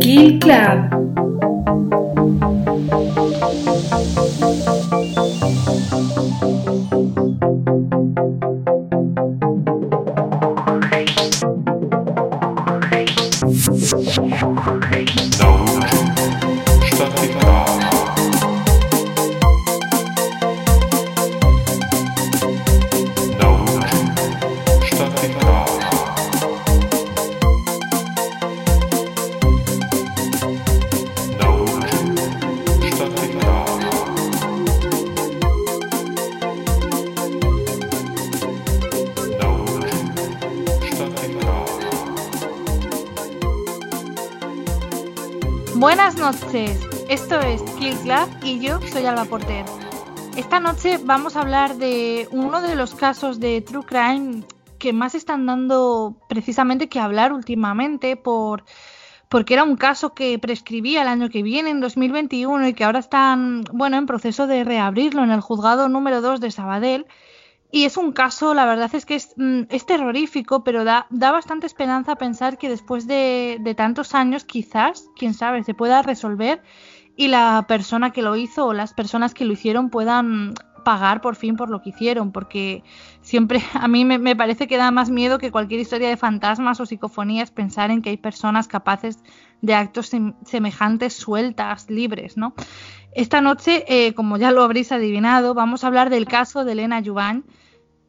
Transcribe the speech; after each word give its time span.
Kill 0.00 0.38
Club. 0.38 1.19
Y 48.50 48.58
yo 48.58 48.80
soy 48.80 49.06
Alba 49.06 49.26
Porter. 49.26 49.64
Esta 50.36 50.58
noche 50.58 50.98
vamos 51.04 51.36
a 51.36 51.42
hablar 51.42 51.76
de 51.76 52.26
uno 52.32 52.60
de 52.60 52.74
los 52.74 52.96
casos 52.96 53.38
de 53.38 53.60
True 53.60 53.84
Crime 53.86 54.42
que 54.76 54.92
más 54.92 55.14
están 55.14 55.46
dando 55.46 56.16
precisamente 56.28 56.88
que 56.88 56.98
hablar 56.98 57.32
últimamente 57.32 58.16
por 58.16 58.64
porque 59.28 59.54
era 59.54 59.62
un 59.62 59.76
caso 59.76 60.14
que 60.14 60.36
prescribía 60.40 61.02
el 61.02 61.08
año 61.08 61.30
que 61.30 61.44
viene, 61.44 61.70
en 61.70 61.78
2021, 61.78 62.66
y 62.66 62.74
que 62.74 62.82
ahora 62.82 62.98
están, 62.98 63.62
bueno, 63.72 63.96
en 63.96 64.06
proceso 64.06 64.48
de 64.48 64.64
reabrirlo 64.64 65.22
en 65.22 65.30
el 65.30 65.40
juzgado 65.40 65.88
número 65.88 66.20
2 66.20 66.40
de 66.40 66.50
Sabadell. 66.50 67.06
Y 67.70 67.84
es 67.84 67.96
un 67.96 68.10
caso, 68.10 68.52
la 68.54 68.66
verdad 68.66 68.92
es 68.92 69.06
que 69.06 69.14
es, 69.14 69.32
mm, 69.36 69.62
es 69.68 69.86
terrorífico, 69.86 70.64
pero 70.64 70.82
da, 70.82 71.06
da, 71.10 71.30
bastante 71.30 71.68
esperanza 71.68 72.16
pensar 72.16 72.58
que 72.58 72.68
después 72.68 73.06
de, 73.06 73.58
de, 73.60 73.76
tantos 73.76 74.12
años, 74.16 74.44
quizás, 74.44 75.08
quién 75.14 75.34
sabe, 75.34 75.62
se 75.62 75.74
pueda 75.74 76.02
resolver 76.02 76.60
y 77.20 77.28
la 77.28 77.66
persona 77.68 78.12
que 78.12 78.22
lo 78.22 78.34
hizo 78.34 78.64
o 78.64 78.72
las 78.72 78.94
personas 78.94 79.34
que 79.34 79.44
lo 79.44 79.52
hicieron 79.52 79.90
puedan 79.90 80.54
pagar 80.86 81.20
por 81.20 81.36
fin 81.36 81.54
por 81.54 81.68
lo 81.68 81.82
que 81.82 81.90
hicieron, 81.90 82.32
porque 82.32 82.82
siempre 83.20 83.62
a 83.74 83.88
mí 83.88 84.06
me, 84.06 84.16
me, 84.16 84.34
parece 84.34 84.66
que 84.66 84.78
da 84.78 84.90
más 84.90 85.10
miedo 85.10 85.36
que 85.36 85.50
cualquier 85.50 85.80
historia 85.80 86.08
de 86.08 86.16
fantasmas 86.16 86.80
o 86.80 86.86
psicofonías 86.86 87.50
pensar 87.50 87.90
en 87.90 88.00
que 88.00 88.08
hay 88.08 88.16
personas 88.16 88.68
capaces 88.68 89.18
de 89.60 89.74
actos 89.74 90.06
sem 90.06 90.32
semejantes 90.46 91.12
sueltas, 91.12 91.90
libres, 91.90 92.38
¿no? 92.38 92.54
Esta 93.12 93.42
noche, 93.42 93.84
eh, 93.86 94.14
como 94.14 94.38
ya 94.38 94.50
lo 94.50 94.62
habréis 94.62 94.90
adivinado, 94.90 95.52
vamos 95.52 95.84
a 95.84 95.88
hablar 95.88 96.08
del 96.08 96.24
caso 96.24 96.64
de 96.64 96.72
Elena 96.72 97.00
Yuvan. 97.00 97.44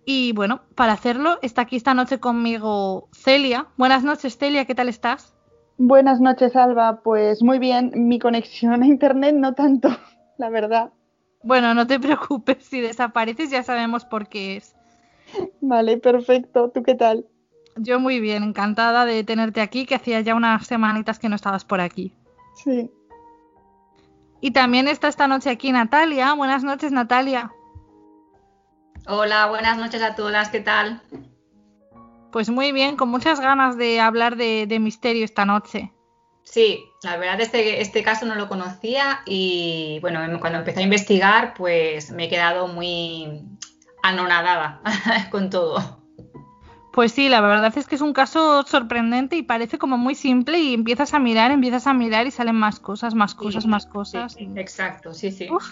Y 0.06 0.32
bueno, 0.32 0.62
para 0.74 0.94
hacerlo, 0.94 1.38
está 1.42 1.64
aquí 1.64 1.76
esta 1.76 1.94
noche 1.94 2.22
conmigo 2.22 3.10
Celia. 3.12 3.68
Buenas 3.76 4.06
noches, 4.06 4.38
Celia, 4.38 4.64
¿qué 4.64 4.74
tal 4.74 4.88
estás? 4.88 5.34
Buenas 5.78 6.20
noches, 6.22 6.56
Alba. 6.56 7.02
Pues 7.02 7.42
muy 7.42 7.60
bien, 7.60 7.92
mi 7.96 8.20
conexión 8.20 8.84
a 8.84 8.88
internet 8.88 9.36
no 9.36 9.54
tanto, 9.54 9.90
la 10.38 10.50
verdad. 10.50 10.92
Bueno, 11.44 11.74
no 11.74 11.88
te 11.88 12.00
preocupes, 12.02 12.64
si 12.66 12.82
desapareces 12.82 13.50
ya 13.50 13.64
sabemos 13.64 14.06
por 14.06 14.28
qué 14.28 14.58
es. 14.58 14.76
Vale, 15.62 15.98
perfecto. 15.98 16.70
¿Tú 16.70 16.84
qué 16.84 16.96
tal? 16.96 17.26
Yo 17.78 18.00
muy 18.00 18.20
bien, 18.20 18.44
encantada 18.44 19.06
de 19.06 19.24
tenerte 19.24 19.62
aquí, 19.62 19.86
que 19.86 19.96
hacía 19.96 20.20
ya 20.22 20.36
unas 20.36 20.68
semanitas 20.68 21.20
que 21.20 21.30
no 21.30 21.36
estabas 21.36 21.64
por 21.64 21.80
aquí. 21.80 22.14
Sí. 22.56 22.92
Y 24.42 24.52
también 24.52 24.88
está 24.88 25.08
esta 25.08 25.28
noche 25.28 25.50
aquí 25.50 25.72
Natalia. 25.72 26.34
Buenas 26.34 26.64
noches, 26.64 26.92
Natalia. 26.92 27.52
Hola, 29.08 29.48
buenas 29.48 29.78
noches 29.78 30.02
a 30.02 30.16
todas, 30.16 30.50
¿qué 30.50 30.60
tal? 30.60 31.02
Pues 32.32 32.50
muy 32.50 32.72
bien, 32.72 32.96
con 32.96 33.10
muchas 33.10 33.40
ganas 33.40 33.78
de 33.78 34.00
hablar 34.00 34.36
de, 34.36 34.66
de 34.68 34.80
misterio 34.80 35.26
esta 35.26 35.46
noche. 35.46 35.92
Sí, 36.44 36.84
la 37.04 37.18
verdad 37.18 37.40
este, 37.40 37.82
este 37.82 38.04
caso 38.04 38.26
no 38.26 38.36
lo 38.36 38.50
conocía 38.50 39.22
y 39.26 40.00
bueno, 40.02 40.20
cuando 40.40 40.60
empecé 40.60 40.82
a 40.82 40.84
investigar 40.84 41.54
pues 41.54 42.12
me 42.12 42.26
he 42.26 42.30
quedado 42.30 42.68
muy 42.68 43.42
anonadada 44.04 44.82
con 45.32 45.50
todo. 45.50 46.02
Pues 46.92 47.14
sí, 47.14 47.30
la 47.30 47.40
verdad 47.40 47.72
es 47.78 47.88
que 47.88 47.96
es 47.96 48.02
un 48.02 48.12
caso 48.12 48.64
sorprendente 48.64 49.38
y 49.38 49.44
parece 49.44 49.78
como 49.78 49.98
muy 49.98 50.14
simple 50.14 50.60
y 50.60 50.74
empiezas 50.74 51.14
a 51.14 51.20
mirar, 51.20 51.52
empiezas 51.52 51.88
a 51.88 51.94
mirar 51.94 52.28
y 52.28 52.32
salen 52.32 52.56
más 52.56 52.82
cosas, 52.82 53.16
más 53.16 53.34
cosas, 53.34 53.64
sí, 53.64 53.70
más 53.70 53.86
cosas. 53.86 54.34
Sí, 54.34 54.50
exacto, 54.58 55.14
sí, 55.14 55.32
sí. 55.32 55.48
Uf. 55.50 55.64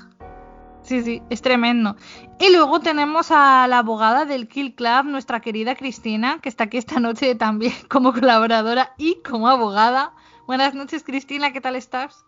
Sí, 0.90 1.04
sí, 1.04 1.22
es 1.30 1.44
tremendo. 1.44 1.98
Y 2.40 2.52
luego 2.52 2.80
tenemos 2.80 3.30
a 3.30 3.68
la 3.68 3.78
abogada 3.78 4.26
del 4.26 4.48
Kill 4.48 4.74
Club, 4.74 5.06
nuestra 5.06 5.40
querida 5.40 5.76
Cristina, 5.76 6.40
que 6.42 6.50
está 6.50 6.64
aquí 6.64 6.80
esta 6.80 7.00
noche 7.00 7.36
también 7.46 7.74
como 7.88 8.12
colaboradora 8.12 8.96
y 8.98 9.22
como 9.22 9.50
abogada. 9.50 10.14
Buenas 10.48 10.74
noches, 10.74 11.04
Cristina, 11.04 11.54
¿qué 11.54 11.62
tal 11.62 11.76
estás? 11.76 12.26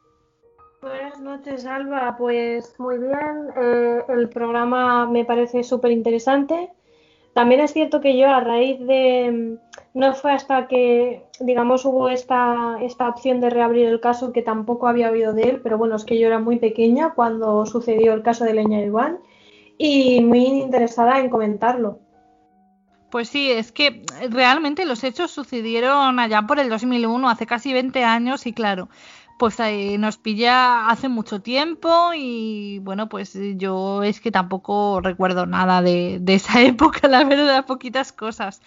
Buenas 0.79 1.19
noches, 1.19 1.65
Alba. 1.65 2.15
Pues 2.19 2.79
muy 2.79 2.99
bien. 2.99 3.49
Eh, 3.59 4.03
el 4.09 4.29
programa 4.29 5.07
me 5.07 5.25
parece 5.25 5.63
súper 5.63 5.89
interesante. 5.89 6.71
También 7.33 7.61
es 7.61 7.71
cierto 7.71 8.01
que 8.01 8.17
yo 8.17 8.27
a 8.27 8.41
raíz 8.41 8.79
de... 8.79 9.57
No 9.93 10.13
fue 10.13 10.31
hasta 10.31 10.67
que, 10.67 11.23
digamos, 11.39 11.85
hubo 11.85 12.09
esta, 12.09 12.77
esta 12.81 13.09
opción 13.09 13.39
de 13.39 13.49
reabrir 13.49 13.87
el 13.87 13.99
caso 13.99 14.33
que 14.33 14.41
tampoco 14.41 14.87
había 14.87 15.11
oído 15.11 15.33
de 15.33 15.43
él, 15.43 15.61
pero 15.61 15.77
bueno, 15.77 15.95
es 15.95 16.05
que 16.05 16.19
yo 16.19 16.27
era 16.27 16.39
muy 16.39 16.59
pequeña 16.59 17.13
cuando 17.13 17.65
sucedió 17.65 18.13
el 18.13 18.23
caso 18.23 18.43
de 18.45 18.53
Leña 18.53 18.81
Iván 18.81 19.19
y 19.77 20.21
muy 20.21 20.45
interesada 20.45 21.19
en 21.19 21.29
comentarlo. 21.29 21.99
Pues 23.09 23.27
sí, 23.27 23.51
es 23.51 23.73
que 23.73 24.05
realmente 24.29 24.85
los 24.85 25.03
hechos 25.03 25.31
sucedieron 25.31 26.17
allá 26.19 26.43
por 26.43 26.59
el 26.59 26.69
2001, 26.69 27.29
hace 27.29 27.45
casi 27.45 27.73
20 27.73 28.05
años, 28.05 28.45
y 28.47 28.53
claro, 28.53 28.87
pues 29.41 29.59
eh, 29.59 29.97
nos 29.97 30.17
pilla 30.17 30.87
hace 30.87 31.09
mucho 31.09 31.41
tiempo 31.41 32.11
y 32.15 32.77
bueno, 32.83 33.09
pues 33.09 33.35
yo 33.55 34.03
es 34.03 34.21
que 34.21 34.29
tampoco 34.29 35.01
recuerdo 35.01 35.47
nada 35.47 35.81
de, 35.81 36.21
esa 36.27 36.61
época, 36.61 37.07
la 37.07 37.23
verdad, 37.23 37.65
poquitas 37.65 38.11
cosas. 38.13 38.61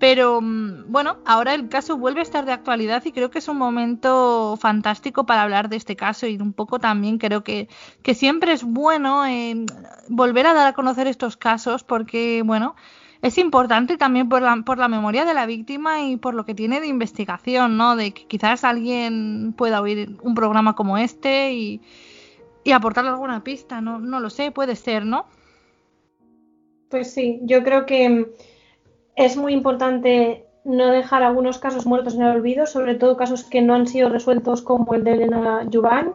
Pero 0.00 0.40
mm, 0.40 0.90
bueno, 0.90 1.18
ahora 1.26 1.54
el 1.54 1.68
caso 1.68 1.96
vuelve 1.96 2.18
a 2.18 2.22
estar 2.24 2.44
de 2.44 2.50
actualidad 2.50 3.04
y 3.04 3.12
creo 3.12 3.30
que 3.30 3.38
es 3.38 3.46
un 3.46 3.58
momento 3.58 4.58
fantástico 4.60 5.26
para 5.26 5.42
hablar 5.42 5.68
de 5.68 5.76
este 5.76 5.94
caso 5.94 6.26
y 6.26 6.38
un 6.38 6.52
poco 6.52 6.80
también 6.80 7.18
creo 7.18 7.44
que, 7.44 7.68
que 8.02 8.14
siempre 8.16 8.50
es 8.52 8.64
bueno 8.64 9.24
eh, 9.26 9.64
volver 10.08 10.48
a 10.48 10.54
dar 10.54 10.66
a 10.66 10.72
conocer 10.72 11.06
estos 11.06 11.36
casos 11.36 11.84
porque, 11.84 12.42
bueno, 12.44 12.74
es 13.22 13.38
importante 13.38 13.96
también 13.96 14.28
por 14.28 14.42
la, 14.42 14.56
por 14.64 14.78
la 14.78 14.88
memoria 14.88 15.24
de 15.24 15.34
la 15.34 15.46
víctima 15.46 16.02
y 16.02 16.16
por 16.16 16.34
lo 16.34 16.44
que 16.44 16.54
tiene 16.54 16.80
de 16.80 16.86
investigación, 16.86 17.76
¿no? 17.76 17.96
De 17.96 18.12
que 18.12 18.26
quizás 18.26 18.64
alguien 18.64 19.54
pueda 19.56 19.80
oír 19.80 20.16
un 20.22 20.34
programa 20.34 20.74
como 20.74 20.98
este 20.98 21.52
y, 21.52 21.80
y 22.64 22.72
aportarle 22.72 23.10
alguna 23.10 23.42
pista, 23.42 23.80
no, 23.80 23.98
no 23.98 24.20
lo 24.20 24.30
sé, 24.30 24.50
puede 24.50 24.76
ser, 24.76 25.04
¿no? 25.04 25.26
Pues 26.90 27.12
sí, 27.12 27.40
yo 27.42 27.62
creo 27.64 27.86
que 27.86 28.26
es 29.16 29.36
muy 29.36 29.52
importante 29.52 30.46
no 30.64 30.90
dejar 30.90 31.22
algunos 31.22 31.58
casos 31.58 31.86
muertos 31.86 32.14
en 32.14 32.22
el 32.22 32.36
olvido, 32.36 32.66
sobre 32.66 32.96
todo 32.96 33.16
casos 33.16 33.44
que 33.44 33.62
no 33.62 33.74
han 33.74 33.86
sido 33.86 34.08
resueltos 34.08 34.62
como 34.62 34.94
el 34.94 35.04
de 35.04 35.12
Elena 35.12 35.66
Juvan. 35.72 36.14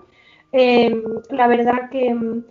Eh, 0.52 1.02
la 1.30 1.48
verdad 1.48 1.90
que 1.90 2.44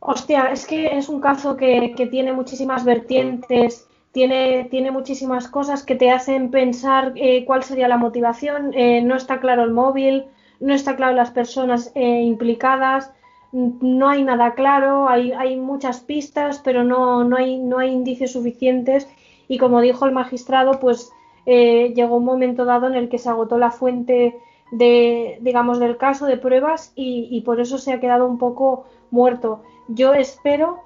Hostia, 0.00 0.52
es 0.52 0.66
que 0.66 0.96
es 0.96 1.08
un 1.08 1.20
caso 1.20 1.56
que, 1.56 1.94
tiene 2.10 2.32
muchísimas 2.32 2.84
vertientes, 2.84 3.88
tiene, 4.12 4.64
tiene, 4.70 4.90
muchísimas 4.90 5.48
cosas 5.48 5.82
que 5.82 5.96
te 5.96 6.10
hacen 6.10 6.50
pensar 6.50 7.12
eh, 7.16 7.44
cuál 7.44 7.62
sería 7.64 7.88
la 7.88 7.98
motivación. 7.98 8.72
Eh, 8.74 9.02
no 9.02 9.16
está 9.16 9.40
claro 9.40 9.64
el 9.64 9.72
móvil, 9.72 10.26
no 10.60 10.72
está 10.72 10.96
claro 10.96 11.14
las 11.14 11.30
personas 11.30 11.90
eh, 11.94 12.22
implicadas, 12.22 13.12
no 13.52 14.08
hay 14.08 14.22
nada 14.24 14.54
claro, 14.54 15.08
hay, 15.08 15.32
hay 15.32 15.56
muchas 15.56 16.00
pistas, 16.00 16.60
pero 16.62 16.84
no, 16.84 17.24
no, 17.24 17.36
hay, 17.36 17.58
no 17.58 17.78
hay 17.78 17.90
indicios 17.90 18.32
suficientes. 18.32 19.08
Y 19.48 19.58
como 19.58 19.80
dijo 19.80 20.06
el 20.06 20.12
magistrado, 20.12 20.78
pues 20.80 21.10
llegó 21.46 22.16
un 22.16 22.26
momento 22.26 22.66
dado 22.66 22.88
en 22.88 22.94
el 22.94 23.08
que 23.08 23.16
se 23.16 23.30
agotó 23.30 23.56
la 23.56 23.70
fuente 23.70 24.38
de, 24.70 25.38
digamos, 25.40 25.78
del 25.78 25.96
caso 25.96 26.26
de 26.26 26.36
pruebas 26.36 26.92
y, 26.94 27.26
y 27.30 27.40
por 27.40 27.58
eso 27.58 27.78
se 27.78 27.90
ha 27.90 28.00
quedado 28.00 28.26
un 28.26 28.36
poco 28.36 28.84
muerto. 29.10 29.62
Yo 29.88 30.14
espero 30.14 30.80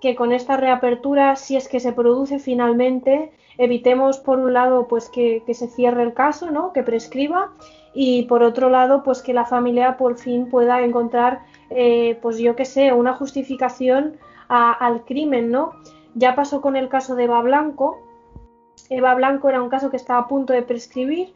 que 0.00 0.14
con 0.14 0.32
esta 0.32 0.56
reapertura, 0.56 1.36
si 1.36 1.56
es 1.56 1.68
que 1.68 1.80
se 1.80 1.92
produce 1.92 2.38
finalmente, 2.38 3.32
evitemos 3.58 4.18
por 4.18 4.38
un 4.38 4.52
lado 4.52 4.86
pues 4.88 5.08
que, 5.08 5.42
se 5.52 5.68
cierre 5.68 6.02
el 6.02 6.14
caso, 6.14 6.50
¿no? 6.50 6.72
que 6.72 6.82
prescriba 6.82 7.52
y 7.94 8.24
por 8.24 8.42
otro 8.42 8.68
lado 8.68 9.02
pues 9.02 9.22
que 9.22 9.32
la 9.32 9.46
familia 9.46 9.96
por 9.96 10.18
fin 10.18 10.48
pueda 10.50 10.82
encontrar 10.82 11.40
eh, 11.70 12.18
pues 12.20 12.38
yo 12.38 12.56
que 12.56 12.64
sé 12.66 12.92
una 12.92 13.14
justificación 13.14 14.18
a, 14.48 14.72
al 14.72 15.04
crimen, 15.04 15.50
¿no? 15.50 15.72
Ya 16.14 16.34
pasó 16.34 16.60
con 16.60 16.76
el 16.76 16.88
caso 16.88 17.14
de 17.14 17.24
Eva 17.24 17.42
Blanco. 17.42 17.98
Eva 18.90 19.14
Blanco 19.14 19.48
era 19.48 19.62
un 19.62 19.68
caso 19.68 19.90
que 19.90 19.96
estaba 19.96 20.20
a 20.20 20.28
punto 20.28 20.52
de 20.52 20.62
prescribir 20.62 21.32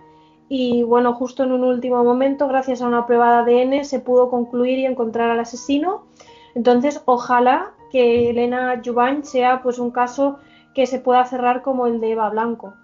y 0.49 0.83
bueno, 0.83 1.15
justo 1.15 1.45
en 1.45 1.53
un 1.53 1.63
último 1.63 2.03
momento, 2.03 2.49
gracias 2.49 2.83
a 2.83 2.89
una 2.89 3.07
prueba 3.07 3.45
de 3.45 3.63
ADN, 3.63 3.85
se 3.85 4.01
pudo 4.01 4.31
concluir 4.31 4.81
y 4.81 4.85
encontrar 4.85 5.31
al 5.31 5.39
asesino. 5.39 6.07
Entonces, 6.55 7.03
ojalá 7.05 7.73
que 7.91 8.31
Elena 8.31 8.81
Jubain 8.85 9.25
sea 9.25 9.63
pues 9.63 9.79
un 9.79 9.91
caso 9.91 10.39
que 10.75 10.87
se 10.87 11.01
pueda 11.01 11.25
cerrar 11.25 11.63
como 11.63 11.87
el 11.87 12.01
de 12.01 12.13
Eva 12.13 12.31
Blanco. 12.31 12.75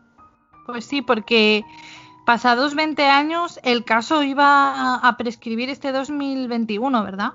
Pues 0.67 0.85
sí, 0.85 1.03
porque 1.03 1.65
pasados 2.25 2.75
20 2.75 3.03
años 3.05 3.61
el 3.63 3.85
caso 3.85 4.23
iba 4.23 4.97
a 4.97 5.17
prescribir 5.17 5.71
este 5.71 5.93
2021, 5.93 7.05
¿verdad? 7.05 7.35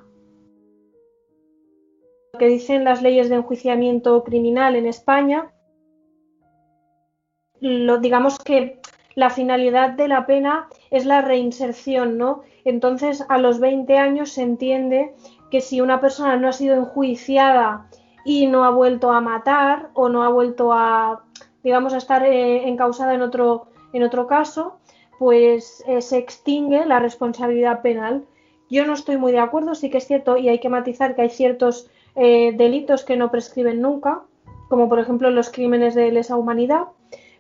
Lo 2.34 2.40
que 2.40 2.48
dicen 2.48 2.84
las 2.84 3.02
leyes 3.02 3.30
de 3.30 3.36
enjuiciamiento 3.36 4.24
criminal 4.24 4.76
en 4.76 4.86
España, 4.86 5.52
lo, 7.60 8.00
digamos 8.00 8.40
que 8.40 8.82
la 9.16 9.30
finalidad 9.30 9.92
de 9.92 10.08
la 10.08 10.26
pena 10.26 10.68
es 10.90 11.06
la 11.06 11.22
reinserción, 11.22 12.18
¿no? 12.18 12.42
Entonces, 12.64 13.26
a 13.30 13.38
los 13.38 13.60
20 13.60 13.98
años 13.98 14.32
se 14.32 14.44
entiende 14.44 15.14
que 15.52 15.62
si 15.62 15.82
una 15.82 16.00
persona 16.00 16.38
no 16.38 16.48
ha 16.48 16.54
sido 16.54 16.76
enjuiciada 16.76 17.88
y 18.24 18.48
no 18.48 18.64
ha 18.64 18.72
vuelto 18.72 19.12
a 19.12 19.22
matar 19.22 19.90
o 19.94 20.10
no 20.10 20.24
ha 20.24 20.30
vuelto 20.30 20.72
a, 20.74 21.24
digamos, 21.64 21.94
a 21.94 21.98
estar 21.98 22.26
eh, 22.26 22.68
encausada 22.68 23.14
en 23.14 23.22
otro, 23.22 23.68
en 23.94 24.04
otro 24.04 24.26
caso, 24.28 24.78
pues 25.20 25.84
eh, 25.88 26.02
se 26.02 26.18
extingue 26.18 26.86
la 26.86 27.00
responsabilidad 27.00 27.82
penal. 27.82 28.26
Yo 28.70 28.88
no 28.88 28.94
estoy 28.94 29.18
muy 29.18 29.34
de 29.34 29.40
acuerdo, 29.40 29.76
sí 29.76 29.90
que 29.90 29.98
es 29.98 30.08
cierto, 30.08 30.38
y 30.38 30.50
hay 30.50 30.60
que 30.60 30.70
matizar 30.70 31.16
que 31.16 31.24
hay 31.24 31.30
ciertos 31.30 31.92
eh, 32.16 32.54
delitos 32.58 33.04
que 33.04 33.18
no 33.18 33.30
prescriben 33.30 33.82
nunca, 33.82 34.22
como 34.70 34.88
por 34.88 35.00
ejemplo 35.00 35.30
los 35.30 35.50
crímenes 35.50 35.96
de 35.96 36.12
lesa 36.12 36.38
humanidad, 36.38 36.86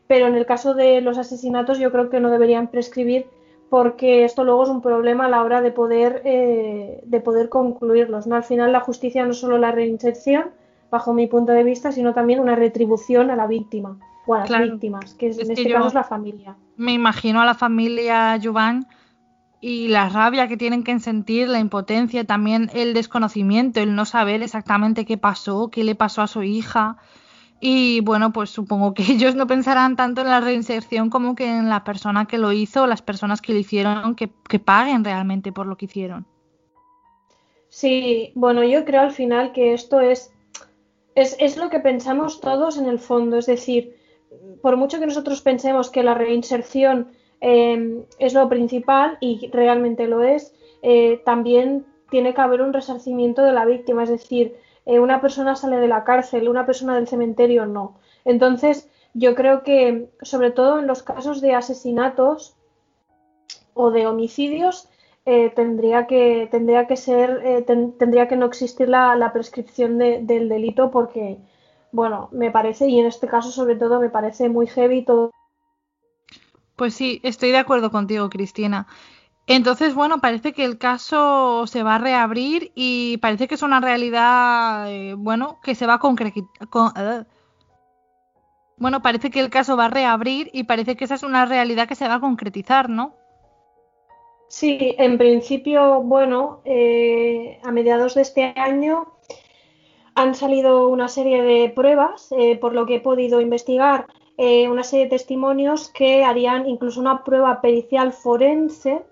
pero 0.08 0.28
en 0.28 0.36
el 0.36 0.46
caso 0.46 0.74
de 0.74 1.00
los 1.00 1.18
asesinatos 1.18 1.80
yo 1.80 1.92
creo 1.92 2.10
que 2.10 2.20
no 2.20 2.30
deberían 2.30 2.68
prescribir 2.68 3.28
porque 3.72 4.26
esto 4.26 4.44
luego 4.44 4.64
es 4.64 4.70
un 4.70 4.82
problema 4.82 5.28
a 5.28 5.30
la 5.30 5.42
hora 5.42 5.62
de 5.62 5.72
poder, 5.72 6.22
de 6.24 7.22
poder 7.24 7.48
concluirlos. 7.48 8.28
¿no? 8.28 8.36
Al 8.36 8.44
final 8.44 8.74
la 8.74 8.82
justicia 8.82 9.24
no 9.24 9.32
es 9.32 9.40
solo 9.40 9.58
la 9.58 9.72
reinserción, 9.72 10.48
bajo 10.90 11.14
mi 11.14 11.28
punto 11.28 11.54
de 11.54 11.64
vista, 11.64 11.94
sino 11.94 12.14
también 12.14 12.42
una 12.42 12.58
retribución 12.58 13.32
a 13.32 13.38
la 13.38 13.48
víctima 13.48 13.98
o 14.26 14.36
a 14.36 14.46
las 14.46 14.64
víctimas, 14.64 15.14
que 15.14 15.28
en 15.28 15.52
este 15.52 15.72
caso 15.72 15.88
es 15.88 15.94
la 15.94 16.04
familia. 16.04 16.58
Me 16.76 16.92
imagino 16.92 17.40
a 17.40 17.46
la 17.46 17.54
familia 17.54 18.38
Jovan 18.44 18.88
y 19.62 19.88
la 19.88 20.10
rabia 20.10 20.50
que 20.50 20.58
tienen 20.58 20.84
que 20.84 21.00
sentir, 21.00 21.48
la 21.48 21.60
impotencia, 21.60 22.26
también 22.26 22.70
el 22.74 22.94
desconocimiento, 22.94 23.80
el 23.80 23.96
no 23.96 24.04
saber 24.04 24.44
exactamente 24.44 25.06
qué 25.06 25.18
pasó, 25.18 25.70
qué 25.70 25.86
le 25.86 25.96
pasó 25.96 26.22
a 26.22 26.28
su 26.28 26.44
hija. 26.44 26.98
Y 27.62 28.02
bueno, 28.02 28.34
pues 28.34 28.50
supongo 28.50 28.94
que 28.94 29.04
ellos 29.10 29.36
no 29.36 29.48
pensarán 29.48 29.96
tanto 29.96 30.22
en 30.22 30.28
la 30.28 30.42
reinserción 30.42 31.10
como 31.10 31.36
que 31.36 31.48
en 31.48 31.70
la 31.70 31.84
persona 31.86 32.26
que 32.26 32.38
lo 32.38 32.52
hizo, 32.52 32.88
las 32.88 33.02
personas 33.02 33.42
que 33.42 33.54
lo 33.54 33.60
hicieron, 33.60 34.16
que, 34.16 34.30
que 34.50 34.60
paguen 34.60 35.06
realmente 35.06 35.54
por 35.54 35.68
lo 35.68 35.78
que 35.78 35.86
hicieron. 35.86 36.26
Sí, 37.70 38.34
bueno, 38.36 38.66
yo 38.66 38.84
creo 38.84 39.02
al 39.02 39.12
final 39.12 39.54
que 39.54 39.74
esto 39.74 40.02
es 40.02 40.34
es, 41.16 41.58
lo 41.58 41.70
que 41.70 41.80
pensamos 41.80 42.40
todos 42.40 42.78
en 42.78 42.88
el 42.88 43.00
fondo, 43.00 43.38
es 43.38 43.46
decir, 43.46 43.96
por 44.62 44.78
mucho 44.78 45.00
que 45.00 45.06
nosotros 45.06 45.42
pensemos 45.42 45.90
que 45.90 46.04
la 46.04 46.14
reinserción 46.14 47.12
em, 47.42 48.04
es 48.20 48.34
lo 48.34 48.48
principal 48.48 49.18
y 49.20 49.50
realmente 49.52 50.08
lo 50.08 50.24
es, 50.24 50.54
eh, 50.82 51.22
también 51.26 51.86
tiene 52.10 52.34
que 52.34 52.42
haber 52.42 52.62
un 52.62 52.74
resarcimiento 52.74 53.44
de 53.44 53.54
la 53.54 53.66
víctima, 53.66 54.04
es 54.04 54.10
decir, 54.10 54.56
eh, 54.92 55.00
una 55.00 55.22
persona 55.22 55.56
sale 55.56 55.78
de 55.78 55.88
la 55.88 56.04
cárcel, 56.04 56.50
una 56.50 56.66
persona 56.66 56.96
del 56.96 57.08
cementerio 57.08 57.66
no. 57.66 57.96
Entonces, 58.26 58.90
yo 59.14 59.36
creo 59.36 59.64
que, 59.64 60.10
sobre 60.22 60.52
todo 60.52 60.80
en 60.80 60.88
los 60.88 61.02
casos 61.02 61.40
de 61.40 61.56
asesinatos 61.56 62.58
o 63.74 63.90
de 63.90 64.06
homicidios, 64.06 64.90
eh, 65.26 65.50
tendría 65.56 66.08
que 66.08 66.50
tendría 66.52 66.88
que 66.88 66.98
ser 66.98 67.42
eh, 67.46 67.62
tendría 67.62 68.28
que 68.28 68.36
no 68.36 68.48
existir 68.48 68.90
la, 68.90 69.32
prescripción 69.32 69.98
del 69.98 70.50
delito 70.50 70.90
porque 70.90 71.38
bueno 71.92 72.28
me 72.32 72.50
parece 72.50 72.88
y 72.88 73.00
en 73.00 73.06
este 73.06 73.28
caso 73.28 73.52
sobre 73.52 73.76
todo 73.76 74.02
me 74.02 74.10
parece 74.10 74.50
muy 74.50 74.66
heavy 74.66 75.06
todo 75.06 75.30
pues 76.76 76.96
sí 76.96 77.22
estoy 77.24 77.52
de 77.52 77.60
acuerdo 77.60 77.92
contigo 77.92 78.32
Cristina 78.32 78.88
entonces 79.54 79.96
bueno 79.96 80.20
parece 80.20 80.54
que 80.54 80.66
el 80.66 80.78
caso 80.78 81.66
se 81.68 81.84
va 81.84 81.96
a 81.96 82.00
reabrir 82.00 82.72
y 82.76 83.18
parece 83.18 83.48
que 83.48 83.56
es 83.56 83.64
una 83.64 83.80
realidad 83.80 84.92
eh, 84.92 85.16
bueno 85.18 85.60
que 85.64 85.76
se 85.76 85.88
va 85.88 85.96
a 85.96 86.00
concretar 86.00 87.28
bueno 88.78 89.02
parece 89.02 89.30
que 89.30 89.40
el 89.40 89.50
caso 89.50 89.78
va 89.78 89.86
a 89.86 89.90
reabrir 89.90 90.50
y 90.54 90.64
parece 90.64 90.96
que 90.96 91.06
esa 91.06 91.16
es 91.16 91.24
una 91.24 91.46
realidad 91.46 91.88
que 91.88 91.96
se 91.96 92.08
va 92.08 92.16
a 92.16 92.20
concretizar 92.20 92.90
no 92.90 93.16
Sí, 94.52 94.96
en 94.98 95.18
principio, 95.18 96.02
bueno, 96.02 96.60
eh, 96.66 97.58
a 97.64 97.72
mediados 97.72 98.16
de 98.16 98.22
este 98.22 98.54
año 98.58 99.14
han 100.14 100.36
salido 100.36 100.90
una 100.90 101.08
serie 101.08 101.42
de 101.42 101.70
pruebas, 101.70 102.34
eh, 102.38 102.58
por 102.58 102.74
lo 102.74 102.86
que 102.86 102.96
he 102.96 103.00
podido 103.00 103.40
investigar, 103.40 104.08
eh, 104.38 104.68
una 104.68 104.84
serie 104.84 105.06
de 105.06 105.12
testimonios 105.12 105.90
que 105.90 106.26
harían 106.26 106.68
incluso 106.68 107.00
una 107.00 107.24
prueba 107.24 107.62
pericial 107.62 108.12
forense 108.12 109.04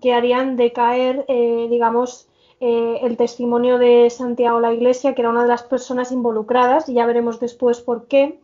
que 0.00 0.12
harían 0.12 0.56
decaer, 0.56 1.24
digamos, 1.26 2.28
el 2.60 3.16
testimonio 3.16 3.78
de 3.78 4.08
Santiago 4.10 4.60
la 4.60 4.72
Iglesia, 4.72 5.14
que 5.14 5.22
era 5.22 5.30
una 5.30 5.42
de 5.42 5.48
las 5.48 5.62
personas 5.62 6.12
involucradas, 6.12 6.88
y 6.88 6.94
ya 6.94 7.06
veremos 7.06 7.40
después 7.40 7.80
por 7.80 8.06
qué 8.06 8.38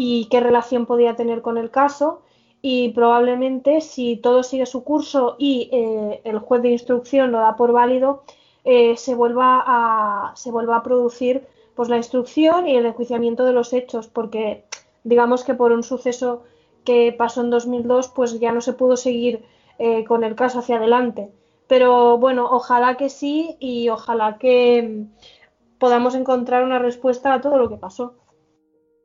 y 0.00 0.26
qué 0.26 0.38
relación 0.38 0.86
podía 0.86 1.16
tener 1.16 1.42
con 1.42 1.58
el 1.58 1.70
caso. 1.70 2.22
Y 2.62 2.90
probablemente 2.90 3.80
si 3.80 4.16
todo 4.16 4.44
sigue 4.44 4.64
su 4.64 4.84
curso 4.84 5.34
y 5.40 5.68
eh, 5.72 6.20
el 6.22 6.38
juez 6.38 6.62
de 6.62 6.70
instrucción 6.70 7.32
lo 7.32 7.38
da 7.38 7.56
por 7.56 7.72
válido, 7.72 8.22
eh, 8.64 8.96
se, 8.96 9.16
vuelva 9.16 9.64
a, 9.66 10.36
se 10.36 10.52
vuelva 10.52 10.76
a 10.76 10.82
producir 10.84 11.48
pues, 11.74 11.88
la 11.88 11.96
instrucción 11.96 12.68
y 12.68 12.76
el 12.76 12.86
enjuiciamiento 12.86 13.44
de 13.44 13.52
los 13.52 13.72
hechos, 13.72 14.06
porque 14.06 14.64
digamos 15.02 15.42
que 15.42 15.54
por 15.54 15.72
un 15.72 15.82
suceso 15.82 16.42
que 16.84 17.12
pasó 17.16 17.40
en 17.40 17.50
2002, 17.50 18.08
pues 18.08 18.38
ya 18.38 18.52
no 18.52 18.60
se 18.60 18.74
pudo 18.74 18.96
seguir 18.96 19.44
eh, 19.78 20.04
con 20.04 20.24
el 20.24 20.34
caso 20.34 20.58
hacia 20.58 20.76
adelante. 20.76 21.30
Pero 21.68 22.18
bueno, 22.18 22.48
ojalá 22.50 22.96
que 22.96 23.10
sí 23.10 23.56
y 23.60 23.88
ojalá 23.90 24.38
que 24.38 24.82
mm, 24.82 25.78
podamos 25.78 26.14
encontrar 26.14 26.64
una 26.64 26.78
respuesta 26.78 27.32
a 27.32 27.40
todo 27.40 27.58
lo 27.58 27.68
que 27.68 27.76
pasó. 27.76 28.14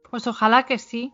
Pues 0.09 0.27
ojalá 0.27 0.63
que 0.63 0.79
sí. 0.79 1.13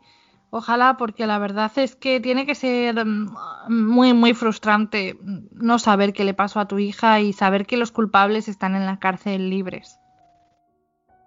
Ojalá, 0.51 0.97
porque 0.97 1.27
la 1.27 1.37
verdad 1.37 1.71
es 1.75 1.95
que 1.95 2.19
tiene 2.19 2.45
que 2.45 2.55
ser 2.55 3.05
mm, 3.05 3.35
muy, 3.67 4.13
muy 4.13 4.33
frustrante 4.33 5.17
no 5.51 5.77
saber 5.77 6.13
qué 6.13 6.23
le 6.23 6.33
pasó 6.33 6.59
a 6.59 6.67
tu 6.67 6.79
hija 6.79 7.19
y 7.19 7.33
saber 7.33 7.65
que 7.65 7.77
los 7.77 7.91
culpables 7.91 8.47
están 8.47 8.75
en 8.75 8.85
la 8.85 8.97
cárcel 8.97 9.49
libres. 9.49 9.99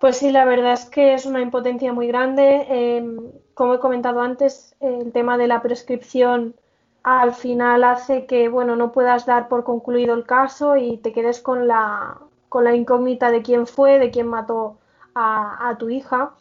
Pues 0.00 0.16
sí, 0.16 0.32
la 0.32 0.44
verdad 0.44 0.72
es 0.72 0.86
que 0.86 1.14
es 1.14 1.26
una 1.26 1.40
impotencia 1.40 1.92
muy 1.92 2.08
grande. 2.08 2.66
Em, 2.68 3.18
como 3.54 3.74
he 3.74 3.78
comentado 3.78 4.20
antes, 4.20 4.74
el 4.80 5.12
tema 5.12 5.38
de 5.38 5.46
la 5.46 5.62
prescripción 5.62 6.56
al 7.02 7.34
final 7.34 7.84
hace 7.84 8.26
que 8.26 8.48
bueno, 8.48 8.76
no 8.76 8.92
puedas 8.92 9.26
dar 9.26 9.48
por 9.48 9.64
concluido 9.64 10.14
el 10.14 10.24
caso 10.24 10.76
y 10.76 10.98
te 10.98 11.12
quedes 11.12 11.40
con 11.40 11.66
la, 11.66 12.18
con 12.48 12.64
la 12.64 12.74
incógnita 12.74 13.30
de 13.30 13.42
quién 13.42 13.66
fue, 13.66 13.98
de 13.98 14.10
quién 14.10 14.28
mató 14.28 14.76
a, 15.14 15.76
tu 15.78 15.90
hija. 15.90 16.32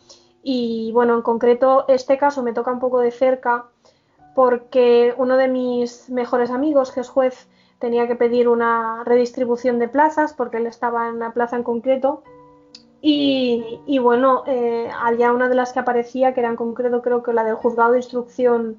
Y 0.43 0.91
bueno, 0.93 1.15
en 1.15 1.21
concreto 1.21 1.85
este 1.87 2.17
caso 2.17 2.43
me 2.43 2.53
toca 2.53 2.71
un 2.71 2.79
poco 2.79 2.99
de 2.99 3.11
cerca 3.11 3.65
porque 4.35 5.13
uno 5.17 5.35
de 5.37 5.47
mis 5.47 6.09
mejores 6.09 6.51
amigos, 6.51 6.91
que 6.91 7.01
es 7.01 7.09
juez, 7.09 7.47
tenía 7.79 8.07
que 8.07 8.15
pedir 8.15 8.47
una 8.47 9.03
redistribución 9.03 9.79
de 9.79 9.89
plazas 9.89 10.33
porque 10.33 10.57
él 10.57 10.67
estaba 10.67 11.07
en 11.09 11.15
una 11.15 11.33
plaza 11.33 11.57
en 11.57 11.63
concreto. 11.63 12.23
Y, 13.03 13.97
bueno, 13.97 14.43
eh, 14.45 14.87
había 15.01 15.33
una 15.33 15.49
de 15.49 15.55
las 15.55 15.73
que 15.73 15.79
aparecía, 15.79 16.35
que 16.35 16.41
era 16.41 16.49
en 16.49 16.55
concreto 16.55 17.01
creo 17.01 17.23
que 17.23 17.33
la 17.33 17.43
del 17.43 17.55
juzgado 17.55 17.93
de 17.93 17.97
instrucción 17.97 18.77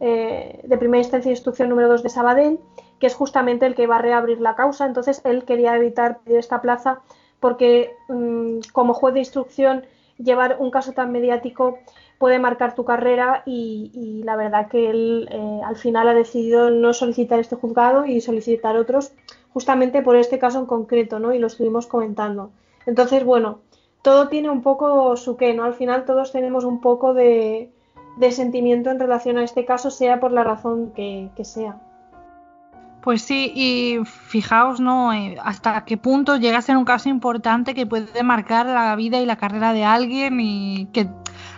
eh, 0.00 0.60
de 0.64 0.78
primera 0.78 1.02
instancia 1.02 1.30
instrucción 1.30 1.68
número 1.68 1.88
2 1.88 2.02
de 2.02 2.08
Sabadell, 2.08 2.60
que 2.98 3.06
es 3.06 3.14
justamente 3.14 3.66
el 3.66 3.74
que 3.74 3.86
va 3.86 3.96
a 3.96 4.02
reabrir 4.02 4.40
la 4.40 4.54
causa. 4.54 4.86
Entonces 4.86 5.20
él 5.24 5.44
quería 5.44 5.76
evitar 5.76 6.18
pedir 6.20 6.38
esta 6.38 6.60
plaza 6.60 7.00
porque 7.40 7.94
mm, 8.08 8.58
como 8.72 8.94
juez 8.94 9.14
de 9.14 9.20
instrucción 9.20 9.84
llevar 10.18 10.56
un 10.58 10.70
caso 10.70 10.92
tan 10.92 11.12
mediático 11.12 11.78
puede 12.18 12.38
marcar 12.38 12.74
tu 12.74 12.84
carrera 12.84 13.42
y, 13.44 14.22
la 14.24 14.36
verdad 14.36 14.68
que 14.68 14.88
él 14.88 15.28
eh, 15.30 15.60
al 15.64 15.76
final 15.76 16.08
ha 16.08 16.14
decidido 16.14 16.70
no 16.70 16.94
solicitar 16.94 17.38
este 17.38 17.56
juzgado 17.56 18.06
y 18.06 18.20
solicitar 18.22 18.76
otros 18.76 19.12
justamente 19.52 20.02
por 20.02 20.16
este 20.16 20.38
caso 20.38 20.58
en 20.58 20.66
concreto, 20.66 21.18
¿no? 21.18 21.34
Y 21.34 21.38
lo 21.38 21.46
estuvimos 21.46 21.86
comentando. 21.86 22.50
Entonces, 22.86 23.24
bueno, 23.24 23.60
todo 24.02 24.28
tiene 24.28 24.50
un 24.50 24.62
poco 24.62 25.16
su 25.16 25.36
qué, 25.36 25.54
¿no? 25.54 25.64
Al 25.64 25.74
final 25.74 26.04
todos 26.04 26.32
tenemos 26.32 26.64
un 26.64 26.80
poco 26.80 27.12
de, 27.12 27.70
sentimiento 28.30 28.90
en 28.90 28.98
relación 28.98 29.38
a 29.38 29.44
este 29.44 29.64
caso, 29.64 29.90
sea 29.90 30.20
por 30.20 30.32
la 30.32 30.44
razón 30.44 30.92
que 30.94 31.30
sea. 31.42 31.76
Pues 33.06 33.22
sí, 33.22 33.52
y 33.54 34.04
fijaos, 34.04 34.80
¿no? 34.80 35.12
Eh, 35.12 35.36
hasta 35.40 35.84
qué 35.84 35.96
punto 35.96 36.38
llega 36.38 36.58
a 36.58 36.60
ser 36.60 36.76
un 36.76 36.84
caso 36.84 37.08
importante 37.08 37.72
que 37.72 37.86
puede 37.86 38.24
marcar 38.24 38.66
la 38.66 38.96
vida 38.96 39.20
y 39.20 39.26
la 39.26 39.36
carrera 39.36 39.72
de 39.72 39.84
alguien 39.84 40.40
y 40.40 40.86
que 40.86 41.08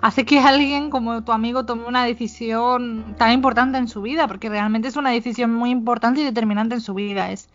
hace 0.02 0.26
que 0.26 0.40
alguien 0.40 0.90
como 0.90 1.24
tu 1.24 1.32
amigo 1.32 1.64
tome 1.64 1.86
una 1.86 2.04
decisión 2.04 3.14
tan 3.16 3.32
importante 3.32 3.78
en 3.78 3.88
su 3.88 4.02
vida, 4.02 4.28
porque 4.28 4.50
realmente 4.50 4.88
es 4.88 4.96
una 4.96 5.08
decisión 5.08 5.54
muy 5.54 5.70
importante 5.70 6.20
y 6.20 6.24
determinante 6.24 6.74
en 6.74 6.82
su 6.82 6.92
vida. 6.92 7.30
Es, 7.30 7.48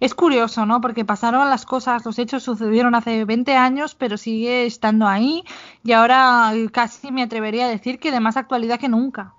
es 0.00 0.14
curioso, 0.14 0.66
¿no? 0.66 0.80
Porque 0.80 1.04
pasaron 1.04 1.48
las 1.50 1.66
cosas, 1.66 2.04
los 2.04 2.18
hechos 2.18 2.42
sucedieron 2.42 2.94
hace 2.94 3.24
20 3.24 3.54
años, 3.54 3.94
pero 3.94 4.16
sigue 4.16 4.66
estando 4.66 5.06
ahí 5.06 5.44
y 5.82 5.92
ahora 5.92 6.52
casi 6.72 7.12
me 7.12 7.22
atrevería 7.22 7.66
a 7.66 7.70
decir 7.70 7.98
que 7.98 8.10
de 8.10 8.20
más 8.20 8.36
actualidad 8.36 8.80
que 8.80 8.88
nunca. 8.88 9.34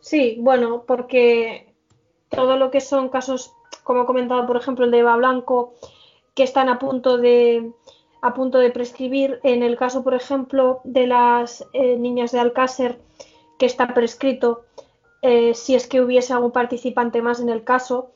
Sí, 0.00 0.38
bueno, 0.40 0.84
porque 0.86 1.74
todo 2.28 2.56
lo 2.56 2.70
que 2.70 2.80
son 2.80 3.08
casos, 3.08 3.54
como 3.82 4.02
he 4.02 4.06
comentado, 4.06 4.46
por 4.46 4.56
ejemplo, 4.56 4.84
el 4.84 4.90
de 4.90 4.98
Eva 4.98 5.16
Blanco, 5.16 5.74
que 6.34 6.42
están 6.42 6.68
a 6.68 6.78
punto 6.78 7.16
de 7.18 7.72
a 8.24 8.32
punto 8.32 8.58
de 8.58 8.70
prescribir. 8.70 9.38
En 9.42 9.62
el 9.62 9.76
caso, 9.76 10.02
por 10.02 10.14
ejemplo, 10.14 10.80
de 10.84 11.06
las 11.06 11.66
eh, 11.74 11.96
niñas 11.98 12.32
de 12.32 12.40
Alcácer, 12.40 12.98
que 13.58 13.66
está 13.66 13.92
prescrito, 13.92 14.64
eh, 15.20 15.52
si 15.52 15.74
es 15.74 15.86
que 15.86 16.00
hubiese 16.00 16.32
algún 16.32 16.50
participante 16.50 17.20
más 17.20 17.40
en 17.40 17.50
el 17.50 17.64
caso, 17.64 18.12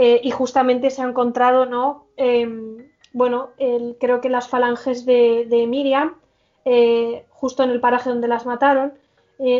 eh, 0.00 0.20
y 0.22 0.30
justamente 0.30 0.90
se 0.90 1.02
ha 1.02 1.08
encontrado, 1.08 1.66
¿no? 1.66 2.06
Em, 2.16 2.90
bueno, 3.12 3.50
creo 3.98 4.20
que 4.20 4.28
las 4.28 4.48
falanges 4.48 5.04
de, 5.04 5.46
de 5.48 5.66
Miriam, 5.66 6.14
justo 7.30 7.64
en 7.64 7.70
el 7.70 7.80
paraje 7.80 8.08
donde 8.08 8.28
las 8.28 8.46
mataron. 8.46 8.94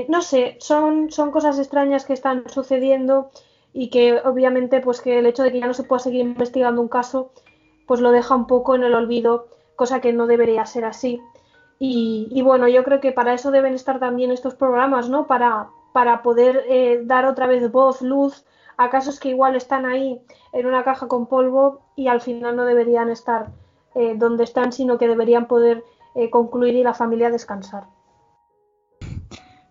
no 0.09 0.23
sé, 0.23 0.57
son, 0.61 1.11
son 1.11 1.33
cosas 1.33 1.59
extrañas 1.59 2.05
que 2.05 2.13
están 2.13 2.49
sucediendo 2.49 3.31
y 3.73 3.91
que 3.91 4.21
obviamente 4.25 4.81
pues 4.81 5.01
que 5.01 5.19
el 5.19 5.27
hecho 5.27 5.43
de 5.43 5.51
que 5.51 5.61
ya 5.61 5.67
no 5.67 5.75
se 5.75 5.83
pueda 5.83 5.99
seguir 5.99 6.21
investigando 6.21 6.81
un 6.81 6.89
caso 6.89 7.33
pues 7.91 8.01
lo 8.01 8.13
deja 8.13 8.37
un 8.37 8.47
poco 8.47 8.77
en 8.77 8.85
el 8.85 8.95
olvido 8.95 9.49
cosa 9.81 10.03
que 10.03 10.13
no 10.13 10.27
debería 10.27 10.67
ser 10.67 10.85
así. 10.85 11.23
Y, 11.79 12.43
bueno, 12.43 12.69
yo 12.69 12.85
creo 12.85 13.01
que 13.01 13.13
para 13.13 13.33
eso 13.33 13.51
deben 13.51 13.73
estar 13.73 13.99
también 13.99 14.31
estos 14.31 14.55
programas, 14.55 15.09
¿no? 15.09 15.27
Para, 15.27 15.71
para 15.95 16.23
poder 16.23 16.67
eh, 16.69 17.01
dar 17.05 17.25
otra 17.25 17.47
vez 17.47 17.73
voz, 17.73 18.03
luz 18.03 18.45
a 18.81 18.89
casos 18.89 19.21
que 19.21 19.29
igual 19.29 19.57
están 19.57 19.85
ahí 19.85 20.19
en 20.53 20.65
una 20.65 20.83
caja 20.85 21.07
con 21.07 21.27
polvo 21.27 21.83
y 21.97 22.09
al 22.09 22.23
final 22.23 22.57
no 22.57 22.65
deberían 22.65 23.11
estar 23.11 23.51
eh, 23.95 24.15
donde 24.17 24.45
están, 24.45 24.73
sino 24.73 24.97
que 24.97 25.07
deberían 25.07 25.47
poder 25.47 25.85
eh, 26.15 26.31
concluir 26.31 26.75
y 26.75 26.83
la 26.83 26.95
familia 26.95 27.29
descansar. 27.29 27.85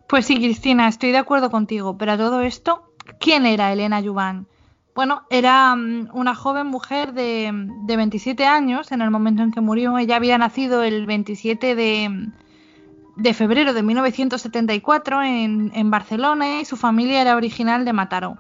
Pues 0.07 0.27
sí, 0.27 0.37
Cristina, 0.37 0.87
estoy 0.87 1.11
de 1.11 1.17
acuerdo 1.17 1.49
contigo, 1.49 1.97
pero 1.97 2.11
a 2.11 2.17
todo 2.17 2.41
esto, 2.41 2.93
¿quién 3.19 3.47
era 3.47 3.73
Elena 3.73 3.99
Yuvan? 3.99 4.47
Bueno, 4.93 5.23
era 5.31 5.75
mm, 5.75 6.09
una 6.13 6.35
joven 6.35 6.67
mujer 6.67 7.13
de, 7.13 7.51
27 7.87 8.45
años 8.45 8.91
en 8.91 9.01
el 9.01 9.09
momento 9.09 9.41
en 9.41 9.51
que 9.51 9.61
murió. 9.61 9.97
Ella 9.97 10.17
había 10.17 10.37
nacido 10.37 10.83
el 10.83 11.07
27 11.07 11.73
de, 11.73 13.33
febrero 13.33 13.73
de 13.73 13.81
1974 13.81 15.23
en, 15.23 15.71
en, 15.73 15.89
Barcelona 15.89 16.61
y 16.61 16.65
su 16.65 16.77
familia 16.77 17.21
era 17.21 17.35
original 17.35 17.85
de 17.85 17.93
Mataró. 17.93 18.37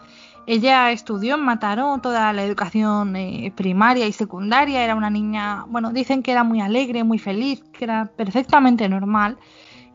Ella 0.51 0.89
estudió 0.89 1.35
en 1.35 1.41
Mataró 1.41 1.99
toda 1.99 2.33
la 2.33 2.43
educación 2.43 3.15
eh, 3.15 3.53
primaria 3.55 4.07
y 4.07 4.11
secundaria. 4.11 4.83
Era 4.83 4.95
una 4.95 5.11
niña, 5.11 5.63
bueno, 5.67 5.93
dicen 5.93 6.23
que 6.23 6.31
era 6.31 6.43
muy 6.43 6.59
alegre, 6.59 7.03
muy 7.03 7.19
feliz, 7.19 7.63
que 7.71 7.83
era 7.83 8.05
perfectamente 8.05 8.89
normal. 8.89 9.37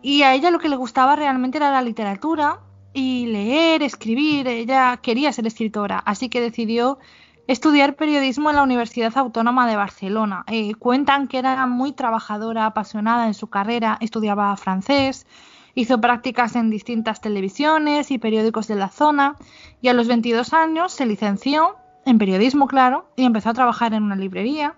Y 0.00 0.22
a 0.22 0.32
ella 0.32 0.52
lo 0.52 0.60
que 0.60 0.68
le 0.68 0.76
gustaba 0.76 1.16
realmente 1.16 1.58
era 1.58 1.72
la 1.72 1.82
literatura 1.82 2.60
y 2.92 3.26
leer, 3.26 3.82
escribir. 3.82 4.46
Ella 4.46 4.96
quería 5.02 5.32
ser 5.32 5.48
escritora, 5.48 5.98
así 5.98 6.28
que 6.28 6.40
decidió 6.40 7.00
estudiar 7.48 7.96
periodismo 7.96 8.50
en 8.50 8.54
la 8.54 8.62
Universidad 8.62 9.18
Autónoma 9.18 9.68
de 9.68 9.74
Barcelona. 9.74 10.44
Eh, 10.46 10.76
cuentan 10.76 11.26
que 11.26 11.38
era 11.38 11.66
muy 11.66 11.90
trabajadora, 11.90 12.66
apasionada 12.66 13.26
en 13.26 13.34
su 13.34 13.48
carrera, 13.48 13.98
estudiaba 14.00 14.56
francés, 14.56 15.26
hizo 15.74 16.00
prácticas 16.00 16.56
en 16.56 16.70
distintas 16.70 17.20
televisiones 17.20 18.10
y 18.10 18.18
periódicos 18.18 18.68
de 18.68 18.76
la 18.76 18.88
zona 18.88 19.36
y 19.80 19.88
a 19.88 19.94
los 19.94 20.06
22 20.06 20.52
años 20.52 20.92
se 20.92 21.06
licenció 21.06 21.76
en 22.06 22.18
periodismo, 22.18 22.66
claro, 22.66 23.06
y 23.16 23.24
empezó 23.24 23.50
a 23.50 23.54
trabajar 23.54 23.94
en 23.94 24.02
una 24.02 24.16
librería. 24.16 24.74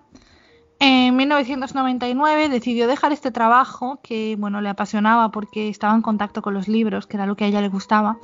En 0.79 1.15
1999 1.15 2.49
decidió 2.49 2.87
dejar 2.87 3.11
este 3.11 3.31
trabajo 3.31 3.99
que 4.03 4.35
bueno 4.37 4.61
le 4.61 4.69
apasionaba 4.69 5.31
porque 5.31 5.69
estaba 5.69 5.95
en 5.95 6.01
contacto 6.01 6.41
con 6.41 6.53
los 6.53 6.67
libros, 6.67 7.07
que 7.07 7.17
era 7.17 7.25
lo 7.25 7.35
que 7.35 7.45
a 7.45 7.47
ella 7.47 7.61
le 7.61 7.69
gustaba, 7.69 8.17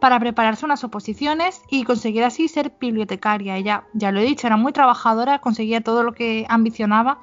para 0.00 0.18
prepararse 0.18 0.64
unas 0.64 0.84
oposiciones 0.84 1.62
y 1.68 1.84
conseguir 1.84 2.24
así 2.24 2.48
ser 2.48 2.72
bibliotecaria. 2.80 3.56
Ella, 3.56 3.84
ya 3.92 4.10
lo 4.10 4.20
he 4.20 4.24
dicho, 4.24 4.46
era 4.46 4.56
muy 4.56 4.72
trabajadora, 4.72 5.40
conseguía 5.40 5.82
todo 5.82 6.02
lo 6.02 6.12
que 6.12 6.46
ambicionaba 6.48 7.18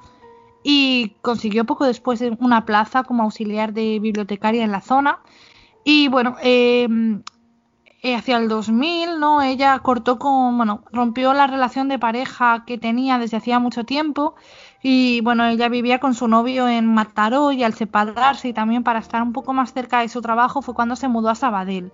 y 0.67 1.15
consiguió 1.21 1.65
poco 1.65 1.85
después 1.85 2.23
una 2.39 2.65
plaza 2.65 3.03
como 3.03 3.21
auxiliar 3.21 3.71
de 3.71 3.99
bibliotecaria 3.99 4.63
en 4.63 4.71
la 4.71 4.81
zona. 4.81 5.19
Y 5.83 6.07
bueno, 6.07 6.37
em, 6.41 7.21
eh, 8.01 8.15
hacia 8.15 8.37
el 8.37 8.47
2000, 8.47 9.19
¿no? 9.19 9.43
Ella 9.43 9.77
cortó 9.77 10.17
con, 10.17 10.57
bueno, 10.57 10.83
rompió 10.91 11.33
la 11.35 11.45
relación 11.45 11.87
de 11.87 11.99
pareja 11.99 12.63
que 12.65 12.79
tenía 12.79 13.19
desde 13.19 13.37
hacía 13.37 13.59
mucho 13.59 13.83
tiempo 13.83 14.33
y 14.81 15.21
bueno, 15.21 15.45
ella 15.45 15.69
vivía 15.69 15.99
con 15.99 16.15
su 16.15 16.27
novio 16.27 16.67
en 16.67 16.91
Mataró 16.91 17.51
y 17.51 17.63
al 17.63 17.75
separarse 17.75 18.47
y 18.47 18.53
también 18.53 18.83
para 18.83 18.97
estar 18.97 19.21
un 19.21 19.33
poco 19.33 19.53
más 19.53 19.71
cerca 19.71 19.99
de 19.99 20.09
su 20.09 20.19
trabajo 20.21 20.63
fue 20.63 20.73
cuando 20.73 20.95
se 20.95 21.07
mudó 21.07 21.29
a 21.29 21.35
Sabadell. 21.35 21.93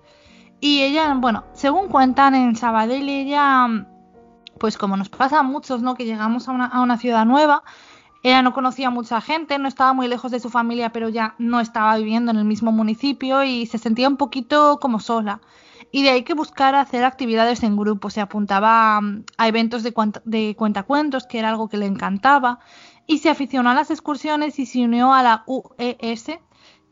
Y 0.60 0.80
ella, 0.80 1.12
bueno, 1.14 1.44
según 1.52 1.88
cuentan 1.88 2.34
en 2.34 2.56
Sabadell, 2.56 3.06
ella, 3.06 3.68
pues 4.58 4.78
como 4.78 4.96
nos 4.96 5.10
pasa 5.10 5.40
a 5.40 5.42
muchos, 5.42 5.82
¿no? 5.82 5.94
Que 5.94 6.06
llegamos 6.06 6.48
a 6.48 6.52
una, 6.52 6.66
a 6.66 6.80
una 6.80 6.96
ciudad 6.96 7.26
nueva, 7.26 7.64
ella 8.22 8.42
no 8.42 8.52
conocía 8.52 8.88
a 8.88 8.90
mucha 8.90 9.20
gente, 9.20 9.58
no 9.58 9.66
estaba 9.66 9.92
muy 9.92 10.06
lejos 10.06 10.30
de 10.30 10.38
su 10.38 10.48
familia, 10.48 10.90
pero 10.90 11.08
ya 11.08 11.34
no 11.38 11.60
estaba 11.60 11.96
viviendo 11.96 12.30
en 12.30 12.36
el 12.36 12.44
mismo 12.44 12.70
municipio 12.70 13.42
y 13.42 13.66
se 13.66 13.78
sentía 13.78 14.08
un 14.08 14.16
poquito 14.16 14.78
como 14.80 15.00
sola. 15.00 15.40
Y 15.90 16.04
de 16.04 16.10
ahí 16.10 16.22
que 16.22 16.34
buscar 16.34 16.74
hacer 16.74 17.04
actividades 17.04 17.62
en 17.64 17.76
grupo. 17.76 18.10
Se 18.10 18.20
apuntaba 18.20 19.00
mm, 19.00 19.24
a 19.38 19.48
eventos 19.48 19.82
de, 19.82 19.92
de 20.24 20.54
cuentacuentos, 20.56 21.26
que 21.26 21.38
era 21.38 21.48
algo 21.50 21.68
que 21.68 21.76
le 21.76 21.86
encantaba, 21.86 22.60
y 23.06 23.18
se 23.18 23.28
aficionó 23.28 23.70
a 23.70 23.74
las 23.74 23.90
excursiones 23.90 24.58
y 24.58 24.66
se 24.66 24.84
unió 24.84 25.12
a 25.12 25.22
la 25.22 25.42
UES, 25.46 26.38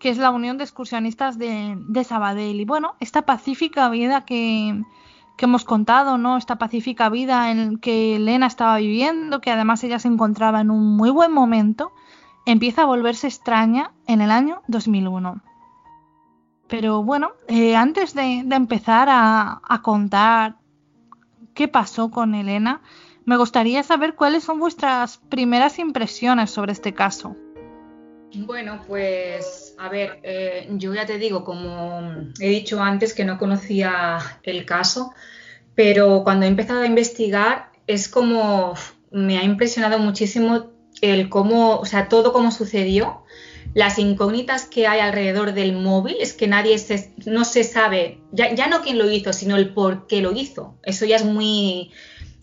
que 0.00 0.08
es 0.08 0.18
la 0.18 0.30
Unión 0.30 0.58
de 0.58 0.64
Excursionistas 0.64 1.38
de, 1.38 1.76
de 1.78 2.04
Sabadell. 2.04 2.60
Y 2.60 2.64
bueno, 2.64 2.96
esta 2.98 3.22
pacífica 3.22 3.88
vida 3.88 4.24
que, 4.24 4.82
que 5.40 5.46
hemos 5.46 5.64
contado, 5.64 6.18
¿no? 6.18 6.36
Esta 6.36 6.56
pacífica 6.56 7.08
vida 7.08 7.50
en 7.50 7.78
que 7.78 8.16
Elena 8.16 8.46
estaba 8.46 8.76
viviendo, 8.76 9.40
que 9.40 9.50
además 9.50 9.82
ella 9.82 9.98
se 9.98 10.08
encontraba 10.08 10.60
en 10.60 10.70
un 10.70 10.98
muy 10.98 11.08
buen 11.08 11.32
momento, 11.32 11.92
empieza 12.44 12.82
a 12.82 12.84
volverse 12.84 13.26
extraña 13.26 13.90
en 14.06 14.20
el 14.20 14.32
año 14.32 14.60
2001. 14.68 15.40
Pero 16.68 17.02
bueno, 17.02 17.32
eh, 17.48 17.74
antes 17.74 18.12
de, 18.12 18.40
empezar 18.50 19.08
a, 19.10 19.80
contar 19.82 20.56
qué 21.54 21.68
pasó 21.68 22.10
con 22.10 22.34
Elena, 22.34 22.82
me 23.24 23.38
gustaría 23.38 23.82
saber 23.82 24.16
cuáles 24.16 24.44
son 24.44 24.58
vuestras 24.58 25.22
primeras 25.30 25.78
impresiones 25.78 26.50
sobre 26.50 26.72
este 26.72 26.92
caso. 26.92 27.34
Bueno, 28.34 28.78
pues 28.86 29.69
a 29.80 29.88
ver, 29.88 30.20
eh, 30.24 30.68
yo 30.72 30.92
ya 30.92 31.06
te 31.06 31.16
digo, 31.16 31.42
como 31.42 32.02
he 32.38 32.48
dicho 32.48 32.82
antes, 32.82 33.14
que 33.14 33.24
no 33.24 33.38
conocía 33.38 34.18
el 34.42 34.66
caso, 34.66 35.14
pero 35.74 36.22
cuando 36.22 36.44
he 36.44 36.48
empezado 36.48 36.82
a 36.82 36.86
investigar 36.86 37.72
es 37.86 38.08
como 38.08 38.74
me 39.10 39.38
ha 39.38 39.42
impresionado 39.42 39.98
muchísimo 39.98 40.70
el 41.00 41.30
cómo, 41.30 41.78
o 41.78 41.86
sea, 41.86 42.08
todo 42.08 42.34
cómo 42.34 42.52
sucedió 42.52 43.24
las 43.74 43.98
incógnitas 43.98 44.66
que 44.66 44.86
hay 44.86 45.00
alrededor 45.00 45.52
del 45.54 45.72
móvil 45.72 46.16
es 46.20 46.32
que 46.32 46.48
nadie 46.48 46.76
se, 46.78 47.12
no 47.24 47.44
se 47.44 47.64
sabe, 47.64 48.18
ya, 48.32 48.66
no 48.66 48.82
quién 48.82 48.98
lo 48.98 49.10
hizo, 49.10 49.32
sino 49.32 49.56
el 49.56 49.72
por 49.72 50.06
qué 50.06 50.20
lo 50.20 50.32
hizo. 50.32 50.76
Eso 50.82 51.04
ya 51.04 51.16
es 51.16 51.24
muy, 51.24 51.92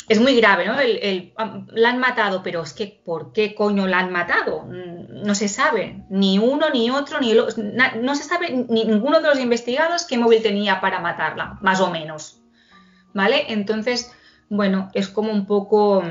es 0.07 0.19
muy 0.19 0.35
grave, 0.35 0.65
¿no? 0.65 0.79
El, 0.79 1.33
la 1.71 1.89
han 1.89 1.99
matado, 1.99 2.41
pero 2.43 2.61
es 2.61 2.73
que 2.73 3.01
¿por 3.03 3.33
qué 3.33 3.53
coño 3.53 3.87
la 3.87 3.99
han 3.99 4.11
matado? 4.11 4.63
Mm, 4.63 5.25
no 5.25 5.35
se 5.35 5.47
sabe, 5.49 6.05
ni 6.09 6.39
uno, 6.39 6.69
ni 6.69 6.89
otro, 6.89 7.19
ni 7.19 7.33
no 7.33 8.15
se 8.15 8.23
sabe 8.23 8.65
ni 8.69 8.85
ninguno 8.85 9.19
de 9.19 9.27
los 9.27 9.39
investigados 9.39 10.05
qué 10.05 10.17
móvil 10.17 10.41
tenía 10.41 10.79
para 10.79 10.99
matarla, 10.99 11.57
más 11.61 11.81
o 11.81 11.91
menos. 11.91 12.41
¿Vale? 13.13 13.45
Entonces, 13.49 14.13
bueno, 14.49 14.89
es 14.93 15.07
como 15.09 15.31
un 15.31 15.45
poco 15.45 16.03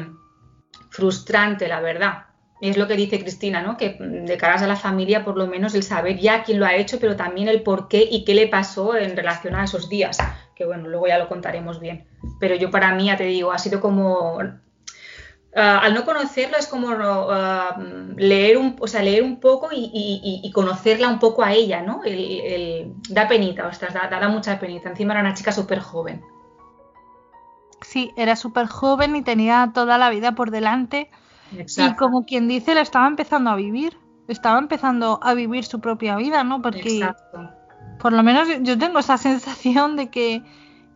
frustrante, 0.91 1.69
la 1.69 1.81
verdad 1.81 2.27
es 2.61 2.77
lo 2.77 2.89
que 2.89 2.97
dice 2.97 3.21
Cristina, 3.21 3.63
¿no? 3.63 3.77
Que 3.77 3.97
de 4.01 4.37
caras 4.39 4.63
a 4.63 4.67
la 4.67 4.77
familia, 4.77 5.25
por 5.25 5.37
lo 5.37 5.47
menos 5.47 5.75
el 5.75 5.83
saber 5.83 6.19
ya 6.19 6.43
quién 6.43 6.59
lo 6.59 6.67
ha 6.67 6.75
hecho, 6.75 6.99
pero 6.99 7.17
también 7.17 7.49
el 7.49 7.63
por 7.63 7.89
qué 7.89 8.07
y 8.11 8.25
qué 8.25 8.35
le 8.35 8.49
pasó 8.49 8.97
en 8.97 9.17
relación 9.17 9.55
a 9.55 9.65
esos 9.65 9.89
días, 9.89 10.19
que 10.57 10.65
bueno, 10.65 10.89
luego 10.89 11.07
ya 11.07 11.19
lo 11.19 11.29
contaremos 11.29 11.79
bien. 11.79 12.07
Pero 12.41 12.57
yo 12.57 12.71
para 12.71 12.95
mí, 12.95 13.07
ya 13.07 13.17
te 13.17 13.25
digo, 13.25 13.53
ha 13.53 13.59
sido 13.59 13.81
como... 13.81 14.39
Ah, 15.55 15.79
al 15.79 15.95
no 15.95 16.05
conocerlo 16.05 16.59
es 16.59 16.67
como 16.67 16.89
ah, 16.91 17.79
leer, 18.17 18.59
un, 18.59 18.77
o 18.79 18.87
sea, 18.89 19.03
leer 19.03 19.23
un 19.23 19.39
poco 19.41 19.69
y, 19.73 20.51
conocerla 20.53 21.09
un 21.09 21.19
poco 21.19 21.43
a 21.43 21.53
ella, 21.53 21.81
¿no? 21.83 22.03
El, 22.05 22.93
da 23.09 23.29
penita, 23.29 23.67
ostras, 23.67 23.95
da, 23.95 24.09
da, 24.09 24.29
mucha 24.29 24.59
penita. 24.59 24.91
Encima 24.91 25.15
era 25.15 25.23
una 25.23 25.35
chica 25.35 25.53
súper 25.53 25.79
joven. 25.79 26.23
Sí, 27.83 28.13
era 28.17 28.35
súper 28.35 28.67
joven 28.67 29.15
y 29.15 29.23
tenía 29.23 29.71
toda 29.73 29.97
la 29.99 30.11
vida 30.11 30.33
por 30.33 30.51
delante 30.51 31.11
y 31.53 31.95
como 31.95 32.25
quien 32.25 32.49
dice, 32.49 32.75
la 32.75 32.81
estaba 32.81 33.07
empezando 33.07 33.51
a 33.51 33.57
vivir. 33.57 33.97
estaba 34.29 34.59
empezando 34.59 35.21
a 35.23 35.35
vivir 35.35 35.65
su 35.65 35.81
propia 35.81 36.17
vida, 36.17 36.43
¿no? 36.43 36.61
Porque 36.61 37.09
por 37.99 38.13
lo 38.13 38.23
menos 38.23 38.49
yo 38.61 38.79
tengo 38.79 38.99
esa 38.99 39.19
sensación 39.19 39.97
de 39.97 40.11
que, 40.11 40.43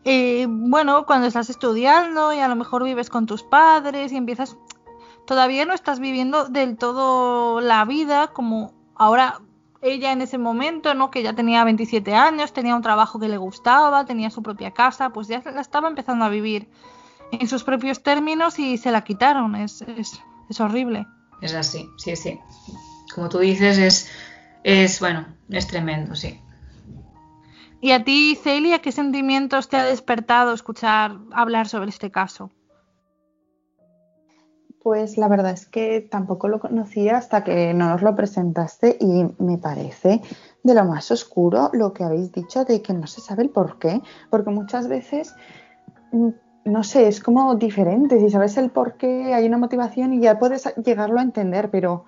eh, 0.04 0.46
bueno, 0.48 1.06
cuando 1.06 1.26
estás 1.26 1.50
estudiando 1.50 2.32
y 2.32 2.40
a 2.40 2.48
lo 2.48 2.56
mejor 2.56 2.84
vives 2.84 3.10
con 3.10 3.26
tus 3.26 3.42
padres 3.42 4.12
y 4.12 4.16
empiezas, 4.16 4.56
todavía 5.26 5.64
no 5.64 5.74
estás 5.74 6.00
viviendo 6.00 6.46
del 6.48 6.76
todo 6.76 7.60
la 7.60 7.84
vida 7.84 8.28
como 8.28 8.72
ahora 8.94 9.40
ella 9.82 10.12
en 10.12 10.20
ese 10.20 10.38
momento, 10.38 10.94
¿no? 10.94 11.10
Que 11.10 11.22
ya 11.22 11.32
tenía 11.32 11.64
27 11.64 12.14
años, 12.14 12.52
tenía 12.52 12.76
un 12.76 12.82
trabajo 12.82 13.18
que 13.18 13.28
le 13.28 13.38
gustaba, 13.38 14.04
tenía 14.04 14.30
su 14.30 14.42
propia 14.42 14.72
casa, 14.72 15.10
pues 15.10 15.28
ya 15.28 15.42
la 15.54 15.60
estaba 15.60 15.88
empezando 15.88 16.24
a 16.24 16.28
vivir 16.28 16.68
en 17.32 17.48
sus 17.48 17.64
propios 17.64 18.02
términos 18.02 18.58
y 18.58 18.76
se 18.76 18.90
la 18.90 19.04
quitaron. 19.04 19.56
Es, 19.56 19.82
es, 19.82 20.20
es 20.48 20.60
horrible. 20.60 21.06
Es 21.40 21.54
así, 21.54 21.88
sí, 21.96 22.16
sí. 22.16 22.38
Como 23.14 23.28
tú 23.28 23.38
dices, 23.38 23.78
es, 23.78 24.10
es, 24.64 25.00
bueno, 25.00 25.26
es 25.48 25.66
tremendo, 25.66 26.14
sí. 26.14 26.40
¿Y 27.82 27.92
a 27.92 28.04
ti, 28.04 28.36
Celia, 28.36 28.80
qué 28.80 28.92
sentimientos 28.92 29.68
te 29.68 29.78
ha 29.78 29.84
despertado 29.84 30.52
escuchar 30.52 31.16
hablar 31.32 31.66
sobre 31.66 31.88
este 31.88 32.10
caso? 32.10 32.50
Pues 34.82 35.16
la 35.16 35.28
verdad 35.28 35.52
es 35.52 35.66
que 35.66 36.00
tampoco 36.00 36.48
lo 36.48 36.60
conocía 36.60 37.16
hasta 37.16 37.42
que 37.42 37.72
no 37.72 37.88
nos 37.88 38.02
lo 38.02 38.14
presentaste 38.14 38.98
y 39.00 39.26
me 39.42 39.56
parece 39.56 40.20
de 40.62 40.74
lo 40.74 40.84
más 40.84 41.10
oscuro 41.10 41.70
lo 41.72 41.92
que 41.92 42.04
habéis 42.04 42.32
dicho 42.32 42.64
de 42.64 42.82
que 42.82 42.92
no 42.92 43.06
se 43.06 43.22
sabe 43.22 43.44
el 43.44 43.50
por 43.50 43.78
qué, 43.78 44.02
porque 44.28 44.50
muchas 44.50 44.86
veces, 44.86 45.34
mm, 46.12 46.28
no 46.66 46.84
sé, 46.84 47.08
es 47.08 47.22
como 47.22 47.54
diferente, 47.54 48.20
si 48.20 48.30
sabes 48.30 48.58
el 48.58 48.70
por 48.70 48.94
qué 48.94 49.32
hay 49.32 49.46
una 49.46 49.58
motivación 49.58 50.12
y 50.12 50.20
ya 50.20 50.38
puedes 50.38 50.74
llegarlo 50.76 51.18
a 51.18 51.22
entender, 51.22 51.70
pero 51.70 52.04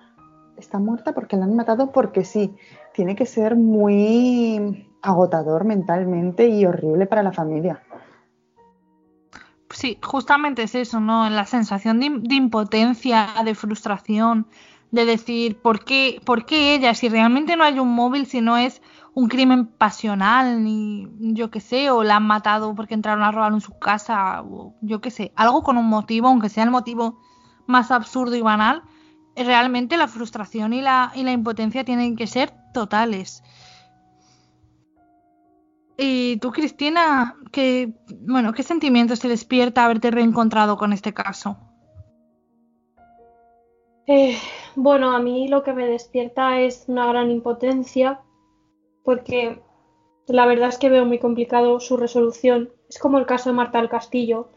está 0.63 0.79
muerta 0.79 1.13
porque 1.13 1.37
la 1.37 1.45
han 1.45 1.55
matado 1.55 1.91
porque 1.91 2.23
sí, 2.23 2.55
tiene 2.93 3.15
que 3.15 3.25
ser 3.25 3.55
muy 3.55 4.87
agotador 5.01 5.65
mentalmente 5.65 6.47
y 6.47 6.65
horrible 6.65 7.05
para 7.05 7.23
la 7.23 7.31
familia. 7.31 7.83
Sí, 9.69 9.97
justamente 10.03 10.63
es 10.63 10.75
eso, 10.75 10.99
¿no? 10.99 11.29
La 11.29 11.45
sensación 11.45 11.99
de, 11.99 12.35
impotencia, 12.35 13.29
de 13.43 13.55
frustración, 13.55 14.47
de 14.91 15.05
decir, 15.05 15.59
¿por 15.61 15.83
qué, 15.83 16.21
¿por 16.23 16.45
qué 16.45 16.75
ella? 16.75 16.93
Si 16.93 17.09
realmente 17.09 17.55
no 17.55 17.63
hay 17.63 17.79
un 17.79 17.89
móvil, 17.89 18.27
si 18.27 18.39
no 18.39 18.55
es 18.55 18.81
un 19.15 19.27
crimen 19.27 19.65
pasional, 19.65 20.63
ni 20.63 21.07
yo 21.19 21.49
qué 21.49 21.59
sé, 21.59 21.89
o 21.89 22.03
la 22.03 22.17
han 22.17 22.27
matado 22.27 22.75
porque 22.75 22.93
entraron 22.93 23.23
a 23.23 23.31
robar 23.31 23.51
en 23.51 23.61
su 23.61 23.77
casa, 23.79 24.43
o 24.43 24.75
yo 24.81 25.01
qué 25.01 25.09
sé, 25.09 25.33
algo 25.35 25.63
con 25.63 25.77
un 25.77 25.87
motivo, 25.87 26.27
aunque 26.27 26.49
sea 26.49 26.63
el 26.63 26.71
motivo 26.71 27.19
más 27.65 27.91
absurdo 27.91 28.35
y 28.35 28.41
banal, 28.41 28.83
realmente 29.35 29.97
la 29.97 30.07
frustración 30.07 30.73
y 30.73 30.81
la, 30.81 31.11
y 31.15 31.23
la 31.23 31.31
impotencia 31.31 31.83
tienen 31.83 32.15
que 32.15 32.27
ser 32.27 32.51
totales. 32.73 33.43
Y 35.97 36.37
tú, 36.37 36.51
Cristina, 36.51 37.35
¿qué, 37.51 37.93
bueno, 38.21 38.53
¿qué 38.53 38.63
sentimientos 38.63 39.19
te 39.19 39.27
despierta 39.27 39.85
haberte 39.85 40.11
reencontrado 40.11 40.77
con 40.77 40.91
este 40.91 41.13
caso? 41.13 41.57
Eh, 44.07 44.37
bueno, 44.75 45.15
a 45.15 45.19
mí 45.19 45.47
lo 45.47 45.63
que 45.63 45.73
me 45.73 45.87
despierta 45.87 46.59
es 46.59 46.85
una 46.87 47.05
gran 47.07 47.29
impotencia, 47.29 48.21
porque 49.03 49.61
la 50.27 50.45
verdad 50.45 50.69
es 50.69 50.77
que 50.77 50.89
veo 50.89 51.05
muy 51.05 51.19
complicado 51.19 51.79
su 51.79 51.95
resolución. 51.95 52.71
Es 52.89 52.97
como 52.97 53.17
el 53.19 53.25
caso 53.25 53.49
de 53.49 53.55
Marta 53.55 53.77
del 53.77 53.89
Castillo. 53.89 54.49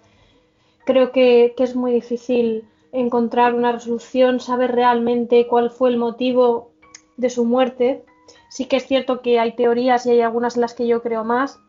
Creo 0.84 1.12
que, 1.12 1.54
que 1.56 1.64
es 1.64 1.76
muy 1.76 1.92
difícil 1.92 2.66
encontrar 2.92 3.54
una 3.54 3.72
resolución, 3.72 4.40
saber 4.40 4.72
realmente 4.72 5.46
cuál 5.46 5.70
fue 5.70 5.90
el 5.90 5.96
motivo 5.96 6.70
de 7.16 7.30
su 7.30 7.44
muerte 7.44 8.04
Sí 8.48 8.66
que 8.66 8.76
es 8.76 8.86
cierto 8.86 9.20
que 9.20 9.38
hay 9.38 9.54
teorías 9.54 10.06
y 10.06 10.10
hay 10.10 10.20
algunas 10.20 10.56
en 10.56 10.62
las 10.62 10.74
que 10.74 10.86
yo 10.86 11.02
creo 11.02 11.24
más, 11.24 11.60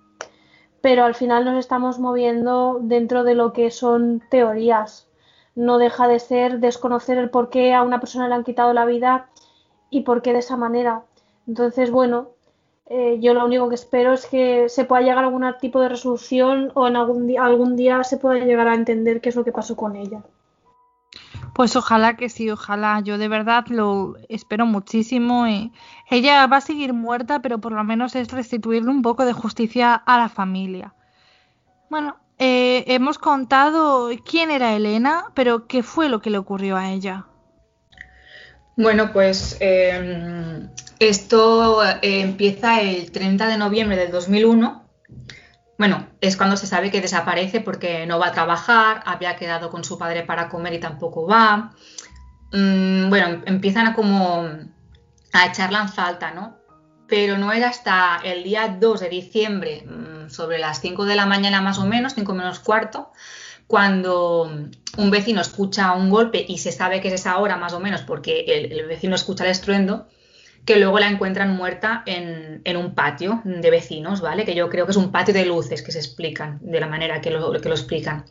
pero 0.82 1.04
al 1.04 1.16
final 1.16 1.46
nos 1.46 1.58
estamos 1.58 2.00
moviendo 2.00 2.80
dentro 2.82 3.24
de 3.24 3.36
lo 3.36 3.54
que 3.54 3.72
son 3.72 4.22
teorías. 4.30 5.08
No 5.56 5.80
deja 5.80 6.08
de 6.08 6.20
ser 6.20 6.60
desconocer 6.60 7.18
el 7.18 7.30
por 7.30 7.50
qué 7.50 7.74
a 7.74 7.82
una 7.82 8.00
persona 8.00 8.28
le 8.28 8.36
han 8.36 8.44
quitado 8.44 8.74
la 8.74 8.86
vida 8.86 9.30
y 9.90 10.02
por 10.02 10.22
qué 10.22 10.34
de 10.34 10.40
esa 10.40 10.56
manera. 10.56 11.04
Entonces, 11.48 11.92
bueno, 11.92 12.30
eh, 12.86 13.18
yo 13.20 13.34
lo 13.34 13.46
único 13.46 13.68
que 13.70 13.76
espero 13.76 14.14
es 14.14 14.26
que 14.28 14.70
se 14.70 14.86
pueda 14.86 15.02
llegar 15.02 15.24
a 15.24 15.28
algún 15.28 15.46
tipo 15.60 15.82
de 15.82 15.90
resolución 15.90 16.72
o 16.76 16.88
en 16.88 16.96
algún, 16.96 17.38
algún 17.38 17.76
día 17.76 18.04
se 18.04 18.18
pueda 18.18 18.40
llegar 18.46 18.68
a 18.68 18.76
entender 18.76 19.20
qué 19.20 19.30
es 19.30 19.36
lo 19.36 19.44
que 19.44 19.52
pasó 19.52 19.76
con 19.76 19.96
ella. 19.96 20.22
Pues 21.54 21.76
ojalá 21.76 22.16
que 22.16 22.30
sí, 22.30 22.50
ojalá. 22.50 23.00
Yo 23.02 23.18
de 23.18 23.28
verdad 23.28 23.66
lo 23.68 24.16
espero 24.30 24.66
muchísimo. 24.66 25.48
Y 25.48 25.72
ella 26.10 26.46
va 26.48 26.58
a 26.58 26.62
seguir 26.62 26.94
muerta, 26.94 27.42
pero 27.42 27.60
por 27.60 27.72
lo 27.72 27.84
menos 27.84 28.16
es 28.16 28.32
restituirle 28.32 28.90
un 28.90 29.02
poco 29.02 29.26
de 29.26 29.34
justicia 29.34 29.96
a 29.96 30.18
la 30.18 30.30
familia. 30.30 30.94
Bueno, 31.90 32.18
eh, 32.38 32.84
hemos 32.88 33.18
contado 33.18 34.10
quién 34.24 34.52
era 34.52 34.76
Elena, 34.76 35.32
pero 35.34 35.68
qué 35.68 35.82
fue 35.82 36.10
lo 36.10 36.22
que 36.22 36.30
le 36.30 36.38
ocurrió 36.38 36.78
a 36.78 36.92
ella. 36.92 37.26
Bueno, 38.76 39.12
pues 39.12 39.58
em, 39.60 40.70
esto 41.00 41.84
eh, 41.84 42.00
empieza 42.22 42.82
el 42.82 43.12
30 43.12 43.48
de 43.48 43.58
noviembre 43.58 43.98
del 43.98 44.12
2001 44.12 44.88
bueno, 45.78 46.08
es 46.22 46.38
cuando 46.38 46.58
se 46.58 46.66
sabe 46.66 46.90
que 46.90 47.02
desaparece 47.02 47.62
porque 47.62 48.06
no 48.08 48.18
va 48.18 48.28
a 48.28 48.32
trabajar, 48.32 49.04
había 49.06 49.36
quedado 49.36 49.70
con 49.70 49.84
su 49.84 49.98
padre 49.98 50.24
para 50.24 50.50
comer 50.50 50.74
y 50.74 50.80
tampoco 50.80 51.28
va. 51.28 51.72
Mm, 52.52 53.10
bueno, 53.10 53.44
empiezan 53.46 53.88
a 53.88 53.94
como 53.94 54.48
a 55.34 55.46
echarla 55.46 55.82
en 55.82 55.90
falta, 55.90 56.32
¿no? 56.32 56.58
Pero 57.08 57.38
no 57.38 57.54
era 57.54 57.70
hasta 57.70 58.20
el 58.24 58.44
día 58.44 58.78
2 58.80 59.00
de 59.02 59.10
diciembre, 59.10 59.86
mm, 59.86 60.30
sobre 60.30 60.58
las 60.58 60.82
5 60.82 61.06
de 61.06 61.16
la 61.16 61.28
mañana 61.28 61.62
más 61.62 61.78
o 61.78 61.86
menos, 61.86 62.16
5 62.16 62.34
menos 62.34 62.60
cuarto, 62.60 63.12
cuando 63.68 64.50
un 64.98 65.12
vecino 65.12 65.42
escucha 65.42 65.94
un 65.94 66.10
golpe 66.10 66.44
y 66.48 66.58
se 66.58 66.72
sabe 66.72 67.02
que 67.02 67.10
es 67.10 67.14
esa 67.16 67.38
hora 67.38 67.58
más 67.58 67.74
o 67.74 67.80
menos 67.80 68.02
porque 68.02 68.46
el 68.48 68.86
vecino 68.88 69.16
escucha 69.16 69.44
el 69.44 69.52
estruendo, 69.52 70.08
que 70.68 70.76
luego 70.76 71.00
la 71.00 71.08
encuentran 71.08 71.56
muerta 71.56 72.04
en, 72.06 72.76
un 72.76 72.94
patio 72.94 73.42
de 73.46 73.72
vecinos, 73.72 74.20
¿vale? 74.20 74.44
Que 74.44 74.54
yo 74.54 74.70
creo 74.70 74.86
que 74.86 74.92
es 74.92 74.98
un 74.98 75.14
patio 75.14 75.34
de 75.34 75.46
luces 75.46 75.82
que 75.82 75.94
se 75.94 76.00
explican 76.00 76.60
de 76.62 76.82
la 76.82 76.88
manera 76.88 77.22
que 77.22 77.32
lo, 77.32 77.54
que 77.54 77.70
lo 77.70 77.74
explican. 77.76 78.26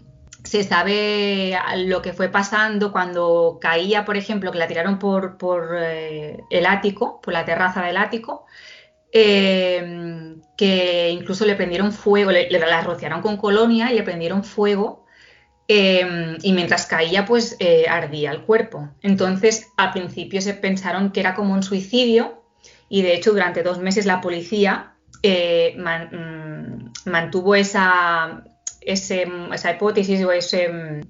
Se 0.44 0.62
sabe 0.62 1.59
lo 1.77 2.03
que 2.03 2.12
fue 2.12 2.29
pasando 2.29 2.92
cuando 2.92 3.59
caía, 3.59 4.05
por 4.05 4.18
ejemplo, 4.18 4.53
que 4.53 4.59
la 4.59 4.68
tiraron 4.68 4.99
por, 4.99 5.38
por 5.38 5.77
eh, 5.79 6.37
el 6.51 6.66
ático, 6.66 7.22
por 7.22 7.33
la 7.33 7.46
terraza 7.46 7.83
del 7.83 7.96
ático, 7.96 8.44
eh, 9.12 10.37
que 10.59 11.09
incluso 11.09 11.46
le 11.46 11.55
prendieron 11.55 11.90
fuego, 11.90 12.33
le, 12.33 12.51
la 12.51 12.83
rociaron 12.83 13.22
con 13.22 13.38
colonia 13.38 13.90
y 13.90 13.96
le 13.96 14.03
prendieron 14.03 14.44
fuego 14.44 15.06
Em, 15.69 16.39
y 16.43 16.53
mientras 16.53 16.87
caía, 16.87 17.25
pues 17.25 17.57
eh, 17.59 17.87
ardía 17.89 18.31
el 18.31 18.43
cuerpo. 18.43 18.89
Entonces, 19.03 19.67
al 19.77 19.93
principio 19.93 20.41
se 20.41 20.55
pensaron 20.55 21.11
que 21.11 21.21
era 21.21 21.35
como 21.35 21.55
un 21.55 21.63
suicidio 21.65 22.43
y 22.89 23.03
de 23.03 23.15
hecho 23.15 23.33
durante 23.33 23.65
dos 23.65 23.81
meses 23.81 24.07
la 24.07 24.21
policía 24.21 24.95
eh, 25.25 25.75
mm, 25.77 27.11
mantuvo 27.11 27.57
esa, 27.57 28.45
esa 28.81 29.71
hipótesis 29.73 30.25
o 30.25 30.31
ese... 30.31 30.69
Mm, 30.69 31.01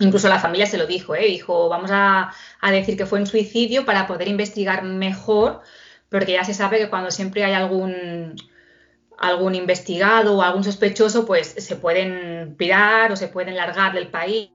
incluso 0.00 0.28
la 0.28 0.40
familia 0.40 0.66
se 0.66 0.78
lo 0.78 0.86
dijo, 0.86 1.14
¿eh? 1.14 1.26
dijo, 1.26 1.68
vamos 1.70 1.90
a, 1.92 2.32
a 2.60 2.70
decir 2.70 2.96
que 2.98 3.06
fue 3.06 3.20
un 3.20 3.26
suicidio 3.26 3.86
para 3.86 4.06
poder 4.06 4.28
investigar 4.28 4.82
mejor, 4.82 5.62
porque 6.10 6.32
ya 6.32 6.44
se 6.44 6.54
sabe 6.54 6.78
que 6.78 6.90
cuando 6.90 7.10
siempre 7.10 7.44
hay 7.44 7.54
algún 7.54 8.34
algún 9.22 9.54
investigado 9.54 10.36
o 10.36 10.42
algún 10.42 10.64
sospechoso, 10.64 11.24
pues 11.24 11.54
se 11.56 11.76
pueden 11.76 12.56
pirar 12.58 13.12
o 13.12 13.16
se 13.16 13.28
pueden 13.28 13.56
largar 13.56 13.94
del 13.94 14.08
país, 14.08 14.50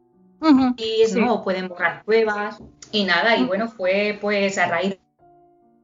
¿no? 1.15 1.33
O 1.33 1.43
pueden 1.43 1.69
borrar 1.69 2.03
pruebas 2.03 2.61
y 2.91 3.05
nada. 3.05 3.37
Y 3.37 3.45
bueno, 3.45 3.69
fue 3.69 4.17
pues 4.21 4.57
a 4.57 4.67
raíz 4.67 4.99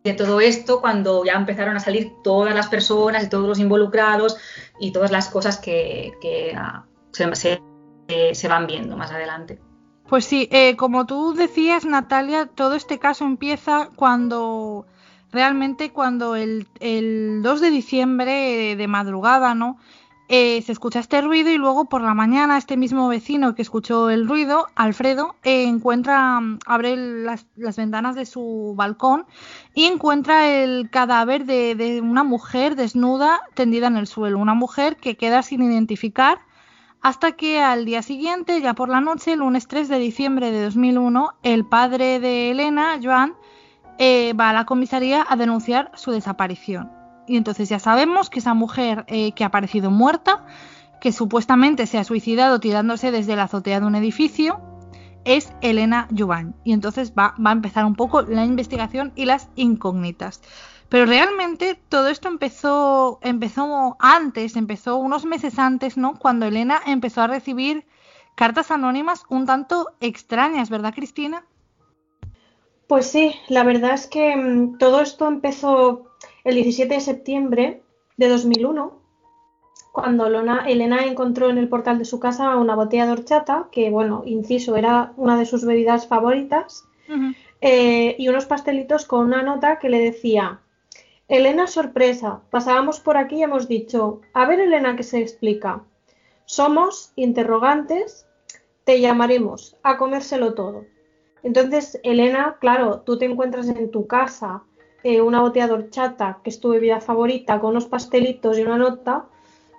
de 0.04 0.14
todo 0.14 0.42
esto 0.42 0.82
cuando 0.82 1.24
ya 1.24 1.34
empezaron 1.34 1.78
a 1.78 1.80
salir 1.80 2.12
todas 2.26 2.54
las 2.54 2.68
personas 2.68 3.24
y 3.24 3.30
todos 3.30 3.48
los 3.48 3.60
involucrados 3.60 4.36
y 4.82 4.92
todas 4.92 5.12
las 5.12 5.30
cosas 5.30 5.60
que, 5.60 6.12
ah, 6.58 6.84
se, 7.14 8.48
van 8.50 8.68
viendo 8.68 8.98
más 8.98 9.12
adelante. 9.12 9.62
Pues 10.10 10.26
sí, 10.26 10.50
eh, 10.52 10.76
como 10.76 11.06
tú 11.06 11.34
decías, 11.34 11.86
Natalia, 11.86 12.48
todo 12.48 12.76
este 12.76 13.00
caso 13.00 13.24
empieza 13.24 13.90
cuando 13.96 14.86
realmente 15.34 15.92
cuando 15.92 16.36
el, 16.36 16.68
2 16.80 17.62
de 17.62 17.70
diciembre 17.72 18.76
de 18.76 18.88
madrugada, 18.88 19.56
¿no? 19.56 19.78
Eh, 20.30 20.62
se 20.62 20.72
escucha 20.72 21.00
este 21.00 21.22
ruido 21.22 21.52
y 21.52 21.58
luego 21.58 21.86
por 21.86 22.02
la 22.02 22.14
mañana 22.14 22.58
este 22.58 22.78
mismo 22.78 23.10
vecino 23.10 23.56
que 23.56 23.62
escuchó 23.62 24.10
el 24.10 24.28
ruido, 24.28 24.68
Alfredo, 24.74 25.36
eh, 25.44 25.66
encuentra, 25.66 26.40
abre 26.66 26.96
las, 26.96 27.46
ventanas 27.76 28.16
de 28.16 28.26
su 28.26 28.74
balcón 28.78 29.26
y 29.74 29.84
encuentra 29.86 30.50
el 30.50 30.90
cadáver 30.90 31.46
de, 31.46 31.76
de, 31.76 32.00
una 32.00 32.24
mujer 32.24 32.76
desnuda 32.76 33.42
tendida 33.54 33.88
en 33.88 33.98
el 33.98 34.08
suelo, 34.08 34.40
una 34.40 34.54
mujer 34.54 34.96
que 34.96 35.18
queda 35.18 35.44
sin 35.44 35.62
identificar 35.62 36.40
hasta 37.02 37.34
que 37.34 37.62
al 37.62 37.84
día 37.84 38.02
siguiente, 38.02 38.62
ya 38.62 38.74
por 38.74 38.88
la 38.88 39.02
noche, 39.02 39.34
el 39.34 39.40
lunes 39.40 39.68
3 39.68 39.90
de 39.90 40.00
diciembre 40.00 40.52
de 40.52 40.64
2001, 40.64 41.34
el 41.44 41.66
padre 41.66 42.22
de 42.22 42.50
Elena, 42.52 42.98
Joan, 43.04 43.36
eh, 43.98 44.34
va 44.34 44.50
a 44.50 44.54
la 44.54 44.66
comisaría 44.66 45.26
a 45.28 45.36
denunciar 45.36 45.92
su 45.96 46.12
desaparición. 46.12 46.92
Y 47.28 47.38
entonces 47.38 47.70
ya 47.70 47.80
sabemos 47.80 48.30
que 48.30 48.40
esa 48.40 48.54
mujer 48.54 49.06
eh, 49.08 49.32
que 49.34 49.44
ha 49.44 49.48
aparecido 49.48 49.92
muerta, 49.92 50.46
que 51.00 51.12
supuestamente 51.12 51.88
se 51.88 51.98
ha 51.98 52.04
suicidado 52.04 52.60
tirándose 52.60 53.12
desde 53.12 53.36
la 53.36 53.44
azotea 53.44 53.80
de 53.80 53.86
un 53.86 53.96
edificio, 53.96 54.62
es 55.26 55.54
Elena 55.62 56.08
Juvan. 56.16 56.56
Y 56.64 56.74
entonces 56.74 57.14
va, 57.18 57.36
va 57.44 57.52
a 57.52 57.54
empezar 57.54 57.86
un 57.86 57.96
poco 57.96 58.22
la 58.24 58.46
investigación 58.46 59.14
y 59.16 59.26
las 59.26 59.50
incógnitas. 59.56 60.42
Pero 60.90 61.06
realmente 61.06 61.80
todo 61.90 62.10
esto 62.10 62.28
empezó, 62.28 63.20
empezó 63.22 63.96
antes, 64.00 64.56
empezó 64.56 64.98
unos 64.98 65.26
meses 65.26 65.58
antes, 65.58 65.98
¿no? 65.98 66.20
Cuando 66.20 66.46
Elena 66.46 66.82
empezó 66.86 67.22
a 67.22 67.28
recibir 67.28 67.88
cartas 68.36 68.70
anónimas 68.70 69.24
un 69.30 69.46
tanto 69.46 69.96
extrañas, 70.02 70.70
¿verdad, 70.70 70.94
Cristina? 70.94 71.46
Pues 72.94 73.08
sí, 73.08 73.34
la 73.48 73.64
verdad 73.64 73.96
es 73.96 74.06
que 74.06 74.36
mm, 74.36 74.78
todo 74.78 75.02
esto 75.02 75.28
empezó 75.28 76.12
el 76.44 76.54
17 76.54 76.94
de 76.94 77.02
septiembre 77.02 77.82
de 78.18 78.30
2001, 78.30 79.02
cuando 79.92 80.28
Elena 80.28 81.04
encontró 81.04 81.50
en 81.50 81.58
el 81.58 81.70
portal 81.70 81.98
de 81.98 82.06
su 82.06 82.20
casa 82.20 82.56
una 82.56 82.76
botella 82.76 83.08
de 83.08 83.14
horchata, 83.14 83.68
que, 83.72 83.90
bueno, 83.90 84.22
inciso, 84.28 84.76
era 84.76 85.12
una 85.18 85.40
de 85.40 85.48
sus 85.48 85.66
bebidas 85.66 86.06
favoritas, 86.06 86.86
eh, 87.62 88.16
y 88.20 88.28
unos 88.28 88.46
pastelitos 88.46 89.06
con 89.06 89.26
una 89.26 89.42
nota 89.42 89.80
que 89.80 89.90
le 89.90 89.98
decía, 89.98 90.60
Elena 91.28 91.66
sorpresa, 91.66 92.42
pasábamos 92.52 93.00
por 93.00 93.18
aquí 93.18 93.38
y 93.38 93.44
hemos 93.44 93.68
dicho, 93.68 94.22
a 94.36 94.46
ver 94.46 94.60
Elena 94.60 94.96
que 94.96 95.02
se 95.02 95.20
explica. 95.20 95.82
Somos 96.46 97.12
interrogantes, 97.16 98.28
te 98.84 99.02
llamaremos 99.02 99.78
a 99.82 99.98
comérselo 99.98 100.54
todo. 100.54 100.93
Entonces, 101.44 102.00
Elena, 102.04 102.58
claro, 102.60 103.02
tú 103.02 103.18
te 103.18 103.26
encuentras 103.26 103.68
en 103.68 103.92
tu 103.92 104.08
casa 104.08 104.64
eh, 105.04 105.22
una 105.22 105.42
botella 105.42 105.68
de 105.68 105.74
horchata, 105.74 106.40
que 106.44 106.50
es 106.50 106.62
tu 106.62 106.70
bebida 106.70 107.02
favorita, 107.02 107.60
con 107.60 107.72
unos 107.72 107.86
pastelitos 107.86 108.58
y 108.58 108.62
una 108.62 108.78
nota, 108.78 109.26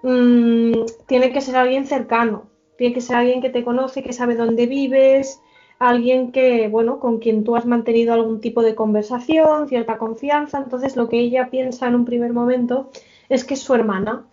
mm, 0.03 0.73
tiene 1.07 1.33
que 1.33 1.41
ser 1.41 1.57
alguien 1.57 1.87
cercano, 1.87 2.45
tiene 2.77 2.95
que 2.95 3.01
ser 3.01 3.17
alguien 3.17 3.41
que 3.41 3.49
te 3.49 3.65
conoce, 3.65 4.03
que 4.03 4.13
sabe 4.13 4.37
dónde 4.37 4.67
vives, 4.67 5.41
alguien 5.79 6.31
que, 6.31 6.69
bueno, 6.69 7.01
con 7.01 7.19
quien 7.19 7.43
tú 7.45 7.57
has 7.57 7.65
mantenido 7.65 8.13
algún 8.13 8.41
tipo 8.41 8.63
de 8.63 8.75
conversación, 8.75 9.69
cierta 9.69 9.97
confianza. 9.97 10.59
Entonces, 10.59 10.97
lo 10.97 11.09
que 11.09 11.21
ella 11.21 11.49
piensa 11.51 11.89
en 11.89 11.95
un 11.95 12.05
primer 12.05 12.33
momento 12.33 12.91
es 13.29 13.45
que 13.45 13.55
es 13.55 13.61
su 13.61 13.75
hermana. 13.75 14.25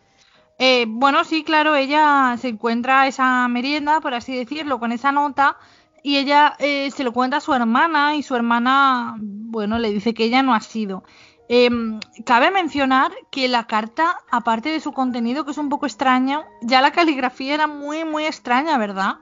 Eh, 0.58 0.86
bueno, 0.88 1.24
sí, 1.24 1.44
claro, 1.44 1.76
ella 1.76 2.36
se 2.40 2.50
encuentra 2.50 3.08
esa 3.08 3.48
merienda, 3.48 4.00
por 4.02 4.14
así 4.14 4.36
decirlo, 4.36 4.80
con 4.80 4.92
esa 4.92 5.12
nota 5.12 5.58
y 6.04 6.18
ella 6.18 6.56
eh, 6.60 6.90
se 6.92 7.04
lo 7.04 7.14
cuenta 7.14 7.38
a 7.38 7.42
su 7.42 7.54
hermana 7.54 8.16
y 8.16 8.24
su 8.24 8.36
hermana, 8.36 9.16
bueno, 9.20 9.80
le 9.80 9.92
dice 9.92 10.14
que 10.14 10.26
ella 10.26 10.42
no 10.44 10.54
ha 10.54 10.62
sido. 10.62 11.04
Em, 11.50 12.00
cabe 12.26 12.50
mencionar 12.50 13.12
que 13.30 13.48
la 13.48 13.68
carta, 13.68 14.18
aparte 14.32 14.70
de 14.70 14.80
su 14.80 14.94
contenido, 14.94 15.44
que 15.44 15.52
es 15.52 15.58
un 15.58 15.70
poco 15.70 15.86
extraño, 15.86 16.46
ya 16.62 16.82
la 16.82 16.92
caligrafía 16.92 17.54
era 17.54 17.68
muy, 17.68 18.06
muy 18.06 18.26
extraña, 18.26 18.78
¿verdad? 18.78 19.18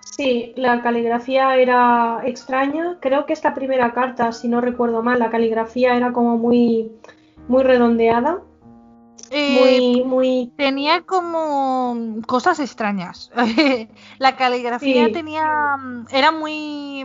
Sí, 0.00 0.54
la 0.56 0.80
caligrafía 0.80 1.56
era 1.56 2.22
extraña. 2.24 2.96
Creo 3.00 3.26
que 3.26 3.34
esta 3.34 3.54
primera 3.54 3.92
carta, 3.92 4.32
si 4.32 4.48
no 4.48 4.62
recuerdo 4.62 5.02
mal, 5.02 5.18
la 5.18 5.28
caligrafía 5.28 5.94
era 5.94 6.12
como 6.12 6.38
muy, 6.38 6.90
muy 7.48 7.62
redondeada. 7.62 8.40
Eh, 9.30 10.02
muy, 10.02 10.04
muy... 10.04 10.52
Tenía 10.56 11.02
como 11.02 12.20
cosas 12.26 12.60
extrañas. 12.60 13.30
la 14.18 14.36
caligrafía 14.36 15.12
tenía. 15.12 15.76
Era 16.10 16.32
muy. 16.32 17.04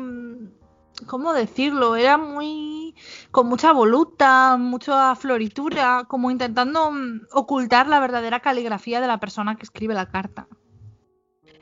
¿Cómo 1.08 1.34
decirlo? 1.34 1.96
Era 1.96 2.18
muy. 2.18 2.96
con 3.32 3.48
mucha 3.48 3.72
voluta, 3.72 4.58
mucha 4.58 5.16
floritura, 5.16 6.06
como 6.08 6.32
intentando 6.32 6.92
mm, 6.92 7.22
ocultar 7.34 7.88
la 7.88 8.00
verdadera 8.00 8.40
caligrafía 8.40 9.02
de 9.02 9.08
la 9.08 9.20
persona 9.20 9.56
que 9.56 9.64
escribe 9.64 9.94
la 9.94 10.10
carta. 10.10 10.48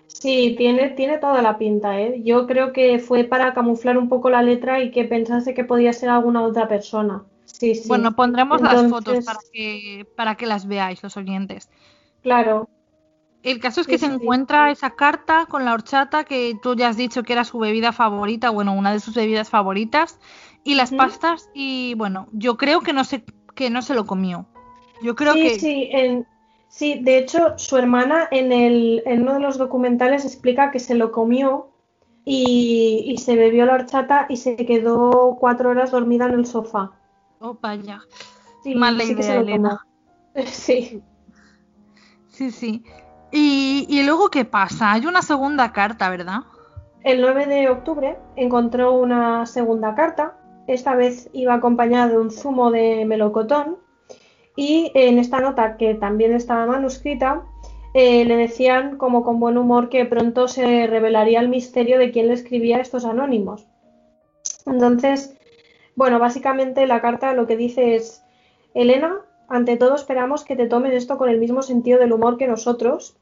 Sí, 0.08 0.56
tiene, 0.58 0.90
tiene 0.90 1.20
toda 1.20 1.42
la 1.42 1.58
pinta, 1.58 2.02
¿eh? 2.02 2.22
Yo 2.24 2.48
creo 2.48 2.74
que 2.74 3.00
fue 3.00 3.24
para 3.24 3.54
camuflar 3.54 3.98
un 3.98 4.10
poco 4.10 4.30
la 4.30 4.42
letra 4.42 4.82
y 4.82 4.92
que 4.92 5.06
pensase 5.06 5.54
que 5.54 5.64
podía 5.64 5.94
ser 5.94 6.10
alguna 6.10 6.42
otra 6.42 6.68
persona. 6.68 7.24
Sí, 7.60 7.76
sí. 7.76 7.88
Bueno, 7.88 8.16
pondremos 8.16 8.62
las 8.62 8.90
fotos 8.90 9.26
para 9.26 9.40
que, 9.52 10.08
para 10.16 10.36
que 10.36 10.46
las 10.46 10.68
veáis, 10.68 11.04
los 11.04 11.18
oyentes. 11.18 11.70
Claro. 12.24 12.70
El 13.44 13.60
caso 13.60 13.82
es 13.82 13.88
que 13.88 13.98
se 13.98 14.08
encuentra 14.08 14.72
esa 14.72 14.92
carta 14.92 15.46
con 15.46 15.64
la 15.64 15.74
horchata 15.74 16.24
que 16.24 16.58
tú 16.62 16.76
ya 16.76 16.90
has 16.90 16.98
dicho 16.98 17.24
que 17.24 17.34
era 17.34 17.46
su 17.46 17.60
bebida 17.60 17.94
favorita, 17.94 18.50
bueno, 18.50 18.74
una 18.74 18.92
de 18.92 19.00
sus 19.00 19.16
bebidas 19.16 19.50
favoritas, 19.50 20.20
y 20.64 20.76
las 20.76 20.92
pastas, 20.92 21.50
y 21.54 21.94
bueno, 21.96 22.28
yo 22.34 22.58
creo 22.58 22.82
que 22.82 22.92
no 22.92 23.04
se, 23.04 23.24
que 23.56 23.70
no 23.70 23.82
se 23.82 23.94
lo 23.94 24.06
comió. 24.06 24.46
Yo 25.02 25.16
creo 25.16 25.34
sí, 25.34 25.44
que. 25.44 25.60
Sí, 25.60 25.90
en, 25.92 26.28
Sí, 26.70 27.00
de 27.02 27.18
hecho, 27.18 27.58
su 27.58 27.78
hermana 27.78 28.28
en, 28.30 28.52
el, 28.52 29.02
en 29.08 29.24
uno 29.24 29.34
de 29.34 29.40
los 29.40 29.58
documentales 29.58 30.24
explica 30.24 30.70
que 30.70 30.80
se 30.80 30.94
lo 30.94 31.12
comió 31.12 31.72
y, 32.26 33.16
se 33.18 33.36
bebió 33.36 33.66
la 33.66 33.74
horchata 33.74 34.28
y 34.30 34.38
se 34.38 34.56
quedó 34.56 35.36
cuatro 35.40 35.72
horas 35.72 35.90
dormida 35.90 36.28
en 36.28 36.36
el 36.36 36.46
sofá. 36.46 36.92
Oh, 37.40 37.58
vaya. 37.62 38.02
Sí, 38.64 38.76
Mala 38.76 39.04
idea, 39.04 39.36
Elena. 39.36 39.86
Sí. 40.46 41.02
Sí, 42.28 42.52
sí. 42.52 42.84
¿Y, 43.32 43.86
¿Y 43.90 44.04
luego 44.04 44.30
qué 44.30 44.46
pasa? 44.46 44.94
Hay 44.94 45.06
una 45.06 45.22
segunda 45.22 45.74
carta, 45.74 46.10
¿verdad? 46.10 46.42
El 47.04 47.22
9 47.22 47.46
de 47.48 47.70
octubre 47.70 48.18
encontró 48.36 48.94
una 48.94 49.46
segunda 49.46 49.96
carta. 49.96 50.38
Esta 50.68 50.96
vez 50.96 51.30
iba 51.34 51.56
acompañada 51.56 52.08
de 52.10 52.18
un 52.18 52.32
zumo 52.32 52.72
de 52.72 53.06
melocotón 53.06 53.78
y 54.56 54.92
en 54.94 55.20
esta 55.20 55.40
nota, 55.40 55.78
que 55.78 55.96
también 55.96 56.34
estaba 56.34 56.66
manuscrita, 56.66 57.44
eh, 57.94 58.26
le 58.26 58.36
decían 58.36 58.98
como 58.98 59.24
con 59.24 59.40
buen 59.40 59.58
humor 59.58 59.90
que 59.90 60.06
pronto 60.06 60.48
se 60.48 60.86
revelaría 60.86 61.40
el 61.40 61.48
misterio 61.50 61.98
de 61.98 62.12
quién 62.12 62.28
le 62.28 62.34
escribía 62.34 62.80
estos 62.80 63.06
anónimos. 63.06 63.66
Entonces, 64.66 65.39
bueno, 66.00 66.18
básicamente 66.18 66.88
la 66.88 67.02
carta 67.02 67.34
lo 67.34 67.46
que 67.46 67.58
dice 67.58 67.96
es, 67.98 68.24
Elena, 68.74 69.18
ante 69.50 69.76
todo 69.76 69.96
esperamos 69.96 70.46
que 70.46 70.56
te 70.56 70.66
tomen 70.66 70.94
esto 70.94 71.18
con 71.18 71.28
el 71.28 71.40
mismo 71.40 71.62
sentido 71.62 72.00
del 72.00 72.14
humor 72.14 72.38
que 72.38 72.48
nosotros. 72.48 73.18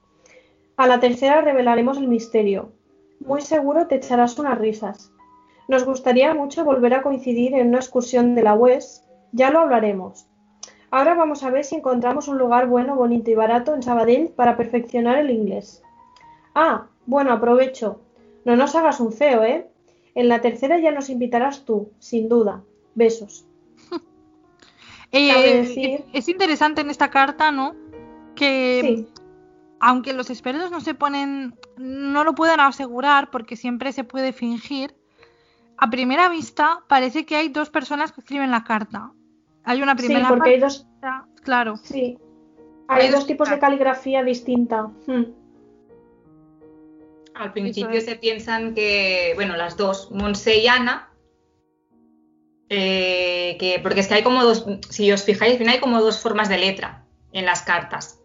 A 0.76 0.86
la 0.86 1.00
tercera 1.00 1.42
revelaremos 1.42 1.98
el 1.98 2.08
misterio. 2.08 2.72
Muy 3.20 3.42
seguro 3.42 3.88
te 3.88 3.96
echarás 3.96 4.38
unas 4.38 4.60
risas. 4.60 5.12
Nos 5.68 5.86
gustaría 5.86 6.36
mucho 6.36 6.64
volver 6.66 6.94
a 6.94 7.02
coincidir 7.02 7.56
en 7.56 7.70
una 7.70 7.80
excursión 7.80 8.36
de 8.36 8.44
la 8.44 8.54
UES. 8.54 9.04
Ya 9.32 9.50
lo 9.50 9.62
hablaremos. 9.62 10.28
Ahora 10.92 11.16
vamos 11.16 11.42
a 11.42 11.50
ver 11.50 11.64
si 11.64 11.78
encontramos 11.78 12.28
un 12.28 12.38
lugar 12.38 12.68
bueno, 12.68 12.96
bonito 12.96 13.32
y 13.32 13.34
barato 13.34 13.74
en 13.74 13.82
Sabadell 13.82 14.28
para 14.36 14.56
perfeccionar 14.56 15.18
el 15.18 15.32
inglés. 15.32 15.82
Ah, 16.54 16.86
bueno, 17.08 17.32
aprovecho. 17.32 18.02
No 18.46 18.56
nos 18.56 18.76
hagas 18.76 19.00
un 19.00 19.12
feo, 19.12 19.44
¿eh? 19.44 19.68
En 20.18 20.30
la 20.30 20.42
tercera 20.42 20.80
ya 20.80 20.92
nos 20.92 21.12
invitarás 21.12 21.64
tú, 21.64 21.92
sin 22.00 22.28
duda. 22.28 22.64
Besos. 22.96 23.46
Eh, 25.14 26.04
es 26.12 26.28
interesante 26.28 26.82
en 26.82 26.90
esta 26.90 27.10
carta, 27.10 27.50
¿no? 27.50 27.74
Que 28.36 29.06
aunque 29.80 30.12
los 30.12 30.30
expertos 30.30 30.70
no 30.70 30.82
se 30.82 30.96
ponen, 30.96 31.56
no 31.78 32.26
lo 32.26 32.36
pueden 32.36 32.60
asegurar 32.60 33.32
porque 33.32 33.56
siempre 33.56 33.94
se 33.94 34.04
puede 34.04 34.34
fingir, 34.34 34.94
a 35.78 35.90
primera 35.90 36.28
vista 36.28 36.80
parece 36.90 37.26
que 37.26 37.38
hay 37.38 37.48
dos 37.48 37.70
personas 37.70 38.12
que 38.12 38.20
escriben 38.20 38.52
la 38.52 38.66
carta. 38.66 39.14
Hay 39.64 39.82
una 39.82 39.96
primera 39.96 40.28
sí, 40.28 40.28
porque 40.28 40.50
hay 40.50 40.60
dos. 40.60 40.86
Claro. 41.42 41.78
Sí. 41.78 42.18
Hay, 42.90 43.10
dos, 43.10 43.28
tipos 43.28 43.50
de 43.50 43.60
caligrafía 43.60 44.24
distinta. 44.24 44.90
Hmm. 45.08 45.24
Al 47.40 47.54
principio 47.54 48.02
se 48.02 48.16
piensan 48.16 48.74
que, 48.74 49.34
bueno, 49.36 49.56
las 49.56 49.78
dos, 49.78 50.12
Monse 50.12 50.58
y 50.58 50.68
Ana, 50.68 51.10
eh, 52.70 53.56
que, 53.60 53.80
porque 53.82 54.02
es 54.02 54.08
que 54.08 54.16
hay 54.16 54.24
como 54.24 54.44
dos, 54.44 54.66
si 54.90 55.12
os 55.12 55.24
fijáis 55.24 55.58
bien, 55.58 55.70
hay 55.70 55.80
como 55.80 56.02
dos 56.02 56.20
formas 56.20 56.50
de 56.50 56.58
letra 56.58 57.06
en 57.32 57.46
las 57.46 57.62
cartas. 57.62 58.20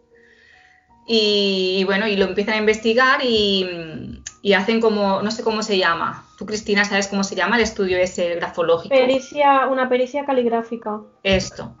Y, 1.05 1.83
bueno, 1.85 2.07
y 2.07 2.15
lo 2.15 2.25
empiezan 2.25 2.55
a 2.55 2.57
investigar 2.57 3.19
y, 3.23 4.21
y, 4.41 4.53
hacen 4.53 4.79
como, 4.79 5.21
no 5.21 5.31
sé 5.31 5.43
cómo 5.43 5.61
se 5.61 5.77
llama. 5.77 6.25
Tú, 6.37 6.45
Cristina, 6.45 6.85
¿sabes 6.85 7.07
cómo 7.07 7.25
se 7.25 7.35
llama 7.35 7.57
el 7.57 7.63
estudio 7.63 7.97
ese 7.97 8.35
grafológico? 8.35 8.95
Pericia, 8.95 9.67
una 9.67 9.89
pericia 9.89 10.25
caligráfica. 10.25 11.01
Esto. 11.23 11.75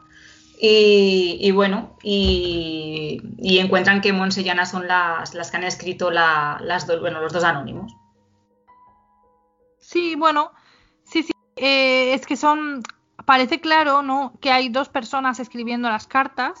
Y, 0.59 1.51
bueno, 1.51 1.97
y, 2.01 3.19
encuentran 3.59 4.01
que 4.01 4.13
Monsellana 4.13 4.65
son 4.65 4.87
las, 4.87 5.33
las 5.33 5.51
que 5.51 5.57
han 5.57 5.63
escrito 5.63 6.09
las 6.11 6.87
bueno, 7.01 7.19
los 7.21 7.33
dos 7.33 7.43
anónimos. 7.43 7.93
Sí, 9.79 10.15
bueno, 10.15 10.51
sí, 11.03 11.23
sí, 11.23 11.33
eh, 11.57 12.13
es 12.13 12.25
que 12.25 12.37
son, 12.37 12.81
parece 13.25 13.59
claro, 13.59 14.01
¿no? 14.01 14.33
Que 14.39 14.51
hay 14.51 14.69
dos 14.69 14.89
personas 14.89 15.39
escribiendo 15.39 15.89
las 15.89 16.07
cartas, 16.07 16.59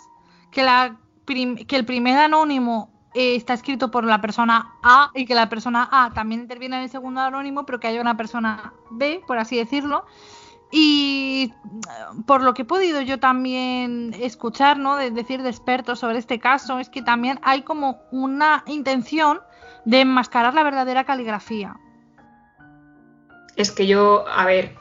que, 0.51 0.63
la, 0.63 0.97
que 1.25 1.75
el 1.75 1.85
primer 1.85 2.17
anónimo 2.17 2.93
eh, 3.13 3.35
está 3.35 3.53
escrito 3.53 3.91
por 3.91 4.03
la 4.03 4.21
persona 4.21 4.73
A 4.83 5.11
y 5.13 5.25
que 5.25 5.35
la 5.35 5.47
persona 5.47 5.87
A 5.91 6.11
también 6.13 6.41
interviene 6.41 6.77
en 6.77 6.83
el 6.83 6.89
segundo 6.89 7.21
anónimo, 7.21 7.65
pero 7.65 7.79
que 7.79 7.87
hay 7.87 7.99
una 7.99 8.17
persona 8.17 8.73
B, 8.89 9.21
por 9.25 9.37
así 9.37 9.55
decirlo, 9.55 10.05
Y 10.75 11.53
por 12.25 12.41
lo 12.41 12.55
que 12.55 12.63
he 12.63 12.65
podido 12.65 12.99
yo 13.01 13.19
también 13.19 14.11
escuchar, 14.19 14.79
¿no? 14.79 14.95
De 14.95 15.11
decir 15.11 15.43
de 15.43 15.49
expertos 15.49 15.99
sobre 15.99 16.17
este 16.17 16.39
caso, 16.39 16.79
es 16.79 16.89
que 16.89 17.03
también 17.03 17.39
hay 17.43 17.61
como 17.61 18.01
una 18.09 18.63
intención 18.65 19.39
de 19.85 20.01
enmascarar 20.01 20.55
la 20.55 20.63
verdadera 20.63 21.03
caligrafía. 21.03 21.75
Es 23.55 23.69
que 23.69 23.85
yo, 23.85 24.25
a 24.27 24.47
ver, 24.47 24.75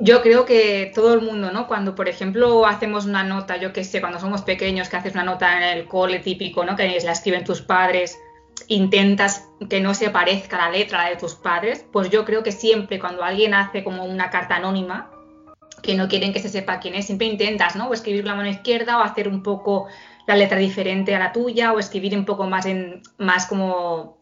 yo 0.00 0.22
creo 0.22 0.44
que 0.44 0.90
todo 0.92 1.14
el 1.14 1.20
mundo, 1.20 1.52
¿no? 1.52 1.68
Cuando, 1.68 1.94
por 1.94 2.08
ejemplo, 2.08 2.66
hacemos 2.66 3.06
una 3.06 3.22
nota, 3.22 3.58
yo 3.58 3.72
qué 3.72 3.84
sé, 3.84 4.00
cuando 4.00 4.18
somos 4.18 4.42
pequeños, 4.42 4.88
que 4.88 4.96
haces 4.96 5.14
una 5.14 5.22
nota 5.22 5.56
en 5.56 5.78
el 5.78 5.86
cole 5.86 6.18
típico, 6.18 6.64
¿no? 6.64 6.74
Que 6.74 6.98
la 7.00 7.12
escriben 7.12 7.44
tus 7.44 7.62
padres, 7.62 8.18
intentas 8.68 9.48
que 9.68 9.80
no 9.80 9.94
se 9.94 10.10
parezca 10.10 10.56
la 10.56 10.70
letra 10.70 11.08
de 11.08 11.16
tus 11.16 11.34
padres, 11.34 11.84
pues 11.92 12.10
yo 12.10 12.24
creo 12.24 12.42
que 12.42 12.52
siempre 12.52 12.98
cuando 12.98 13.22
alguien 13.22 13.54
hace 13.54 13.84
como 13.84 14.04
una 14.04 14.30
carta 14.30 14.56
anónima, 14.56 15.10
que 15.82 15.94
no 15.94 16.08
quieren 16.08 16.32
que 16.32 16.40
se 16.40 16.48
sepa 16.48 16.80
quién 16.80 16.94
es, 16.94 17.06
siempre 17.06 17.26
intentas, 17.26 17.76
¿no? 17.76 17.88
O 17.88 17.94
escribir 17.94 18.24
la 18.24 18.34
mano 18.34 18.48
izquierda 18.48 18.98
o 18.98 19.02
hacer 19.02 19.28
un 19.28 19.42
poco 19.42 19.86
la 20.26 20.36
letra 20.36 20.58
diferente 20.58 21.14
a 21.14 21.18
la 21.18 21.32
tuya 21.32 21.72
o 21.72 21.78
escribir 21.78 22.16
un 22.16 22.24
poco 22.24 22.46
más 22.46 22.66
en 22.66 23.02
más 23.18 23.46
como 23.46 24.18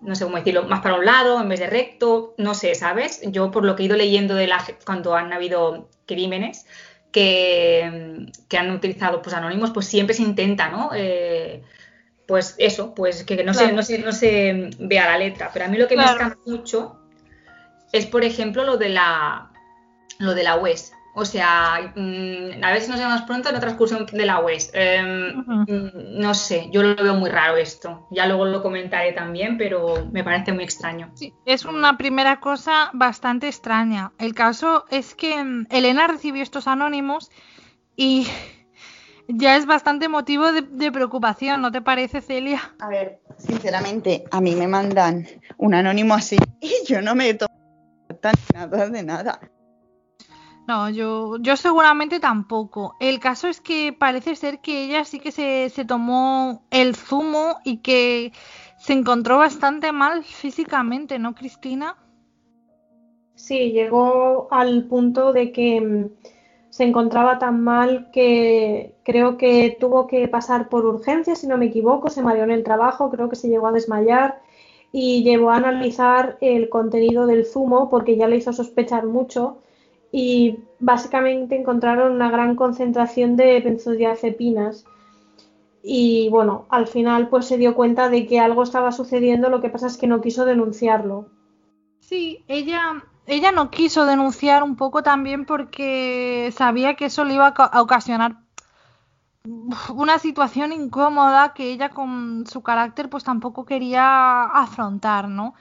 no 0.00 0.14
sé 0.14 0.24
cómo 0.24 0.36
decirlo, 0.36 0.62
más 0.64 0.80
para 0.80 0.94
un 0.94 1.04
lado 1.04 1.40
en 1.40 1.48
vez 1.48 1.58
de 1.58 1.66
recto, 1.66 2.34
no 2.38 2.54
sé, 2.54 2.76
¿sabes? 2.76 3.20
Yo 3.26 3.50
por 3.50 3.64
lo 3.64 3.74
que 3.74 3.82
he 3.82 3.86
ido 3.86 3.96
leyendo 3.96 4.34
de 4.34 4.46
la 4.46 4.64
cuando 4.84 5.16
han 5.16 5.32
habido 5.32 5.88
crímenes 6.06 6.66
que, 7.10 8.26
que 8.48 8.58
han 8.58 8.70
utilizado 8.70 9.22
pues 9.22 9.34
anónimos, 9.34 9.72
pues 9.72 9.86
siempre 9.86 10.14
se 10.14 10.22
intenta, 10.22 10.68
¿no? 10.68 10.90
Eh, 10.94 11.62
pues 12.28 12.54
eso, 12.58 12.94
pues 12.94 13.24
que 13.24 13.42
no, 13.42 13.54
se, 13.54 13.72
no, 13.72 13.82
se, 13.82 13.98
no 14.00 14.12
se 14.12 14.68
vea 14.78 15.06
la 15.06 15.16
letra. 15.16 15.50
Pero 15.50 15.64
a 15.64 15.68
mí 15.68 15.78
lo 15.78 15.88
que 15.88 15.96
me 15.96 16.04
escapa 16.04 16.36
mucho 16.44 17.00
es, 17.90 18.04
por 18.04 18.22
ejemplo, 18.22 18.64
lo 18.64 18.76
de 18.76 18.90
la 18.90 19.50
lo 20.18 20.34
de 20.34 20.42
la 20.42 20.56
UES. 20.56 20.92
O 21.14 21.24
sea, 21.24 21.92
mm, 21.96 22.62
a 22.62 22.70
ver 22.70 22.82
si 22.82 22.90
nos 22.90 23.00
vemos 23.00 23.22
pronto 23.22 23.48
en 23.48 23.56
otra 23.56 23.70
excursión 23.70 24.04
de 24.04 24.26
la 24.26 24.40
UES. 24.40 24.70
Em, 24.74 25.38
mm, 25.38 26.20
no 26.20 26.34
sé, 26.34 26.68
yo 26.70 26.82
lo 26.82 27.02
veo 27.02 27.14
muy 27.14 27.30
raro 27.30 27.56
esto. 27.56 28.06
Ya 28.10 28.26
luego 28.26 28.44
lo 28.44 28.62
comentaré 28.62 29.12
también, 29.14 29.56
pero 29.56 30.06
me 30.12 30.22
parece 30.22 30.52
muy 30.52 30.64
extraño. 30.64 31.10
Sí, 31.14 31.32
es 31.46 31.64
una 31.64 31.96
primera 31.96 32.40
cosa 32.40 32.90
bastante 32.92 33.48
extraña. 33.48 34.12
El 34.18 34.34
caso 34.34 34.84
es 34.90 35.14
que 35.14 35.42
mm, 35.42 35.68
Elena 35.70 36.08
recibió 36.08 36.42
estos 36.42 36.68
anónimos 36.68 37.30
y 37.96 38.28
ya 39.28 39.56
es 39.56 39.66
bastante 39.66 40.08
motivo 40.08 40.50
de, 40.52 40.92
preocupación, 40.92 41.60
¿no 41.60 41.70
te 41.70 41.82
parece, 41.82 42.20
Celia? 42.20 42.74
A 42.80 42.88
ver, 42.88 43.20
sinceramente, 43.36 44.24
a 44.30 44.40
mí 44.40 44.56
me 44.56 44.66
mandan 44.66 45.26
un 45.58 45.74
anónimo 45.74 46.14
así 46.14 46.38
y 46.60 46.72
yo 46.86 47.02
no 47.02 47.14
me 47.14 47.34
tomo 47.34 47.54
nada 48.54 48.88
de 48.88 49.02
nada. 49.02 49.40
No, 50.66 50.90
yo, 50.90 51.38
yo 51.38 51.56
seguramente 51.56 52.20
tampoco. 52.20 52.94
El 53.00 53.20
caso 53.20 53.48
es 53.48 53.60
que 53.60 53.94
parece 53.98 54.36
ser 54.36 54.60
que 54.60 54.84
ella 54.84 55.04
sí 55.04 55.18
que 55.18 55.32
se, 55.32 55.70
se 55.70 55.86
tomó 55.86 56.66
el 56.70 56.94
zumo 56.94 57.58
y 57.64 57.78
que 57.78 58.32
se 58.76 58.92
encontró 58.92 59.38
bastante 59.38 59.92
mal 59.92 60.24
físicamente, 60.24 61.18
¿no, 61.18 61.34
Cristina? 61.34 61.96
Sí, 63.34 63.72
llegó 63.72 64.48
al 64.50 64.84
punto 64.84 65.32
de 65.32 65.52
que 65.52 65.80
mm, 65.80 66.08
se 66.78 66.84
encontraba 66.84 67.40
tan 67.40 67.60
mal 67.64 68.08
que 68.12 68.94
creo 69.02 69.36
que 69.36 69.76
tuvo 69.80 70.06
que 70.06 70.28
pasar 70.28 70.68
por 70.68 70.86
urgencias, 70.86 71.40
si 71.40 71.48
no 71.48 71.58
me 71.58 71.66
equivoco, 71.66 72.08
se 72.08 72.22
mareó 72.22 72.44
en 72.44 72.52
el 72.52 72.62
trabajo, 72.62 73.10
creo 73.10 73.28
que 73.28 73.34
se 73.34 73.48
llegó 73.48 73.66
a 73.66 73.72
desmayar 73.72 74.40
y 74.92 75.24
llevó 75.24 75.50
a 75.50 75.56
analizar 75.56 76.38
el 76.40 76.68
contenido 76.68 77.26
del 77.26 77.46
zumo 77.46 77.90
porque 77.90 78.16
ya 78.16 78.28
le 78.28 78.36
hizo 78.36 78.52
sospechar 78.52 79.06
mucho 79.06 79.58
y 80.12 80.60
básicamente 80.78 81.56
encontraron 81.56 82.12
una 82.12 82.30
gran 82.30 82.54
concentración 82.54 83.34
de 83.34 83.58
benzodiazepinas 83.58 84.84
y 85.82 86.28
bueno, 86.28 86.66
al 86.68 86.86
final 86.86 87.28
pues 87.28 87.46
se 87.46 87.58
dio 87.58 87.74
cuenta 87.74 88.08
de 88.08 88.24
que 88.24 88.38
algo 88.38 88.62
estaba 88.62 88.92
sucediendo, 88.92 89.48
lo 89.48 89.60
que 89.60 89.68
pasa 89.68 89.88
es 89.88 89.96
que 89.96 90.06
no 90.06 90.20
quiso 90.20 90.44
denunciarlo. 90.44 91.26
Sí, 91.98 92.44
ella 92.46 93.02
ella 93.28 93.52
no 93.52 93.70
quiso 93.70 94.06
denunciar 94.06 94.62
un 94.62 94.74
poco 94.74 95.02
también 95.02 95.44
porque 95.44 96.52
sabía 96.56 96.94
que 96.94 97.04
eso 97.04 97.24
le 97.24 97.34
iba 97.34 97.48
a 97.48 97.82
ocasionar 97.82 98.36
una 99.94 100.18
situación 100.18 100.72
incómoda 100.72 101.52
que 101.52 101.70
ella 101.70 101.90
con 101.90 102.46
su 102.46 102.62
carácter 102.62 103.10
pues 103.10 103.24
tampoco 103.24 103.66
quería 103.66 104.44
afrontar, 104.44 105.28
¿no? 105.28 105.54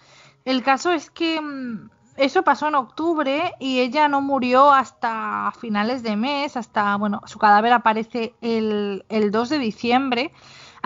El 0.46 0.64
caso 0.64 0.92
es 0.92 1.10
que 1.10 1.42
mm, 1.42 1.90
eso 2.16 2.44
pasó 2.44 2.70
en 2.70 2.76
octubre 2.76 3.54
y 3.60 3.80
ella 3.80 4.08
no 4.08 4.22
murió 4.22 4.72
hasta 4.72 5.52
finales 5.60 6.04
de 6.04 6.16
mes, 6.16 6.56
hasta, 6.56 6.96
bueno, 6.96 7.22
su 7.26 7.38
cadáver 7.38 7.74
aparece 7.74 8.34
el, 8.42 9.06
el 9.10 9.30
2 9.30 9.50
de 9.50 9.60
diciembre 9.60 10.32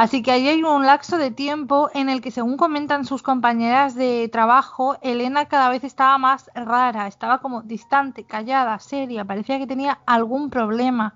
Así 0.02 0.24
que 0.24 0.32
ahí 0.32 0.48
hay 0.48 0.64
un 0.64 0.84
lapso 0.84 1.20
de 1.20 1.30
tiempo 1.30 1.92
en 1.94 2.10
el 2.10 2.22
que, 2.22 2.32
según 2.32 2.58
comentan 2.58 3.06
sus 3.06 3.22
compañeras 3.22 3.94
de 3.94 4.28
trabajo, 4.30 4.98
Elena 5.04 5.48
cada 5.48 5.70
vez 5.70 5.84
estaba 5.84 6.18
más 6.18 6.50
rara, 6.56 7.06
estaba 7.06 7.38
como 7.38 7.62
distante, 7.62 8.24
callada, 8.24 8.80
seria, 8.80 9.26
parecía 9.26 9.60
que 9.60 9.68
tenía 9.68 10.00
algún 10.08 10.50
problema. 10.50 11.14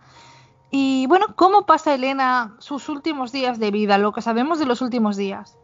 Y 0.70 1.08
bueno, 1.08 1.34
¿cómo 1.36 1.66
pasa 1.66 1.96
Elena 1.96 2.58
sus 2.60 2.88
últimos 2.88 3.32
días 3.32 3.58
de 3.58 3.72
vida, 3.72 3.98
lo 3.98 4.14
que 4.14 4.22
sabemos 4.22 4.60
de 4.60 4.68
los 4.68 4.84
últimos 4.84 5.18
días? 5.18 5.58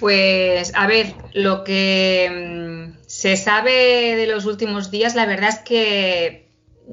Pues 0.00 0.72
a 0.74 0.86
ver, 0.86 1.14
lo 1.34 1.62
que 1.62 2.94
mm, 2.96 3.02
se 3.06 3.36
sabe 3.36 4.16
de 4.16 4.26
los 4.28 4.46
últimos 4.46 4.90
días, 4.90 5.14
la 5.14 5.26
verdad 5.26 5.50
es 5.50 5.58
que 5.58 6.41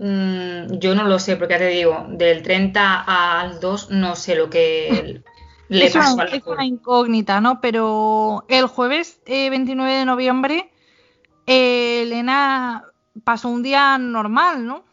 Mm, 0.01 0.79
yo 0.79 0.95
no 0.95 1.03
lo 1.03 1.19
sé, 1.19 1.35
porque 1.35 1.55
ya 1.55 1.59
te 1.59 1.67
digo, 1.67 2.05
del 2.07 2.41
30 2.41 3.01
al 3.01 3.59
2 3.59 3.91
no 3.91 4.15
sé 4.15 4.35
lo 4.35 4.49
que 4.49 5.21
le 5.67 5.91
pasó 5.91 6.21
Es 6.23 6.45
una 6.45 6.65
incógnita, 6.65 7.41
¿no? 7.41 7.59
Pero 7.59 8.45
el 8.47 8.67
jueves 8.67 9.19
29 9.25 9.93
eh, 9.93 9.99
de 9.99 10.05
noviembre, 10.05 10.71
eh, 11.45 12.03
Elena 12.03 12.85
pasó 13.25 13.49
un 13.49 13.61
día 13.61 13.97
normal, 13.97 14.65
¿no? 14.65 14.85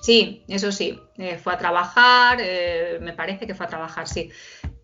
Sí, 0.00 0.42
eso 0.48 0.72
sí. 0.72 0.98
Eh, 1.16 1.38
fue 1.38 1.52
a 1.52 1.58
trabajar, 1.58 2.38
me 3.00 3.12
parece 3.12 3.46
que 3.46 3.54
fue 3.54 3.66
a 3.66 3.68
trabajar, 3.68 4.08
sí. 4.08 4.32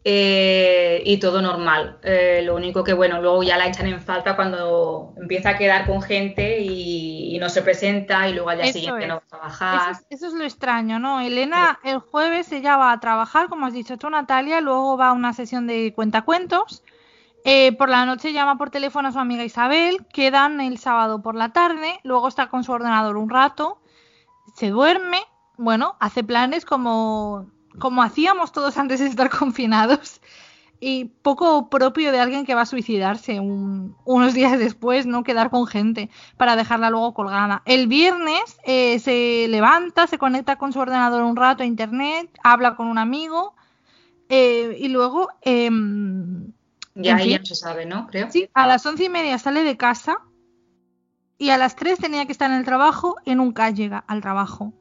Eh, 0.05 1.03
y 1.05 1.19
todo 1.19 1.43
normal. 1.43 1.99
Eh, 2.03 2.43
lo 2.45 2.55
único 2.55 2.85
que, 2.85 2.93
bueno, 2.93 3.21
luego 3.21 3.43
ya 3.43 3.59
la 3.59 3.67
echan 3.67 3.89
en 3.89 4.01
falta 4.01 4.37
cuando 4.37 5.13
empieza 5.17 5.51
a 5.51 5.59
quedar 5.59 5.87
con 5.87 6.01
gente 6.01 6.61
y, 6.61 7.37
no 7.39 7.49
se 7.49 7.63
presenta 7.63 8.29
y 8.29 8.33
luego 8.33 8.49
al 8.49 8.59
día 8.59 8.73
siguiente 8.73 9.07
no 9.07 9.17
va 9.17 9.23
a 9.25 9.29
trabajar. 9.29 9.97
Eso 10.11 10.27
es, 10.27 10.33
lo 10.33 10.43
extraño, 10.43 10.99
¿no? 10.99 11.21
Elena 11.21 11.79
el 11.85 11.99
jueves 11.99 12.51
ella 12.51 12.77
va 12.77 12.91
a 12.91 12.99
trabajar, 12.99 13.49
como 13.49 13.67
has 13.67 13.73
dicho 13.73 13.97
tú, 13.97 14.11
Natalia, 14.11 14.61
luego 14.61 14.97
va 14.97 15.11
a 15.11 15.13
una 15.13 15.33
sesión 15.33 15.69
de 15.69 15.93
cuentacuentos. 15.95 16.83
Eh, 17.45 17.77
por 17.77 17.89
la 17.89 18.05
noche 18.07 18.33
llama 18.33 18.59
por 18.59 18.71
teléfono 18.71 19.09
a 19.09 19.13
su 19.13 19.21
amiga 19.21 19.45
Isabel, 19.45 20.05
quedan 20.13 20.61
el 20.61 20.79
sábado 20.79 21.23
por 21.23 21.37
la 21.37 21.53
tarde, 21.53 22.01
luego 22.03 22.27
está 22.27 22.49
con 22.49 22.65
su 22.65 22.73
ordenador 22.73 23.17
un 23.17 23.31
rato, 23.31 23.81
se 24.57 24.71
duerme, 24.71 25.21
bueno, 25.57 25.97
hace 26.01 26.25
planes 26.25 26.65
como 26.65 27.47
como 27.79 28.03
hacíamos 28.03 28.53
todos 28.53 28.77
antes 28.79 29.01
de 29.01 29.07
estar 29.07 29.31
confinados 29.39 30.21
y 30.81 31.07
poco 31.07 31.69
propio 31.71 32.13
de 32.13 32.21
alguien 32.21 32.47
que 32.47 32.55
va 32.55 32.63
a 32.63 32.67
suicidarse 32.67 33.41
unos 33.41 34.35
días 34.35 34.59
después, 34.59 35.07
no 35.07 35.25
quedar 35.25 35.51
con 35.51 35.67
gente 35.67 36.09
para 36.37 36.57
dejarla 36.57 36.91
luego 36.91 37.15
colgada. 37.15 37.63
El 37.65 37.89
viernes 37.89 38.59
eh, 38.65 38.99
se 39.01 39.47
levanta, 39.49 40.07
se 40.07 40.19
conecta 40.19 40.57
con 40.57 40.73
su 40.73 40.79
ordenador 40.79 41.23
un 41.23 41.37
rato 41.37 41.63
a 41.63 41.67
internet, 41.67 42.31
habla 42.45 42.77
con 42.77 42.87
un 42.87 42.99
amigo 42.99 43.55
eh, 44.29 44.77
y 44.79 44.89
luego... 44.89 45.29
Em, 45.43 46.53
ya, 46.95 47.23
ya 47.23 47.45
se 47.45 47.55
sabe, 47.55 47.87
¿no? 47.87 48.07
Creo. 48.09 48.31
Sí, 48.31 48.49
a 48.55 48.67
las 48.67 48.85
once 48.85 49.05
y 49.05 49.09
media 49.09 49.39
sale 49.39 49.63
de 49.63 49.77
casa 49.77 50.19
y 51.39 51.51
a 51.51 51.59
las 51.59 51.77
tres 51.77 51.99
tenía 51.99 52.27
que 52.27 52.33
estar 52.33 52.51
en 52.51 52.57
el 52.57 52.65
trabajo 52.65 53.17
y 53.25 53.35
nunca 53.35 53.71
llega 53.71 54.05
al 54.07 54.21
trabajo. 54.21 54.73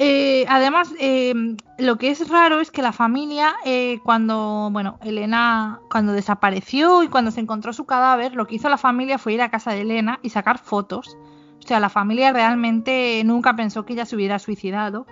Eh, 0.00 0.44
además, 0.48 0.94
eh, 1.00 1.34
lo 1.76 1.98
que 1.98 2.10
es 2.10 2.28
raro 2.28 2.60
es 2.60 2.70
que 2.70 2.82
la 2.82 2.92
familia, 2.92 3.56
eh, 3.64 3.98
cuando, 4.04 4.70
bueno, 4.70 4.96
Elena, 5.02 5.80
cuando 5.90 6.12
desapareció 6.12 7.02
y 7.02 7.08
cuando 7.08 7.32
se 7.32 7.40
encontró 7.40 7.72
su 7.72 7.84
cadáver, 7.84 8.34
lo 8.34 8.46
que 8.46 8.54
hizo 8.54 8.68
la 8.68 8.78
familia 8.78 9.18
fue 9.18 9.34
ir 9.34 9.42
a 9.42 9.50
casa 9.50 9.72
de 9.72 9.80
Elena 9.80 10.20
y 10.22 10.30
sacar 10.30 10.58
fotos. 10.58 11.18
O 11.58 11.66
sea, 11.66 11.80
la 11.80 11.88
familia 11.88 12.32
realmente 12.32 13.20
nunca 13.24 13.56
pensó 13.56 13.84
que 13.84 13.94
ella 13.94 14.06
se 14.06 14.14
hubiera 14.14 14.38
suicidado. 14.38 15.06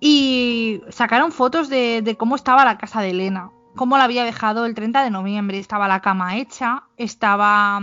Y 0.00 0.80
sacaron 0.88 1.30
fotos 1.30 1.68
de, 1.68 2.00
de 2.00 2.16
cómo 2.16 2.36
estaba 2.36 2.64
la 2.64 2.78
casa 2.78 3.02
de 3.02 3.10
Elena, 3.10 3.50
cómo 3.76 3.98
la 3.98 4.04
había 4.04 4.24
dejado 4.24 4.64
el 4.64 4.74
30 4.74 5.04
de 5.04 5.10
noviembre. 5.10 5.58
Estaba 5.58 5.88
la 5.88 6.00
cama 6.00 6.38
hecha, 6.38 6.84
estaba, 6.96 7.78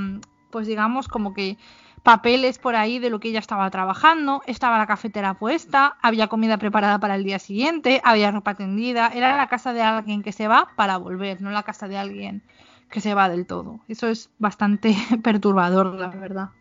pues 0.49 0.65
digamos, 0.65 1.07
como 1.07 1.35
que 1.35 1.59
papeles 2.07 2.57
por 2.57 2.77
ahí 2.77 2.99
de 2.99 3.09
lo 3.09 3.19
que 3.19 3.27
ella 3.27 3.39
estaba 3.39 3.69
trabajando, 3.69 4.41
estaba 4.47 4.77
la 4.77 4.87
cafetera 4.87 5.33
puesta, 5.33 5.97
había 6.01 6.29
comida 6.29 6.57
preparada 6.57 6.99
para 6.99 7.15
el 7.15 7.25
día 7.25 7.37
siguiente, 7.37 7.99
había 8.01 8.31
ropa 8.31 8.55
tendida, 8.55 9.11
era 9.13 9.35
la 9.35 9.49
casa 9.49 9.73
de 9.73 9.81
alguien 9.81 10.23
que 10.23 10.31
se 10.31 10.47
va 10.47 10.69
para 10.77 10.95
volver, 10.95 11.41
no 11.41 11.49
la 11.51 11.63
casa 11.63 11.89
de 11.89 11.97
alguien 11.97 12.43
que 12.89 13.01
se 13.01 13.13
va 13.13 13.27
del 13.27 13.45
todo. 13.45 13.81
Eso 13.89 14.07
es 14.07 14.29
bastante 14.39 14.95
perturbador, 15.21 15.95
la 15.95 16.07
verdad. 16.07 16.51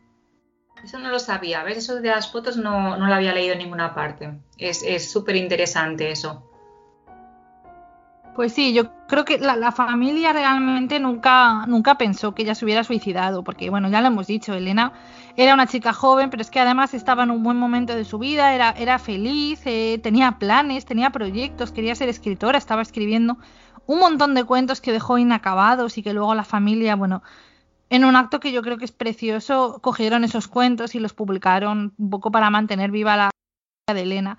Eso 0.83 0.99
no 0.99 1.11
lo 1.11 1.21
sabía, 1.21 1.63
¿ves? 1.63 1.79
Eso 1.79 2.01
de 2.01 2.09
las 2.09 2.33
fotos 2.33 2.57
no, 2.57 2.97
no 2.97 3.07
lo 3.07 3.15
había 3.15 3.33
leído 3.33 3.53
en 3.53 3.61
ninguna 3.61 3.95
parte. 3.95 4.41
Es 4.59 5.13
súper 5.13 5.37
interesante 5.37 6.11
eso. 6.11 6.46
Pues 8.37 8.53
sí, 8.53 8.75
yo 8.75 8.93
creo 9.07 9.25
que 9.25 9.39
la, 9.39 9.73
familia 9.73 10.31
realmente 10.35 11.01
nunca, 11.01 11.65
nunca 11.67 11.97
pensó 11.97 12.35
que 12.35 12.43
ella 12.43 12.55
se 12.55 12.67
hubiera 12.67 12.85
suicidado, 12.85 13.43
porque 13.43 13.71
bueno, 13.71 13.89
ya 13.89 14.03
lo 14.03 14.09
hemos 14.09 14.27
dicho, 14.27 14.53
Elena 14.53 14.93
era 15.37 15.55
una 15.55 15.67
chica 15.67 15.95
joven, 15.95 16.29
pero 16.29 16.43
es 16.43 16.51
que 16.51 16.61
además 16.61 16.93
estaba 16.93 17.23
en 17.23 17.31
un 17.31 17.43
buen 17.43 17.57
momento 17.57 17.95
de 17.95 18.05
su 18.05 18.19
vida, 18.19 18.55
era, 18.55 18.73
era 18.73 18.99
feliz, 18.99 19.63
eh, 19.65 19.99
tenía 20.03 20.33
planes, 20.33 20.85
tenía 20.85 21.09
proyectos, 21.09 21.73
quería 21.73 21.95
ser 21.95 22.11
escritora, 22.11 22.59
estaba 22.59 22.83
escribiendo 22.83 23.39
un 23.87 24.01
montón 24.01 24.35
de 24.35 24.45
cuentos 24.45 24.83
que 24.83 24.93
dejó 24.93 25.17
inacabados 25.17 25.97
y 25.97 26.03
que 26.03 26.13
luego 26.13 26.35
la 26.35 26.45
familia, 26.45 26.95
bueno, 26.95 27.23
en 27.89 28.05
un 28.05 28.17
acto 28.17 28.39
que 28.39 28.53
yo 28.53 28.61
creo 28.61 28.77
que 28.77 28.85
es 28.85 28.93
precioso, 28.93 29.79
cogieron 29.81 30.25
esos 30.25 30.47
cuentos 30.47 30.95
y 30.95 30.99
los 30.99 31.15
publicaron 31.15 31.95
un 31.97 32.11
poco 32.11 32.31
para 32.31 32.51
mantener 32.51 32.91
viva 32.91 33.17
la 33.17 33.31
de 33.95 34.03
Elena. 34.03 34.37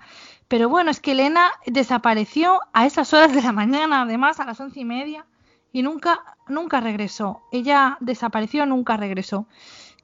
Pero 0.48 0.70
bueno, 0.70 0.90
es 0.90 1.00
que 1.00 1.12
Elena 1.12 1.52
desapareció 1.66 2.60
a 2.72 2.86
esas 2.86 3.12
horas 3.12 3.34
de 3.34 3.42
la 3.42 3.52
mañana, 3.52 4.02
además 4.02 4.40
a 4.40 4.46
las 4.46 4.58
once 4.58 4.80
y 4.80 4.84
media, 4.84 5.26
y 5.72 5.82
nunca, 5.82 6.20
nunca 6.48 6.80
regresó. 6.80 7.42
Ella 7.52 7.98
desapareció, 8.00 8.64
nunca 8.64 8.96
regresó. 8.96 9.46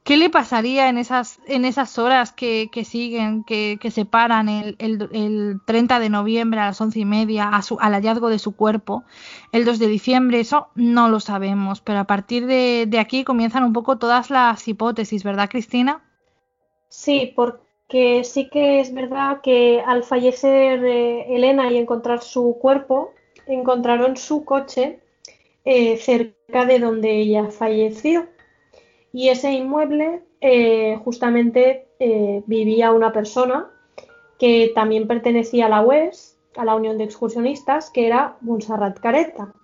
¿Qué 0.04 0.18
le 0.18 0.28
pasaría 0.28 0.90
en 0.90 0.98
esas, 0.98 1.40
en 1.46 1.64
esas 1.64 1.98
horas 1.98 2.30
que, 2.30 2.68
siguen, 2.84 3.42
que, 3.42 3.78
que 3.80 3.90
separan 3.90 4.50
el, 4.50 4.76
el, 4.78 5.60
30 5.64 5.98
de 5.98 6.10
noviembre 6.10 6.60
a 6.60 6.66
las 6.66 6.80
once 6.82 6.98
y 7.00 7.06
media 7.06 7.48
al 7.48 7.92
hallazgo 7.94 8.28
de 8.28 8.38
su 8.38 8.54
cuerpo? 8.54 9.04
El 9.50 9.64
2 9.64 9.78
de 9.78 9.86
diciembre, 9.86 10.40
eso 10.40 10.68
no 10.74 11.08
lo 11.08 11.20
sabemos, 11.20 11.80
pero 11.80 12.00
a 12.00 12.04
partir 12.04 12.44
de, 12.44 12.84
de 12.86 12.98
aquí 12.98 13.24
comienzan 13.24 13.64
un 13.64 13.72
poco 13.72 13.96
todas 13.96 14.28
las 14.28 14.68
hipótesis, 14.68 15.24
¿verdad, 15.24 15.48
Cristina? 15.48 16.02
Sí, 16.90 17.32
porque 17.34 17.63
que 17.94 18.24
sí 18.24 18.48
que 18.48 18.80
es 18.80 18.92
verdad 18.92 19.40
que 19.40 19.80
al 19.86 20.02
fallecer 20.02 20.84
eh, 20.84 21.32
Elena 21.32 21.70
y 21.70 21.76
encontrar 21.76 22.22
su 22.22 22.58
cuerpo, 22.60 23.12
encontraron 23.46 24.16
su 24.16 24.44
coche 24.44 24.98
eh, 25.64 25.96
cerca 25.98 26.64
de 26.64 26.80
donde 26.80 27.12
ella 27.12 27.52
falleció. 27.52 28.26
Y 29.12 29.28
ese 29.28 29.52
inmueble 29.52 30.24
eh, 30.40 30.98
justamente 31.04 31.86
vivía 32.46 32.90
una 32.90 33.12
persona 33.12 33.70
que 34.40 34.72
también 34.74 35.06
pertenecía 35.06 35.66
a 35.66 35.68
la 35.68 35.82
UES, 35.82 36.36
a 36.56 36.64
la 36.64 36.74
Unión 36.74 36.98
de 36.98 37.04
Excursionistas, 37.04 37.90
que 37.90 38.08
era 38.08 38.38
Montserrat 38.40 38.98
Careta. 38.98 39.54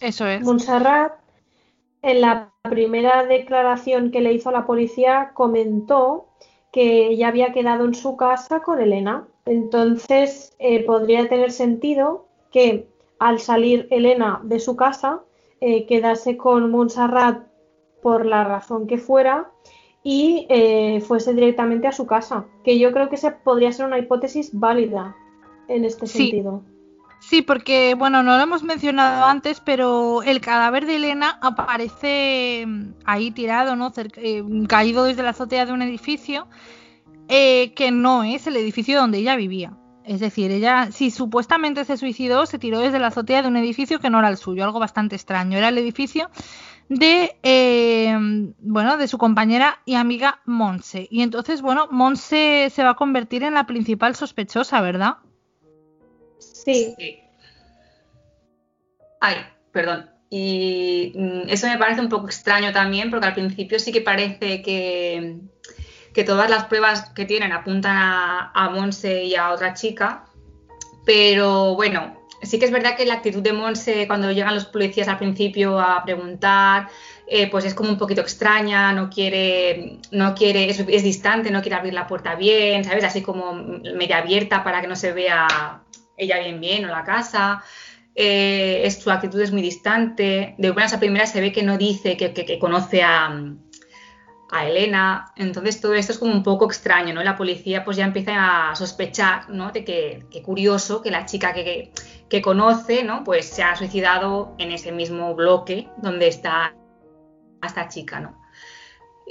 Eso 0.00 0.26
es. 0.26 0.40
Montserrat, 0.40 1.12
en 2.00 2.22
la 2.22 2.54
primera 2.62 3.26
declaración 3.26 4.10
que 4.10 4.22
le 4.22 4.32
hizo 4.32 4.48
a 4.48 4.52
la 4.52 4.66
policía, 4.66 5.32
comentó 5.34 6.29
que 6.72 7.08
ella 7.08 7.28
había 7.28 7.52
quedado 7.52 7.84
en 7.84 7.94
su 7.94 8.16
casa 8.16 8.62
con 8.62 8.80
Elena. 8.80 9.26
Entonces, 9.44 10.54
eh, 10.58 10.84
podría 10.84 11.28
tener 11.28 11.50
sentido 11.50 12.26
que 12.52 12.88
al 13.18 13.38
salir 13.40 13.88
Elena 13.90 14.40
de 14.44 14.60
su 14.60 14.76
casa, 14.76 15.20
eh, 15.60 15.86
quedase 15.86 16.36
con 16.36 16.70
Montserrat 16.70 17.46
por 18.02 18.24
la 18.24 18.44
razón 18.44 18.86
que 18.86 18.98
fuera 18.98 19.50
y 20.02 20.46
eh, 20.48 21.00
fuese 21.02 21.34
directamente 21.34 21.86
a 21.86 21.92
su 21.92 22.06
casa. 22.06 22.46
Que 22.64 22.78
yo 22.78 22.92
creo 22.92 23.08
que 23.08 23.16
esa 23.16 23.38
podría 23.38 23.72
ser 23.72 23.86
una 23.86 23.98
hipótesis 23.98 24.50
válida 24.58 25.16
en 25.68 25.84
este 25.84 26.06
sentido. 26.06 26.62
Sí, 27.30 27.42
porque, 27.42 27.94
bueno, 27.94 28.24
no 28.24 28.36
lo 28.36 28.42
hemos 28.42 28.64
mencionado 28.64 29.24
antes, 29.24 29.60
pero 29.60 30.20
el 30.24 30.40
cadáver 30.40 30.84
de 30.84 30.96
Elena 30.96 31.38
aparece 31.40 32.64
mm, 32.66 32.94
ahí 33.04 33.30
tirado, 33.30 33.76
¿no? 33.76 33.92
Eh, 34.16 34.42
caído 34.66 35.04
desde 35.04 35.22
la 35.22 35.30
azotea 35.30 35.64
de 35.64 35.72
un 35.72 35.80
edificio, 35.80 36.48
eh, 37.28 37.72
que 37.74 37.92
no 37.92 38.24
es 38.24 38.48
el 38.48 38.56
edificio 38.56 38.98
donde 38.98 39.18
ella 39.18 39.36
vivía. 39.36 39.74
Es 40.04 40.18
decir, 40.18 40.50
ella, 40.50 40.90
si 40.90 41.12
supuestamente 41.12 41.84
se 41.84 41.96
suicidó, 41.96 42.46
se 42.46 42.58
tiró 42.58 42.80
desde 42.80 42.98
la 42.98 43.06
azotea 43.06 43.42
de 43.42 43.48
un 43.48 43.56
edificio 43.56 44.00
que 44.00 44.10
no 44.10 44.18
era 44.18 44.28
el 44.28 44.36
suyo, 44.36 44.64
algo 44.64 44.80
bastante 44.80 45.14
extraño. 45.14 45.56
Era 45.56 45.68
el 45.68 45.78
edificio 45.78 46.30
de, 46.88 47.38
eh, 47.44 48.18
bueno, 48.58 48.96
de 48.96 49.06
su 49.06 49.18
compañera 49.18 49.78
y 49.84 49.94
amiga 49.94 50.40
Monse. 50.46 51.06
Y 51.12 51.22
entonces, 51.22 51.62
bueno, 51.62 51.86
Monse 51.92 52.72
se 52.74 52.82
va 52.82 52.90
a 52.90 52.96
convertir 52.96 53.44
en 53.44 53.54
la 53.54 53.66
principal 53.66 54.16
sospechosa, 54.16 54.80
¿verdad? 54.80 55.18
Sí. 56.64 56.94
Ay, 59.20 59.36
perdón. 59.72 60.10
Y 60.30 61.12
mm, 61.14 61.48
eso 61.48 61.66
me 61.66 61.76
parece 61.76 62.00
un 62.00 62.08
poco 62.08 62.26
extraño 62.26 62.72
también, 62.72 63.10
porque 63.10 63.26
al 63.26 63.34
principio 63.34 63.78
sí 63.78 63.92
que 63.92 64.00
parece 64.00 64.62
que, 64.62 65.38
que 66.14 66.24
todas 66.24 66.48
las 66.48 66.64
pruebas 66.64 67.10
que 67.10 67.24
tienen 67.24 67.52
apuntan 67.52 67.96
a, 67.96 68.70
Monse 68.72 69.24
y 69.24 69.34
a 69.34 69.50
otra 69.50 69.74
chica, 69.74 70.24
pero 71.04 71.74
bueno, 71.74 72.16
sí 72.42 72.58
que 72.60 72.66
es 72.66 72.70
verdad 72.70 72.96
que 72.96 73.06
la 73.06 73.14
actitud 73.14 73.42
de 73.42 73.52
Monse 73.52 74.06
cuando 74.06 74.30
llegan 74.30 74.54
los 74.54 74.66
policías 74.66 75.08
al 75.08 75.18
principio 75.18 75.80
a 75.80 76.04
preguntar, 76.04 76.88
eh, 77.26 77.50
pues 77.50 77.64
es 77.64 77.74
como 77.74 77.90
un 77.90 77.98
poquito 77.98 78.20
extraña, 78.20 78.92
no 78.92 79.10
quiere, 79.10 79.98
no 80.12 80.34
quiere, 80.34 80.70
es, 80.70 81.02
distante, 81.02 81.50
no 81.50 81.60
quiere 81.60 81.76
abrir 81.76 81.94
la 81.94 82.06
puerta 82.06 82.36
bien, 82.36 82.84
¿sabes? 82.84 83.04
Así 83.04 83.22
como 83.22 83.52
media 83.52 84.18
abierta 84.18 84.62
para 84.62 84.80
que 84.80 84.86
no 84.86 84.96
se 84.96 85.12
vea 85.12 85.82
ella 86.20 86.38
bien 86.38 86.60
bien 86.60 86.84
o 86.84 86.88
la 86.88 87.04
casa. 87.04 87.62
Eh, 88.14 88.88
su 88.90 89.10
actitud 89.10 89.40
es 89.40 89.52
muy 89.52 89.62
distante. 89.62 90.54
De 90.58 90.70
buenas 90.70 90.92
a 90.92 91.00
primeras 91.00 91.32
se 91.32 91.40
ve 91.40 91.52
que 91.52 91.62
no 91.62 91.78
dice 91.78 92.16
que, 92.16 92.58
conoce 92.58 93.02
a, 93.02 93.32
a, 94.50 94.66
Elena. 94.66 95.32
Entonces 95.36 95.80
todo 95.80 95.94
esto 95.94 96.12
es 96.12 96.18
como 96.18 96.32
un 96.32 96.42
poco 96.42 96.66
extraño, 96.66 97.14
¿no? 97.14 97.22
La 97.22 97.36
policía 97.36 97.84
pues 97.84 97.96
ya 97.96 98.04
empieza 98.04 98.70
a 98.70 98.76
sospechar, 98.76 99.48
¿no? 99.50 99.70
De 99.70 99.84
que, 99.84 100.26
curioso 100.44 101.02
que 101.02 101.10
la 101.10 101.24
chica 101.24 101.52
que, 101.52 101.92
que, 102.28 102.42
conoce, 102.42 103.04
¿no? 103.04 103.24
Pues 103.24 103.46
se 103.46 103.62
ha 103.62 103.76
suicidado 103.76 104.54
en 104.58 104.72
ese 104.72 104.92
mismo 104.92 105.34
bloque 105.34 105.88
donde 105.98 106.28
está 106.28 106.74
esta 107.62 107.88
chica, 107.88 108.20
¿no? 108.20 108.39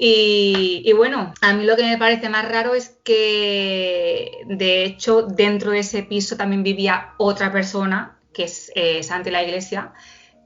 Y, 0.01 0.93
bueno, 0.93 1.33
a 1.41 1.53
mí 1.53 1.65
lo 1.65 1.75
que 1.75 1.83
me 1.83 1.97
parece 1.97 2.29
más 2.29 2.47
raro 2.47 2.73
es 2.73 2.97
que, 3.03 4.45
de 4.47 4.85
hecho, 4.85 5.23
dentro 5.23 5.71
de 5.71 5.79
ese 5.79 6.03
piso 6.03 6.37
también 6.37 6.63
vivía 6.63 7.15
otra 7.17 7.51
persona, 7.51 8.17
que 8.33 8.43
es 8.43 8.71
eh, 8.75 9.01
la 9.25 9.43
Iglesia, 9.43 9.91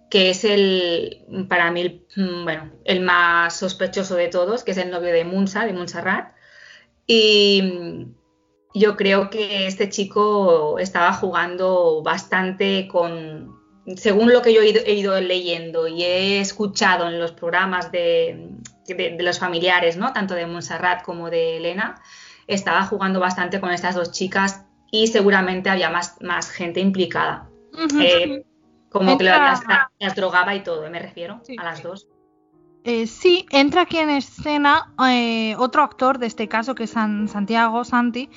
que 0.09 0.31
es 0.31 0.43
el, 0.43 1.45
para 1.47 1.69
mí, 1.69 1.81
el, 1.81 2.05
mm, 2.15 2.43
bueno, 2.45 2.71
el 2.83 3.01
más 3.01 3.55
sospechoso 3.57 4.15
de 4.15 4.29
todos, 4.29 4.63
que 4.63 4.71
es 4.71 4.77
el 4.77 4.89
novio 4.89 5.13
de 5.13 5.23
Munsa, 5.23 5.65
de 5.65 5.73
Montserrat. 5.73 6.33
Y 7.05 8.07
yo 8.73 8.97
creo 8.97 9.29
que 9.29 9.67
este 9.67 9.87
chico 9.89 10.79
estaba 10.79 11.13
jugando 11.13 12.01
bastante 12.01 12.87
con, 12.87 13.55
según 13.97 14.33
lo 14.33 14.41
que 14.41 14.53
yo 14.53 14.61
he 14.61 14.93
ido, 14.93 15.19
leyendo 15.21 15.87
y 15.87 16.03
he 16.03 16.39
escuchado 16.39 17.07
en 17.07 17.19
los 17.19 17.33
programas 17.33 17.91
de, 17.91 18.49
de, 18.87 19.17
los 19.19 19.39
familiares, 19.39 19.97
¿no? 19.97 20.13
Tanto 20.13 20.33
de 20.33 20.45
Montserrat 20.45 21.03
como 21.03 21.29
de 21.29 21.57
Elena, 21.57 22.01
estaba 22.47 22.83
jugando 22.83 23.19
bastante 23.19 23.59
con 23.59 23.71
estas 23.71 23.95
dos 23.95 24.11
chicas 24.11 24.65
y 24.91 25.07
seguramente 25.07 25.69
había 25.69 25.89
más, 25.89 26.17
más 26.21 26.49
gente 26.49 26.79
implicada. 26.79 27.49
Eh, 27.99 28.43
como 28.89 29.17
que 29.17 29.23
las, 29.23 30.15
drogaba 30.15 30.53
y 30.55 30.63
todo, 30.63 30.89
me 30.89 30.99
refiero 30.99 31.41
a 31.57 31.63
las 31.63 31.81
dos. 31.81 32.07
Eh, 32.83 33.07
sí, 33.07 33.45
entra 33.49 33.83
aquí 33.83 33.97
en 33.97 34.09
escena 34.09 34.93
eh, 35.09 35.55
otro 35.57 35.83
actor 35.83 36.19
de 36.19 36.27
este 36.27 36.47
caso, 36.47 36.75
que 36.75 36.83
es 36.83 36.91
Santiago 36.91 37.83
Santi, 37.85 38.29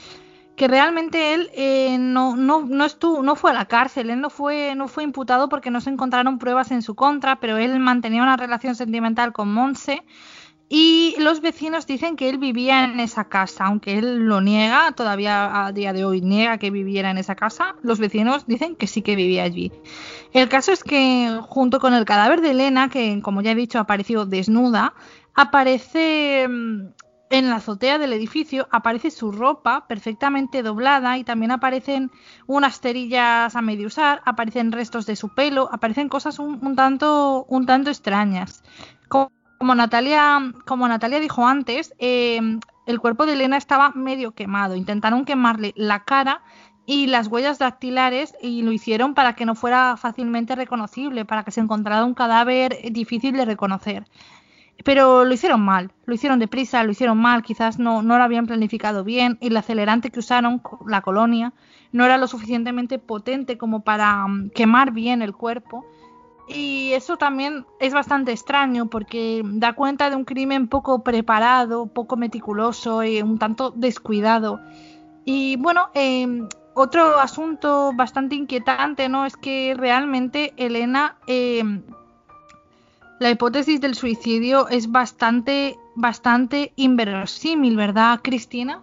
que 0.56 0.68
realmente 0.68 1.35
él 1.35 1.50
eh, 1.52 1.98
no, 1.98 2.37
no, 2.37 2.62
no, 2.62 2.85
estuvo, 2.85 3.22
no 3.22 3.35
fue 3.37 3.50
a 3.50 3.54
la 3.54 3.66
cárcel, 3.66 4.09
él 4.09 4.20
no 4.20 4.30
fue, 4.30 4.74
no 4.76 4.88
fue 4.88 5.02
imputado 5.02 5.48
porque 5.48 5.70
no 5.70 5.80
se 5.80 5.90
encontraron 5.90 6.38
pruebas 6.38 6.70
en 6.70 6.82
su 6.82 6.94
contra, 6.94 7.40
pero 7.40 7.59
él 7.59 7.78
mantenía 7.80 8.22
una 8.22 8.37
relación 8.37 8.74
sentimental 8.76 9.32
con 9.32 9.52
Monse 9.52 10.04
y 10.68 11.14
los 11.18 11.40
vecinos 11.40 11.87
dicen 11.87 12.16
que 12.16 12.29
él 12.29 12.38
vivía 12.38 12.85
en 12.85 12.98
esa 12.98 13.29
casa, 13.29 13.66
aunque 13.66 13.98
él 13.98 14.26
lo 14.26 14.40
niega, 14.40 14.92
todavía 14.92 15.66
a 15.66 15.72
día 15.72 15.92
de 15.92 16.05
hoy 16.05 16.20
niega 16.20 16.59
que 16.59 16.71
viviera 16.71 17.10
en 17.10 17.19
esa 17.19 17.37
casa, 17.37 17.77
los 17.83 18.00
vecinos 18.00 18.46
dicen 18.46 18.75
que 18.75 18.88
sí 18.88 19.02
que 19.02 19.14
vivía 19.14 19.44
allí. 19.44 19.71
El 20.33 20.48
caso 20.48 20.73
es 20.73 20.83
que 20.83 21.38
junto 21.42 21.79
con 21.79 21.94
el 21.94 22.04
cadáver 22.04 22.40
de 22.40 22.50
Elena, 22.50 22.88
que 22.88 23.21
como 23.23 23.42
ya 23.42 23.52
he 23.52 23.54
dicho 23.54 23.79
apareció 23.79 24.27
desnuda, 24.27 24.94
aparece 25.35 26.48
mm, 26.48 26.87
en 27.31 27.50
la 27.50 27.56
azotea 27.56 27.98
del 27.98 28.12
edificio 28.12 28.69
aparece 28.71 29.10
su 29.10 29.33
ropa 29.33 29.87
perfectamente 29.88 30.62
doblada 30.62 31.19
y 31.19 31.25
también 31.25 31.50
aparecen 31.50 32.10
unas 32.46 32.81
cerillas 32.81 33.54
a 33.54 33.62
medio 33.62 33.87
usar, 33.88 34.23
aparecen 34.25 34.73
restos 34.73 35.06
de 35.06 35.17
su 35.17 35.35
pelo, 35.35 35.69
aparecen 35.73 36.08
cosas 36.08 36.38
un, 36.38 36.77
tanto, 36.77 37.44
un 37.48 37.67
tanto 37.67 37.90
extrañas. 37.90 38.62
Natalia, 39.61 40.52
como 40.67 40.88
Natalia 40.88 41.21
dijo 41.21 41.46
antes, 41.46 41.94
eh, 41.98 42.40
el 42.87 43.00
cuerpo 43.00 43.27
de 43.27 43.35
Elena 43.35 43.57
estaba 43.57 43.90
medio 43.90 44.33
quemado. 44.33 44.77
Intentaron 44.77 45.25
quemarle 45.25 45.73
la 45.77 46.04
cara 46.04 46.42
y 46.87 47.09
las 47.09 47.27
huellas 47.27 47.59
dactilares 47.59 48.35
y 48.40 48.63
lo 48.63 48.73
hicieron 48.73 49.15
para 49.15 49.35
que 49.35 49.44
no 49.44 49.54
fuera 49.54 49.96
fácilmente 49.96 50.54
reconocible, 50.54 51.25
para 51.25 51.42
que 51.42 51.50
se 51.50 51.61
encontrara 51.61 52.04
un 52.04 52.15
cadáver 52.15 52.79
difícil 52.92 53.37
de 53.37 53.44
reconocer. 53.44 54.04
pero 54.85 55.25
lo 55.25 55.33
hicieron 55.33 55.63
mal, 55.63 55.90
lo 56.04 56.15
hicieron 56.15 56.38
deprisa, 56.38 56.85
lo 56.85 56.92
hicieron 56.92 57.19
mal, 57.19 57.42
quizás 57.42 57.79
no, 57.79 58.02
no 58.02 58.19
lo 58.19 58.25
habían 58.25 58.46
planificado 58.46 59.04
bien 59.04 59.38
y 59.40 59.48
el 59.48 59.57
acelerante 59.57 60.11
que 60.11 60.21
usaron, 60.21 60.63
la 60.87 61.00
colonia, 61.00 61.54
no 61.92 62.04
era 62.04 62.19
lo 62.19 62.29
suficientemente 62.29 62.98
potente 62.98 63.57
como 63.57 63.81
para 63.81 64.27
mm, 64.27 64.50
quemar 64.50 64.92
bien 64.92 65.23
el 65.23 65.33
cuerpo. 65.35 65.87
Y 66.49 66.92
eso 66.92 67.17
también 67.17 67.67
es 67.81 67.92
bastante 67.92 68.33
extraño 68.33 68.87
porque 68.87 69.42
da 69.44 69.73
cuenta 69.73 70.11
de 70.11 70.17
un 70.17 70.25
crimen 70.25 70.69
poco 70.69 71.03
preparado, 71.03 71.87
poco 71.87 72.17
meticuloso 72.17 73.03
y 73.03 73.21
un 73.21 73.38
tanto 73.38 73.71
descuidado. 73.71 74.61
Y 75.25 75.57
bueno, 75.57 75.90
em, 75.94 76.49
otro 76.75 77.19
asunto 77.19 77.92
bastante 77.94 78.37
inquietante, 78.37 79.09
¿no? 79.09 79.27
Es 79.27 79.37
que 79.37 79.75
realmente 79.77 80.55
Elena 80.57 81.17
em, 81.27 81.83
la 83.19 83.31
hipótesis 83.31 83.81
del 83.81 83.94
suicidio 83.94 84.69
es 84.69 84.90
bastante, 84.90 85.79
bastante 85.94 86.73
inverosímil, 86.77 87.77
¿verdad, 87.77 88.21
Cristina? 88.23 88.83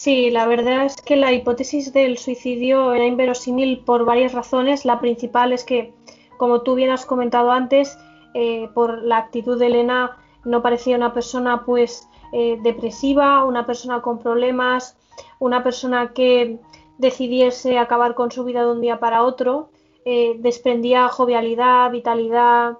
Sí, 0.00 0.30
la 0.30 0.46
verdad 0.46 0.84
es 0.84 0.94
que 0.94 1.16
la 1.16 1.32
hipótesis 1.32 1.92
del 1.92 2.18
suicidio 2.18 2.92
era 2.92 3.04
inverosímil 3.04 3.80
por 3.80 4.04
varias 4.04 4.32
razones. 4.32 4.84
La 4.84 5.00
principal 5.00 5.52
es 5.52 5.64
que, 5.64 5.92
como 6.36 6.60
tú 6.60 6.76
bien 6.76 6.90
has 6.90 7.04
comentado 7.04 7.50
antes, 7.50 7.98
eh, 8.32 8.68
por 8.74 9.02
la 9.02 9.16
actitud 9.16 9.58
de 9.58 9.66
Elena 9.66 10.16
no 10.44 10.62
parecía 10.62 10.94
una 10.96 11.12
persona 11.12 11.64
pues 11.64 12.08
eh, 12.32 12.60
depresiva, 12.62 13.42
una 13.42 13.66
persona 13.66 14.00
con 14.00 14.20
problemas, 14.20 14.96
una 15.40 15.64
persona 15.64 16.12
que 16.12 16.60
decidiese 16.98 17.76
acabar 17.76 18.14
con 18.14 18.30
su 18.30 18.44
vida 18.44 18.64
de 18.64 18.70
un 18.70 18.80
día 18.80 19.00
para 19.00 19.24
otro. 19.24 19.70
Eh, 20.04 20.36
desprendía 20.38 21.08
jovialidad, 21.08 21.90
vitalidad, 21.90 22.78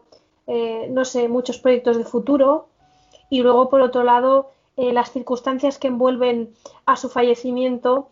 no 0.91 1.05
sé, 1.05 1.29
muchos 1.29 1.59
proyectos 1.59 1.99
de 1.99 2.05
futuro. 2.05 2.69
Y 3.29 3.43
luego, 3.43 3.69
por 3.69 3.81
otro 3.81 4.05
lado, 4.05 4.53
eh, 4.79 4.93
las 4.95 5.13
circunstancias 5.13 5.79
que 5.79 5.89
envuelven 5.89 6.55
a 6.87 6.97
su 6.97 7.09
fallecimiento 7.09 8.09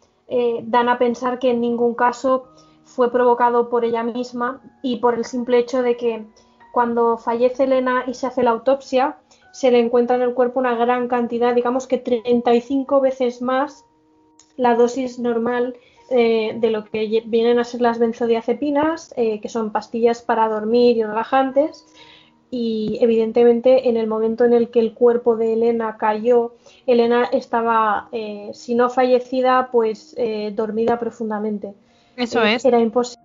dan 0.64 0.88
a 0.88 0.98
pensar 0.98 1.38
que 1.38 1.50
en 1.50 1.60
ningún 1.60 1.94
caso 1.94 2.48
fue 2.82 3.12
provocado 3.12 3.68
por 3.68 3.84
ella 3.84 4.02
misma 4.02 4.60
y 4.82 4.96
por 4.96 5.14
el 5.14 5.24
simple 5.24 5.58
hecho 5.58 5.82
de 5.82 5.96
que 5.96 6.26
cuando 6.72 7.16
fallece 7.16 7.64
Elena 7.64 8.04
y 8.06 8.14
se 8.14 8.26
hace 8.26 8.42
la 8.42 8.50
autopsia, 8.50 9.16
se 9.52 9.70
le 9.70 9.78
encuentra 9.78 10.16
en 10.16 10.22
el 10.22 10.34
cuerpo 10.34 10.60
una 10.60 10.74
gran 10.74 11.08
cantidad, 11.08 11.54
digamos 11.54 11.86
que 11.86 11.96
35 11.96 13.00
veces 13.00 13.40
más 13.40 13.86
la 14.58 14.74
dosis 14.74 15.18
normal 15.18 15.76
eh, 16.10 16.54
de 16.60 16.70
lo 16.70 16.84
que 16.84 17.22
vienen 17.26 17.58
a 17.58 17.64
ser 17.64 17.80
las 17.80 17.98
benzodiazepinas, 17.98 19.14
eh, 19.16 19.40
que 19.40 19.48
son 19.48 19.72
pastillas 19.72 20.20
para 20.20 20.48
dormir 20.48 20.98
y 20.98 21.02
relajantes. 21.02 21.86
Y 22.50 22.98
evidentemente 23.00 23.88
en 23.88 23.96
el 23.96 24.06
momento 24.06 24.44
en 24.44 24.52
el 24.52 24.70
que 24.70 24.80
el 24.80 24.94
cuerpo 24.94 25.36
de 25.36 25.54
Elena 25.54 25.96
cayó, 25.98 26.54
Elena 26.86 27.24
estaba, 27.32 28.08
eh, 28.12 28.50
si 28.54 28.74
no 28.74 28.88
fallecida, 28.88 29.68
pues 29.72 30.16
dormida 30.54 30.98
profundamente. 30.98 31.74
Eso 32.16 32.42
es. 32.42 32.64
Era 32.64 32.80
imposible 32.80 33.22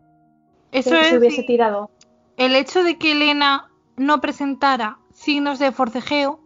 Eso 0.71 0.89
que 0.89 0.99
es, 1.01 1.07
se 1.07 1.17
hubiese 1.17 1.43
tirado. 1.43 1.91
El 2.37 2.55
hecho 2.55 2.83
de 2.83 2.97
que 2.97 3.11
Elena 3.11 3.69
no 3.95 4.21
presentara 4.21 4.97
signos 5.13 5.59
de 5.59 5.71
forcejeo 5.71 6.39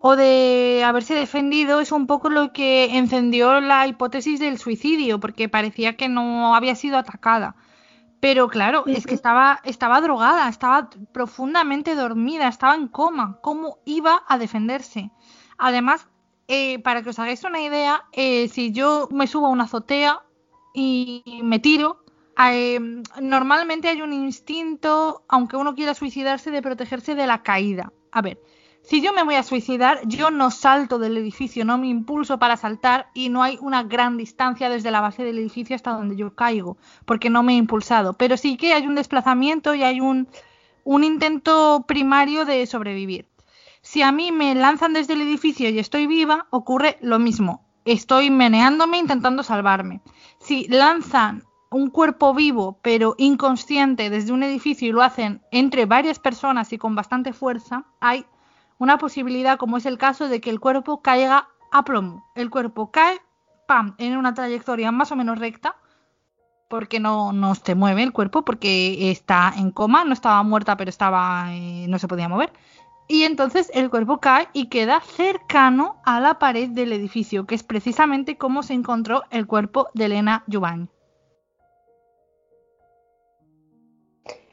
o 0.00 0.16
de 0.16 0.82
haberse 0.84 1.14
defendido 1.14 1.80
es 1.80 1.92
un 1.92 2.06
poco 2.06 2.30
lo 2.30 2.52
que 2.52 2.96
encendió 2.96 3.60
la 3.60 3.86
hipótesis 3.86 4.38
del 4.38 4.58
suicidio, 4.58 5.18
porque 5.18 5.48
parecía 5.48 5.96
que 5.96 6.08
no 6.08 6.54
había 6.54 6.74
sido 6.74 6.98
atacada. 6.98 7.56
Pero 8.20 8.48
claro, 8.48 8.84
es 8.86 9.06
que 9.06 9.14
estaba, 9.14 9.60
estaba 9.64 10.00
drogada, 10.00 10.48
estaba 10.48 10.90
profundamente 11.12 11.94
dormida, 11.94 12.48
estaba 12.48 12.74
en 12.74 12.88
coma. 12.88 13.38
¿Cómo 13.42 13.78
iba 13.84 14.24
a 14.26 14.38
defenderse? 14.38 15.10
Además, 15.56 16.08
eh, 16.48 16.80
para 16.80 17.02
que 17.02 17.10
os 17.10 17.18
hagáis 17.18 17.44
una 17.44 17.60
idea, 17.60 18.04
eh, 18.12 18.48
si 18.48 18.72
yo 18.72 19.08
me 19.12 19.26
subo 19.26 19.46
a 19.46 19.50
una 19.50 19.64
azotea 19.64 20.22
y 20.74 21.22
me 21.44 21.60
tiro, 21.60 22.04
eh, 22.50 22.80
normalmente 23.20 23.88
hay 23.88 24.02
un 24.02 24.12
instinto, 24.12 25.24
aunque 25.28 25.56
uno 25.56 25.74
quiera 25.74 25.94
suicidarse, 25.94 26.50
de 26.50 26.62
protegerse 26.62 27.14
de 27.14 27.26
la 27.26 27.42
caída. 27.42 27.92
A 28.10 28.22
ver, 28.22 28.40
si 28.88 29.02
yo 29.02 29.12
me 29.12 29.22
voy 29.22 29.34
a 29.34 29.42
suicidar, 29.42 30.00
yo 30.06 30.30
no 30.30 30.50
salto 30.50 30.98
del 30.98 31.18
edificio, 31.18 31.62
no 31.66 31.76
me 31.76 31.88
impulso 31.88 32.38
para 32.38 32.56
saltar 32.56 33.10
y 33.12 33.28
no 33.28 33.42
hay 33.42 33.58
una 33.60 33.82
gran 33.82 34.16
distancia 34.16 34.70
desde 34.70 34.90
la 34.90 35.02
base 35.02 35.24
del 35.24 35.38
edificio 35.38 35.76
hasta 35.76 35.90
donde 35.90 36.16
yo 36.16 36.34
caigo, 36.34 36.78
porque 37.04 37.28
no 37.28 37.42
me 37.42 37.52
he 37.52 37.56
impulsado. 37.56 38.14
Pero 38.14 38.38
sí 38.38 38.56
que 38.56 38.72
hay 38.72 38.86
un 38.86 38.94
desplazamiento 38.94 39.74
y 39.74 39.82
hay 39.82 40.00
un, 40.00 40.26
un 40.84 41.04
intento 41.04 41.84
primario 41.86 42.46
de 42.46 42.64
sobrevivir. 42.64 43.28
Si 43.82 44.00
a 44.00 44.10
mí 44.10 44.32
me 44.32 44.54
lanzan 44.54 44.94
desde 44.94 45.12
el 45.12 45.20
edificio 45.20 45.68
y 45.68 45.78
estoy 45.78 46.06
viva, 46.06 46.46
ocurre 46.48 46.96
lo 47.02 47.18
mismo. 47.18 47.66
Estoy 47.84 48.30
meneándome 48.30 48.96
intentando 48.96 49.42
salvarme. 49.42 50.00
Si 50.40 50.66
lanzan 50.66 51.42
un 51.70 51.90
cuerpo 51.90 52.32
vivo 52.32 52.78
pero 52.80 53.16
inconsciente 53.18 54.08
desde 54.08 54.32
un 54.32 54.44
edificio 54.44 54.88
y 54.88 54.92
lo 54.92 55.02
hacen 55.02 55.42
entre 55.50 55.84
varias 55.84 56.18
personas 56.18 56.72
y 56.72 56.78
con 56.78 56.94
bastante 56.94 57.34
fuerza, 57.34 57.84
hay 58.00 58.24
una 58.78 58.98
posibilidad 58.98 59.58
como 59.58 59.76
es 59.76 59.86
el 59.86 59.98
caso 59.98 60.28
de 60.28 60.40
que 60.40 60.50
el 60.50 60.60
cuerpo 60.60 61.02
caiga 61.02 61.48
a 61.70 61.84
plomo. 61.84 62.24
El 62.34 62.50
cuerpo 62.50 62.90
cae, 62.90 63.20
pam, 63.66 63.94
en 63.98 64.16
una 64.16 64.34
trayectoria 64.34 64.92
más 64.92 65.12
o 65.12 65.16
menos 65.16 65.38
recta, 65.38 65.76
porque 66.68 67.00
no, 67.00 67.32
no 67.32 67.54
se 67.54 67.74
mueve 67.74 68.02
el 68.02 68.12
cuerpo, 68.12 68.44
porque 68.44 69.10
está 69.10 69.52
en 69.56 69.70
coma, 69.70 70.04
no 70.04 70.12
estaba 70.12 70.42
muerta, 70.42 70.76
pero 70.76 70.90
estaba, 70.90 71.46
eh, 71.54 71.86
no 71.88 71.98
se 71.98 72.08
podía 72.08 72.28
mover. 72.28 72.52
Y 73.08 73.24
entonces 73.24 73.70
el 73.72 73.88
cuerpo 73.88 74.20
cae 74.20 74.48
y 74.52 74.66
queda 74.66 75.00
cercano 75.00 75.96
a 76.04 76.20
la 76.20 76.38
pared 76.38 76.68
del 76.68 76.92
edificio, 76.92 77.46
que 77.46 77.54
es 77.54 77.62
precisamente 77.62 78.36
como 78.36 78.62
se 78.62 78.74
encontró 78.74 79.24
el 79.30 79.46
cuerpo 79.46 79.88
de 79.94 80.04
Elena 80.04 80.44
Giovanni. 80.46 80.88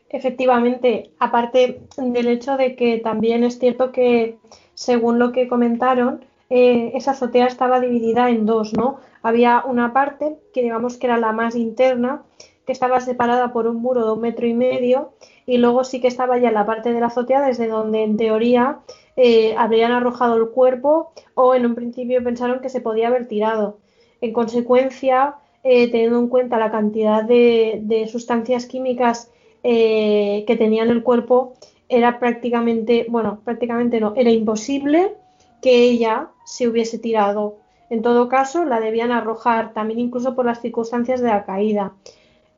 Efectivamente, 0.10 1.12
aparte 1.20 1.82
del 1.98 2.28
hecho 2.28 2.58
de 2.58 2.76
que 2.76 3.00
también 3.00 3.44
es 3.44 3.58
cierto 3.60 3.92
que, 3.92 4.38
según 4.74 5.20
lo 5.20 5.32
que 5.32 5.48
comentaron, 5.48 6.26
eh, 6.50 6.92
esa 6.94 7.12
azotea 7.12 7.48
estaba 7.48 7.80
dividida 7.80 8.30
en 8.30 8.46
dos, 8.46 8.74
¿no? 8.74 9.00
Había 9.24 9.64
una 9.66 9.94
parte 9.94 10.38
que 10.54 10.62
digamos 10.62 10.98
que 10.98 11.08
era 11.08 11.18
la 11.18 11.32
más 11.32 11.56
interna, 11.56 12.22
que 12.66 12.72
estaba 12.72 13.00
separada 13.02 13.52
por 13.52 13.68
un 13.68 13.78
muro 13.78 14.06
de 14.06 14.12
un 14.14 14.22
metro 14.22 14.46
y 14.46 14.54
medio, 14.54 15.14
y 15.48 15.58
luego 15.58 15.84
sí 15.84 16.00
que 16.02 16.08
estaba 16.08 16.38
ya 16.38 16.52
la 16.52 16.66
parte 16.66 16.94
de 16.94 17.00
la 17.00 17.08
azotea 17.08 17.42
desde 17.42 17.68
donde 17.68 18.04
en 18.04 18.18
teoría 18.18 18.80
eh, 19.16 19.56
habrían 19.58 19.92
arrojado 19.92 20.36
el 20.38 20.50
cuerpo 20.50 21.12
o 21.34 21.56
en 21.56 21.66
un 21.66 21.76
principio 21.76 22.24
pensaron 22.24 22.60
que 22.62 22.70
se 22.70 22.82
podía 22.82 23.08
haber 23.08 23.28
tirado. 23.28 23.78
En 24.22 24.34
consecuencia, 24.34 25.36
eh, 25.64 25.90
teniendo 25.92 26.20
en 26.20 26.28
cuenta 26.28 26.58
la 26.58 26.72
cantidad 26.72 27.24
de 27.24 28.08
sustancias 28.12 28.66
químicas 28.66 29.32
eh, 29.68 30.44
que 30.46 30.58
tenía 30.58 30.84
en 30.84 30.92
el 30.92 31.02
cuerpo 31.02 31.54
era 31.90 32.20
prácticamente, 32.20 33.08
bueno, 33.10 33.40
prácticamente 33.44 34.00
no, 34.00 34.14
era 34.16 34.30
imposible 34.30 35.16
que 35.60 35.86
ella 35.86 36.28
se 36.46 36.68
hubiese 36.68 37.00
tirado. 37.00 37.58
En 37.90 38.04
todo 38.04 38.30
caso, 38.30 38.64
la 38.64 38.80
debían 38.80 39.12
arrojar, 39.12 39.74
también 39.74 40.00
incluso 40.00 40.36
por 40.36 40.46
las 40.46 40.62
circunstancias 40.62 41.20
de 41.20 41.30
la 41.30 41.46
caída. 41.46 41.94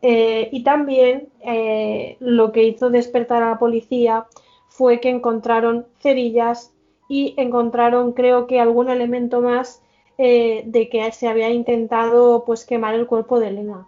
Eh, 0.02 0.50
y 0.52 0.64
también 0.64 1.30
eh, 1.46 2.18
lo 2.20 2.52
que 2.52 2.64
hizo 2.64 2.90
despertar 2.90 3.42
a 3.42 3.52
la 3.52 3.58
policía 3.58 4.26
fue 4.68 5.00
que 5.00 5.10
encontraron 5.10 5.86
cerillas 6.00 6.74
y 7.08 7.36
encontraron, 7.38 8.12
creo 8.12 8.48
que, 8.48 8.60
algún 8.60 8.90
elemento 8.90 9.40
más 9.40 9.82
de 10.18 10.90
que 10.92 11.12
se 11.12 11.28
había 11.28 11.52
intentado 11.52 12.44
pues 12.44 12.66
quemar 12.66 12.96
el 12.96 13.08
cuerpo 13.08 13.40
de 13.40 13.50
Elena. 13.50 13.88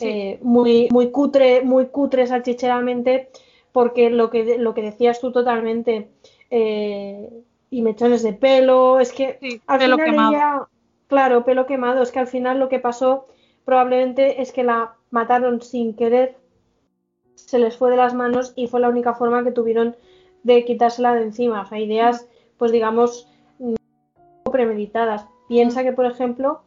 Eh, 0.00 0.38
muy, 0.42 0.88
muy 0.90 1.10
cutre, 1.10 1.62
muy 1.62 1.86
cutre 1.86 2.26
salchicheramente, 2.26 3.30
porque 3.72 4.10
lo 4.10 4.30
que, 4.30 4.58
lo 4.58 4.74
que 4.74 4.82
decías 4.82 5.20
tú 5.20 5.32
totalmente, 5.32 6.10
eh, 6.50 7.30
y 7.70 7.82
mechones 7.82 8.22
de 8.22 8.32
pelo, 8.32 9.00
es 9.00 9.12
que 9.12 9.38
al 9.66 9.78
pelo 9.78 9.96
final 9.96 10.10
quemado. 10.10 10.68
claro, 11.06 11.44
pelo 11.44 11.66
quemado, 11.66 12.02
es 12.02 12.12
que 12.12 12.18
al 12.18 12.26
final 12.26 12.58
lo 12.58 12.68
que 12.68 12.78
pasó 12.78 13.26
probablemente 13.64 14.42
es 14.42 14.52
que 14.52 14.64
la 14.64 14.94
mataron 15.10 15.62
sin 15.62 15.94
querer, 15.94 16.36
se 17.34 17.58
les 17.58 17.76
fue 17.76 17.90
de 17.90 17.96
las 17.96 18.14
manos 18.14 18.52
y 18.56 18.66
fue 18.66 18.80
la 18.80 18.88
única 18.88 19.14
forma 19.14 19.44
que 19.44 19.52
tuvieron 19.52 19.96
de 20.42 20.64
quitársela 20.64 21.14
de 21.14 21.22
encima, 21.22 21.62
o 21.62 21.66
sea, 21.66 21.78
ideas, 21.78 22.28
pues 22.58 22.72
digamos, 22.72 23.28
premeditadas. 24.50 25.26
Piensa 25.48 25.82
que, 25.82 25.92
por 25.92 26.06
ejemplo, 26.06 26.62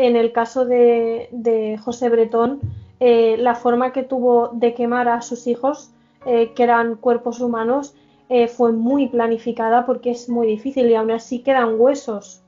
en 0.00 0.16
el 0.16 0.32
caso 0.32 0.64
de, 0.64 1.78
José 1.84 2.08
Bretón, 2.08 2.60
eh, 3.00 3.36
la 3.38 3.54
forma 3.54 3.92
que 3.92 4.02
tuvo 4.02 4.48
de 4.48 4.72
quemar 4.72 5.08
a 5.08 5.20
sus 5.20 5.46
hijos, 5.46 5.90
eh, 6.24 6.52
que 6.56 6.62
eran 6.62 6.96
cuerpos 6.96 7.40
humanos, 7.40 7.94
eh, 8.30 8.48
fue 8.48 8.72
muy 8.72 9.08
planificada 9.08 9.84
porque 9.84 10.10
es 10.10 10.28
muy 10.28 10.46
difícil 10.46 10.88
y 10.88 10.94
aún 10.94 11.10
así 11.10 11.40
quedan 11.40 11.74
huesos. 11.78 12.42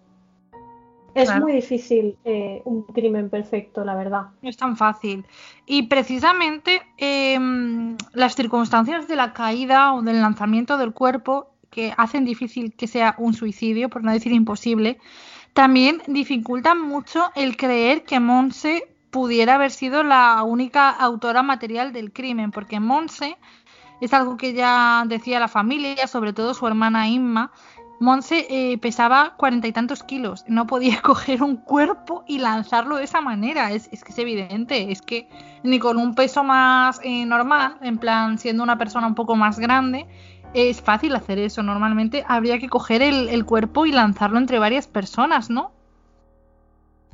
Es 1.15 1.39
muy 1.39 1.53
difícil 1.53 2.17
eh, 2.25 2.63
un 2.65 2.85
crimen 2.85 3.29
perfecto, 3.29 3.85
la 3.85 3.95
verdad. 3.95 4.29
No 4.41 4.49
es 4.49 4.57
tan 4.57 4.79
fácil. 4.79 5.27
Y 5.67 5.89
precisamente 5.89 6.81
em, 6.97 7.99
las 8.15 8.35
circunstancias 8.35 9.09
de 9.09 9.17
la 9.17 9.35
caída 9.35 9.93
o 9.93 10.01
del 10.01 10.23
lanzamiento 10.23 10.79
del 10.79 10.95
cuerpo 10.95 11.49
que 11.69 11.93
hacen 11.99 12.25
difícil 12.25 12.73
que 12.73 12.87
sea 12.87 13.15
un 13.19 13.35
suicidio, 13.35 13.91
por 13.91 14.03
no 14.03 14.11
decir 14.11 14.33
imposible, 14.33 14.99
también 15.53 16.03
dificultan 16.07 16.81
mucho 16.81 17.31
el 17.35 17.57
creer 17.57 18.05
que 18.05 18.21
Monse 18.21 18.89
pudiera 19.11 19.57
haber 19.57 19.71
sido 19.71 20.03
la 20.03 20.43
única 20.43 20.89
autora 20.89 21.43
material 21.43 21.93
del 21.93 22.13
crimen, 22.13 22.51
porque 22.51 22.81
Monse 22.81 23.37
es 24.01 24.13
algo 24.15 24.37
que 24.37 24.55
ya 24.55 25.05
decía 25.07 25.39
la 25.39 25.49
familia, 25.49 26.07
sobre 26.07 26.33
todo 26.33 26.55
su 26.55 26.67
hermana 26.67 27.09
Inma. 27.09 27.53
Monse 28.01 28.47
eh, 28.51 28.79
pesaba 28.79 29.35
cuarenta 29.37 29.69
y 29.69 29.73
tantos 29.73 30.03
kilos, 30.03 30.45
no 30.49 30.67
podía 30.67 31.01
coger 31.03 31.43
un 31.43 31.57
cuerpo 31.57 32.25
y 32.27 32.39
lanzarlo 32.39 32.97
de 32.97 33.05
esa 33.05 33.21
manera, 33.21 33.71
es, 33.71 33.89
que 33.89 34.11
es 34.11 34.19
evidente, 34.19 34.91
es 34.91 35.03
que 35.03 35.29
ni 35.63 35.79
con 35.79 35.99
un 35.99 36.17
peso 36.17 36.43
más 36.43 36.99
eh, 37.05 37.25
normal, 37.27 37.77
en 37.81 37.99
plan 37.99 38.39
siendo 38.39 38.65
una 38.65 38.77
persona 38.77 39.07
un 39.07 39.15
poco 39.15 39.37
más 39.37 39.61
grande, 39.61 40.09
es 40.55 40.81
fácil 40.81 41.15
hacer 41.15 41.39
eso. 41.39 41.63
Normalmente 41.63 42.25
habría 42.27 42.59
que 42.59 42.69
coger 42.69 43.03
el 43.03 43.45
cuerpo 43.45 43.87
y 43.87 43.93
lanzarlo 43.93 44.39
entre 44.39 44.59
varias 44.59 44.87
personas, 44.87 45.51
¿no? 45.51 45.73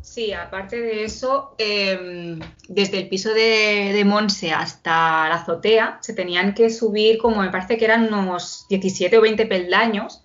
Sí, 0.08 0.32
aparte 0.32 0.80
de 0.80 1.04
eso, 1.04 1.54
em, 1.58 2.40
desde 2.68 2.98
el 2.98 3.08
piso 3.08 3.34
de, 3.34 4.02
Monse 4.06 4.52
hasta 4.52 5.28
la 5.28 5.34
azotea 5.34 5.98
se 6.00 6.14
tenían 6.14 6.54
que 6.54 6.70
subir 6.70 7.18
como 7.18 7.42
me 7.42 7.50
parece 7.50 7.76
que 7.76 7.84
eran 7.84 8.12
unos 8.12 8.66
17 8.68 9.18
o 9.18 9.20
20 9.20 9.46
peldaños. 9.46 10.24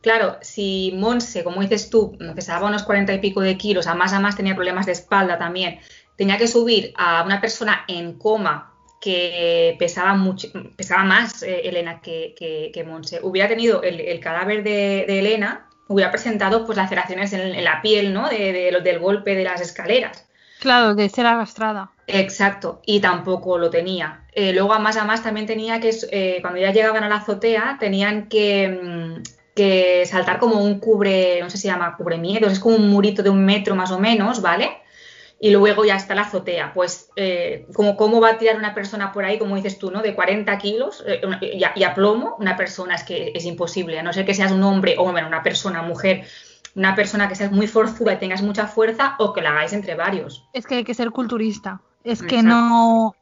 Claro, 0.00 0.38
si 0.42 0.92
Monse, 0.96 1.42
como 1.42 1.62
dices 1.62 1.90
tú, 1.90 2.16
pesaba 2.36 2.68
unos 2.68 2.84
40 2.84 3.14
y 3.14 3.18
pico 3.18 3.40
de 3.40 3.56
kilos, 3.56 3.86
a 3.86 3.94
más 3.94 4.12
a 4.12 4.20
más 4.20 4.36
tenía 4.36 4.54
problemas 4.54 4.86
de 4.86 4.92
espalda 4.92 5.38
también, 5.38 5.80
tenía 6.16 6.38
que 6.38 6.46
subir 6.46 6.92
a 6.96 7.24
una 7.24 7.40
persona 7.40 7.84
en 7.88 8.18
coma 8.18 8.75
que 9.06 9.76
pesaba 9.78 10.14
mucho, 10.14 10.48
pesaba 10.74 11.04
más 11.04 11.42
eh, 11.44 11.60
Elena 11.68 12.00
que, 12.00 12.34
que, 12.36 12.84
Monse. 12.84 13.20
Hubiera 13.22 13.48
tenido 13.48 13.82
el, 13.82 14.18
cadáver 14.18 14.64
de 14.64 15.04
Elena 15.18 15.66
hubiera 15.88 16.10
presentado 16.10 16.66
pues 16.66 16.76
laceraciones 16.76 17.32
en, 17.32 17.62
la 17.62 17.80
piel, 17.82 18.12
¿no? 18.12 18.28
De, 18.28 18.52
del 18.82 18.98
golpe 18.98 19.34
de 19.34 19.44
las 19.44 19.60
escaleras. 19.60 20.26
Claro, 20.60 20.94
de 20.94 21.08
ser 21.08 21.26
arrastrada. 21.26 21.90
Exacto, 22.06 22.80
y 22.86 23.00
tampoco 23.00 23.58
lo 23.58 23.70
tenía. 23.70 24.24
Eh, 24.32 24.52
luego 24.52 24.72
a 24.72 24.78
más 24.78 24.96
a 24.96 25.04
más 25.04 25.22
también 25.22 25.46
tenía 25.46 25.80
que, 25.80 25.94
eh, 26.10 26.38
cuando 26.40 26.60
ya 26.60 26.72
llegaban 26.72 27.04
a 27.04 27.08
la 27.08 27.16
azotea, 27.16 27.76
tenían 27.78 28.28
que, 28.28 28.68
mm, 28.68 29.22
que, 29.54 30.04
saltar 30.06 30.38
como 30.38 30.62
un 30.62 30.78
cubre, 30.78 31.40
no 31.40 31.50
sé 31.50 31.56
si 31.56 31.62
se 31.62 31.68
llama 31.68 31.96
cubre 31.96 32.18
miedos, 32.18 32.52
es 32.52 32.60
como 32.60 32.76
un 32.76 32.88
murito 32.88 33.22
de 33.22 33.30
un 33.30 33.44
metro 33.44 33.74
más 33.74 33.90
o 33.90 33.98
menos, 33.98 34.40
¿vale? 34.40 34.70
Y 35.38 35.50
luego 35.50 35.84
ya 35.84 35.96
está 35.96 36.14
la 36.14 36.22
azotea. 36.22 36.72
Pues, 36.72 37.10
eh, 37.16 37.66
como 37.74 37.96
cómo 37.96 38.20
va 38.20 38.30
a 38.30 38.38
tirar 38.38 38.56
una 38.56 38.74
persona 38.74 39.12
por 39.12 39.24
ahí, 39.24 39.38
como 39.38 39.56
dices 39.56 39.78
tú, 39.78 39.90
¿no? 39.90 40.02
De 40.02 40.14
40 40.14 40.56
kilos 40.58 41.04
eh, 41.06 41.20
y, 41.40 41.84
a, 41.84 41.94
plomo, 41.94 42.36
una 42.38 42.56
persona 42.56 42.94
es 42.94 43.04
que 43.04 43.32
es 43.34 43.44
imposible, 43.44 43.98
a 43.98 44.02
no 44.02 44.12
ser 44.12 44.24
que 44.24 44.34
seas 44.34 44.52
un 44.52 44.62
hombre 44.62 44.96
o 44.98 45.10
bueno, 45.10 45.28
una 45.28 45.42
persona, 45.42 45.82
mujer, 45.82 46.24
una 46.74 46.94
persona 46.94 47.28
que 47.28 47.34
seas 47.34 47.52
muy 47.52 47.66
forzuda 47.66 48.14
y 48.14 48.18
tengas 48.18 48.42
mucha 48.42 48.66
fuerza 48.66 49.16
o 49.18 49.32
que 49.32 49.42
la 49.42 49.50
hagáis 49.50 49.72
entre 49.72 49.94
varios. 49.94 50.44
Es 50.52 50.66
que 50.66 50.76
hay 50.76 50.84
que 50.84 50.94
ser 50.94 51.10
culturista. 51.10 51.80
Es 52.02 52.22
que 52.22 52.42
no. 52.42 53.14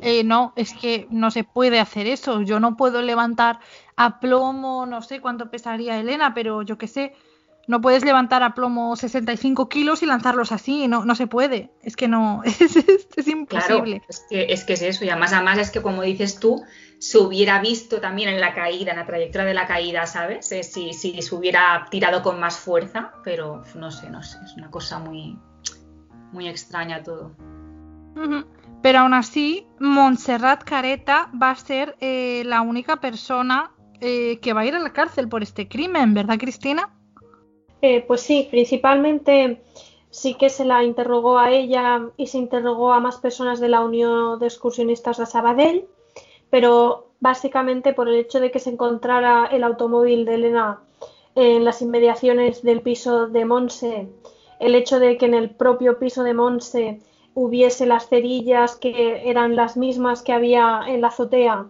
Eh, 0.00 0.22
no, 0.22 0.52
es 0.54 0.72
que 0.74 1.08
no 1.10 1.32
se 1.32 1.42
puede 1.42 1.80
hacer 1.80 2.06
eso. 2.06 2.42
Yo 2.42 2.60
no 2.60 2.76
puedo 2.76 3.02
levantar 3.02 3.58
a 3.96 4.20
plomo, 4.20 4.86
no 4.86 5.02
sé 5.02 5.20
cuánto 5.20 5.50
pesaría 5.50 5.98
Elena, 5.98 6.34
pero 6.34 6.62
yo 6.62 6.78
qué 6.78 6.86
sé, 6.86 7.14
no 7.68 7.82
puedes 7.82 8.02
levantar 8.02 8.42
a 8.42 8.54
plomo 8.54 8.96
65 8.96 9.68
kilos 9.68 10.02
y 10.02 10.06
lanzarlos 10.06 10.52
así, 10.52 10.88
no, 10.88 11.04
no 11.04 11.14
se 11.14 11.26
puede. 11.26 11.70
Es 11.82 11.96
que 11.96 12.08
no, 12.08 12.42
es, 12.44 13.28
imposible. 13.28 14.02
es, 14.08 14.24
que, 14.28 14.46
es, 14.48 14.64
que, 14.64 14.72
es 14.72 14.82
eso, 14.82 15.04
y 15.04 15.10
además, 15.10 15.34
además 15.34 15.58
es 15.58 15.70
que 15.70 15.82
como 15.82 16.02
dices 16.02 16.40
tú, 16.40 16.64
se 16.98 17.18
hubiera 17.18 17.60
visto 17.60 18.00
también 18.00 18.30
en 18.30 18.40
la 18.40 18.54
caída, 18.54 18.92
en 18.92 18.98
la 18.98 19.06
trayectoria 19.06 19.46
de 19.46 19.54
la 19.54 19.66
caída, 19.66 20.06
¿sabes? 20.06 20.50
Eh, 20.50 20.62
si, 20.62 20.94
si 20.94 21.20
se 21.20 21.34
hubiera 21.34 21.86
tirado 21.90 22.22
con 22.22 22.40
más 22.40 22.58
fuerza, 22.58 23.12
pero 23.22 23.62
no 23.74 23.90
sé, 23.90 24.08
no 24.08 24.22
sé, 24.22 24.38
es 24.46 24.54
una 24.56 24.70
cosa 24.70 24.98
muy, 24.98 25.38
muy 26.32 26.48
extraña 26.48 27.02
todo. 27.02 27.36
Pero 28.82 29.00
aún 29.00 29.12
así, 29.12 29.66
Montserrat 29.78 30.64
Careta 30.64 31.30
va 31.40 31.50
a 31.50 31.54
ser 31.54 31.96
eh, 32.00 32.42
la 32.46 32.62
única 32.62 32.96
persona 32.96 33.72
eh, 34.00 34.38
que 34.40 34.54
va 34.54 34.62
a 34.62 34.64
ir 34.64 34.74
a 34.74 34.78
la 34.78 34.92
cárcel 34.94 35.28
por 35.28 35.42
este 35.42 35.68
crimen, 35.68 36.14
¿verdad, 36.14 36.38
Cristina? 36.38 36.94
Eh, 37.80 38.04
pues 38.06 38.22
sí, 38.22 38.48
principalmente 38.50 39.62
sí 40.10 40.34
que 40.34 40.50
se 40.50 40.64
la 40.64 40.82
interrogó 40.84 41.38
a 41.38 41.52
ella 41.52 42.10
y 42.16 42.26
se 42.26 42.38
interrogó 42.38 42.92
a 42.92 43.00
más 43.00 43.18
personas 43.18 43.60
de 43.60 43.68
la 43.68 43.82
Unión 43.82 44.38
de 44.38 44.46
Excursionistas 44.46 45.18
de 45.18 45.26
Sabadell, 45.26 45.86
pero 46.50 47.08
básicamente 47.20 47.92
por 47.92 48.08
el 48.08 48.16
hecho 48.16 48.40
de 48.40 48.50
que 48.50 48.58
se 48.58 48.70
encontrara 48.70 49.46
el 49.46 49.64
automóvil 49.64 50.24
de 50.24 50.34
Elena 50.34 50.80
en 51.34 51.64
las 51.64 51.82
inmediaciones 51.82 52.62
del 52.62 52.80
piso 52.80 53.28
de 53.28 53.44
Monse, 53.44 54.08
el 54.58 54.74
hecho 54.74 54.98
de 54.98 55.16
que 55.16 55.26
en 55.26 55.34
el 55.34 55.50
propio 55.50 55.98
piso 55.98 56.24
de 56.24 56.34
Monse 56.34 57.00
hubiese 57.34 57.86
las 57.86 58.08
cerillas 58.08 58.74
que 58.74 59.28
eran 59.30 59.54
las 59.54 59.76
mismas 59.76 60.22
que 60.22 60.32
había 60.32 60.82
en 60.88 61.00
la 61.00 61.08
azotea 61.08 61.66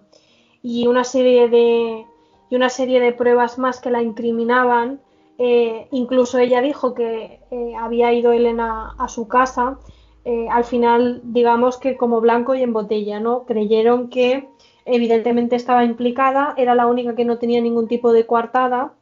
y 0.62 0.86
una 0.86 1.04
serie 1.04 1.48
de 1.48 2.06
y 2.50 2.56
una 2.56 2.70
serie 2.70 3.00
de 3.00 3.12
pruebas 3.12 3.58
más 3.58 3.78
que 3.78 3.90
la 3.90 4.00
incriminaban, 4.00 5.00
eh, 5.38 5.86
incluso 5.92 6.38
ella 6.38 6.60
dijo 6.60 6.94
que 6.94 7.40
eh, 7.52 7.72
había 7.78 8.12
ido 8.12 8.32
Elena 8.32 8.94
a 8.98 9.08
su 9.08 9.28
casa. 9.28 9.78
Eh, 10.24 10.48
al 10.50 10.64
final, 10.64 11.20
digamos 11.24 11.78
que 11.78 11.96
como 11.96 12.20
blanco 12.20 12.56
y 12.56 12.62
en 12.62 12.72
botella, 12.72 13.20
¿no? 13.20 13.44
Creyeron 13.46 14.10
que 14.10 14.48
evidentemente 14.84 15.54
estaba 15.54 15.84
implicada, 15.84 16.54
era 16.56 16.74
la 16.74 16.86
única 16.86 17.14
que 17.14 17.24
no 17.24 17.38
tenía 17.38 17.60
ningún 17.60 17.86
tipo 17.86 18.12
de 18.12 18.26
coartada 18.26 18.94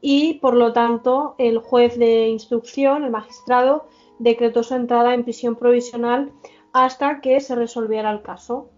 y 0.00 0.34
por 0.34 0.54
lo 0.54 0.72
tanto 0.72 1.34
el 1.38 1.58
juez 1.58 1.98
de 1.98 2.28
instrucción, 2.28 3.04
el 3.04 3.10
magistrado, 3.10 3.86
decretó 4.18 4.62
su 4.62 4.74
entrada 4.74 5.14
en 5.14 5.24
prisión 5.24 5.56
provisional 5.56 6.32
hasta 6.72 7.20
que 7.20 7.40
se 7.40 7.54
resolviera 7.54 8.10
el 8.10 8.22
caso. 8.22 8.68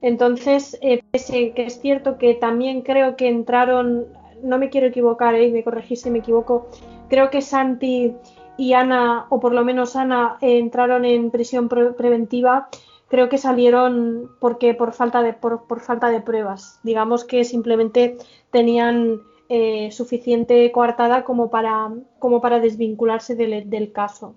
Entonces, 0.00 0.78
pese 1.10 1.52
que 1.52 1.66
es 1.66 1.80
cierto 1.80 2.18
que 2.18 2.34
también 2.34 2.82
creo 2.82 3.16
que 3.16 3.28
entraron 3.28 4.06
no 4.42 4.58
me 4.58 4.70
quiero 4.70 4.86
equivocar, 4.86 5.34
¿eh? 5.34 5.50
me 5.50 5.64
corregís 5.64 6.02
si 6.02 6.10
me 6.10 6.18
equivoco, 6.18 6.68
creo 7.08 7.30
que 7.30 7.42
Santi 7.42 8.14
y 8.56 8.72
Ana, 8.74 9.26
o 9.30 9.40
por 9.40 9.52
lo 9.52 9.64
menos 9.64 9.96
Ana, 9.96 10.36
entraron 10.40 11.04
en 11.04 11.30
prisión 11.30 11.68
preventiva, 11.68 12.68
creo 13.08 13.28
que 13.28 13.38
salieron 13.38 14.30
porque 14.40 14.74
por 14.74 14.92
falta 14.92 15.22
de, 15.22 15.32
por, 15.32 15.80
falta 15.80 16.10
de 16.10 16.20
pruebas. 16.20 16.80
Digamos 16.82 17.24
que 17.24 17.44
simplemente 17.44 18.16
tenían 18.50 19.20
eh, 19.48 19.90
suficiente 19.92 20.70
coartada 20.72 21.24
como 21.24 21.50
para, 21.50 21.90
como 22.18 22.40
para 22.40 22.58
desvincularse 22.58 23.34
del, 23.34 23.68
del, 23.68 23.92
caso. 23.92 24.34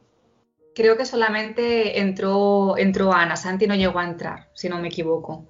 Creo 0.74 0.98
que 0.98 1.06
solamente 1.06 2.00
entró, 2.00 2.78
entró 2.78 3.14
Ana, 3.14 3.38
Santi 3.38 3.66
no 3.66 3.76
llegó 3.76 4.00
a 4.00 4.10
entrar, 4.10 4.50
si 4.54 4.68
no 4.68 4.80
me 4.80 4.90
equivoco. 4.90 5.46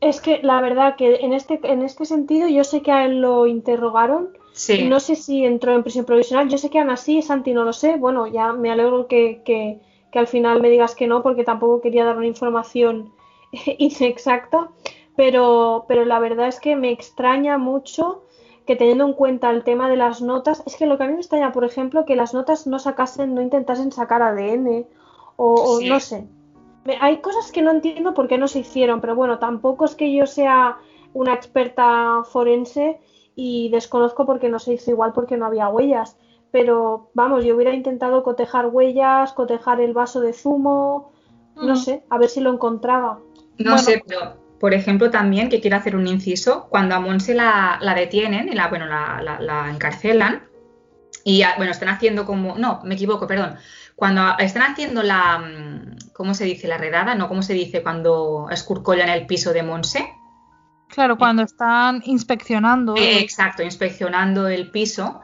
Es 0.00 0.20
que 0.20 0.40
la 0.42 0.60
verdad 0.60 0.96
que 0.96 1.16
en 1.16 1.32
este, 1.32 1.58
en 1.62 1.82
este 1.82 2.04
sentido 2.04 2.48
yo 2.48 2.64
sé 2.64 2.82
que 2.82 2.92
a 2.92 3.04
él 3.06 3.20
lo 3.20 3.46
interrogaron. 3.46 4.30
No 4.88 5.00
sé 5.00 5.16
si 5.16 5.44
entró 5.44 5.74
en 5.74 5.82
prisión 5.82 6.04
provisional. 6.04 6.48
Yo 6.48 6.58
sé 6.58 6.70
que 6.70 6.78
aún 6.78 6.90
así, 6.90 7.22
Santi 7.22 7.52
no 7.52 7.64
lo 7.64 7.72
sé. 7.72 7.96
Bueno, 7.96 8.26
ya 8.26 8.52
me 8.52 8.70
alegro 8.70 9.06
que, 9.06 9.42
que, 9.44 9.80
al 10.18 10.26
final 10.26 10.62
me 10.62 10.70
digas 10.70 10.94
que 10.94 11.06
no, 11.06 11.22
porque 11.22 11.44
tampoco 11.44 11.82
quería 11.82 12.06
dar 12.06 12.16
una 12.16 12.26
información 12.26 13.12
inexacta. 13.78 14.70
Pero, 15.14 15.84
pero 15.88 16.04
la 16.04 16.18
verdad 16.18 16.48
es 16.48 16.60
que 16.60 16.76
me 16.76 16.90
extraña 16.90 17.58
mucho 17.58 18.22
que 18.66 18.76
teniendo 18.76 19.04
en 19.04 19.12
cuenta 19.12 19.50
el 19.50 19.62
tema 19.62 19.88
de 19.88 19.96
las 19.96 20.20
notas, 20.20 20.62
es 20.66 20.76
que 20.76 20.86
lo 20.86 20.98
que 20.98 21.04
a 21.04 21.06
mí 21.06 21.12
me 21.12 21.20
extraña, 21.20 21.52
por 21.52 21.64
ejemplo, 21.64 22.04
que 22.04 22.16
las 22.16 22.34
notas 22.34 22.66
no 22.66 22.78
sacasen, 22.78 23.34
no 23.34 23.40
intentasen 23.40 23.92
sacar 23.92 24.22
ADN 24.22 24.86
o, 25.36 25.54
o 25.54 25.80
no 25.80 26.00
sé 26.00 26.26
hay 27.00 27.18
cosas 27.18 27.52
que 27.52 27.62
no 27.62 27.70
entiendo 27.70 28.14
por 28.14 28.28
qué 28.28 28.38
no 28.38 28.48
se 28.48 28.60
hicieron, 28.60 29.00
pero 29.00 29.14
bueno, 29.14 29.38
tampoco 29.38 29.84
es 29.84 29.94
que 29.94 30.14
yo 30.14 30.26
sea 30.26 30.78
una 31.12 31.34
experta 31.34 32.22
forense 32.24 33.00
y 33.34 33.68
desconozco 33.70 34.26
por 34.26 34.38
qué 34.38 34.48
no 34.48 34.58
se 34.58 34.74
hizo 34.74 34.90
igual 34.90 35.12
porque 35.12 35.36
no 35.36 35.46
había 35.46 35.68
huellas. 35.68 36.16
Pero 36.50 37.10
vamos, 37.14 37.44
yo 37.44 37.54
hubiera 37.54 37.74
intentado 37.74 38.22
cotejar 38.22 38.66
huellas, 38.66 39.32
cotejar 39.32 39.80
el 39.80 39.92
vaso 39.92 40.20
de 40.20 40.32
zumo, 40.32 41.12
no 41.56 41.74
mm. 41.74 41.76
sé, 41.76 42.04
a 42.08 42.18
ver 42.18 42.28
si 42.28 42.40
lo 42.40 42.52
encontraba. 42.52 43.18
No 43.58 43.78
sé, 43.78 44.02
pero 44.06 44.36
por 44.60 44.72
ejemplo 44.72 45.10
también 45.10 45.48
que 45.48 45.60
quiero 45.60 45.76
hacer 45.76 45.96
un 45.96 46.06
inciso, 46.06 46.66
cuando 46.70 46.94
a 46.94 47.00
Monse 47.00 47.34
la, 47.34 47.78
la 47.80 47.94
detienen, 47.94 48.48
y 48.48 48.54
la, 48.54 48.68
bueno, 48.68 48.86
la, 48.86 49.38
la 49.40 49.70
encarcelan, 49.70 50.42
y 51.24 51.42
bueno, 51.56 51.72
están 51.72 51.88
haciendo 51.88 52.24
como, 52.24 52.56
no, 52.56 52.80
me 52.84 52.94
equivoco, 52.94 53.26
perdón, 53.26 53.56
cuando 53.96 54.22
están 54.38 54.62
haciendo 54.62 55.02
la, 55.02 55.38
mm, 55.38 55.95
¿cómo 56.16 56.34
se 56.34 56.44
dice? 56.44 56.66
La 56.66 56.78
redada, 56.78 57.14
¿no? 57.14 57.28
¿Cómo 57.28 57.42
se 57.42 57.52
dice 57.52 57.82
cuando 57.82 58.48
escurcollan 58.50 59.10
el 59.10 59.26
piso 59.26 59.52
de 59.52 59.62
Monse? 59.62 60.08
Claro, 60.88 61.18
cuando 61.18 61.42
están 61.42 62.02
inspeccionando. 62.06 62.96
Eh, 62.96 63.18
exacto, 63.18 63.62
inspeccionando 63.62 64.48
el 64.48 64.70
piso. 64.70 65.20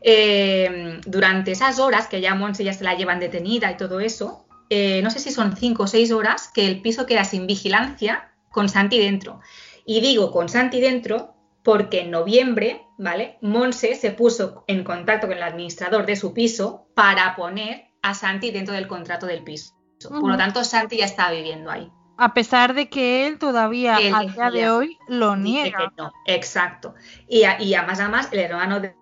Eh, 0.00 1.00
durante 1.06 1.52
esas 1.52 1.78
horas 1.78 2.08
que 2.08 2.20
ya 2.20 2.34
Monse 2.34 2.64
ya 2.64 2.72
se 2.72 2.82
la 2.82 2.94
llevan 2.94 3.20
detenida 3.20 3.70
y 3.70 3.76
todo 3.76 4.00
eso, 4.00 4.46
eh, 4.68 5.00
no 5.02 5.10
sé 5.10 5.20
si 5.20 5.30
son 5.30 5.56
cinco 5.56 5.84
o 5.84 5.86
seis 5.86 6.10
horas 6.10 6.50
que 6.52 6.66
el 6.66 6.82
piso 6.82 7.06
queda 7.06 7.24
sin 7.24 7.46
vigilancia 7.46 8.32
con 8.50 8.68
Santi 8.68 8.98
dentro. 8.98 9.40
Y 9.86 10.00
digo 10.00 10.32
con 10.32 10.48
Santi 10.48 10.80
dentro 10.80 11.34
porque 11.62 12.00
en 12.00 12.10
noviembre, 12.10 12.82
¿vale? 12.98 13.38
Monse 13.42 13.94
se 13.94 14.10
puso 14.10 14.64
en 14.66 14.82
contacto 14.82 15.28
con 15.28 15.36
el 15.36 15.42
administrador 15.44 16.04
de 16.04 16.16
su 16.16 16.34
piso 16.34 16.88
para 16.96 17.36
poner 17.36 17.84
a 18.02 18.14
Santi 18.14 18.50
dentro 18.50 18.74
del 18.74 18.88
contrato 18.88 19.26
del 19.26 19.44
piso. 19.44 19.74
Por 20.08 20.30
lo 20.30 20.36
tanto, 20.36 20.64
Santi 20.64 20.98
ya 20.98 21.04
está 21.04 21.30
viviendo 21.30 21.70
ahí. 21.70 21.90
A 22.16 22.34
pesar 22.34 22.74
de 22.74 22.88
que 22.88 23.26
él 23.26 23.38
todavía 23.38 23.96
a 23.96 24.24
día 24.24 24.50
de 24.50 24.70
hoy 24.70 24.98
lo 25.08 25.36
niega. 25.36 25.92
No, 25.96 26.12
exacto. 26.26 26.94
Y, 27.28 27.42
y 27.60 27.74
además, 27.74 28.00
además, 28.00 28.28
el 28.32 28.40
hermano 28.40 28.80
de, 28.80 28.94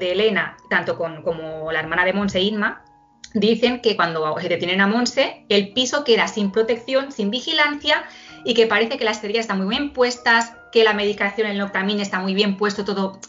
Elena, 0.00 0.56
tanto 0.68 0.96
con, 0.96 1.22
como 1.22 1.70
la 1.70 1.80
hermana 1.80 2.04
de 2.04 2.12
Monse 2.12 2.40
Inma, 2.40 2.82
dicen 3.34 3.80
que 3.80 3.96
cuando 3.96 4.36
se 4.40 4.48
detienen 4.48 4.80
a 4.80 4.86
Monse, 4.86 5.44
el 5.48 5.72
piso 5.72 6.04
queda 6.04 6.28
sin 6.28 6.50
protección, 6.50 7.12
sin 7.12 7.30
vigilancia 7.30 8.04
y 8.44 8.54
que 8.54 8.66
parece 8.66 8.98
que 8.98 9.04
las 9.04 9.20
cerillas 9.20 9.42
están 9.42 9.58
muy 9.58 9.68
bien 9.68 9.92
puestas, 9.92 10.54
que 10.72 10.84
la 10.84 10.94
medicación, 10.94 11.46
el 11.46 11.58
Noctamin 11.58 12.00
está 12.00 12.18
muy 12.18 12.34
bien 12.34 12.56
puesto, 12.56 12.84
todo. 12.84 13.20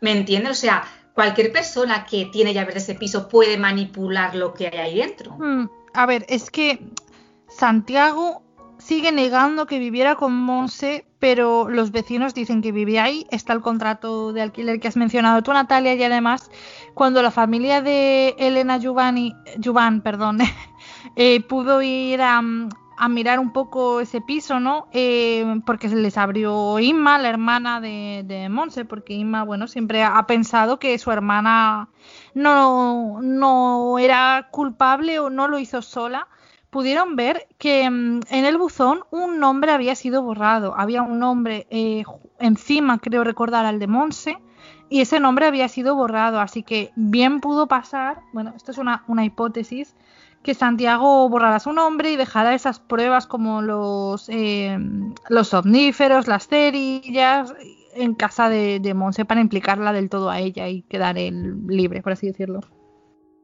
¿Me 0.00 0.12
entiendes? 0.12 0.52
O 0.52 0.60
sea, 0.60 0.84
cualquier 1.14 1.52
persona 1.52 2.04
que 2.04 2.26
tiene 2.26 2.54
llaves 2.54 2.74
de 2.74 2.80
ese 2.80 2.94
piso 2.94 3.28
puede 3.28 3.56
manipular 3.56 4.34
lo 4.34 4.54
que 4.54 4.66
hay 4.68 4.78
ahí 4.78 4.96
dentro. 4.96 5.32
Hmm, 5.32 5.68
a 5.94 6.06
ver, 6.06 6.24
es 6.28 6.50
que 6.50 6.80
Santiago 7.48 8.42
sigue 8.80 9.12
negando 9.12 9.66
que 9.66 9.78
viviera 9.78 10.16
con 10.16 10.34
Monse, 10.34 11.04
pero 11.18 11.68
los 11.68 11.92
vecinos 11.92 12.34
dicen 12.34 12.62
que 12.62 12.72
vivía 12.72 13.04
ahí. 13.04 13.26
Está 13.30 13.52
el 13.52 13.60
contrato 13.60 14.32
de 14.32 14.42
alquiler 14.42 14.80
que 14.80 14.88
has 14.88 14.96
mencionado 14.96 15.42
tú, 15.42 15.52
Natalia, 15.52 15.94
y 15.94 16.02
además, 16.02 16.50
cuando 16.94 17.22
la 17.22 17.30
familia 17.30 17.82
de 17.82 18.34
Elena 18.38 18.78
Giovanni, 18.78 19.34
Giovanni 19.58 20.00
perdón, 20.00 20.38
eh, 21.16 21.40
pudo 21.42 21.82
ir 21.82 22.22
a, 22.22 22.40
mirar 23.08 23.38
un 23.38 23.52
poco 23.52 24.00
ese 24.00 24.20
piso, 24.20 24.60
¿no? 24.60 24.86
Eh, 24.92 25.60
porque 25.64 25.88
se 25.88 25.96
les 25.96 26.18
abrió 26.18 26.78
Inma, 26.78 27.18
la 27.18 27.28
hermana 27.28 27.80
de, 27.80 28.22
de 28.26 28.48
Monse, 28.48 28.84
porque 28.84 29.14
Inma, 29.14 29.42
bueno, 29.42 29.68
siempre 29.68 30.02
ha 30.02 30.26
pensado 30.26 30.78
que 30.78 30.98
su 30.98 31.10
hermana 31.10 31.88
no, 32.34 33.20
no 33.22 33.98
era 33.98 34.48
culpable 34.50 35.18
o 35.18 35.30
no 35.30 35.48
lo 35.48 35.58
hizo 35.58 35.82
sola 35.82 36.28
pudieron 36.70 37.16
ver 37.16 37.48
que 37.58 37.88
mm, 37.90 38.20
en 38.30 38.44
el 38.44 38.56
buzón 38.56 39.02
un 39.10 39.38
nombre 39.38 39.72
había 39.72 39.94
sido 39.94 40.22
borrado. 40.22 40.74
Había 40.76 41.02
un 41.02 41.18
nombre 41.18 41.66
eh, 41.70 42.04
encima, 42.38 42.98
creo 42.98 43.24
recordar, 43.24 43.66
al 43.66 43.78
de 43.78 43.86
Monse, 43.86 44.38
y 44.88 45.00
ese 45.00 45.20
nombre 45.20 45.46
había 45.46 45.68
sido 45.68 45.94
borrado. 45.94 46.40
Así 46.40 46.62
que 46.62 46.92
bien 46.96 47.40
pudo 47.40 47.66
pasar, 47.66 48.20
bueno, 48.32 48.54
esto 48.56 48.70
es 48.70 48.78
una, 48.78 49.04
hipótesis, 49.24 49.94
que 50.42 50.54
Santiago 50.54 51.28
borrara 51.28 51.60
su 51.60 51.72
nombre 51.72 52.12
y 52.12 52.16
dejara 52.16 52.54
esas 52.54 52.80
pruebas 52.80 53.26
como 53.26 53.60
los, 53.60 54.28
eh, 54.30 54.78
los 55.28 55.52
omníferos, 55.52 56.28
las 56.28 56.48
cerillas, 56.48 57.52
en 58.00 58.14
casa 58.14 58.48
de, 58.48 58.94
Monse 58.94 59.24
para 59.24 59.40
implicarla 59.40 59.92
del 59.92 60.08
todo 60.08 60.30
a 60.30 60.40
ella 60.40 60.68
y 60.68 60.82
quedar 60.82 61.18
él 61.18 61.66
libre, 61.68 62.02
por 62.02 62.12
así 62.12 62.26
decirlo. 62.26 62.60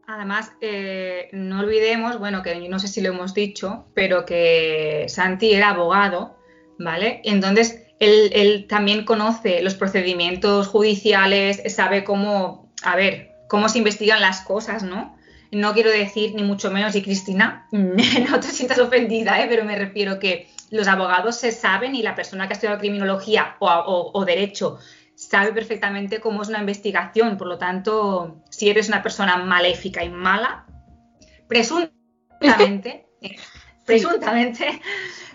Además, 0.06 0.52
eh, 0.60 1.28
no 1.32 1.60
olvidemos, 1.60 2.18
bueno, 2.18 2.42
que 2.42 2.68
no 2.68 2.78
sé 2.78 2.88
si 2.88 3.00
lo 3.00 3.08
hemos 3.08 3.34
dicho, 3.34 3.86
pero 3.94 4.24
que 4.24 5.06
Santi 5.08 5.52
era 5.52 5.70
abogado, 5.70 6.36
¿vale? 6.78 7.20
Entonces, 7.24 7.82
él, 7.98 8.66
también 8.68 9.04
conoce 9.04 9.62
los 9.62 9.74
procedimientos 9.74 10.68
judiciales, 10.68 11.62
sabe 11.74 12.04
cómo, 12.04 12.70
a 12.82 12.94
ver, 12.94 13.32
cómo 13.48 13.68
se 13.68 13.78
investigan 13.78 14.20
las 14.20 14.42
cosas, 14.42 14.82
¿no? 14.82 15.16
No 15.50 15.72
quiero 15.72 15.90
decir 15.90 16.34
ni 16.34 16.42
mucho 16.42 16.70
menos, 16.70 16.94
y 16.94 17.02
Cristina, 17.02 17.66
no 17.72 18.40
te 18.40 18.48
sientas 18.48 18.78
ofendida, 18.78 19.40
¿eh? 19.42 19.46
pero 19.48 19.64
me 19.64 19.76
refiero 19.76 20.18
que 20.18 20.48
los 20.70 20.88
abogados 20.88 21.36
se 21.36 21.52
saben 21.52 21.94
y 21.94 22.02
la 22.02 22.14
persona 22.14 22.46
que 22.46 22.52
ha 22.52 22.56
estudiado 22.56 22.78
criminología 22.78 23.56
o 23.60 24.24
derecho 24.24 24.78
sabe 25.16 25.52
perfectamente 25.52 26.20
cómo 26.20 26.42
es 26.42 26.48
una 26.48 26.60
investigación. 26.60 27.36
Por 27.36 27.48
lo 27.48 27.58
tanto, 27.58 28.42
si 28.50 28.70
eres 28.70 28.88
una 28.88 29.02
persona 29.02 29.36
maléfica 29.38 30.04
y 30.04 30.10
mala, 30.10 30.66
presuntamente, 31.48 33.06
presuntamente, 33.86 34.80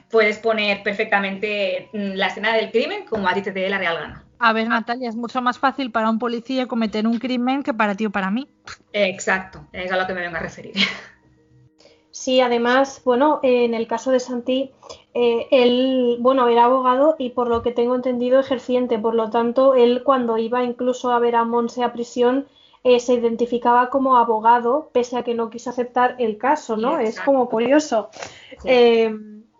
puedes 0.09 0.37
poner 0.37 0.83
perfectamente 0.83 1.89
la 1.91 2.27
escena 2.27 2.55
del 2.55 2.71
crimen 2.71 3.05
como 3.05 3.27
a 3.27 3.33
ti 3.33 3.41
te 3.41 3.51
dé 3.51 3.69
la 3.69 3.79
real 3.79 3.97
gana. 3.97 4.25
A 4.39 4.53
ver, 4.53 4.67
Natalia, 4.67 5.09
es 5.09 5.15
mucho 5.15 5.41
más 5.41 5.59
fácil 5.59 5.91
para 5.91 6.09
un 6.09 6.17
policía 6.17 6.67
cometer 6.67 7.05
un 7.05 7.19
crimen 7.19 7.61
que 7.61 7.73
para 7.73 7.95
ti 7.95 8.07
o 8.07 8.11
para 8.11 8.31
mí. 8.31 8.47
Exacto, 8.91 9.67
es 9.71 9.91
a 9.91 9.97
lo 9.97 10.07
que 10.07 10.13
me 10.13 10.21
vengo 10.21 10.37
a 10.37 10.39
referir. 10.39 10.73
Sí, 12.11 12.41
además, 12.41 13.01
bueno, 13.05 13.39
en 13.41 13.73
el 13.73 13.87
caso 13.87 14.11
de 14.11 14.19
Santi, 14.19 14.71
eh, 15.13 15.47
él, 15.51 16.17
bueno, 16.19 16.47
era 16.49 16.65
abogado 16.65 17.15
y 17.17 17.29
por 17.29 17.47
lo 17.47 17.63
que 17.63 17.71
tengo 17.71 17.95
entendido 17.95 18.39
ejerciente, 18.39 18.99
por 18.99 19.15
lo 19.15 19.29
tanto, 19.29 19.75
él 19.75 20.03
cuando 20.03 20.37
iba 20.37 20.63
incluso 20.63 21.11
a 21.11 21.19
ver 21.19 21.35
a 21.35 21.45
Monse 21.45 21.83
a 21.83 21.93
prisión, 21.93 22.47
eh, 22.83 22.99
se 22.99 23.13
identificaba 23.13 23.89
como 23.89 24.17
abogado, 24.17 24.89
pese 24.91 25.17
a 25.17 25.23
que 25.23 25.35
no 25.35 25.49
quiso 25.49 25.69
aceptar 25.69 26.15
el 26.19 26.37
caso, 26.37 26.75
¿no? 26.75 26.99
es 26.99 27.19
como 27.19 27.47
curioso. 27.47 28.09
Eh, 28.65 29.15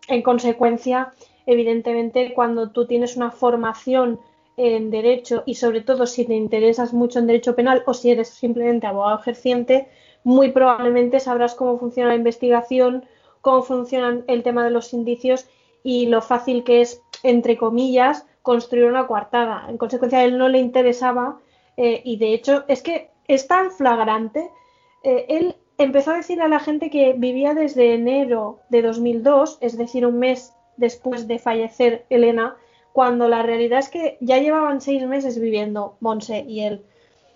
en 0.07 0.21
consecuencia, 0.21 1.13
evidentemente, 1.45 2.33
cuando 2.33 2.71
tú 2.71 2.85
tienes 2.85 3.15
una 3.15 3.31
formación 3.31 4.19
en 4.57 4.91
derecho 4.91 5.43
y 5.45 5.55
sobre 5.55 5.81
todo 5.81 6.05
si 6.05 6.25
te 6.25 6.35
interesas 6.35 6.93
mucho 6.93 7.19
en 7.19 7.27
derecho 7.27 7.55
penal 7.55 7.83
o 7.85 7.93
si 7.93 8.11
eres 8.11 8.29
simplemente 8.29 8.87
abogado 8.87 9.19
ejerciente, 9.19 9.87
muy 10.23 10.51
probablemente 10.51 11.19
sabrás 11.19 11.55
cómo 11.55 11.77
funciona 11.77 12.09
la 12.09 12.15
investigación, 12.15 13.05
cómo 13.41 13.63
funciona 13.63 14.21
el 14.27 14.43
tema 14.43 14.63
de 14.63 14.71
los 14.71 14.93
indicios 14.93 15.47
y 15.83 16.07
lo 16.07 16.21
fácil 16.21 16.63
que 16.63 16.81
es, 16.81 17.01
entre 17.23 17.57
comillas, 17.57 18.25
construir 18.41 18.85
una 18.85 19.07
coartada. 19.07 19.65
En 19.67 19.77
consecuencia, 19.77 20.19
a 20.19 20.23
él 20.23 20.37
no 20.37 20.49
le 20.49 20.59
interesaba 20.59 21.39
eh, 21.77 22.01
y 22.03 22.17
de 22.17 22.33
hecho 22.33 22.63
es 22.67 22.81
que 22.81 23.09
es 23.27 23.47
tan 23.47 23.71
flagrante. 23.71 24.49
Eh, 25.03 25.25
él 25.29 25.55
empezó 25.77 26.11
a 26.11 26.17
decir 26.17 26.41
a 26.41 26.47
la 26.47 26.59
gente 26.59 26.89
que 26.89 27.13
vivía 27.13 27.53
desde 27.53 27.93
enero 27.93 28.59
de 28.69 28.81
2002, 28.81 29.57
es 29.61 29.77
decir, 29.77 30.05
un 30.05 30.19
mes 30.19 30.53
después 30.77 31.27
de 31.27 31.39
fallecer 31.39 32.05
Elena, 32.09 32.55
cuando 32.93 33.27
la 33.27 33.41
realidad 33.41 33.79
es 33.79 33.89
que 33.89 34.17
ya 34.19 34.37
llevaban 34.37 34.81
seis 34.81 35.05
meses 35.05 35.39
viviendo 35.39 35.95
Monse 35.99 36.45
y 36.47 36.61
él. 36.61 36.85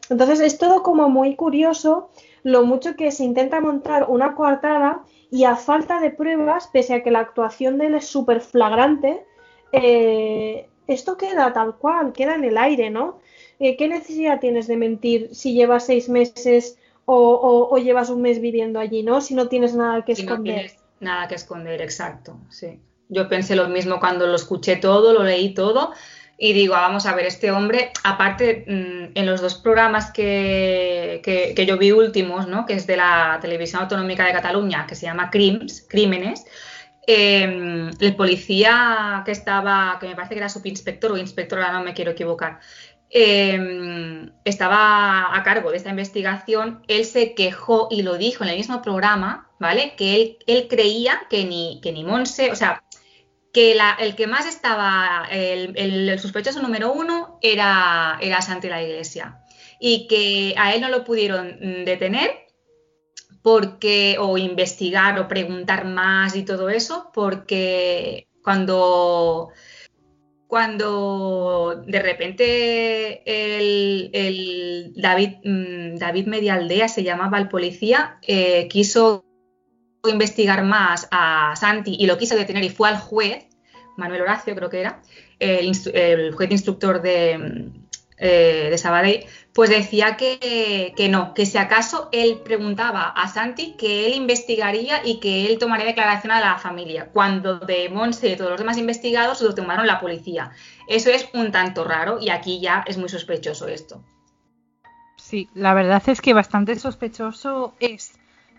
Entonces 0.10 0.40
es 0.40 0.58
todo 0.58 0.84
como 0.84 1.10
muy 1.10 1.36
curioso 1.36 2.10
lo 2.44 2.64
mucho 2.64 2.96
que 2.96 3.12
se 3.12 3.24
intenta 3.24 3.60
montar 3.60 4.06
una 4.08 4.36
coartada 4.36 5.04
y 5.32 5.46
a 5.46 5.56
falta 5.56 6.00
de 6.00 6.12
pruebas, 6.12 6.70
pese 6.72 6.94
a 6.94 7.04
que 7.04 7.12
la 7.12 7.20
actuación 7.20 7.78
de 7.78 7.88
él 7.88 7.96
es 7.96 8.06
súper 8.06 8.40
flagrante, 8.40 9.26
eh, 9.72 10.70
esto 10.88 11.18
queda 11.18 11.52
tal 11.54 11.76
cual, 11.76 12.14
queda 12.14 12.36
en 12.36 12.44
el 12.44 12.58
aire, 12.58 12.92
¿no? 12.92 13.20
Eh, 13.60 13.76
¿Qué 13.78 13.88
necesidad 13.88 14.40
tienes 14.40 14.68
de 14.68 14.78
mentir 14.78 15.30
si 15.34 15.54
llevas 15.54 15.88
seis 15.88 16.08
meses 16.08 16.78
o, 17.06 17.78
llevas 17.78 18.10
un 18.10 18.22
mes 18.22 18.40
viviendo 18.40 18.80
allí, 18.80 19.04
¿no? 19.04 19.22
Si 19.22 19.34
no 19.34 19.48
tienes 19.48 19.76
nada 19.76 20.04
que 20.06 20.14
esconder. 20.14 20.72
nada 21.00 21.28
que 21.28 21.36
esconder, 21.36 21.82
exacto, 21.82 22.38
sí. 22.50 22.80
Yo 23.10 23.30
pensé 23.30 23.56
lo 23.56 23.70
mismo 23.70 24.00
cuando 24.00 24.26
lo 24.26 24.36
escuché 24.36 24.78
todo, 24.78 25.14
lo 25.14 25.24
leí 25.24 25.54
todo 25.54 25.94
y 26.38 26.54
digo, 26.54 26.76
ah, 26.76 26.82
vamos 26.82 27.06
a 27.06 27.16
ver, 27.16 27.26
este 27.26 27.52
hombre, 27.52 27.92
aparte, 28.04 28.66
mm, 28.68 29.18
en 29.18 29.26
los 29.26 29.42
dos 29.42 29.56
programas 29.56 30.12
que, 30.12 31.22
que, 31.24 31.66
yo 31.66 31.78
vi 31.78 31.92
últimos, 31.92 32.48
¿no? 32.48 32.66
que 32.66 32.74
es 32.74 32.86
de 32.88 32.98
la 32.98 33.40
Televisión 33.42 33.84
Autonómica 33.84 34.26
de 34.26 34.34
Cataluña, 34.34 34.86
que 34.88 34.96
se 34.96 35.06
llama 35.06 35.30
Crims, 35.30 35.86
Crímenes, 35.90 36.46
em, 37.08 37.90
el 38.00 38.16
policía 38.16 39.24
que 39.26 39.32
estaba, 39.32 39.98
que 40.00 40.08
me 40.08 40.16
parece 40.16 40.34
que 40.34 40.40
era 40.40 40.50
subinspector 40.50 41.12
o 41.12 41.18
inspectora, 41.18 41.72
no 41.72 41.84
me 41.84 41.94
quiero 41.94 42.12
equivocar, 42.12 42.60
em, 43.10 44.32
estaba 44.44 45.36
a 45.38 45.44
cargo 45.44 45.72
de 45.72 45.78
esta 45.78 45.90
investigación, 45.90 46.84
él 46.88 47.06
se 47.06 47.34
quejó 47.34 47.88
y 47.92 48.02
lo 48.02 48.18
dijo 48.18 48.44
en 48.44 48.50
el 48.50 48.58
mismo 48.58 48.82
programa, 48.82 49.50
¿vale? 49.60 49.94
Que 49.96 50.16
él, 50.16 50.38
él 50.48 50.68
creía 50.68 51.22
que 51.30 51.46
ni, 51.46 51.80
que 51.82 51.94
ni 51.94 52.04
Monse, 52.04 52.52
o 52.52 52.56
sea, 52.56 52.84
que 53.56 53.78
el 54.00 54.16
que 54.16 54.28
más 54.28 54.46
estaba, 54.46 55.30
el, 55.32 56.20
sospechoso 56.20 56.62
número 56.62 56.92
uno 56.92 57.40
era, 57.42 58.18
era 58.20 58.42
Santi 58.42 58.68
la 58.68 58.84
Iglesia. 58.84 59.40
Y 59.80 60.08
que 60.08 60.54
a 60.58 60.74
él 60.76 60.82
no 60.82 60.90
lo 60.90 61.06
pudieron 61.06 61.58
mm, 61.62 61.86
detener 61.86 62.32
porque 63.42 64.18
o 64.20 64.38
investigar 64.38 65.18
o 65.20 65.30
preguntar 65.30 65.86
más 65.86 66.36
y 66.36 66.44
todo 66.44 66.70
eso 66.70 67.12
porque 67.14 68.28
cuando 68.44 69.52
cuando 70.48 71.82
de 71.88 72.00
repente 72.02 73.22
el, 73.26 74.92
David, 74.98 75.36
mm, 75.46 75.96
David 75.96 76.28
Medialdea 76.28 76.90
se 76.90 77.04
llamaba 77.04 77.38
el 77.38 77.48
policía, 77.48 78.20
eh, 78.22 78.68
quiso 78.68 79.24
investigar 80.10 80.64
más 80.64 81.08
a 81.12 81.54
Santi 81.56 81.96
y 82.00 82.06
lo 82.06 82.18
quiso 82.18 82.36
detener 82.36 82.64
y 82.64 82.70
fue 82.70 82.90
al 82.90 82.98
juez, 82.98 83.46
Manuel 83.98 84.22
Horacio 84.22 84.56
creo 84.56 84.70
que 84.70 84.82
era, 84.82 85.02
el, 85.40 86.34
juez 86.34 86.52
instructor 86.52 87.02
de, 87.02 87.72
eh, 88.18 88.68
de 88.70 88.78
Sabadell, 88.78 89.26
pues 89.54 89.70
decía 89.70 90.18
que, 90.18 90.94
que, 90.96 91.10
no, 91.10 91.34
que 91.34 91.46
si 91.46 91.58
acaso 91.58 92.10
él 92.12 92.42
preguntaba 92.44 93.10
a 93.10 93.28
Santi 93.28 93.76
que 93.78 94.08
él 94.08 94.14
investigaría 94.14 95.02
y 95.06 95.20
que 95.20 95.48
él 95.48 95.58
tomaría 95.58 95.86
declaración 95.86 96.32
a 96.32 96.40
la 96.40 96.58
familia, 96.58 97.10
cuando 97.12 97.60
de 97.60 97.90
Monse 97.90 98.30
y 98.30 98.36
todos 98.36 98.52
los 98.52 98.60
demás 98.60 98.78
investigados 98.78 99.42
lo 99.42 99.56
tomaron 99.56 99.88
la 99.88 100.00
policía. 100.00 100.52
Eso 100.88 101.10
es 101.10 101.28
un 101.34 101.52
tanto 101.52 101.84
raro 101.84 102.18
y 102.20 102.30
aquí 102.30 102.60
ya 102.60 102.84
es 102.88 102.98
muy 102.98 103.10
sospechoso 103.10 103.68
esto. 103.68 104.04
Sí, 105.18 105.50
la 105.54 105.74
verdad 105.74 106.04
es 106.08 106.22
que 106.22 106.34
bastante 106.34 106.78
sospechoso 106.78 107.74
es. 107.80 108.14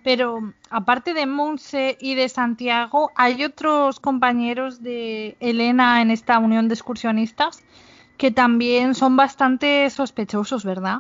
Pero 0.07 0.53
aparte 0.71 1.15
de 1.15 1.27
Monse 1.27 1.99
y 2.01 2.15
de 2.15 2.29
Santiago, 2.29 3.11
hay 3.17 3.43
otros 3.43 3.99
compañeros 3.99 4.81
de 4.81 5.37
Elena 5.41 6.01
en 6.01 6.13
esta 6.13 6.39
unión 6.39 6.69
de 6.69 6.75
excursionistas 6.75 7.65
que 8.17 8.31
también 8.31 8.95
son 8.95 9.17
bastante 9.17 9.91
sospechosos, 9.91 10.65
¿verdad? 10.65 10.99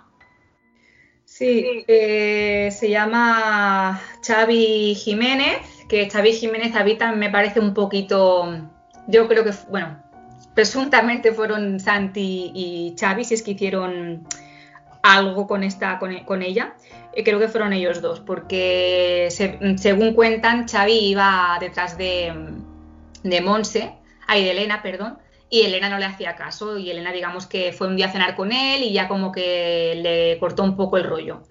Sí, 1.25 1.85
eh, 1.87 2.69
se 2.73 2.91
llama 2.91 4.03
Xavi 4.27 4.97
Jiménez, 4.97 5.61
que 5.89 6.11
Xavi 6.11 6.33
Jiménez 6.33 6.75
habita, 6.75 7.13
me 7.13 7.31
parece 7.31 7.61
un 7.61 7.75
poquito, 7.75 8.59
yo 9.07 9.29
creo 9.29 9.45
que, 9.45 9.53
bueno, 9.71 10.03
presuntamente 10.53 11.31
fueron 11.31 11.79
Santi 11.79 12.51
y 12.53 12.97
Xavi, 12.99 13.23
si 13.23 13.35
es 13.35 13.45
que 13.45 13.53
hicieron 13.53 14.27
algo 15.15 15.47
con, 15.47 15.63
esta, 15.63 15.99
con, 15.99 16.43
ella, 16.43 16.75
eh, 17.15 17.23
creo 17.23 17.39
que 17.39 17.49
fueron 17.49 17.73
ellos 17.73 18.03
dos, 18.03 18.21
porque 18.21 19.29
según 19.31 20.15
cuentan, 20.15 20.67
Xavi 20.69 21.11
iba 21.11 21.57
detrás 21.61 21.97
de, 21.97 22.33
de 23.23 23.41
Monse, 23.41 23.95
ay, 24.27 24.45
de 24.45 24.51
Elena, 24.51 24.83
perdón, 24.83 25.19
y 25.49 25.63
Elena 25.63 25.89
no 25.89 25.99
le 25.99 26.07
hacía 26.07 26.35
caso 26.35 26.77
y 26.77 26.91
Elena 26.91 27.13
digamos 27.13 27.47
que 27.47 27.73
fue 27.73 27.87
un 27.87 27.97
día 27.97 28.07
a 28.07 28.13
cenar 28.13 28.35
con 28.35 28.51
él 28.51 28.83
y 28.83 28.93
ya 28.93 29.07
como 29.07 29.31
que 29.31 29.95
le 30.03 30.39
cortó 30.41 30.65
un 30.65 30.77
poco 30.77 30.97
el 30.97 31.05
rollo. 31.05 31.43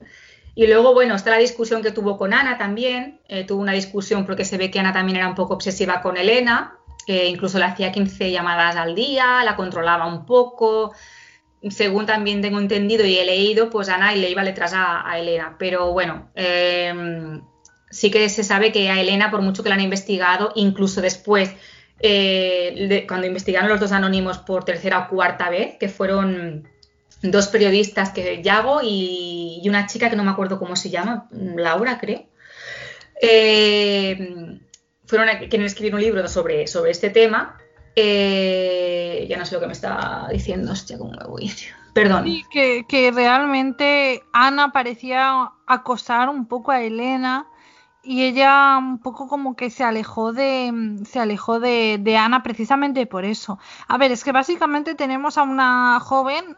Y 0.53 0.67
luego, 0.67 0.93
bueno, 0.93 1.15
está 1.15 1.31
la 1.31 1.37
discusión 1.37 1.81
que 1.81 1.91
tuvo 1.91 2.17
con 2.17 2.33
Ana 2.33 2.57
también, 2.57 3.19
eh, 3.27 3.43
tuvo 3.43 3.61
una 3.61 3.73
discusión 3.73 4.25
porque 4.25 4.45
se 4.45 4.57
ve 4.57 4.71
que 4.71 4.79
Ana 4.79 4.93
también 4.93 5.17
era 5.17 5.27
un 5.27 5.35
poco 5.35 5.53
obsesiva 5.53 6.01
con 6.01 6.15
Elena, 6.17 6.77
que 7.05 7.27
incluso 7.27 7.59
le 7.59 7.65
hacía 7.65 7.91
15 7.91 8.31
llamadas 8.31 8.77
al 8.77 8.95
día, 8.95 9.43
la 9.43 9.55
controlaba 9.55 10.07
un 10.07 10.25
poco, 10.25 10.93
según 11.69 12.05
también 12.05 12.41
tengo 12.41 12.59
entendido 12.59 13.05
y 13.05 13.17
he 13.17 13.25
leído, 13.25 13.69
pues 13.69 13.89
Ana 13.89 14.13
le 14.13 14.29
iba 14.29 14.43
detrás 14.43 14.73
a, 14.73 15.09
a 15.09 15.19
Elena. 15.19 15.55
Pero 15.57 15.91
bueno, 15.93 16.29
em, 16.35 17.41
sí 17.89 18.11
que 18.11 18.29
se 18.29 18.43
sabe 18.43 18.71
que 18.71 18.89
a 18.89 18.99
Elena, 18.99 19.31
por 19.31 19.41
mucho 19.41 19.63
que 19.63 19.69
la 19.69 19.75
han 19.75 19.81
investigado, 19.81 20.51
incluso 20.55 21.01
después 21.01 21.51
eh, 21.99 23.05
cuando 23.07 23.27
investigaron 23.27 23.69
los 23.69 23.79
dos 23.79 23.91
anónimos 23.91 24.37
por 24.37 24.65
tercera 24.65 24.99
o 24.99 25.09
cuarta 25.09 25.49
vez, 25.49 25.77
que 25.79 25.89
fueron 25.89 26.67
dos 27.21 27.47
periodistas, 27.47 28.11
que 28.11 28.43
Yago 28.43 28.81
y, 28.83 29.61
una 29.67 29.87
chica 29.87 30.09
que 30.09 30.15
no 30.15 30.23
me 30.23 30.31
acuerdo 30.31 30.59
cómo 30.59 30.75
se 30.75 30.89
llama, 30.89 31.27
Laura 31.31 31.97
creo, 31.99 32.25
eh, 33.21 34.59
fueron 35.05 35.27
quienes 35.49 35.71
escribieron 35.71 35.99
un 35.99 36.05
libro 36.05 36.27
sobre, 36.27 36.67
sobre 36.67 36.91
este 36.91 37.09
tema. 37.09 37.57
Eh, 37.95 39.25
ya 39.29 39.37
no 39.37 39.45
sé 39.45 39.55
lo 39.55 39.61
que 39.61 39.67
me 39.67 39.73
está 39.73 40.27
diciendo, 40.31 40.71
hostia, 40.71 40.97
cómo 40.97 41.11
me 41.11 41.25
voy. 41.25 41.51
Perdón. 41.93 42.25
Que, 42.51 43.11
realmente 43.15 44.23
Ana 44.33 44.73
parecía 44.73 45.51
acosar 45.65 46.27
un 46.27 46.45
poco 46.45 46.71
a 46.71 46.81
Elena 46.81 47.47
y 48.03 48.23
ella 48.23 48.77
un 48.77 48.99
poco 48.99 49.29
como 49.29 49.55
que 49.55 49.69
se 49.69 49.83
alejó 49.83 50.33
de 50.33 50.99
se 51.05 51.19
alejó 51.19 51.61
de, 51.61 52.17
Ana 52.19 52.43
precisamente 52.43 53.07
por 53.07 53.23
eso. 53.23 53.59
A 53.87 53.97
ver, 53.97 54.11
es 54.11 54.25
que 54.25 54.33
básicamente 54.33 54.93
tenemos 54.95 55.37
a 55.37 55.43
una 55.43 56.01
joven, 56.01 56.57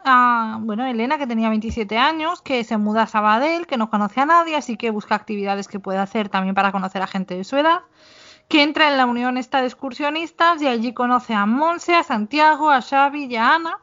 bueno, 0.66 0.84
Elena 0.84 1.18
que 1.18 1.28
tenía 1.28 1.48
27 1.50 1.96
años, 1.96 2.42
que 2.42 2.64
se 2.64 2.76
muda 2.76 3.02
a 3.02 3.06
Sabadell, 3.06 3.68
que 3.68 3.76
no 3.76 3.90
conoce 3.90 4.20
a 4.20 4.26
nadie, 4.26 4.56
así 4.56 4.76
que 4.76 4.90
busca 4.90 5.14
actividades 5.14 5.68
que 5.68 5.78
puede 5.78 5.98
hacer 5.98 6.28
también 6.28 6.56
para 6.56 6.72
conocer 6.72 7.00
a 7.00 7.06
gente 7.06 7.36
de 7.36 7.44
su 7.44 7.56
edad, 7.56 7.82
que 8.48 8.62
entra 8.62 8.90
en 8.90 8.96
la 8.96 9.06
unión 9.06 9.36
esta 9.36 9.60
de 9.60 9.66
excursionistas 9.66 10.62
y 10.62 10.66
allí 10.66 10.94
conoce 10.94 11.34
a 11.34 11.44
Monse, 11.44 11.94
a 11.94 12.02
Santiago, 12.02 12.70
a 12.70 12.80
Xavi 12.80 13.26
y 13.26 13.36
a 13.36 13.54
Ana. 13.54 13.78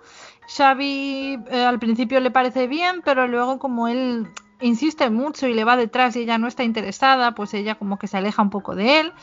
Xavi 0.47 1.39
eh, 1.49 1.63
al 1.63 1.79
principio 1.79 2.19
le 2.19 2.31
parece 2.31 2.67
bien, 2.67 3.01
pero 3.05 3.27
luego 3.27 3.59
como 3.59 3.87
él 3.87 4.27
insiste 4.61 5.09
mucho 5.09 5.47
y 5.47 5.53
le 5.53 5.63
va 5.63 5.77
detrás 5.77 6.15
y 6.15 6.21
ella 6.21 6.37
no 6.37 6.47
está 6.47 6.63
interesada, 6.63 7.35
pues 7.35 7.53
ella 7.53 7.75
como 7.75 7.99
que 7.99 8.07
se 8.07 8.17
aleja 8.17 8.41
un 8.41 8.49
poco 8.49 8.75
de 8.75 9.01
él. 9.01 9.13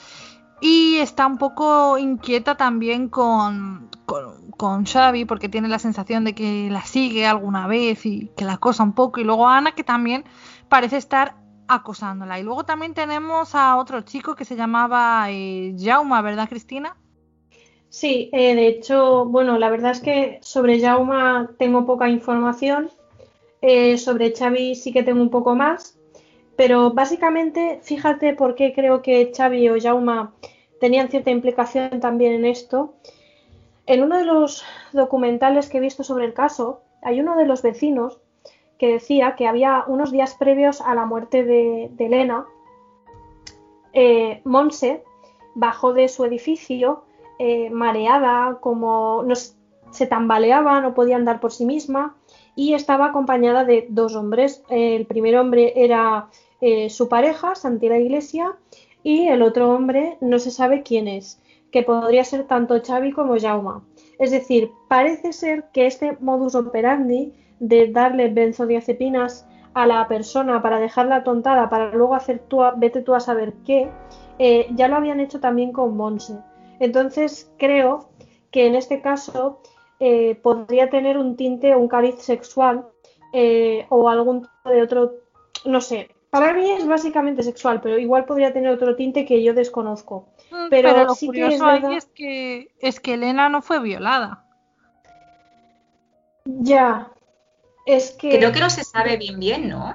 Y 0.60 0.98
está 0.98 1.26
un 1.26 1.38
poco 1.38 1.98
inquieta 1.98 2.56
también 2.56 3.08
con, 3.08 3.90
con, 4.56 4.86
Xavi 4.86 5.24
porque 5.24 5.48
tiene 5.48 5.66
la 5.66 5.80
sensación 5.80 6.22
de 6.22 6.36
que 6.36 6.68
la 6.70 6.82
sigue 6.82 7.26
alguna 7.26 7.66
vez 7.66 8.06
y 8.06 8.30
que 8.36 8.44
la 8.44 8.54
acosa 8.54 8.84
un 8.84 8.92
poco. 8.92 9.18
Y 9.18 9.24
luego 9.24 9.48
Ana 9.48 9.72
que 9.72 9.82
también 9.82 10.24
parece 10.68 10.98
estar 10.98 11.34
acosándola. 11.74 12.38
Y 12.38 12.42
luego 12.42 12.64
también 12.64 12.94
tenemos 12.94 13.54
a 13.54 13.76
otro 13.76 14.02
chico 14.02 14.34
que 14.34 14.44
se 14.44 14.56
llamaba 14.56 15.26
eh, 15.30 15.74
Jauma, 15.78 16.22
¿verdad 16.22 16.48
Cristina? 16.48 16.96
Sí, 17.88 18.30
eh, 18.32 18.54
de 18.54 18.68
hecho, 18.68 19.26
bueno, 19.26 19.58
la 19.58 19.68
verdad 19.68 19.90
es 19.90 20.00
que 20.00 20.38
sobre 20.42 20.80
Jauma 20.80 21.50
tengo 21.58 21.84
poca 21.84 22.08
información 22.08 22.90
eh, 23.62 23.96
sobre 23.96 24.34
Xavi 24.34 24.74
sí 24.74 24.92
que 24.92 25.04
tengo 25.04 25.22
un 25.22 25.30
poco 25.30 25.54
más, 25.54 25.96
pero 26.56 26.90
básicamente 26.92 27.78
fíjate 27.82 28.34
por 28.34 28.56
qué 28.56 28.74
creo 28.74 29.02
que 29.02 29.32
Xavi 29.34 29.68
o 29.68 29.80
Jauma 29.80 30.34
tenían 30.80 31.08
cierta 31.08 31.30
implicación 31.30 32.00
también 32.00 32.32
en 32.32 32.44
esto. 32.44 32.94
En 33.86 34.02
uno 34.02 34.18
de 34.18 34.24
los 34.24 34.64
documentales 34.92 35.68
que 35.68 35.78
he 35.78 35.80
visto 35.80 36.02
sobre 36.02 36.24
el 36.24 36.34
caso, 36.34 36.82
hay 37.02 37.20
uno 37.20 37.36
de 37.36 37.46
los 37.46 37.62
vecinos 37.62 38.20
que 38.82 38.94
decía 38.94 39.36
que 39.36 39.46
había 39.46 39.84
unos 39.86 40.10
días 40.10 40.34
previos 40.34 40.80
a 40.80 40.96
la 40.96 41.06
muerte 41.06 41.44
de, 41.44 41.88
Elena, 42.00 42.46
eh, 43.92 44.40
Monse 44.42 45.04
bajó 45.54 45.92
de 45.92 46.08
su 46.08 46.24
edificio 46.24 47.04
eh, 47.38 47.70
mareada, 47.70 48.58
como 48.60 49.22
no, 49.24 49.34
se 49.36 50.06
tambaleaba, 50.08 50.80
no 50.80 50.94
podía 50.94 51.14
andar 51.14 51.38
por 51.38 51.52
sí 51.52 51.64
misma 51.64 52.16
y 52.56 52.74
estaba 52.74 53.06
acompañada 53.06 53.64
de 53.64 53.86
dos 53.88 54.16
hombres. 54.16 54.64
El 54.68 55.06
primer 55.06 55.36
hombre 55.36 55.74
era 55.76 56.26
eh, 56.60 56.90
su 56.90 57.08
pareja, 57.08 57.54
Santi 57.54 57.88
la 57.88 58.00
Iglesia, 58.00 58.56
y 59.04 59.28
el 59.28 59.42
otro 59.42 59.70
hombre 59.70 60.18
no 60.20 60.40
se 60.40 60.50
sabe 60.50 60.82
quién 60.82 61.06
es, 61.06 61.40
que 61.70 61.84
podría 61.84 62.24
ser 62.24 62.48
tanto 62.48 62.82
Xavi 62.84 63.12
como 63.12 63.38
Jauma. 63.38 63.84
Es 64.18 64.32
decir, 64.32 64.72
parece 64.88 65.32
ser 65.32 65.66
que 65.72 65.86
este 65.86 66.16
modus 66.18 66.56
operandi 66.56 67.32
de 67.62 67.92
darle 67.92 68.28
benzodiazepinas 68.28 69.46
a 69.72 69.86
la 69.86 70.06
persona 70.08 70.60
para 70.60 70.80
dejarla 70.80 71.22
tontada, 71.22 71.68
para 71.68 71.92
luego 71.92 72.16
hacer 72.16 72.40
tú, 72.48 72.60
vete 72.76 73.02
tú 73.02 73.14
a 73.14 73.20
saber 73.20 73.54
qué, 73.64 73.88
eh, 74.38 74.66
ya 74.74 74.88
lo 74.88 74.96
habían 74.96 75.20
hecho 75.20 75.38
también 75.38 75.72
con 75.72 75.96
Monse. 75.96 76.36
Entonces 76.80 77.50
creo 77.58 78.10
que 78.50 78.66
en 78.66 78.74
este 78.74 79.00
caso 79.00 79.62
eh, 80.00 80.34
podría 80.42 80.90
tener 80.90 81.16
un 81.16 81.36
tinte 81.36 81.72
o 81.72 81.78
un 81.78 81.86
cariz 81.86 82.16
sexual 82.16 82.88
eh, 83.32 83.86
o 83.90 84.08
algún 84.08 84.42
tipo 84.42 84.70
de 84.70 84.82
otro, 84.82 85.12
no 85.64 85.80
sé. 85.80 86.10
Para 86.30 86.52
mí 86.54 86.68
es 86.68 86.86
básicamente 86.86 87.44
sexual, 87.44 87.80
pero 87.80 87.96
igual 87.96 88.24
podría 88.24 88.52
tener 88.52 88.72
otro 88.72 88.96
tinte 88.96 89.24
que 89.24 89.42
yo 89.42 89.54
desconozco. 89.54 90.26
Mm, 90.50 90.68
pero, 90.68 91.04
lo 91.04 91.14
curioso 91.14 91.70
es, 91.70 92.06
que 92.06 92.72
es 92.80 92.98
que 92.98 93.14
Elena 93.14 93.48
no 93.48 93.62
fue 93.62 93.80
violada. 93.80 94.44
Ya, 96.44 97.12
es 97.86 98.12
que... 98.12 98.38
Creo 98.38 98.52
que 98.52 98.60
no 98.60 98.70
se 98.70 98.84
sabe 98.84 99.16
bien 99.16 99.38
bien, 99.38 99.68
¿no? 99.68 99.94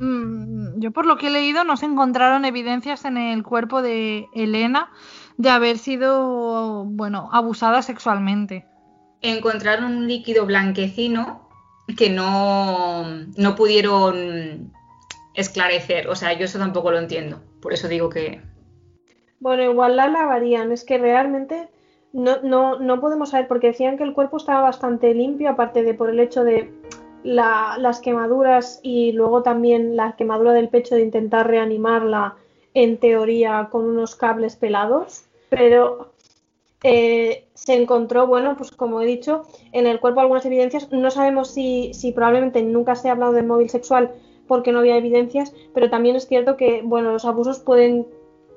Mm, 0.00 0.80
yo 0.80 0.90
por 0.92 1.06
lo 1.06 1.16
que 1.16 1.28
he 1.28 1.30
leído 1.30 1.64
no 1.64 1.76
se 1.76 1.86
encontraron 1.86 2.44
evidencias 2.44 3.04
en 3.04 3.16
el 3.16 3.42
cuerpo 3.42 3.82
de 3.82 4.26
Elena 4.34 4.90
de 5.36 5.50
haber 5.50 5.78
sido, 5.78 6.84
bueno, 6.84 7.28
abusada 7.32 7.82
sexualmente 7.82 8.64
encontraron 9.22 9.96
un 9.96 10.08
líquido 10.08 10.46
blanquecino 10.46 11.48
que 11.96 12.10
no, 12.10 13.04
no 13.36 13.54
pudieron 13.56 14.72
esclarecer. 15.34 16.08
O 16.08 16.14
sea, 16.14 16.32
yo 16.34 16.44
eso 16.44 16.58
tampoco 16.58 16.90
lo 16.90 16.98
entiendo. 16.98 17.40
Por 17.60 17.72
eso 17.72 17.88
digo 17.88 18.08
que. 18.08 18.40
Bueno, 19.40 19.62
igual 19.62 19.96
la 19.96 20.08
lavarían. 20.08 20.72
Es 20.72 20.84
que 20.84 20.98
realmente 20.98 21.68
no, 22.12 22.42
no, 22.42 22.78
no 22.78 23.00
podemos 23.00 23.30
saber, 23.30 23.48
porque 23.48 23.68
decían 23.68 23.96
que 23.96 24.04
el 24.04 24.14
cuerpo 24.14 24.36
estaba 24.36 24.60
bastante 24.60 25.14
limpio, 25.14 25.50
aparte 25.50 25.82
de 25.82 25.94
por 25.94 26.10
el 26.10 26.20
hecho 26.20 26.44
de 26.44 26.70
las 27.24 28.00
quemaduras 28.00 28.80
y 28.82 29.12
luego 29.12 29.42
también 29.42 29.96
la 29.96 30.16
quemadura 30.16 30.52
del 30.52 30.68
pecho 30.68 30.94
de 30.94 31.02
intentar 31.02 31.46
reanimarla 31.46 32.36
en 32.74 32.98
teoría 32.98 33.68
con 33.70 33.84
unos 33.84 34.14
cables 34.14 34.56
pelados. 34.56 35.24
Pero 35.50 36.12
eh, 36.82 37.46
se 37.54 37.74
encontró, 37.74 38.26
bueno, 38.26 38.56
pues 38.56 38.70
como 38.70 39.00
he 39.00 39.06
dicho, 39.06 39.42
en 39.72 39.86
el 39.86 40.00
cuerpo 40.00 40.20
algunas 40.20 40.46
evidencias. 40.46 40.90
No 40.92 41.10
sabemos 41.10 41.50
si, 41.50 41.92
si 41.94 42.12
probablemente 42.12 42.62
nunca 42.62 42.94
se 42.94 43.08
ha 43.08 43.12
hablado 43.12 43.32
de 43.32 43.42
móvil 43.42 43.70
sexual 43.70 44.12
porque 44.46 44.72
no 44.72 44.78
había 44.78 44.96
evidencias, 44.96 45.52
pero 45.74 45.90
también 45.90 46.16
es 46.16 46.26
cierto 46.26 46.56
que, 46.56 46.82
bueno, 46.82 47.12
los 47.12 47.24
abusos 47.24 47.58
pueden 47.58 48.06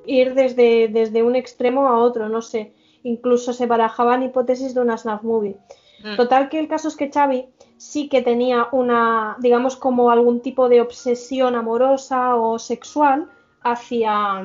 ir 0.05 0.34
desde, 0.34 0.88
desde 0.88 1.24
un 1.24 1.36
extremo 1.36 1.88
a 1.88 1.99
otro, 1.99 2.30
no 2.30 2.41
sé. 2.41 2.72
Incluso 3.03 3.53
se 3.53 3.66
barajaban 3.66 4.24
hipótesis 4.24 4.74
de 4.74 4.82
una 4.82 4.97
snap 4.97 5.24
movie. 5.24 5.57
Mm. 6.03 6.16
Total 6.16 6.49
que 6.49 6.59
el 6.59 6.68
caso 6.68 6.88
es 6.88 6.95
que 6.95 7.12
Xavi 7.12 7.47
sí 7.82 8.09
que 8.09 8.21
tenía 8.21 8.67
una, 8.71 9.38
digamos, 9.39 9.75
como 9.75 10.11
algún 10.11 10.41
tipo 10.41 10.69
de 10.69 10.82
obsesión 10.82 11.55
amorosa 11.55 12.36
o 12.36 12.59
sexual 12.59 13.27
hacia, 13.63 14.43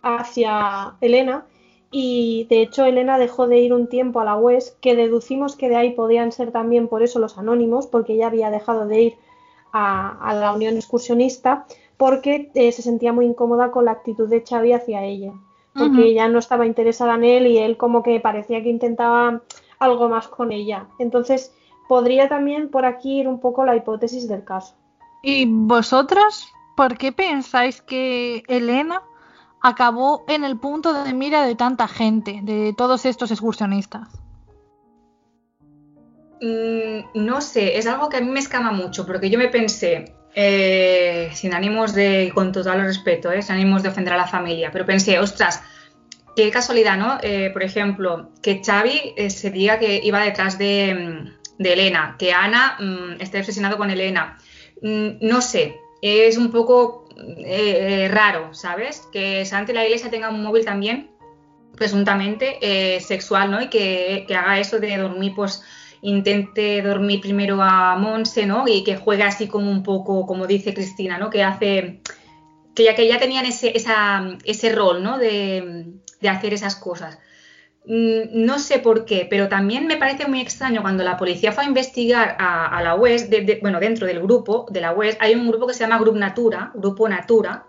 hacia 0.00 0.94
Elena. 1.02 1.44
Y 1.90 2.46
de 2.48 2.62
hecho 2.62 2.86
Elena 2.86 3.18
dejó 3.18 3.46
de 3.46 3.58
ir 3.58 3.74
un 3.74 3.88
tiempo 3.88 4.20
a 4.20 4.24
la 4.24 4.36
West, 4.36 4.80
que 4.80 4.96
deducimos 4.96 5.54
que 5.54 5.68
de 5.68 5.76
ahí 5.76 5.90
podían 5.90 6.32
ser 6.32 6.50
también 6.50 6.88
por 6.88 7.02
eso 7.02 7.18
los 7.18 7.36
anónimos, 7.36 7.86
porque 7.86 8.14
ella 8.14 8.28
había 8.28 8.50
dejado 8.50 8.86
de 8.86 9.02
ir 9.02 9.16
a, 9.74 10.34
la 10.34 10.54
Unión 10.54 10.76
Excursionista, 10.76 11.66
porque 11.98 12.50
eh, 12.54 12.72
se 12.72 12.80
sentía 12.80 13.12
muy 13.12 13.26
incómoda 13.26 13.70
con 13.70 13.84
la 13.84 13.92
actitud 13.92 14.30
de 14.30 14.44
Xavi 14.48 14.72
hacia 14.72 15.04
ella, 15.04 15.34
porque 15.74 16.04
ella 16.04 16.26
no 16.26 16.38
estaba 16.38 16.64
interesada 16.64 17.16
en 17.16 17.24
él 17.24 17.46
y 17.48 17.58
él 17.58 17.76
como 17.76 18.02
que 18.02 18.18
parecía 18.18 18.62
que 18.62 18.70
intentaba 18.70 19.42
algo 19.78 20.08
más 20.08 20.26
con 20.28 20.52
ella. 20.52 20.86
Entonces, 20.98 21.54
podría 21.92 22.26
también 22.26 22.70
por 22.70 22.86
aquí 22.86 23.20
ir 23.20 23.28
un 23.28 23.38
poco 23.38 23.66
la 23.66 23.76
hipótesis 23.76 24.26
del 24.26 24.44
caso. 24.44 24.74
¿Y 25.22 25.44
vosotras 25.46 26.48
por 26.74 26.96
qué 26.96 27.12
pensáis 27.12 27.82
que 27.82 28.44
Elena 28.48 29.02
acabó 29.60 30.24
en 30.26 30.42
el 30.42 30.58
punto 30.58 30.94
de 30.94 31.12
mira 31.12 31.44
de 31.44 31.54
tanta 31.54 31.86
gente, 31.88 32.40
de 32.44 32.72
todos 32.74 33.04
estos 33.04 33.30
excursionistas? 33.30 34.08
Mm, 36.40 37.26
no 37.26 37.42
sé, 37.42 37.76
es 37.76 37.86
algo 37.86 38.08
que 38.08 38.16
a 38.16 38.20
mí 38.22 38.30
me 38.30 38.40
escama 38.40 38.72
mucho, 38.72 39.04
porque 39.04 39.28
yo 39.28 39.38
me 39.38 39.48
pensé, 39.48 40.14
eh, 40.34 41.28
sin 41.34 41.52
ánimos 41.52 41.92
de, 41.92 42.32
con 42.34 42.52
total 42.52 42.80
respeto, 42.86 43.30
eh, 43.30 43.42
sin 43.42 43.56
ánimos 43.56 43.82
de 43.82 43.90
ofender 43.90 44.14
a 44.14 44.16
la 44.16 44.26
familia, 44.26 44.70
pero 44.72 44.86
pensé, 44.86 45.18
ostras, 45.18 45.62
qué 46.34 46.50
casualidad, 46.50 46.96
¿no? 46.96 47.18
Eh, 47.22 47.50
por 47.52 47.62
ejemplo, 47.62 48.30
que 48.40 48.62
Xavi 48.64 49.28
se 49.28 49.50
diga 49.50 49.78
que 49.78 50.00
iba 50.02 50.22
detrás 50.22 50.56
de, 50.56 50.94
mm, 50.94 51.41
de 51.62 51.72
Elena, 51.72 52.16
que 52.18 52.32
Ana 52.32 52.76
mm, 52.78 53.20
esté 53.20 53.38
obsesionado 53.38 53.76
con 53.76 53.90
Elena. 53.90 54.38
Mm, 54.82 55.18
no 55.20 55.40
sé, 55.40 55.76
es 56.02 56.36
un 56.36 56.50
poco 56.50 57.08
eh, 57.16 58.08
raro, 58.10 58.52
¿sabes? 58.54 59.08
Que 59.12 59.44
Santi 59.44 59.72
la 59.72 59.84
Iglesia 59.84 60.10
tenga 60.10 60.30
un 60.30 60.42
móvil 60.42 60.64
también, 60.64 61.10
presuntamente 61.76 62.58
eh, 62.60 63.00
sexual, 63.00 63.50
¿no? 63.50 63.62
Y 63.62 63.68
que, 63.68 64.26
haga 64.30 64.58
eso 64.58 64.78
de 64.80 64.96
dormir, 64.96 65.32
pues 65.34 65.62
intente 66.02 66.82
dormir 66.82 67.20
primero 67.20 67.62
a 67.62 67.96
Monse, 67.96 68.46
¿no? 68.46 68.66
Y 68.66 68.82
que 68.82 68.96
juegue 68.96 69.22
así 69.22 69.46
como 69.46 69.70
un 69.70 69.82
poco, 69.82 70.26
como 70.26 70.46
dice 70.46 70.74
Cristina, 70.74 71.18
¿no? 71.18 71.30
Que 71.30 71.44
hace, 71.44 72.00
que 72.74 72.84
ya 72.84 72.94
que 72.94 73.06
ya 73.06 73.18
tenían 73.18 73.46
ese, 73.46 73.72
ese 73.74 74.72
rol, 74.72 75.02
¿no? 75.02 75.18
De, 75.18 75.86
de 76.20 76.28
hacer 76.28 76.54
esas 76.54 76.74
cosas. 76.76 77.18
Mm, 77.84 78.44
no 78.44 78.58
sé 78.60 78.78
por 78.78 79.04
qué, 79.04 79.26
pero 79.28 79.48
también 79.48 79.86
me 79.86 79.96
parece 79.96 80.28
muy 80.28 80.40
extraño 80.40 80.82
cuando 80.82 81.02
la 81.02 81.16
policía 81.16 81.50
fue 81.52 81.64
a 81.64 81.66
investigar 81.66 82.36
a, 82.38 82.80
la 82.82 82.94
West, 82.94 83.32
bueno, 83.60 83.80
dentro 83.80 84.06
del 84.06 84.20
grupo 84.20 84.66
de 84.70 84.80
la 84.80 84.92
West 84.92 85.18
hay 85.20 85.34
un 85.34 85.48
grupo 85.48 85.66
que 85.66 85.74
se 85.74 85.80
llama 85.80 85.98
Grupo 85.98 86.18
Natura, 86.18 86.70
Grupo 86.74 87.08
Natura, 87.08 87.66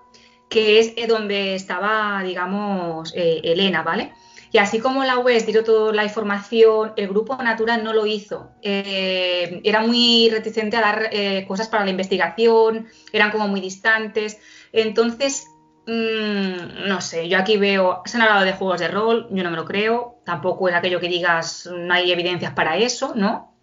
que 0.50 0.80
es 0.80 0.94
eh, 0.98 1.08
donde 1.08 1.56
estaba, 1.56 2.22
digamos, 2.24 3.12
eh, 3.16 3.42
Elena, 3.44 3.82
¿vale? 3.82 4.14
Y 4.52 4.60
así 4.60 4.80
como 4.80 5.04
la 5.04 5.18
West 5.18 5.48
dio 5.48 5.64
toda 5.64 5.92
la 5.94 6.04
información, 6.04 6.94
el 6.96 7.08
Grupo 7.08 7.36
Natura 7.42 7.78
no 7.78 7.92
lo 7.92 8.06
hizo. 8.06 8.52
Eh, 8.62 9.62
era 9.64 9.82
muy 9.82 10.30
reticente 10.30 10.78
a 10.78 10.82
dar 10.82 11.10
cosas 11.48 11.70
para 11.70 11.84
la 11.86 11.90
investigación, 11.90 12.88
eran 13.12 13.32
como 13.32 13.48
muy 13.48 13.62
distantes. 13.62 14.38
Entonces, 14.72 15.48
Mm, 15.86 16.88
no 16.88 17.02
sé, 17.02 17.28
yo 17.28 17.38
aquí 17.38 17.58
veo, 17.58 18.02
se 18.06 18.16
han 18.16 18.24
hablado 18.24 18.46
de 18.46 18.54
juegos 18.54 18.80
de 18.80 18.88
rol, 18.88 19.28
yo 19.32 19.44
no 19.44 19.52
me 19.52 19.58
lo 19.58 19.66
creo, 19.66 20.22
tampoco 20.26 20.70
es 20.70 20.76
aquello 20.76 21.02
que 21.02 21.10
digas, 21.10 21.70
no 21.72 21.94
hay 21.94 22.12
evidencias 22.12 22.54
para 22.54 22.78
eso, 22.78 23.14
¿no? 23.16 23.58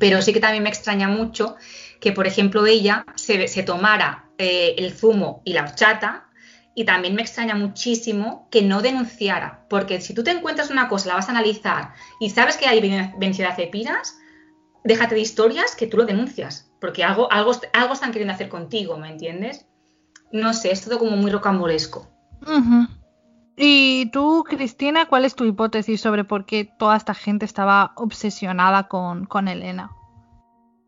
Pero 0.00 0.22
sí 0.22 0.32
que 0.32 0.40
también 0.40 0.64
me 0.64 0.70
extraña 0.70 1.06
mucho 1.06 1.56
que, 2.00 2.12
por 2.12 2.26
ejemplo, 2.26 2.66
ella 2.66 3.04
se, 3.14 3.62
tomara 3.62 4.30
eh, 4.38 4.74
el 4.78 4.92
zumo 4.92 5.42
y 5.44 5.52
la 5.52 5.62
horchata, 5.62 6.28
y 6.74 6.84
también 6.84 7.14
me 7.14 7.22
extraña 7.22 7.54
muchísimo 7.54 8.48
que 8.50 8.62
no 8.62 8.82
denunciara, 8.82 9.66
porque 9.68 10.00
si 10.00 10.14
tú 10.14 10.24
te 10.24 10.30
encuentras 10.30 10.70
una 10.70 10.88
cosa, 10.88 11.08
la 11.08 11.14
vas 11.14 11.28
a 11.28 11.32
analizar 11.32 11.92
y 12.18 12.30
sabes 12.30 12.56
que 12.56 12.66
hay 12.66 12.80
benzodiazepinas, 13.18 14.18
déjate 14.82 15.14
de 15.14 15.20
historias 15.20 15.76
que 15.76 15.86
tú 15.86 15.98
lo 15.98 16.06
denuncias, 16.06 16.72
porque 16.80 17.04
algo, 17.04 17.30
algo, 17.30 17.52
algo 17.72 17.92
están 17.92 18.10
queriendo 18.10 18.32
hacer 18.32 18.48
contigo, 18.48 18.96
¿me 18.96 19.10
entiendes? 19.10 19.66
No 20.32 20.54
sé, 20.54 20.72
es 20.72 20.84
todo 20.84 20.98
como 20.98 21.16
muy 21.16 21.30
rocambolesco. 21.30 22.08
Y 23.56 24.10
tú, 24.12 24.44
Cristina, 24.48 25.06
¿cuál 25.06 25.24
es 25.24 25.34
tu 25.34 25.44
hipótesis 25.44 26.00
sobre 26.00 26.24
por 26.24 26.46
qué 26.46 26.68
toda 26.78 26.96
esta 26.96 27.14
gente 27.14 27.44
estaba 27.44 27.92
obsesionada 27.96 28.88
con, 28.88 29.48
Elena? 29.48 29.90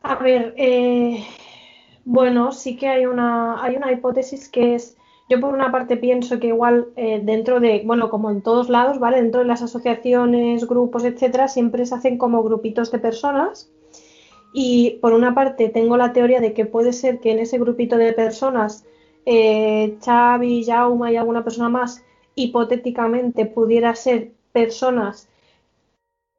A 0.03 0.17
ver, 0.17 0.55
eh, 0.57 1.25
bueno, 2.05 2.53
sí 2.53 2.77
que 2.77 2.89
hay 2.89 3.07
una, 3.07 3.63
hay 3.63 3.77
una 3.77 3.93
hipótesis 3.93 4.49
que 4.49 4.75
es, 4.75 4.97
yo 5.29 5.41
por 5.41 5.55
una 5.55 5.71
parte 5.71 5.97
pienso 5.97 6.41
que 6.41 6.49
igual 6.49 6.89
eh, 6.97 7.21
dentro 7.23 7.61
de, 7.61 7.83
bueno, 7.85 8.11
como 8.11 8.31
en 8.31 8.43
todos 8.43 8.69
lados, 8.69 8.99
¿vale? 8.99 9.21
Dentro 9.21 9.41
de 9.41 9.47
las 9.47 9.63
asociaciones, 9.63 10.67
grupos, 10.67 11.05
etcétera, 11.05 11.49
siempre 11.49 11.85
se 11.87 11.95
hacen 11.95 12.19
como 12.19 12.43
grupitos 12.43 12.91
de 12.91 12.99
personas. 12.99 13.71
Y 14.53 14.99
por 15.03 15.13
una 15.13 15.35
parte 15.35 15.69
tengo 15.69 15.97
la 15.97 16.13
teoría 16.13 16.41
de 16.41 16.55
que 16.55 16.65
puede 16.65 16.93
ser 16.93 17.21
que 17.21 17.33
en 17.33 17.41
ese 17.41 17.59
grupito 17.59 17.97
de 17.97 18.13
personas 18.13 18.87
eh, 19.27 19.97
Xavi, 20.05 20.65
Jauma 20.65 21.11
y 21.13 21.17
alguna 21.17 21.45
persona 21.45 21.69
más, 21.69 22.03
hipotéticamente 22.35 23.47
pudiera 23.47 23.95
ser 23.95 24.33
personas 24.53 25.29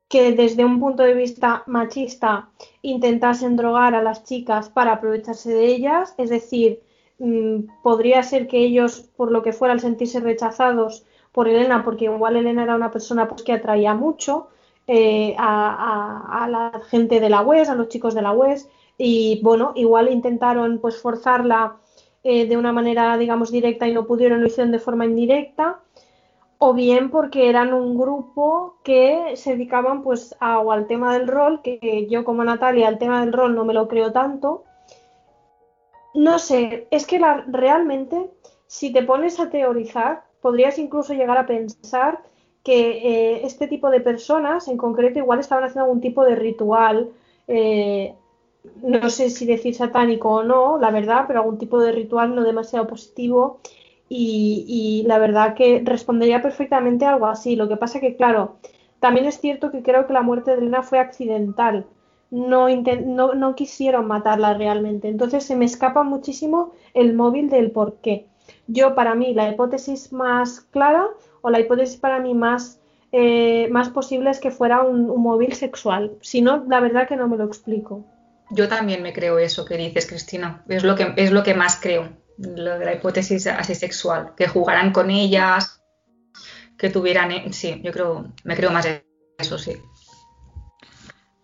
que 0.07 0.33
desde 0.33 0.65
un 0.65 0.79
punto 0.79 1.03
de 1.03 1.13
vista 1.13 1.63
machista 1.65 2.49
intentasen 2.81 3.55
drogar 3.55 3.95
a 3.95 4.03
las 4.03 4.23
chicas 4.23 4.69
para 4.69 4.93
aprovecharse 4.93 5.51
de 5.53 5.65
ellas, 5.65 6.13
es 6.17 6.29
decir, 6.29 6.81
mm, 7.19 7.81
podría 7.81 8.21
ser 8.23 8.47
que 8.47 8.59
ellos, 8.59 9.09
por 9.17 9.31
lo 9.31 9.41
que 9.41 9.53
fuera, 9.53 9.73
al 9.73 9.79
sentirse 9.79 10.19
rechazados 10.19 11.05
por 11.31 11.47
Elena, 11.47 11.83
porque 11.83 12.05
igual 12.05 12.37
Elena 12.37 12.63
era 12.63 12.75
una 12.75 12.91
persona 12.91 13.27
pues, 13.27 13.43
que 13.43 13.53
atraía 13.53 13.93
mucho 13.93 14.47
eh, 14.87 15.35
a, 15.37 16.47
la 16.49 16.81
gente 16.89 17.19
de 17.19 17.29
la 17.29 17.41
UES, 17.41 17.69
a 17.69 17.75
los 17.75 17.89
chicos 17.89 18.13
de 18.13 18.21
la 18.21 18.31
UES, 18.33 18.69
y 18.97 19.41
bueno, 19.43 19.73
igual 19.75 20.11
intentaron 20.11 20.79
pues 20.79 21.01
forzarla 21.01 21.77
eh, 22.27 22.47
de 22.47 22.57
una 22.57 22.73
manera, 22.73 23.15
digamos, 23.19 23.51
directa 23.51 23.87
y 23.87 23.93
no 23.93 24.07
pudieron, 24.07 24.41
lo 24.41 24.47
hicieron 24.47 24.71
de 24.71 24.79
forma 24.79 25.05
indirecta, 25.05 25.79
o 26.57 26.73
bien 26.73 27.11
porque 27.11 27.49
eran 27.49 27.71
un 27.71 27.99
grupo 27.99 28.79
que 28.83 29.33
se 29.35 29.51
dedicaban 29.51 30.01
pues 30.01 30.35
a, 30.39 30.55
al 30.59 30.87
tema 30.87 31.13
del 31.13 31.27
rol, 31.27 31.61
que 31.61 32.07
yo 32.09 32.25
como 32.25 32.43
Natalia 32.43 32.87
al 32.87 32.97
tema 32.97 33.21
del 33.21 33.31
rol 33.31 33.53
no 33.53 33.63
me 33.63 33.75
lo 33.75 33.87
creo 33.87 34.11
tanto. 34.11 34.63
No 36.15 36.39
sé, 36.39 36.87
es 36.89 37.05
que 37.05 37.19
la, 37.19 37.45
realmente 37.47 38.31
si 38.65 38.91
te 38.91 39.03
pones 39.03 39.39
a 39.39 39.51
teorizar, 39.51 40.23
podrías 40.41 40.79
incluso 40.79 41.13
llegar 41.13 41.37
a 41.37 41.45
pensar 41.45 42.23
que 42.63 42.89
eh, 43.03 43.45
este 43.45 43.67
tipo 43.67 43.91
de 43.91 44.01
personas 44.01 44.67
en 44.67 44.77
concreto 44.77 45.19
igual 45.19 45.39
estaban 45.39 45.65
haciendo 45.65 45.83
algún 45.83 46.01
tipo 46.01 46.25
de 46.25 46.35
ritual 46.35 47.11
eh, 47.47 48.15
no 48.81 49.09
sé 49.09 49.29
si 49.29 49.45
decir 49.45 49.75
satánico 49.75 50.29
o 50.29 50.43
no, 50.43 50.77
la 50.77 50.91
verdad, 50.91 51.25
pero 51.27 51.39
algún 51.39 51.57
tipo 51.57 51.79
de 51.79 51.91
ritual 51.91 52.35
no 52.35 52.43
demasiado 52.43 52.87
positivo 52.87 53.59
y, 54.09 55.03
la 55.07 55.17
verdad 55.17 55.55
que 55.55 55.81
respondería 55.83 56.41
perfectamente 56.41 57.05
a 57.05 57.13
algo 57.13 57.27
así. 57.27 57.55
Lo 57.55 57.67
que 57.67 57.77
pasa 57.77 57.99
que, 57.99 58.15
claro, 58.15 58.57
también 58.99 59.25
es 59.25 59.39
cierto 59.39 59.71
que 59.71 59.83
creo 59.83 60.07
que 60.07 60.13
la 60.13 60.21
muerte 60.21 60.51
de 60.51 60.57
Elena 60.57 60.83
fue 60.83 60.99
accidental. 60.99 61.85
No, 62.31 62.67
no, 62.69 63.33
no, 63.35 63.55
quisieron 63.55 64.07
matarla 64.07 64.53
realmente. 64.53 65.07
Entonces 65.07 65.43
se 65.45 65.55
me 65.55 65.65
escapa 65.65 66.03
muchísimo 66.03 66.71
el 66.93 67.13
móvil 67.13 67.49
del 67.49 67.71
por 67.71 67.95
qué. 67.97 68.27
Yo, 68.67 68.95
para 68.95 69.15
mí, 69.15 69.33
la 69.33 69.49
hipótesis 69.49 70.11
más 70.11 70.61
clara 70.61 71.07
o 71.41 71.49
la 71.49 71.59
hipótesis 71.59 71.97
para 71.97 72.19
mí 72.19 72.33
más, 72.33 72.79
eh, 73.11 73.67
más 73.71 73.89
posible 73.89 74.29
es 74.29 74.39
que 74.39 74.51
fuera 74.51 74.81
un, 74.81 75.09
un 75.09 75.21
móvil 75.21 75.53
sexual. 75.53 76.11
Si 76.21 76.41
no, 76.41 76.63
la 76.67 76.79
verdad 76.79 77.07
que 77.07 77.15
no 77.15 77.27
me 77.27 77.37
lo 77.37 77.45
explico. 77.45 78.03
Yo 78.49 78.67
también 78.67 79.01
me 79.01 79.13
creo 79.13 79.39
eso 79.39 79.65
que 79.65 79.77
dices, 79.77 80.05
Cristina. 80.05 80.63
Es 80.67 80.83
lo 80.83 80.95
que, 80.95 81.13
es 81.17 81.31
lo 81.31 81.43
que 81.43 81.55
más 81.55 81.77
creo, 81.81 82.09
lo 82.37 82.77
de 82.77 82.85
la 82.85 82.93
hipótesis 82.93 83.47
asexual, 83.47 84.33
que 84.35 84.47
jugaran 84.47 84.91
con 84.91 85.09
ellas, 85.09 85.81
que 86.77 86.89
tuvieran... 86.89 87.31
Eh, 87.31 87.53
sí, 87.53 87.81
yo 87.83 87.91
creo, 87.91 88.33
me 88.43 88.55
creo 88.55 88.71
más 88.71 88.87
eso, 89.37 89.57
sí. 89.57 89.77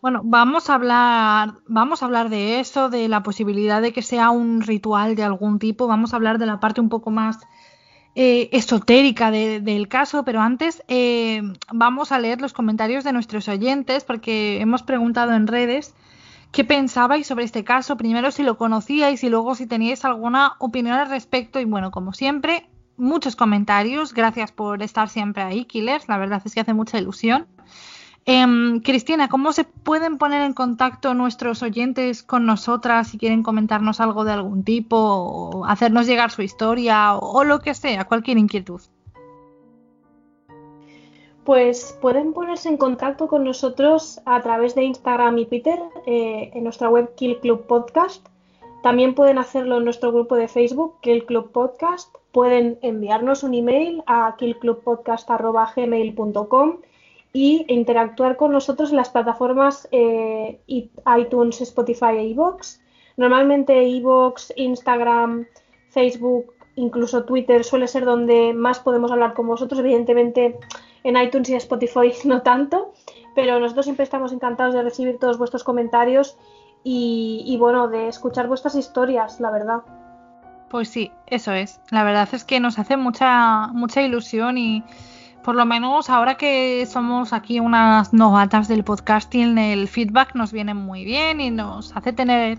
Bueno, 0.02 0.22
vamos 0.24 0.70
a 0.70 0.76
hablar, 0.76 1.54
vamos 1.68 2.02
a 2.02 2.06
hablar 2.06 2.30
de 2.30 2.60
eso, 2.60 2.90
de 2.90 3.08
la 3.08 3.22
posibilidad 3.22 3.82
de 3.82 3.94
que 3.94 4.02
sea 4.02 4.32
un 4.32 4.62
ritual 4.62 5.16
de 5.16 5.24
algún 5.24 5.60
tipo. 5.60 5.86
Vamos 5.88 6.14
a 6.14 6.16
hablar 6.16 6.40
de 6.40 6.48
la 6.48 6.60
parte 6.60 6.82
un 6.82 6.90
poco 6.90 7.12
más 7.12 7.38
eh, 8.16 8.50
esotérica 8.52 9.30
del 9.30 9.88
caso, 9.88 10.26
pero 10.26 10.42
antes 10.42 10.84
eh, 10.88 11.42
vamos 11.72 12.12
a 12.12 12.20
leer 12.20 12.42
los 12.42 12.52
comentarios 12.52 13.04
de 13.04 13.14
nuestros 13.14 13.48
oyentes 13.48 14.04
porque 14.04 14.60
hemos 14.60 14.82
preguntado 14.82 15.34
en 15.34 15.46
redes 15.46 15.94
qué 16.52 16.64
pensabais 16.64 17.28
sobre 17.28 17.46
este 17.46 17.64
caso, 17.64 17.98
primero 17.98 18.32
si 18.32 18.44
lo 18.44 18.58
conocíais 18.58 19.24
y 19.24 19.30
luego 19.30 19.56
si 19.56 19.68
teníais 19.68 20.06
alguna 20.06 20.54
opinión 20.60 20.98
al 20.98 21.10
respecto. 21.10 21.60
Y 21.60 21.66
bueno, 21.66 21.92
como 21.92 22.14
siempre, 22.14 22.70
muchos 22.98 23.36
comentarios. 23.36 24.14
Gracias 24.14 24.52
por 24.52 24.84
estar 24.84 25.10
siempre 25.10 25.44
ahí, 25.44 25.66
Killers. 25.66 26.08
La 26.08 26.18
verdad 26.18 26.42
es 26.44 26.54
que 26.54 26.62
hace 26.62 26.74
mucha 26.74 26.98
ilusión. 26.98 27.48
Em, 28.26 28.82
Cristina, 28.82 29.30
¿cómo 29.30 29.52
se 29.52 29.64
pueden 29.64 30.20
poner 30.20 30.42
en 30.42 30.54
contacto 30.54 31.16
nuestros 31.16 31.64
oyentes 31.64 32.22
con 32.22 32.46
nosotras 32.46 33.08
si 33.08 33.18
quieren 33.18 33.42
comentarnos 33.42 34.00
algo 34.00 34.24
de 34.26 34.34
algún 34.34 34.64
tipo 34.64 34.96
o 34.98 35.66
hacernos 35.66 36.06
llegar 36.06 36.30
su 36.30 36.44
historia 36.44 37.16
o 37.16 37.44
lo 37.44 37.60
que 37.60 37.74
sea, 37.74 38.06
cualquier 38.06 38.38
inquietud? 38.38 38.82
Pues 41.44 41.98
pueden 42.02 42.34
ponerse 42.34 42.70
en 42.70 42.78
contacto 42.78 43.28
con 43.28 43.44
nosotros 43.44 44.22
a 44.26 44.42
través 44.42 44.76
de 44.76 44.84
Instagram 44.84 45.40
y 45.40 45.48
Twitter 45.48 45.80
eh, 46.06 46.52
en 46.54 46.64
nuestra 46.64 46.88
web 46.90 47.16
Kill 47.16 47.40
Club 47.40 47.66
Podcast. 47.66 48.28
También 48.84 49.16
pueden 49.16 49.38
hacerlo 49.38 49.78
en 49.78 49.86
nuestro 49.86 50.12
grupo 50.12 50.36
de 50.36 50.48
Facebook, 50.48 50.96
Kill 51.02 51.26
Club 51.26 51.52
Podcast. 51.52 52.16
Pueden 52.32 52.80
enviarnos 52.82 53.44
un 53.44 53.54
email 53.54 54.02
a 54.08 54.36
killclubpodcast.gmail.com 54.38 56.78
y 57.34 57.66
interactuar 57.68 58.38
con 58.38 58.52
nosotros 58.52 58.90
en 58.92 58.98
las 58.98 59.10
plataformas 59.10 59.88
eh, 59.92 60.60
iTunes, 60.68 61.62
Spotify 61.62 62.18
e 62.18 62.28
iVoox. 62.30 62.80
Normalmente 63.18 63.84
iVoox, 63.84 64.54
Instagram, 64.56 65.46
Facebook, 65.90 66.54
incluso 66.76 67.24
Twitter 67.24 67.64
suele 67.64 67.88
ser 67.88 68.06
donde 68.06 68.54
más 68.54 68.80
podemos 68.80 69.12
hablar 69.12 69.34
con 69.34 69.48
vosotros. 69.48 69.80
Evidentemente 69.80 70.58
en 71.04 71.18
iTunes 71.18 71.50
y 71.50 71.56
Spotify 71.56 72.14
no 72.26 72.42
tanto, 72.42 72.94
pero 73.36 73.60
nosotros 73.60 73.86
siempre 73.86 74.04
estamos 74.04 74.32
encantados 74.32 74.74
de 74.74 74.84
recibir 74.84 75.18
todos 75.20 75.38
vuestros 75.38 75.64
comentarios 75.64 76.38
y, 76.84 77.56
bueno, 77.60 77.90
de 77.90 78.08
escuchar 78.08 78.48
vuestras 78.48 78.74
historias, 78.74 79.40
la 79.40 79.52
verdad. 79.52 79.82
Pues 80.70 80.90
sí, 80.90 81.12
eso 81.28 81.52
es. 81.52 81.80
La 81.92 82.04
verdad 82.04 82.28
es 82.32 82.44
que 82.44 82.60
nos 82.60 82.80
hace 82.80 82.98
mucha, 82.98 83.68
mucha 83.68 84.02
ilusión 84.02 84.58
y 84.58 84.84
por 85.44 85.54
lo 85.56 85.66
menos 85.66 86.10
ahora 86.10 86.38
que 86.38 86.86
somos 86.88 87.34
aquí 87.34 87.60
unas 87.60 88.14
novatas 88.14 88.68
del 88.68 88.84
podcasting, 88.84 89.58
el 89.60 89.88
feedback 89.88 90.34
nos 90.34 90.52
viene 90.52 90.74
muy 90.74 91.06
bien 91.06 91.40
y 91.40 91.52
nos 91.52 91.96
hace 91.96 92.14
tener 92.14 92.58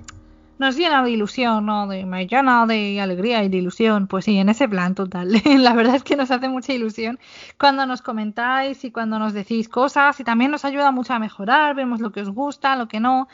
nos 0.62 0.76
llena 0.76 1.02
de 1.02 1.10
ilusión, 1.10 1.66
¿no? 1.66 1.88
De, 1.88 2.06
me 2.06 2.26
llena 2.28 2.64
de 2.66 3.00
alegría 3.00 3.42
y 3.42 3.48
de 3.48 3.58
ilusión. 3.58 4.06
Pues 4.06 4.24
sí, 4.24 4.38
en 4.38 4.48
ese 4.48 4.68
plan 4.68 4.94
total. 4.94 5.32
La 5.44 5.74
verdad 5.74 5.96
es 5.96 6.04
que 6.04 6.16
nos 6.16 6.30
hace 6.30 6.48
mucha 6.48 6.72
ilusión 6.72 7.18
cuando 7.58 7.84
nos 7.84 8.00
comentáis 8.00 8.84
y 8.84 8.92
cuando 8.92 9.18
nos 9.18 9.32
decís 9.32 9.68
cosas 9.68 10.18
y 10.20 10.24
también 10.24 10.52
nos 10.52 10.64
ayuda 10.64 10.92
mucho 10.92 11.14
a 11.14 11.18
mejorar, 11.18 11.74
vemos 11.74 12.00
lo 12.00 12.12
que 12.12 12.20
os 12.22 12.30
gusta, 12.30 12.76
lo 12.76 12.86
que 12.86 13.00
no. 13.00 13.28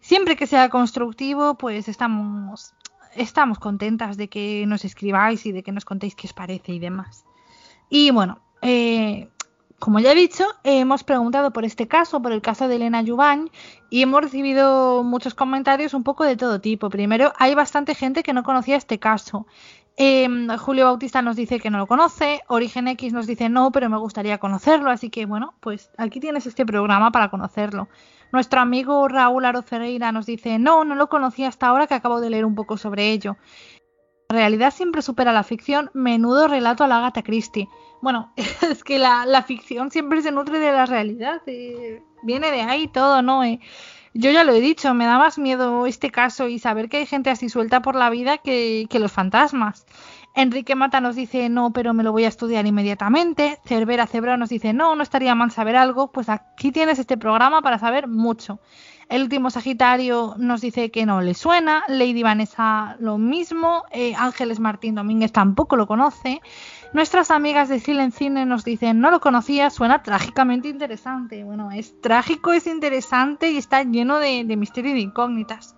Siempre 0.00 0.36
que 0.36 0.46
sea 0.46 0.68
constructivo, 0.68 1.56
pues 1.56 1.88
estamos, 1.88 2.74
estamos 3.14 3.58
contentas 3.58 4.18
de 4.18 4.28
que 4.28 4.66
nos 4.66 4.84
escribáis 4.84 5.46
y 5.46 5.52
de 5.52 5.62
que 5.62 5.72
nos 5.72 5.86
contéis 5.86 6.14
qué 6.14 6.26
os 6.26 6.34
parece 6.34 6.72
y 6.72 6.78
demás. 6.78 7.24
Y 7.88 8.10
bueno, 8.10 8.40
eh, 8.60 9.30
como 9.78 10.00
ya 10.00 10.12
he 10.12 10.14
dicho, 10.14 10.44
hemos 10.64 11.04
preguntado 11.04 11.52
por 11.52 11.64
este 11.64 11.86
caso, 11.86 12.22
por 12.22 12.32
el 12.32 12.40
caso 12.40 12.66
de 12.66 12.76
Elena 12.76 13.02
Yubañ, 13.02 13.50
y 13.90 14.02
hemos 14.02 14.22
recibido 14.22 15.02
muchos 15.02 15.34
comentarios 15.34 15.92
un 15.92 16.02
poco 16.02 16.24
de 16.24 16.36
todo 16.36 16.60
tipo. 16.60 16.88
Primero, 16.88 17.32
hay 17.38 17.54
bastante 17.54 17.94
gente 17.94 18.22
que 18.22 18.32
no 18.32 18.42
conocía 18.42 18.76
este 18.76 18.98
caso. 18.98 19.46
Em, 19.98 20.48
Julio 20.58 20.84
Bautista 20.86 21.22
nos 21.22 21.36
dice 21.36 21.58
que 21.58 21.70
no 21.70 21.78
lo 21.78 21.86
conoce, 21.86 22.42
Origen 22.48 22.86
X 22.88 23.14
nos 23.14 23.26
dice 23.26 23.48
no, 23.48 23.72
pero 23.72 23.88
me 23.88 23.96
gustaría 23.96 24.36
conocerlo, 24.36 24.90
así 24.90 25.08
que 25.08 25.24
bueno, 25.24 25.54
pues 25.60 25.90
aquí 25.96 26.20
tienes 26.20 26.46
este 26.46 26.66
programa 26.66 27.10
para 27.10 27.30
conocerlo. 27.30 27.88
Nuestro 28.30 28.60
amigo 28.60 29.08
Raúl 29.08 29.46
Aro 29.46 29.62
Ferreira 29.62 30.12
nos 30.12 30.26
dice 30.26 30.58
no, 30.58 30.84
no 30.84 30.96
lo 30.96 31.08
conocía 31.08 31.48
hasta 31.48 31.68
ahora 31.68 31.86
que 31.86 31.94
acabo 31.94 32.20
de 32.20 32.28
leer 32.28 32.44
un 32.44 32.54
poco 32.54 32.76
sobre 32.76 33.10
ello. 33.10 33.38
La 34.28 34.36
realidad 34.36 34.74
siempre 34.74 35.00
supera 35.00 35.32
la 35.32 35.44
ficción, 35.44 35.90
menudo 35.94 36.46
relato 36.46 36.84
a 36.84 36.88
la 36.88 36.98
Agatha 36.98 37.22
Christie. 37.22 37.68
Bueno, 38.00 38.32
es 38.70 38.84
que 38.84 38.98
la, 38.98 39.42
ficción 39.46 39.90
siempre 39.90 40.22
se 40.22 40.32
nutre 40.32 40.58
de 40.58 40.72
la 40.72 40.86
realidad, 40.86 41.42
eh, 41.46 42.02
viene 42.22 42.50
de 42.50 42.62
ahí 42.62 42.88
todo, 42.88 43.22
¿no? 43.22 43.44
Eh, 43.44 43.60
yo 44.14 44.30
ya 44.30 44.44
lo 44.44 44.52
he 44.52 44.60
dicho, 44.60 44.94
me 44.94 45.04
da 45.04 45.18
más 45.18 45.38
miedo 45.38 45.86
este 45.86 46.10
caso 46.10 46.48
y 46.48 46.58
saber 46.58 46.88
que 46.88 46.96
hay 46.98 47.06
gente 47.06 47.28
así 47.28 47.50
suelta 47.50 47.82
por 47.82 47.94
la 47.94 48.08
vida 48.08 48.38
que, 48.38 48.86
que 48.88 48.98
los 48.98 49.12
fantasmas. 49.12 49.84
Enrique 50.34 50.74
Mata 50.74 51.00
nos 51.00 51.16
dice 51.16 51.48
no, 51.48 51.72
pero 51.72 51.94
me 51.94 52.02
lo 52.02 52.12
voy 52.12 52.24
a 52.24 52.28
estudiar 52.28 52.66
inmediatamente. 52.66 53.58
Cervera 53.64 54.06
Cebra 54.06 54.36
nos 54.36 54.50
dice 54.50 54.74
no, 54.74 54.94
no 54.94 55.02
estaría 55.02 55.34
mal 55.34 55.50
saber 55.50 55.76
algo. 55.76 56.12
Pues 56.12 56.28
aquí 56.28 56.72
tienes 56.72 56.98
este 56.98 57.16
programa 57.16 57.62
para 57.62 57.78
saber 57.78 58.06
mucho. 58.06 58.60
El 59.08 59.22
último 59.22 59.50
Sagitario 59.50 60.34
nos 60.36 60.60
dice 60.60 60.90
que 60.90 61.06
no 61.06 61.22
le 61.22 61.32
suena. 61.32 61.84
Lady 61.88 62.22
Vanessa 62.22 62.96
lo 62.98 63.16
mismo. 63.16 63.84
Eh, 63.92 64.14
Ángeles 64.14 64.60
Martín 64.60 64.94
Domínguez 64.94 65.32
tampoco 65.32 65.76
lo 65.76 65.86
conoce. 65.86 66.42
Nuestras 66.96 67.30
amigas 67.30 67.68
de 67.68 67.78
Silent 67.78 68.14
Cine 68.14 68.46
nos 68.46 68.64
dicen, 68.64 69.00
no 69.00 69.10
lo 69.10 69.20
conocía, 69.20 69.68
suena 69.68 70.02
trágicamente 70.02 70.68
interesante. 70.68 71.44
Bueno, 71.44 71.70
es 71.70 72.00
trágico, 72.00 72.54
es 72.54 72.66
interesante 72.66 73.50
y 73.50 73.58
está 73.58 73.82
lleno 73.82 74.18
de, 74.18 74.44
misterio 74.56 74.92
y 74.92 74.94
de 74.94 75.00
incógnitas. 75.00 75.76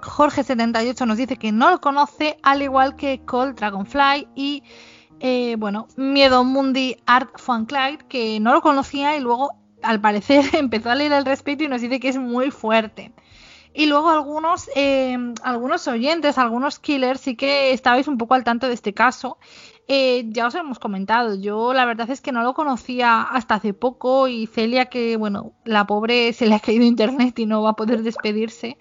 Jorge78 0.00 1.06
nos 1.06 1.18
dice 1.18 1.36
que 1.36 1.52
no 1.52 1.68
lo 1.68 1.82
conoce, 1.82 2.38
al 2.42 2.62
igual 2.62 2.96
que 2.96 3.20
Cold 3.26 3.56
Dragonfly 3.56 4.26
y, 4.34 4.62
eh, 5.20 5.56
bueno, 5.58 5.86
Miedo 5.98 6.44
Mundi 6.44 6.96
Art 7.04 7.38
Fan 7.38 7.66
Clyde, 7.66 8.06
que 8.08 8.40
no 8.40 8.54
lo 8.54 8.62
conocía 8.62 9.18
y 9.18 9.20
luego, 9.20 9.50
al 9.82 10.00
parecer, 10.00 10.46
empezó 10.54 10.88
a 10.88 10.94
leer 10.94 11.12
al 11.12 11.26
respecto 11.26 11.62
y 11.62 11.68
nos 11.68 11.82
dice 11.82 12.00
que 12.00 12.08
es 12.08 12.16
muy 12.16 12.50
fuerte. 12.50 13.12
Y 13.76 13.86
luego 13.86 14.08
algunos, 14.08 14.70
eh, 14.76 15.18
algunos 15.42 15.88
oyentes, 15.88 16.38
algunos 16.38 16.78
killers, 16.78 17.20
sí 17.20 17.34
que 17.34 17.72
estabais 17.72 18.06
un 18.06 18.16
poco 18.16 18.34
al 18.34 18.44
tanto 18.44 18.68
de 18.68 18.74
este 18.74 18.94
caso. 18.94 19.36
Eh, 19.86 20.24
ya 20.30 20.46
os 20.46 20.54
hemos 20.54 20.78
comentado, 20.78 21.34
yo 21.34 21.74
la 21.74 21.84
verdad 21.84 22.08
es 22.08 22.22
que 22.22 22.32
no 22.32 22.42
lo 22.42 22.54
conocía 22.54 23.20
hasta 23.20 23.56
hace 23.56 23.74
poco 23.74 24.28
y 24.28 24.46
Celia 24.46 24.86
que, 24.86 25.16
bueno, 25.16 25.52
la 25.64 25.86
pobre 25.86 26.32
se 26.32 26.46
le 26.46 26.54
ha 26.54 26.60
caído 26.60 26.84
internet 26.84 27.38
y 27.38 27.44
no 27.44 27.62
va 27.62 27.70
a 27.70 27.76
poder 27.76 28.02
despedirse. 28.02 28.78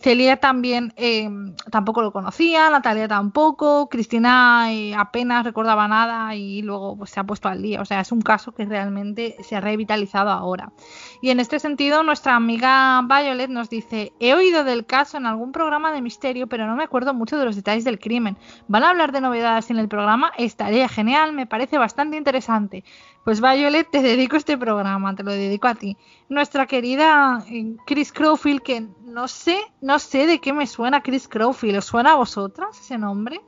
Celia 0.00 0.36
también 0.36 0.92
eh, 0.96 1.28
tampoco 1.70 2.02
lo 2.02 2.12
conocía, 2.12 2.70
Natalia 2.70 3.08
tampoco, 3.08 3.88
Cristina 3.88 4.72
eh, 4.72 4.94
apenas 4.94 5.44
recordaba 5.44 5.88
nada 5.88 6.34
y 6.34 6.62
luego 6.62 6.96
pues, 6.96 7.10
se 7.10 7.20
ha 7.20 7.24
puesto 7.24 7.48
al 7.48 7.62
día. 7.62 7.80
O 7.80 7.84
sea, 7.84 8.00
es 8.00 8.12
un 8.12 8.20
caso 8.20 8.52
que 8.52 8.64
realmente 8.64 9.36
se 9.42 9.56
ha 9.56 9.60
revitalizado 9.60 10.30
ahora. 10.30 10.72
Y 11.20 11.30
en 11.30 11.40
este 11.40 11.58
sentido, 11.58 12.02
nuestra 12.02 12.36
amiga 12.36 13.02
Violet 13.02 13.50
nos 13.50 13.70
dice, 13.70 14.12
he 14.20 14.34
oído 14.34 14.64
del 14.64 14.86
caso 14.86 15.16
en 15.16 15.26
algún 15.26 15.52
programa 15.52 15.92
de 15.92 16.00
misterio, 16.00 16.46
pero 16.46 16.66
no 16.66 16.76
me 16.76 16.84
acuerdo 16.84 17.12
mucho 17.14 17.38
de 17.38 17.44
los 17.44 17.56
detalles 17.56 17.84
del 17.84 17.98
crimen. 17.98 18.36
¿Van 18.68 18.84
a 18.84 18.90
hablar 18.90 19.12
de 19.12 19.20
novedades 19.20 19.70
en 19.70 19.78
el 19.78 19.88
programa? 19.88 20.32
Estaría 20.38 20.88
genial, 20.88 21.32
me 21.32 21.46
parece 21.46 21.78
bastante 21.78 22.16
interesante. 22.16 22.84
Pues 23.24 23.40
Violet, 23.40 23.90
te 23.90 24.00
dedico 24.00 24.36
este 24.36 24.56
programa, 24.56 25.14
te 25.14 25.22
lo 25.22 25.32
dedico 25.32 25.68
a 25.68 25.74
ti. 25.74 25.96
Nuestra 26.28 26.66
querida 26.66 27.44
eh, 27.50 27.76
Chris 27.86 28.12
Crowfield, 28.12 28.62
que 28.62 28.88
no 29.04 29.28
sé, 29.28 29.58
no 29.80 29.98
sé 29.98 30.26
de 30.26 30.40
qué 30.40 30.52
me 30.52 30.66
suena 30.66 31.02
Chris 31.02 31.28
Crowfield. 31.28 31.78
¿Os 31.78 31.84
suena 31.84 32.12
a 32.12 32.16
vosotras 32.16 32.78
ese 32.80 32.96
nombre? 32.96 33.40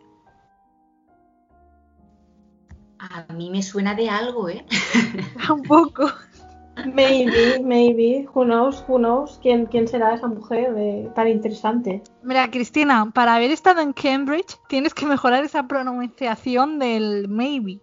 A 2.98 3.32
mí 3.32 3.48
me 3.48 3.62
suena 3.62 3.94
de 3.94 4.10
algo, 4.10 4.50
¿eh? 4.50 4.66
Un 5.50 5.62
poco. 5.62 6.10
Maybe, 6.86 7.60
maybe, 7.62 8.28
who 8.34 8.44
knows, 8.44 8.84
who 8.86 8.98
knows, 8.98 9.38
quién, 9.42 9.66
quién 9.66 9.88
será 9.88 10.14
esa 10.14 10.28
mujer 10.28 10.74
de, 10.74 11.10
tan 11.14 11.28
interesante. 11.28 12.02
Mira, 12.22 12.50
Cristina, 12.50 13.10
para 13.12 13.34
haber 13.34 13.50
estado 13.50 13.80
en 13.80 13.92
Cambridge 13.92 14.58
tienes 14.68 14.94
que 14.94 15.06
mejorar 15.06 15.44
esa 15.44 15.66
pronunciación 15.66 16.78
del 16.78 17.28
maybe. 17.28 17.80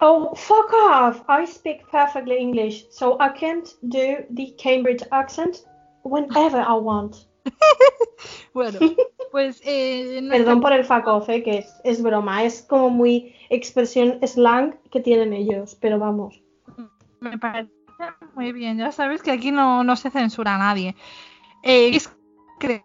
Oh, 0.00 0.34
fuck 0.34 0.72
off! 0.72 1.22
I 1.28 1.44
speak 1.44 1.86
perfectly 1.90 2.38
English, 2.38 2.86
so 2.90 3.18
I 3.20 3.28
can't 3.28 3.68
do 3.88 4.24
the 4.30 4.54
Cambridge 4.56 5.02
accent 5.12 5.64
whenever 6.02 6.58
I 6.58 6.74
want. 6.74 7.26
bueno, 8.54 8.78
pues... 9.32 9.60
Eh, 9.64 10.26
Perdón 10.30 10.60
por 10.60 10.72
el 10.72 10.84
fuck 10.84 11.06
off, 11.06 11.28
eh, 11.28 11.42
que 11.42 11.58
es, 11.58 11.80
es 11.84 12.02
broma, 12.02 12.44
es 12.44 12.62
como 12.62 12.88
muy 12.90 13.34
expresión 13.50 14.18
slang 14.26 14.78
que 14.90 15.00
tienen 15.00 15.32
ellos, 15.32 15.76
pero 15.80 15.98
vamos. 15.98 16.40
Me 17.20 17.36
parece 17.36 17.70
muy 18.34 18.52
bien, 18.52 18.78
ya 18.78 18.92
sabes 18.92 19.22
que 19.22 19.30
aquí 19.30 19.50
no, 19.50 19.84
no 19.84 19.96
se 19.96 20.10
censura 20.10 20.54
a 20.54 20.58
nadie. 20.58 20.96
Eh, 21.62 21.90
es 21.94 22.10
que 22.58 22.82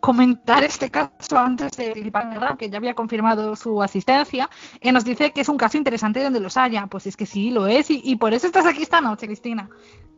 comentar 0.00 0.64
este 0.64 0.90
caso 0.90 1.38
antes 1.38 1.76
de 1.76 2.12
que 2.58 2.70
ya 2.70 2.78
había 2.78 2.94
confirmado 2.94 3.56
su 3.56 3.82
asistencia, 3.82 4.48
y 4.80 4.92
nos 4.92 5.04
dice 5.04 5.32
que 5.32 5.40
es 5.40 5.48
un 5.48 5.56
caso 5.56 5.76
interesante 5.76 6.22
donde 6.22 6.40
los 6.40 6.56
haya. 6.56 6.86
Pues 6.86 7.06
es 7.06 7.16
que 7.16 7.26
sí, 7.26 7.50
lo 7.50 7.66
es, 7.66 7.86
y, 7.90 8.16
por 8.16 8.34
eso 8.34 8.46
estás 8.46 8.66
aquí 8.66 8.82
esta 8.82 9.00
noche, 9.00 9.26
Cristina. 9.26 9.68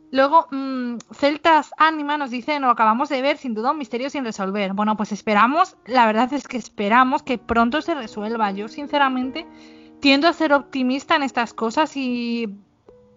Luego, 0.09 0.47
mm, 0.51 0.97
Celtas 1.13 1.71
Anima 1.77 2.17
nos 2.17 2.31
dice, 2.31 2.59
no 2.59 2.69
acabamos 2.69 3.09
de 3.09 3.21
ver, 3.21 3.37
sin 3.37 3.53
duda, 3.53 3.71
un 3.71 3.77
misterio 3.77 4.09
sin 4.09 4.23
resolver. 4.23 4.73
Bueno, 4.73 4.95
pues 4.95 5.11
esperamos, 5.11 5.75
la 5.85 6.05
verdad 6.05 6.31
es 6.33 6.47
que 6.47 6.57
esperamos 6.57 7.23
que 7.23 7.37
pronto 7.37 7.81
se 7.81 7.93
resuelva. 7.93 8.51
Yo, 8.51 8.69
sinceramente, 8.69 9.45
tiendo 9.99 10.27
a 10.27 10.33
ser 10.33 10.53
optimista 10.53 11.15
en 11.15 11.23
estas 11.23 11.53
cosas 11.53 11.97
y 11.97 12.47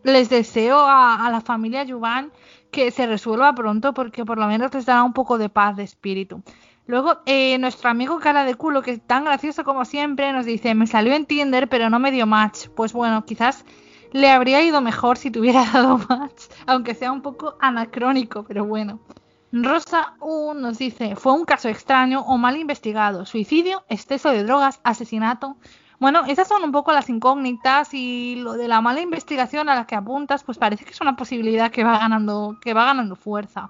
les 0.02 0.30
deseo 0.30 0.78
a, 0.80 1.28
la 1.30 1.40
familia 1.40 1.84
Yuvan 1.84 2.32
que 2.70 2.90
se 2.90 3.06
resuelva 3.06 3.54
pronto 3.54 3.94
porque 3.94 4.24
por 4.24 4.38
lo 4.38 4.46
menos 4.46 4.72
les 4.74 4.86
dará 4.86 5.02
un 5.02 5.12
poco 5.12 5.38
de 5.38 5.48
paz 5.48 5.76
de 5.76 5.82
espíritu. 5.82 6.42
Luego, 6.86 7.18
eh, 7.26 7.56
nuestro 7.58 7.88
amigo 7.88 8.18
cara 8.18 8.44
de 8.44 8.54
culo, 8.56 8.82
que 8.82 8.90
es 8.92 9.06
tan 9.06 9.24
gracioso 9.24 9.62
como 9.64 9.84
siempre, 9.84 10.32
nos 10.32 10.44
dice, 10.44 10.74
me 10.74 10.86
salió 10.86 11.14
en 11.14 11.26
Tinder 11.26 11.68
pero 11.68 11.88
no 11.88 11.98
me 11.98 12.10
dio 12.10 12.26
match. 12.26 12.68
Pues 12.74 12.92
bueno, 12.92 13.24
quizás 13.24 13.64
le 14.12 14.30
habría 14.30 14.62
ido 14.62 14.80
mejor 14.80 15.16
si 15.16 15.30
te 15.30 15.38
hubiera 15.38 15.64
dado 15.72 15.98
match, 16.08 16.44
aunque 16.66 16.94
sea 16.94 17.12
un 17.12 17.22
poco 17.22 17.56
anacrónico, 17.60 18.44
pero 18.44 18.64
bueno. 18.64 19.00
Rosa 19.52 20.14
U 20.20 20.54
nos 20.54 20.78
dice, 20.78 21.16
fue 21.16 21.32
un 21.32 21.44
caso 21.44 21.68
extraño 21.68 22.20
o 22.20 22.38
mal 22.38 22.56
investigado, 22.56 23.26
suicidio, 23.26 23.84
exceso 23.88 24.30
de 24.30 24.44
drogas, 24.44 24.80
asesinato. 24.84 25.56
Bueno, 26.00 26.22
esas 26.26 26.48
son 26.48 26.64
un 26.64 26.72
poco 26.72 26.92
las 26.92 27.10
incógnitas 27.10 27.92
y 27.92 28.36
lo 28.36 28.54
de 28.54 28.68
la 28.68 28.80
mala 28.80 29.02
investigación 29.02 29.68
a 29.68 29.74
la 29.74 29.86
que 29.86 29.94
apuntas, 29.94 30.42
pues 30.42 30.56
parece 30.56 30.86
que 30.86 30.92
es 30.92 31.00
una 31.02 31.14
posibilidad 31.14 31.70
que 31.70 31.84
va 31.84 31.98
ganando, 31.98 32.56
que 32.58 32.72
va 32.72 32.86
ganando 32.86 33.16
fuerza. 33.16 33.68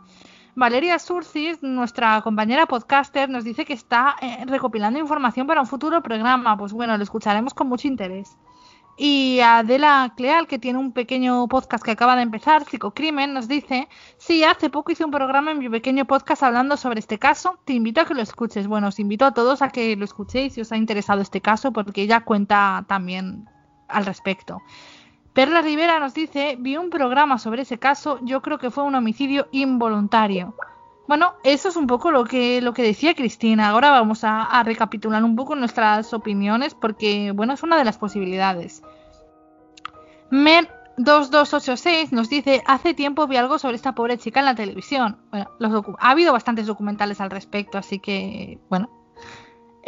Valeria 0.54 1.00
Surcis, 1.00 1.60
nuestra 1.60 2.20
compañera 2.22 2.66
podcaster, 2.66 3.28
nos 3.28 3.42
dice 3.42 3.64
que 3.64 3.72
está 3.72 4.14
eh, 4.20 4.44
recopilando 4.46 5.00
información 5.00 5.48
para 5.48 5.60
un 5.60 5.66
futuro 5.66 6.02
programa. 6.02 6.56
Pues 6.56 6.72
bueno, 6.72 6.96
lo 6.96 7.02
escucharemos 7.02 7.52
con 7.52 7.68
mucho 7.68 7.88
interés. 7.88 8.36
Y 9.02 9.40
Adela 9.40 10.12
Cleal, 10.14 10.46
que 10.46 10.58
tiene 10.58 10.78
un 10.78 10.92
pequeño 10.92 11.48
podcast 11.48 11.82
que 11.82 11.92
acaba 11.92 12.16
de 12.16 12.20
empezar, 12.20 12.66
Psicocrimen, 12.66 13.32
nos 13.32 13.48
dice, 13.48 13.88
sí, 14.18 14.44
hace 14.44 14.68
poco 14.68 14.92
hice 14.92 15.06
un 15.06 15.10
programa 15.10 15.52
en 15.52 15.58
mi 15.58 15.70
pequeño 15.70 16.04
podcast 16.04 16.42
hablando 16.42 16.76
sobre 16.76 17.00
este 17.00 17.18
caso, 17.18 17.58
te 17.64 17.72
invito 17.72 18.02
a 18.02 18.04
que 18.04 18.12
lo 18.12 18.20
escuches. 18.20 18.66
Bueno, 18.66 18.88
os 18.88 18.98
invito 18.98 19.24
a 19.24 19.32
todos 19.32 19.62
a 19.62 19.70
que 19.70 19.96
lo 19.96 20.04
escuchéis 20.04 20.52
si 20.52 20.60
os 20.60 20.70
ha 20.70 20.76
interesado 20.76 21.22
este 21.22 21.40
caso, 21.40 21.72
porque 21.72 22.02
ella 22.02 22.20
cuenta 22.20 22.84
también 22.88 23.48
al 23.88 24.04
respecto. 24.04 24.60
Perla 25.32 25.62
Rivera 25.62 25.98
nos 25.98 26.12
dice, 26.12 26.56
vi 26.58 26.76
un 26.76 26.90
programa 26.90 27.38
sobre 27.38 27.62
ese 27.62 27.78
caso, 27.78 28.18
yo 28.20 28.42
creo 28.42 28.58
que 28.58 28.70
fue 28.70 28.84
un 28.84 28.96
homicidio 28.96 29.48
involuntario. 29.50 30.54
Bueno, 31.10 31.34
eso 31.42 31.68
es 31.70 31.74
un 31.74 31.88
poco 31.88 32.12
lo 32.12 32.24
que, 32.24 32.60
lo 32.60 32.72
que 32.72 32.84
decía 32.84 33.16
Cristina. 33.16 33.70
Ahora 33.70 33.90
vamos 33.90 34.22
a, 34.22 34.62
recapitular 34.62 35.24
un 35.24 35.34
poco 35.34 35.56
nuestras 35.56 36.14
opiniones 36.14 36.74
porque, 36.74 37.32
bueno, 37.32 37.52
es 37.52 37.64
una 37.64 37.76
de 37.76 37.84
las 37.84 37.98
posibilidades. 37.98 38.84
Mer2286 40.30 42.12
nos 42.12 42.30
dice, 42.30 42.62
hace 42.64 42.94
tiempo 42.94 43.26
vi 43.26 43.38
algo 43.38 43.58
sobre 43.58 43.74
esta 43.74 43.92
pobre 43.92 44.18
chica 44.18 44.38
en 44.38 44.46
la 44.46 44.54
televisión. 44.54 45.18
Bueno, 45.32 45.50
ha 45.98 46.10
habido 46.10 46.32
bastantes 46.32 46.66
documentales 46.66 47.20
al 47.20 47.30
respecto, 47.30 47.76
así 47.76 47.98
que, 47.98 48.60
bueno, 48.68 48.88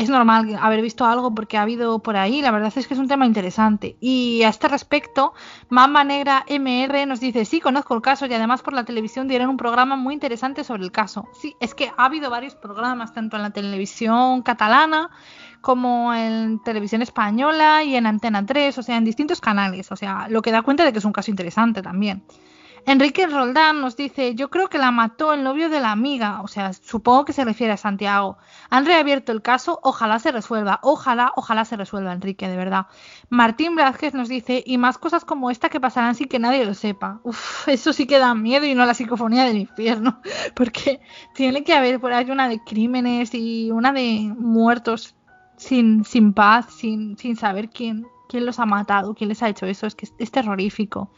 es 0.03 0.11
normal 0.11 0.59
haber 0.61 0.83
visto 0.83 1.05
algo 1.05 1.35
porque 1.35 1.59
ha 1.59 1.63
habido 1.63 1.99
por 2.01 2.17
ahí. 2.17 2.43
La 2.43 2.51
verdad 2.51 2.73
es 2.75 2.87
que 2.87 2.95
es 2.95 3.01
un 3.01 3.09
tema 3.09 3.27
interesante. 3.27 3.97
Y 4.01 4.43
a 4.43 4.49
este 4.49 4.69
respecto, 4.69 5.35
Mama 5.69 6.05
Negra 6.05 6.45
MR 6.49 7.07
nos 7.07 7.21
dice, 7.21 7.45
sí, 7.45 7.61
conozco 7.61 7.95
el 7.95 8.03
caso 8.03 8.27
y 8.27 8.35
además 8.35 8.63
por 8.63 8.73
la 8.73 8.85
televisión 8.85 9.29
dieron 9.29 9.49
un 9.49 9.57
programa 9.57 9.97
muy 9.97 10.15
interesante 10.15 10.65
sobre 10.65 10.85
el 10.85 10.93
caso. 10.93 11.29
Sí, 11.33 11.57
es 11.61 11.75
que 11.75 11.93
ha 11.97 12.05
habido 12.05 12.31
varios 12.31 12.55
programas, 12.55 13.13
tanto 13.13 13.37
en 13.37 13.43
la 13.43 13.51
televisión 13.51 14.43
catalana 14.43 15.11
como 15.61 16.13
en 16.13 16.61
televisión 16.63 17.03
española 17.03 17.85
y 17.85 17.95
en 17.95 18.07
Antena 18.07 18.45
3, 18.45 18.77
o 18.79 18.83
sea, 18.83 18.97
en 18.97 19.05
distintos 19.05 19.41
canales. 19.41 19.93
O 19.93 19.97
sea, 19.97 20.27
lo 20.29 20.43
que 20.43 20.51
da 20.51 20.63
cuenta 20.63 20.85
de 20.85 20.93
que 20.93 20.99
es 20.99 21.05
un 21.05 21.13
caso 21.13 21.31
interesante 21.31 21.83
también. 21.83 22.25
Enrique 22.85 23.29
Roldán 23.29 23.81
nos 23.81 23.97
dice, 23.97 24.35
yo 24.35 24.51
creo 24.51 24.69
que 24.69 24.79
la 24.79 24.91
mató 24.91 25.33
el 25.33 25.45
novio 25.45 25.69
de 25.69 25.79
la 25.79 25.93
amiga, 25.93 26.43
o 26.43 26.49
sea, 26.49 26.73
supongo 26.73 27.25
que 27.25 27.33
se 27.33 27.45
refiere 27.45 27.73
a 27.73 27.77
Santiago. 27.77 28.39
Han 28.71 28.87
reabierto 28.87 29.31
el 29.31 29.41
caso, 29.41 29.79
ojalá 29.83 30.19
se 30.19 30.33
resuelva, 30.33 30.81
ojalá, 30.83 31.33
ojalá 31.37 31.65
se 31.65 31.77
resuelva, 31.77 32.13
Enrique, 32.13 32.49
de 32.49 32.57
verdad. 32.57 32.87
Martín 33.29 33.77
Blázquez 33.77 34.15
nos 34.15 34.29
dice, 34.29 34.65
y 34.67 34.79
más 34.79 34.99
cosas 34.99 35.25
como 35.25 35.51
esta 35.51 35.69
que 35.69 35.81
pasarán 35.81 36.17
sin 36.17 36.29
que 36.29 36.41
nadie 36.41 36.65
lo 36.65 36.75
sepa. 36.75 37.21
Uf, 37.23 37.69
eso 37.69 37.93
sí 37.93 38.07
que 38.07 38.19
da 38.19 38.35
miedo 38.35 38.67
y 38.67 38.75
no 38.75 38.85
la 38.85 38.95
psicofonía 38.95 39.45
del 39.45 39.59
infierno, 39.59 40.21
porque 40.55 41.01
tiene 41.35 41.63
que 41.63 41.75
haber 41.75 42.01
por 42.01 42.13
ahí 42.13 42.31
una 42.31 42.49
de 42.49 42.65
crímenes 42.65 43.33
y 43.33 43.71
una 43.71 43.93
de 43.93 44.35
muertos 44.37 45.15
sin, 45.57 46.05
sin 46.05 46.33
paz, 46.33 46.67
sin, 46.75 47.17
sin 47.17 47.37
saber 47.37 47.71
quién, 47.71 48.09
quién 48.29 48.45
los 48.45 48.59
ha 48.59 48.67
matado, 48.67 49.15
quién 49.15 49.29
les 49.29 49.41
ha 49.45 49.49
hecho 49.49 49.67
eso, 49.67 49.87
es 49.87 49.95
que 49.95 50.09
es 50.19 50.31
terrorífico. 50.33 51.11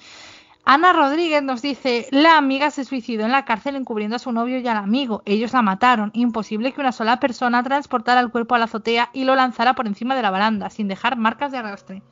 Ana 0.66 0.94
Rodríguez 0.94 1.42
nos 1.42 1.60
dice, 1.60 2.08
la 2.10 2.38
amiga 2.38 2.70
se 2.70 2.86
suicidó 2.86 3.24
en 3.24 3.32
la 3.32 3.44
cárcel 3.44 3.76
encubriendo 3.76 4.16
a 4.16 4.18
su 4.18 4.32
novio 4.32 4.58
y 4.58 4.66
al 4.66 4.78
amigo. 4.78 5.22
Ellos 5.26 5.52
la 5.52 5.60
mataron. 5.60 6.10
Imposible 6.14 6.72
que 6.72 6.80
una 6.80 6.92
sola 6.92 7.20
persona 7.20 7.62
transportara 7.62 8.20
el 8.20 8.30
cuerpo 8.30 8.54
a 8.54 8.58
la 8.58 8.64
azotea 8.64 9.10
y 9.12 9.24
lo 9.24 9.34
lanzara 9.34 9.74
por 9.74 9.86
encima 9.86 10.16
de 10.16 10.22
la 10.22 10.30
baranda, 10.30 10.70
sin 10.70 10.88
dejar 10.88 11.18
marcas 11.18 11.52
de 11.52 11.58
arrastre. 11.58 12.02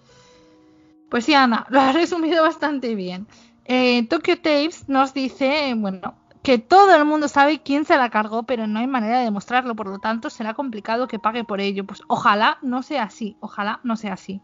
Pues 1.08 1.24
sí, 1.24 1.32
Ana, 1.32 1.66
lo 1.70 1.80
has 1.80 1.94
resumido 1.94 2.42
bastante 2.42 2.94
bien. 2.94 3.26
Eh, 3.64 4.06
Tokyo 4.08 4.36
Tapes 4.36 4.86
nos 4.86 5.14
dice, 5.14 5.72
bueno, 5.74 6.14
que 6.42 6.58
todo 6.58 6.94
el 6.94 7.06
mundo 7.06 7.28
sabe 7.28 7.62
quién 7.62 7.86
se 7.86 7.96
la 7.96 8.10
cargó, 8.10 8.42
pero 8.42 8.66
no 8.66 8.80
hay 8.80 8.86
manera 8.86 9.18
de 9.18 9.24
demostrarlo, 9.24 9.74
por 9.74 9.86
lo 9.86 9.98
tanto 9.98 10.28
será 10.28 10.52
complicado 10.52 11.08
que 11.08 11.18
pague 11.18 11.44
por 11.44 11.60
ello. 11.60 11.86
Pues 11.86 12.02
ojalá 12.06 12.58
no 12.60 12.82
sea 12.82 13.04
así, 13.04 13.36
ojalá 13.40 13.80
no 13.82 13.96
sea 13.96 14.14
así. 14.14 14.42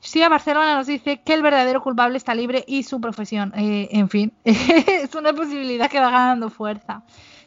Sí, 0.00 0.22
a 0.22 0.28
Barcelona 0.30 0.74
nos 0.74 0.86
dice 0.86 1.20
que 1.22 1.34
el 1.34 1.42
verdadero 1.42 1.82
culpable 1.82 2.16
está 2.16 2.34
libre 2.34 2.64
y 2.66 2.82
su 2.84 3.00
profesión. 3.00 3.52
Eh, 3.54 3.88
en 3.92 4.08
fin, 4.08 4.32
es 4.44 5.14
una 5.14 5.32
posibilidad 5.32 5.90
que 5.90 6.00
va 6.00 6.10
ganando 6.10 6.48
fuerza. 6.48 7.02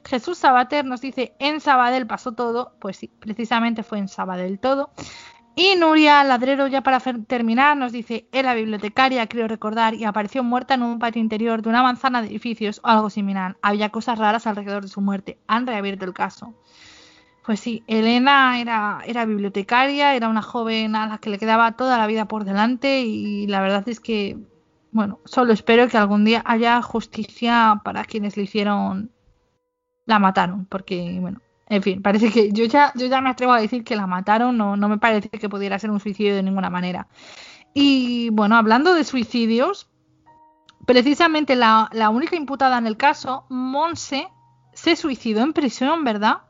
Jesús 0.06 0.38
Sabater 0.38 0.86
nos 0.86 1.02
dice, 1.02 1.34
en 1.40 1.62
Sabadell 1.62 2.06
pasó 2.06 2.34
todo. 2.34 2.76
Pues 2.80 2.98
sí, 2.98 3.12
precisamente 3.20 3.84
fue 3.84 4.00
en 4.00 4.08
Sabadell 4.08 4.60
todo. 4.60 4.92
Y 5.56 5.76
Nuria 5.76 6.24
Ladrero, 6.24 6.66
ya 6.66 6.82
para 6.82 7.00
terminar, 7.00 7.78
nos 7.78 7.92
dice, 7.92 8.28
era 8.32 8.56
bibliotecaria, 8.56 9.28
creo 9.28 9.48
recordar, 9.48 9.94
y 9.94 10.04
apareció 10.04 10.44
muerta 10.44 10.74
en 10.74 10.82
un 10.82 10.98
patio 10.98 11.22
interior 11.22 11.62
de 11.62 11.70
una 11.70 11.84
manzana 11.84 12.24
de 12.24 12.30
edificios 12.30 12.82
o 12.84 12.88
algo 12.88 13.12
similar. 13.12 13.58
Había 13.62 13.90
cosas 13.90 14.18
raras 14.18 14.48
alrededor 14.48 14.82
de 14.82 14.90
su 14.90 15.00
muerte. 15.00 15.38
Han 15.48 15.68
reabierto 15.68 16.06
el 16.06 16.14
caso. 16.14 16.56
Pues 17.46 17.60
sí, 17.60 17.84
Elena 17.88 18.62
era, 18.62 19.02
era 19.06 19.26
bibliotecaria, 19.26 20.16
era 20.16 20.30
una 20.30 20.42
joven 20.42 20.96
a 20.96 21.08
la 21.08 21.18
que 21.18 21.30
le 21.30 21.38
quedaba 21.38 21.74
toda 21.74 21.98
la 21.98 22.08
vida 22.08 22.26
por 22.26 22.46
delante 22.46 23.02
y 23.02 23.48
la 23.48 23.60
verdad 23.60 23.88
es 23.90 24.00
que, 24.00 24.38
bueno, 24.92 25.20
solo 25.26 25.52
espero 25.52 25.90
que 25.90 25.98
algún 25.98 26.24
día 26.24 26.42
haya 26.46 26.82
justicia 26.82 27.82
para 27.84 28.06
quienes 28.06 28.38
le 28.38 28.44
hicieron, 28.44 29.12
la 30.06 30.20
mataron, 30.20 30.66
porque, 30.68 31.18
bueno, 31.20 31.42
en 31.68 31.84
fin, 31.84 32.02
parece 32.02 32.32
que 32.32 32.54
yo 32.54 32.64
ya, 32.64 32.94
yo 32.96 33.08
ya 33.08 33.20
me 33.20 33.32
atrevo 33.32 33.52
a 33.52 33.60
decir 33.60 33.84
que 33.84 33.98
la 33.98 34.08
mataron, 34.08 34.56
no, 34.58 34.78
no 34.78 34.88
me 34.88 34.98
parece 34.98 35.28
que 35.30 35.50
pudiera 35.50 35.80
ser 35.80 35.92
un 35.92 36.00
suicidio 36.00 36.36
de 36.36 36.44
ninguna 36.44 36.70
manera. 36.70 37.08
Y 37.74 38.30
bueno, 38.30 38.56
hablando 38.56 38.94
de 38.94 39.04
suicidios, 39.04 39.90
precisamente 40.86 41.58
la, 41.58 41.90
la 41.92 42.10
única 42.10 42.38
imputada 42.38 42.78
en 42.78 42.88
el 42.88 42.96
caso, 42.96 43.46
Monse, 43.50 44.30
se 44.72 44.96
suicidó 44.96 45.42
en 45.42 45.52
prisión, 45.52 46.06
¿verdad? 46.06 46.44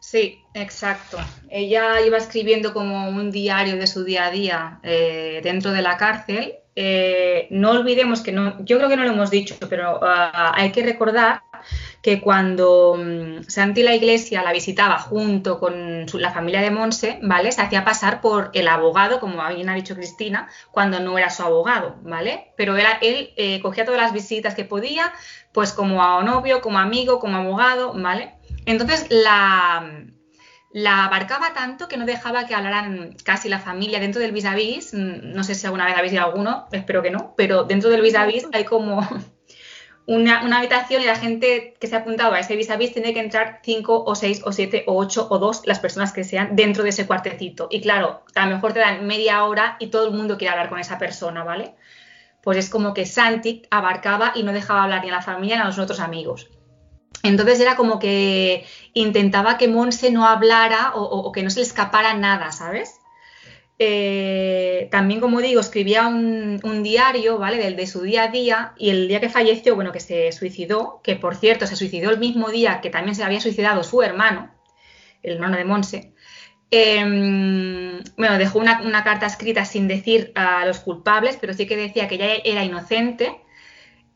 Sí, 0.00 0.42
exacto. 0.54 1.18
Ella 1.50 2.00
iba 2.00 2.16
escribiendo 2.16 2.72
como 2.72 3.08
un 3.10 3.30
diario 3.30 3.76
de 3.76 3.86
su 3.86 4.02
día 4.02 4.26
a 4.26 4.30
día 4.30 4.80
eh, 4.82 5.40
dentro 5.44 5.72
de 5.72 5.82
la 5.82 5.98
cárcel. 5.98 6.54
Eh, 6.74 7.46
no 7.50 7.72
olvidemos 7.72 8.22
que 8.22 8.32
no, 8.32 8.64
yo 8.64 8.78
creo 8.78 8.88
que 8.88 8.96
no 8.96 9.04
lo 9.04 9.12
hemos 9.12 9.30
dicho, 9.30 9.56
pero 9.68 10.00
ah, 10.02 10.52
hay 10.56 10.72
que 10.72 10.82
recordar 10.82 11.42
que 12.02 12.22
cuando 12.22 12.92
um, 12.92 13.42
Santi 13.42 13.82
la 13.82 13.94
Iglesia 13.94 14.42
la 14.42 14.52
visitaba 14.52 14.98
junto 14.98 15.60
con 15.60 16.06
la 16.14 16.32
familia 16.32 16.62
de 16.62 16.70
Monse, 16.70 17.18
¿vale? 17.22 17.52
Se 17.52 17.60
hacía 17.60 17.84
pasar 17.84 18.22
por 18.22 18.50
el 18.54 18.68
abogado, 18.68 19.20
como 19.20 19.46
bien 19.48 19.68
ha 19.68 19.74
dicho 19.74 19.94
Cristina, 19.94 20.48
cuando 20.70 21.00
no 21.00 21.18
era 21.18 21.28
su 21.28 21.42
abogado, 21.42 21.96
¿vale? 22.02 22.52
Pero 22.56 22.76
él, 22.78 22.86
él 23.02 23.34
eh, 23.36 23.60
cogía 23.60 23.84
todas 23.84 24.00
las 24.00 24.14
visitas 24.14 24.54
que 24.54 24.64
podía, 24.64 25.12
pues 25.52 25.72
como 25.72 26.02
a 26.02 26.22
novio, 26.22 26.62
como 26.62 26.78
amigo, 26.78 27.20
como 27.20 27.36
abogado, 27.36 27.92
¿vale? 27.94 28.39
Entonces 28.70 29.06
la, 29.10 31.04
abarcaba 31.04 31.52
tanto 31.54 31.88
que 31.88 31.96
no 31.96 32.06
dejaba 32.06 32.46
que 32.46 32.54
hablaran 32.54 33.16
casi 33.24 33.48
la 33.48 33.58
familia 33.58 33.98
dentro 33.98 34.20
del 34.20 34.30
vis 34.30 34.44
a 34.44 34.54
vis. 34.54 34.94
No 34.94 35.42
sé 35.42 35.56
si 35.56 35.66
alguna 35.66 35.86
vez 35.86 35.96
habéis 35.96 36.12
ido 36.12 36.24
alguno, 36.24 36.66
espero 36.70 37.02
que 37.02 37.10
no, 37.10 37.34
pero 37.36 37.64
dentro 37.64 37.90
del 37.90 38.00
vis 38.00 38.14
a 38.14 38.26
vis 38.26 38.46
hay 38.52 38.64
como 38.64 39.00
una, 40.06 40.56
habitación 40.56 41.02
y 41.02 41.06
la 41.06 41.16
gente 41.16 41.74
que 41.80 41.88
se 41.88 41.96
ha 41.96 42.00
apuntado 42.00 42.32
a 42.32 42.38
ese 42.38 42.54
vis 42.54 42.70
a 42.70 42.76
vis 42.76 42.92
tiene 42.92 43.12
que 43.12 43.18
entrar 43.18 43.60
cinco 43.64 44.04
o 44.04 44.14
seis 44.14 44.40
o 44.44 44.52
siete 44.52 44.84
o 44.86 44.96
ocho 44.96 45.26
o 45.30 45.38
dos 45.40 45.62
las 45.66 45.80
personas 45.80 46.12
que 46.12 46.22
sean 46.22 46.54
dentro 46.54 46.84
de 46.84 46.90
ese 46.90 47.08
cuartecito. 47.08 47.66
Y 47.72 47.80
claro, 47.80 48.22
a 48.36 48.46
lo 48.46 48.54
mejor 48.54 48.72
te 48.72 48.78
dan 48.78 49.04
media 49.04 49.44
hora 49.44 49.78
y 49.80 49.88
todo 49.88 50.06
el 50.06 50.14
mundo 50.14 50.38
quiere 50.38 50.52
hablar 50.52 50.68
con 50.68 50.78
esa 50.78 50.96
persona, 50.96 51.42
¿vale? 51.42 51.74
Pues 52.40 52.56
es 52.56 52.70
como 52.70 52.94
que 52.94 53.04
Santi 53.04 53.62
abarcaba 53.70 54.30
y 54.36 54.44
no 54.44 54.52
dejaba 54.52 54.84
hablar 54.84 55.02
ni 55.02 55.10
a 55.10 55.14
la 55.14 55.22
familia 55.22 55.56
ni 55.56 55.62
a 55.62 55.66
los 55.66 55.78
otros 55.80 55.98
amigos. 55.98 56.48
Entonces 57.22 57.60
era 57.60 57.76
como 57.76 57.98
que 57.98 58.64
intentaba 58.94 59.58
que 59.58 59.68
Monse 59.68 60.10
no 60.10 60.26
hablara 60.26 60.92
o, 60.94 61.30
que 61.32 61.42
no 61.42 61.50
se 61.50 61.60
le 61.60 61.66
escapara 61.66 62.14
nada, 62.14 62.50
¿sabes? 62.52 63.00
Eh, 63.78 64.88
también, 64.90 65.20
como 65.20 65.40
digo, 65.40 65.60
escribía 65.60 66.06
un, 66.06 66.82
diario, 66.82 67.38
¿vale? 67.38 67.58
Del 67.58 67.76
de 67.76 67.86
su 67.86 68.02
día 68.02 68.24
a 68.24 68.28
día 68.28 68.74
y 68.78 68.90
el 68.90 69.08
día 69.08 69.20
que 69.20 69.28
falleció, 69.28 69.74
bueno, 69.74 69.92
que 69.92 70.00
se 70.00 70.32
suicidó, 70.32 71.00
que 71.02 71.16
por 71.16 71.36
cierto 71.36 71.66
se 71.66 71.76
suicidó 71.76 72.10
el 72.10 72.18
mismo 72.18 72.50
día 72.50 72.80
que 72.80 72.90
también 72.90 73.14
se 73.14 73.24
había 73.24 73.40
suicidado 73.40 73.82
su 73.82 74.02
hermano, 74.02 74.50
el 75.22 75.34
hermano 75.34 75.56
de 75.56 75.64
Monse. 75.64 76.14
Em, 76.70 78.02
bueno, 78.16 78.38
dejó 78.38 78.58
una, 78.58 78.80
una 78.82 79.02
carta 79.02 79.26
escrita 79.26 79.64
sin 79.64 79.88
decir 79.88 80.32
a 80.36 80.64
los 80.66 80.80
culpables, 80.80 81.36
pero 81.40 81.52
sí 81.52 81.66
que 81.66 81.76
decía 81.76 82.08
que 82.08 82.14
ella 82.16 82.34
era 82.44 82.64
inocente 82.64 83.40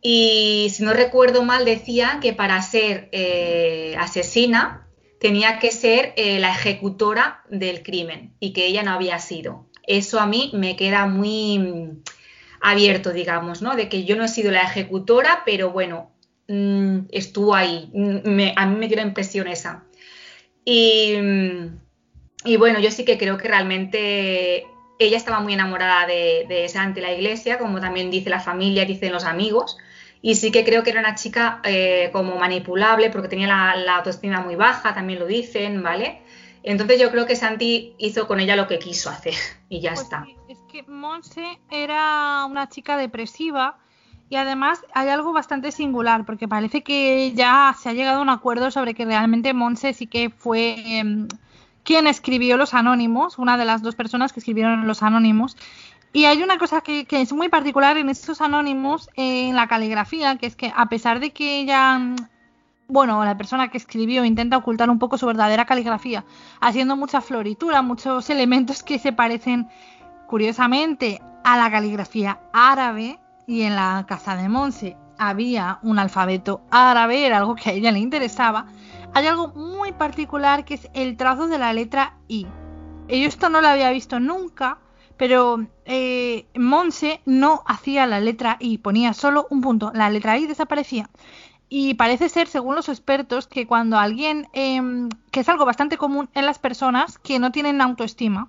y 0.07 0.69
si 0.69 0.83
no 0.83 0.93
recuerdo 0.93 1.45
mal, 1.45 1.65
decía 1.65 2.19
que 2.21 2.35
para 2.35 2.61
ser 2.61 3.09
eh, 3.11 3.97
asesina 3.99 4.87
tenía 5.19 5.59
que 5.59 5.71
ser 5.71 6.13
eh, 6.17 6.39
la 6.41 6.51
ejecutora 6.51 7.43
del 7.49 7.83
crimen 7.83 8.35
y 8.39 8.53
que 8.53 8.67
ella 8.67 8.83
no 8.83 8.91
había 8.93 9.19
sido. 9.19 9.67
eso 9.87 10.21
a 10.21 10.27
mí 10.27 10.51
me 10.53 10.77
queda 10.77 11.07
muy 11.07 11.59
mm, 11.59 12.03
abierto, 12.61 13.15
digamos, 13.15 13.63
¿no? 13.63 13.77
De 13.77 13.89
que 13.89 14.05
yo 14.05 14.15
no 14.17 14.25
he 14.25 14.29
sido 14.29 14.53
la 14.53 14.61
ejecutora, 14.61 15.43
pero 15.47 15.71
bueno, 15.71 16.11
mm, 16.49 17.07
estuvo 17.11 17.55
ahí. 17.55 17.91
Mm, 17.95 18.41
a 18.57 18.67
mí 18.67 18.77
me 18.77 18.89
dio 18.89 18.99
la 18.99 19.05
impresión 19.05 19.49
esa. 19.49 19.85
Y, 20.67 21.15
bueno, 22.59 22.79
yo 22.81 22.91
sí 22.91 23.07
que 23.07 23.17
creo 23.17 23.39
que 23.39 23.49
realmente 23.49 24.67
ella 24.99 25.17
estaba 25.17 25.41
muy 25.41 25.55
enamorada 25.55 26.07
de, 26.07 26.47
de 26.47 27.01
la 27.01 27.13
iglesia, 27.13 27.59
como 27.59 27.81
también 27.81 28.11
dice 28.11 28.29
la 28.29 28.41
familia, 28.41 28.85
dicen 28.85 29.11
los 29.11 29.25
amigos. 29.25 29.79
Y 30.27 30.37
sí 30.37 30.51
que 30.51 30.65
creo 30.65 30.83
que 30.83 30.89
era 30.89 31.01
una 31.01 31.15
chica 31.15 31.61
eh, 31.65 32.09
como 32.11 32.39
manipulable 32.39 33.11
porque 33.11 33.29
tenía 33.29 33.47
la, 33.77 33.97
autoestima 33.97 34.41
muy 34.41 34.57
baja, 34.57 34.95
también 34.95 35.19
lo 35.19 35.27
dicen, 35.27 35.83
¿vale? 35.83 36.23
Entonces 36.63 36.99
yo 36.99 37.11
creo 37.11 37.27
que 37.27 37.37
Santi 37.37 37.95
hizo 37.99 38.27
con 38.27 38.41
ella 38.41 38.57
lo 38.57 38.67
que 38.67 38.79
quiso 38.79 39.11
hacer 39.11 39.35
y 39.69 39.83
ya 39.83 39.91
pues 39.91 40.05
está. 40.05 40.25
es 40.49 40.57
que 40.73 40.83
Monse 40.85 41.61
era 41.71 42.47
una 42.47 42.71
chica 42.71 42.97
depresiva 42.97 43.77
y 44.31 44.37
además 44.37 44.81
hay 44.95 45.11
algo 45.11 45.35
bastante 45.35 45.71
singular 45.73 46.25
porque 46.25 46.49
parece 46.49 46.83
que 46.83 47.35
ya 47.35 47.77
se 47.79 47.91
ha 47.91 47.93
llegado 47.93 48.21
a 48.21 48.23
un 48.23 48.31
acuerdo 48.31 48.71
sobre 48.71 48.95
que 48.95 49.05
realmente 49.05 49.53
Monse 49.53 49.93
sí 49.93 50.07
que 50.07 50.31
fue 50.31 51.01
em, 51.01 51.29
quien 51.83 52.07
escribió 52.07 52.57
Los 52.57 52.73
Anónimos, 52.73 53.39
una 53.39 53.59
de 53.59 53.67
las 53.67 53.83
dos 53.83 53.95
personas 53.95 54.33
que 54.33 54.41
escribieron 54.41 54.87
Los 54.87 55.03
Anónimos. 55.03 55.59
Y 56.15 56.27
hay 56.27 56.45
una 56.45 56.59
cosa 56.59 56.81
que, 56.81 57.05
es 57.11 57.33
muy 57.33 57.49
particular 57.49 57.99
en 57.99 58.09
estos 58.09 58.41
anónimos, 58.41 59.11
en 59.17 59.57
la 59.57 59.67
caligrafía, 59.67 60.37
que 60.37 60.47
es 60.47 60.55
que 60.55 60.73
a 60.75 60.87
pesar 60.87 61.19
de 61.19 61.33
que 61.33 61.59
ella, 61.59 62.01
bueno, 62.87 63.25
la 63.25 63.37
persona 63.37 63.69
que 63.69 63.79
escribió 63.79 64.25
intenta 64.25 64.57
ocultar 64.57 64.89
un 64.91 65.01
poco 65.01 65.19
su 65.19 65.27
verdadera 65.27 65.65
caligrafía, 65.65 66.25
haciendo 66.61 66.97
mucha 66.97 67.21
floritura, 67.21 67.83
muchos 67.83 68.31
elementos 68.31 68.85
que 68.85 69.01
se 69.01 69.13
parecen 69.13 69.67
curiosamente 70.29 71.21
a 71.43 71.57
la 71.57 71.69
caligrafía 71.69 72.39
árabe, 72.53 73.19
y 73.49 73.63
en 73.63 73.75
la 73.75 74.05
casa 74.07 74.37
de 74.37 74.49
Monse 74.49 74.97
había 75.19 75.81
un 75.83 75.99
alfabeto 75.99 76.61
árabe, 76.71 77.27
era 77.27 77.39
algo 77.39 77.57
que 77.57 77.71
a 77.71 77.73
ella 77.73 77.91
le 77.91 77.99
interesaba, 77.99 78.67
hay 79.15 79.27
algo 79.27 79.49
muy 79.49 79.91
particular 79.91 80.65
que 80.65 80.75
es 80.75 80.89
el 80.95 81.17
trazo 81.17 81.49
de 81.49 81.59
la 81.59 81.73
letra 81.73 82.19
I. 82.29 82.47
Yo 83.09 83.17
esto 83.27 83.49
no 83.49 83.61
lo 83.61 83.67
había 83.67 83.91
visto 83.91 84.21
nunca 84.21 84.79
pero 85.17 85.67
eh, 85.85 86.47
Monse 86.55 87.21
no 87.25 87.63
hacía 87.67 88.07
la 88.07 88.21
letra 88.21 88.57
I, 88.61 88.79
ponía 88.79 89.13
solo 89.15 89.47
un 89.51 89.61
punto, 89.61 89.93
la 89.95 90.11
letra 90.11 90.39
I 90.39 90.47
desaparecía. 90.47 91.09
Y 91.69 91.95
parece 91.95 92.29
ser, 92.29 92.47
según 92.47 92.75
los 92.75 92.89
expertos, 92.89 93.47
que 93.47 93.67
cuando 93.67 93.99
alguien, 93.99 94.49
em, 94.53 95.09
que 95.31 95.41
es 95.41 95.49
algo 95.49 95.65
bastante 95.65 95.97
común 95.97 96.29
en 96.35 96.47
las 96.47 96.59
personas 96.59 97.19
que 97.19 97.39
no 97.39 97.53
tienen 97.53 97.81
autoestima, 97.81 98.49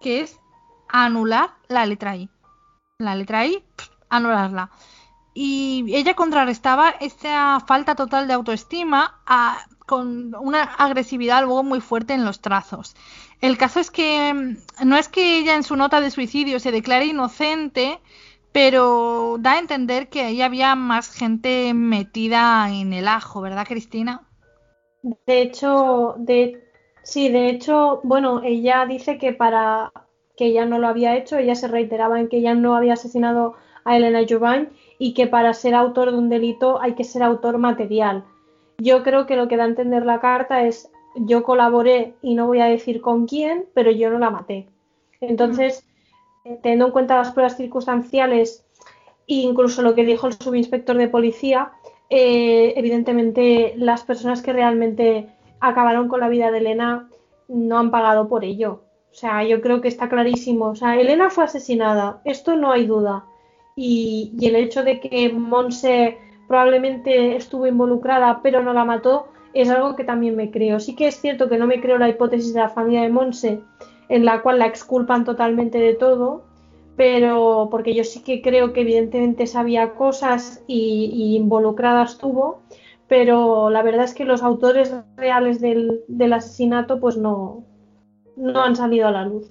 que 0.00 0.20
es 0.20 0.38
anular 0.88 1.50
la 1.68 1.86
letra 1.86 2.16
I. 2.16 2.30
La 2.98 3.14
letra 3.14 3.46
I, 3.46 3.62
anularla. 4.08 4.70
Y 5.34 5.86
ella 5.94 6.14
contrarrestaba 6.14 6.90
esta 6.90 7.60
falta 7.60 7.94
total 7.94 8.28
de 8.28 8.34
autoestima 8.34 9.18
con 9.86 10.34
una 10.34 10.62
agresividad 10.62 11.42
luego 11.42 11.62
muy 11.62 11.80
fuerte 11.80 12.14
en 12.14 12.24
los 12.24 12.40
trazos. 12.40 12.94
El 13.42 13.58
caso 13.58 13.80
es 13.80 13.90
que 13.90 14.32
mm, 14.32 14.88
no 14.88 14.96
es 14.96 15.08
que 15.08 15.38
ella 15.38 15.56
en 15.56 15.64
su 15.64 15.76
nota 15.76 16.00
de 16.00 16.12
suicidio 16.12 16.60
se 16.60 16.70
declare 16.70 17.06
inocente, 17.06 17.98
pero 18.52 19.36
da 19.40 19.54
a 19.54 19.58
entender 19.58 20.08
que 20.08 20.22
ahí 20.22 20.42
había 20.42 20.76
más 20.76 21.12
gente 21.12 21.74
metida 21.74 22.68
en 22.70 22.92
el 22.92 23.08
ajo, 23.08 23.40
¿verdad, 23.40 23.66
Cristina? 23.66 24.28
De 25.02 25.42
hecho, 25.42 26.14
de, 26.18 26.62
sí, 27.02 27.30
de 27.30 27.48
hecho, 27.48 28.00
bueno, 28.04 28.42
ella 28.44 28.86
dice 28.86 29.18
que 29.18 29.32
para 29.32 29.92
que 30.36 30.46
ella 30.46 30.64
no 30.64 30.78
lo 30.78 30.86
había 30.86 31.16
hecho, 31.16 31.36
ella 31.36 31.56
se 31.56 31.66
reiteraba 31.66 32.20
en 32.20 32.28
que 32.28 32.36
ella 32.36 32.54
no 32.54 32.76
había 32.76 32.92
asesinado 32.92 33.54
a 33.84 33.96
Elena 33.96 34.20
Jovain 34.28 34.68
y 34.98 35.14
que 35.14 35.26
para 35.26 35.52
ser 35.52 35.74
autor 35.74 36.12
de 36.12 36.18
un 36.18 36.28
delito 36.28 36.80
hay 36.80 36.94
que 36.94 37.02
ser 37.02 37.24
autor 37.24 37.58
material. 37.58 38.24
Yo 38.78 39.02
creo 39.02 39.26
que 39.26 39.34
lo 39.34 39.48
que 39.48 39.56
da 39.56 39.64
a 39.64 39.68
entender 39.68 40.06
la 40.06 40.20
carta 40.20 40.62
es 40.64 40.91
yo 41.14 41.42
colaboré 41.42 42.14
y 42.22 42.34
no 42.34 42.46
voy 42.46 42.60
a 42.60 42.66
decir 42.66 43.00
con 43.00 43.26
quién, 43.26 43.66
pero 43.74 43.90
yo 43.90 44.10
no 44.10 44.18
la 44.18 44.30
maté. 44.30 44.68
Entonces, 45.20 45.86
eh, 46.44 46.58
teniendo 46.62 46.86
en 46.86 46.92
cuenta 46.92 47.16
las 47.16 47.32
pruebas 47.32 47.56
circunstanciales 47.56 48.64
e 49.28 49.34
incluso 49.34 49.82
lo 49.82 49.94
que 49.94 50.04
dijo 50.04 50.26
el 50.26 50.34
subinspector 50.34 50.96
de 50.96 51.08
policía, 51.08 51.72
eh, 52.10 52.74
evidentemente 52.76 53.74
las 53.76 54.02
personas 54.02 54.42
que 54.42 54.52
realmente 54.52 55.28
acabaron 55.60 56.08
con 56.08 56.20
la 56.20 56.28
vida 56.28 56.50
de 56.50 56.58
Elena 56.58 57.08
no 57.48 57.78
han 57.78 57.90
pagado 57.90 58.28
por 58.28 58.44
ello. 58.44 58.82
O 59.10 59.14
sea, 59.14 59.44
yo 59.44 59.60
creo 59.60 59.80
que 59.80 59.88
está 59.88 60.08
clarísimo. 60.08 60.66
O 60.66 60.74
sea, 60.74 60.98
Elena 60.98 61.30
fue 61.30 61.44
asesinada, 61.44 62.20
esto 62.24 62.56
no 62.56 62.72
hay 62.72 62.86
duda. 62.86 63.26
Y, 63.76 64.32
y 64.38 64.46
el 64.46 64.56
hecho 64.56 64.82
de 64.82 65.00
que 65.00 65.32
Monse 65.32 66.18
probablemente 66.48 67.36
estuvo 67.36 67.66
involucrada 67.66 68.40
pero 68.42 68.62
no 68.62 68.72
la 68.72 68.84
mató, 68.84 69.28
es 69.54 69.70
algo 69.70 69.96
que 69.96 70.04
también 70.04 70.36
me 70.36 70.50
creo. 70.50 70.80
Sí 70.80 70.94
que 70.94 71.08
es 71.08 71.20
cierto 71.20 71.48
que 71.48 71.58
no 71.58 71.66
me 71.66 71.80
creo 71.80 71.98
la 71.98 72.08
hipótesis 72.08 72.54
de 72.54 72.60
la 72.60 72.68
familia 72.68 73.02
de 73.02 73.10
Monse, 73.10 73.60
en 74.08 74.24
la 74.24 74.42
cual 74.42 74.58
la 74.58 74.66
exculpan 74.66 75.24
totalmente 75.24 75.78
de 75.78 75.94
todo, 75.94 76.44
pero 76.96 77.68
porque 77.70 77.94
yo 77.94 78.04
sí 78.04 78.22
que 78.22 78.42
creo 78.42 78.72
que 78.72 78.82
evidentemente 78.82 79.46
sabía 79.46 79.94
cosas 79.94 80.62
y, 80.66 81.36
involucradas 81.36 82.18
tuvo, 82.18 82.60
pero 83.08 83.70
la 83.70 83.82
verdad 83.82 84.04
es 84.04 84.14
que 84.14 84.24
los 84.24 84.42
autores 84.42 84.94
reales 85.16 85.60
del, 85.60 86.02
del 86.08 86.32
asesinato 86.32 87.00
pues 87.00 87.16
no, 87.16 87.64
no 88.36 88.62
han 88.62 88.76
salido 88.76 89.08
a 89.08 89.12
la 89.12 89.24
luz. 89.24 89.50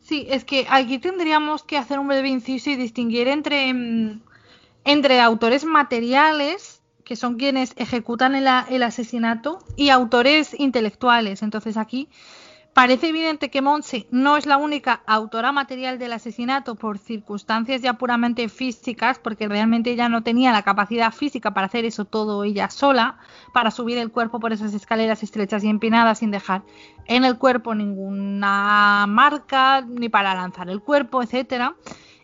Sí, 0.00 0.26
es 0.30 0.44
que 0.44 0.66
aquí 0.68 0.98
tendríamos 0.98 1.64
que 1.64 1.76
hacer 1.76 1.98
un 1.98 2.06
breve 2.06 2.28
inciso 2.28 2.70
y 2.70 2.76
distinguir 2.76 3.26
entre, 3.26 3.74
mm, 3.74 4.20
entre 4.84 5.20
autores 5.20 5.64
materiales 5.64 6.75
que 7.06 7.14
son 7.14 7.36
quienes 7.36 7.72
ejecutan 7.76 8.34
el, 8.34 8.82
asesinato, 8.82 9.60
y 9.76 9.90
autores 9.90 10.58
intelectuales. 10.58 11.42
Entonces 11.42 11.76
aquí 11.76 12.08
parece 12.74 13.10
evidente 13.10 13.48
que 13.48 13.62
Monse 13.62 14.08
no 14.10 14.36
es 14.36 14.44
la 14.44 14.56
única 14.56 15.02
autora 15.06 15.52
material 15.52 16.00
del 16.00 16.12
asesinato 16.12 16.74
por 16.74 16.98
circunstancias 16.98 17.80
ya 17.80 17.92
puramente 17.92 18.48
físicas, 18.48 19.20
porque 19.20 19.46
realmente 19.46 19.92
ella 19.92 20.08
no 20.08 20.24
tenía 20.24 20.50
la 20.50 20.62
capacidad 20.62 21.12
física 21.12 21.54
para 21.54 21.68
hacer 21.68 21.84
eso 21.84 22.06
todo 22.06 22.42
ella 22.42 22.70
sola, 22.70 23.18
para 23.54 23.70
subir 23.70 23.98
el 23.98 24.10
cuerpo 24.10 24.40
por 24.40 24.52
esas 24.52 24.74
escaleras 24.74 25.22
estrechas 25.22 25.62
y 25.62 25.68
empinadas 25.68 26.18
sin 26.18 26.32
dejar 26.32 26.64
en 27.06 27.24
el 27.24 27.38
cuerpo 27.38 27.76
ninguna 27.76 29.06
marca, 29.08 29.80
ni 29.80 30.08
para 30.08 30.34
lanzar 30.34 30.68
el 30.68 30.80
cuerpo, 30.80 31.22
etcétera 31.22 31.76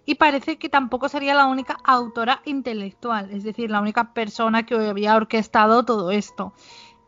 y 0.04 0.16
parece 0.16 0.58
que 0.58 0.68
tampoco 0.68 1.08
sería 1.08 1.34
la 1.34 1.46
única 1.46 1.78
autora 1.84 2.40
intelectual, 2.44 3.30
es 3.30 3.44
decir, 3.44 3.70
la 3.70 3.80
única 3.80 4.12
persona 4.12 4.66
que 4.66 4.74
había 4.74 5.16
orquestado 5.16 5.84
todo 5.84 6.10
esto. 6.10 6.52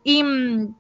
Y 0.05 0.23
mm, 0.23 0.75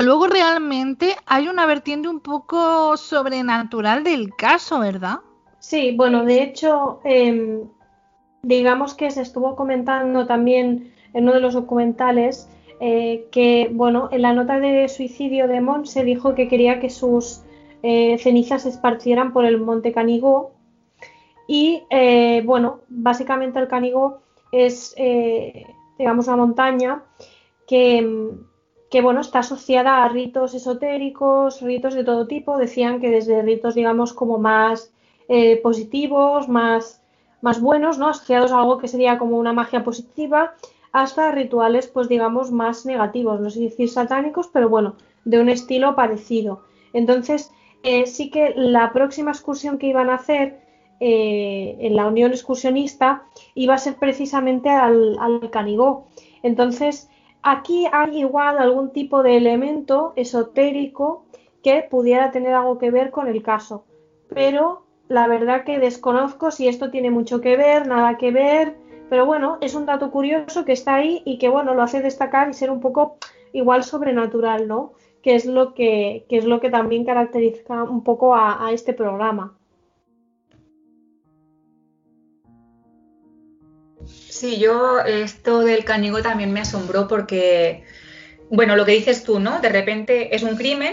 luego 0.00 0.26
realmente 0.26 1.16
hay 1.26 1.48
una 1.48 1.66
vertiente 1.66 2.08
un 2.08 2.20
poco 2.20 2.96
sobrenatural 2.96 4.02
del 4.02 4.34
caso, 4.34 4.80
¿verdad? 4.80 5.20
Sí, 5.60 5.94
bueno, 5.96 6.24
de 6.24 6.42
hecho, 6.42 7.00
em, 7.04 7.68
digamos 8.42 8.94
que 8.94 9.10
se 9.10 9.22
estuvo 9.22 9.54
comentando 9.54 10.26
también 10.26 10.92
en 11.12 11.24
uno 11.24 11.34
de 11.34 11.40
los 11.40 11.54
documentales 11.54 12.48
eh, 12.80 13.28
que, 13.30 13.70
bueno, 13.72 14.08
en 14.10 14.22
la 14.22 14.32
nota 14.32 14.58
de 14.58 14.88
suicidio 14.88 15.46
de 15.46 15.60
Mon 15.60 15.86
se 15.86 16.02
dijo 16.02 16.34
que 16.34 16.48
quería 16.48 16.80
que 16.80 16.90
sus 16.90 17.42
eh, 17.82 18.18
cenizas 18.18 18.62
se 18.62 18.70
esparcieran 18.70 19.32
por 19.32 19.44
el 19.44 19.60
Monte 19.60 19.92
Canigó 19.92 20.53
y 21.46 21.84
eh, 21.90 22.42
bueno, 22.44 22.80
básicamente 22.88 23.58
el 23.58 23.68
Canigó 23.68 24.20
es, 24.50 24.94
eh, 24.96 25.66
digamos, 25.98 26.26
una 26.28 26.36
montaña 26.36 27.02
que, 27.66 28.00
bueno, 29.02 29.20
está 29.20 29.40
asociada 29.40 30.04
a 30.04 30.08
ritos 30.08 30.54
esotéricos, 30.54 31.60
ritos 31.60 31.94
de 31.94 32.04
todo 32.04 32.26
tipo. 32.26 32.56
Decían 32.56 33.00
que 33.00 33.10
desde 33.10 33.42
ritos, 33.42 33.74
digamos, 33.74 34.12
como 34.12 34.38
más 34.38 34.92
eh, 35.28 35.60
positivos, 35.62 36.48
más, 36.48 37.02
más 37.42 37.60
buenos, 37.60 37.98
¿no? 37.98 38.08
Asociados 38.08 38.52
a 38.52 38.58
algo 38.60 38.78
que 38.78 38.88
sería 38.88 39.18
como 39.18 39.36
una 39.36 39.52
magia 39.52 39.84
positiva, 39.84 40.54
hasta 40.92 41.32
rituales, 41.32 41.88
pues 41.88 42.08
digamos, 42.08 42.52
más 42.52 42.86
negativos, 42.86 43.40
no 43.40 43.50
sé 43.50 43.60
decir 43.60 43.90
satánicos, 43.90 44.48
pero 44.52 44.68
bueno, 44.68 44.94
de 45.24 45.40
un 45.40 45.48
estilo 45.48 45.96
parecido. 45.96 46.62
Entonces, 46.92 47.50
sí 48.06 48.30
que 48.30 48.54
la 48.54 48.92
próxima 48.92 49.32
excursión 49.32 49.78
que 49.78 49.88
iban 49.88 50.08
a 50.08 50.14
hacer 50.14 50.63
eh, 51.06 51.76
en 51.80 51.96
la 51.96 52.06
Unión 52.06 52.30
Excursionista 52.30 53.24
iba 53.54 53.74
a 53.74 53.78
ser 53.78 53.96
precisamente 53.96 54.70
al, 54.70 55.18
Canigó. 55.52 56.06
Entonces, 56.42 57.10
aquí 57.42 57.86
hay 57.92 58.20
igual 58.20 58.56
algún 58.58 58.90
tipo 58.90 59.22
de 59.22 59.36
elemento 59.36 60.14
esotérico 60.16 61.26
que 61.62 61.86
pudiera 61.90 62.30
tener 62.30 62.54
algo 62.54 62.78
que 62.78 62.90
ver 62.90 63.10
con 63.10 63.28
el 63.28 63.42
caso. 63.42 63.84
Pero 64.28 64.86
la 65.08 65.26
verdad 65.26 65.64
que 65.64 65.78
desconozco 65.78 66.50
si 66.50 66.68
esto 66.68 66.90
tiene 66.90 67.10
mucho 67.10 67.42
que 67.42 67.58
ver, 67.58 67.86
nada 67.86 68.16
que 68.16 68.30
ver. 68.30 68.74
Pero 69.10 69.26
bueno, 69.26 69.58
es 69.60 69.74
un 69.74 69.84
dato 69.84 70.10
curioso 70.10 70.64
que 70.64 70.72
está 70.72 70.94
ahí 70.94 71.20
y 71.26 71.36
que 71.36 71.50
bueno, 71.50 71.74
lo 71.74 71.82
hace 71.82 72.00
destacar 72.00 72.48
y 72.48 72.54
ser 72.54 72.70
un 72.70 72.80
poco 72.80 73.18
igual 73.52 73.84
sobrenatural, 73.84 74.66
¿no? 74.66 74.94
que 75.24 75.34
es 75.34 75.46
lo 75.46 75.72
que, 75.72 76.26
es 76.28 76.44
lo 76.44 76.60
que 76.60 76.68
también 76.68 77.06
caracteriza 77.06 77.82
un 77.84 78.04
poco 78.04 78.34
a, 78.34 78.70
este 78.72 78.92
programa. 78.92 79.56
Sí, 84.34 84.58
yo 84.58 84.98
esto 84.98 85.60
del 85.60 85.84
canigo 85.84 86.20
también 86.20 86.52
me 86.52 86.58
asombró 86.58 87.06
porque, 87.06 87.84
bueno, 88.50 88.74
lo 88.74 88.84
que 88.84 88.90
dices 88.90 89.22
tú, 89.22 89.38
¿no? 89.38 89.60
De 89.60 89.68
repente 89.68 90.34
es 90.34 90.42
un 90.42 90.56
crimen 90.56 90.92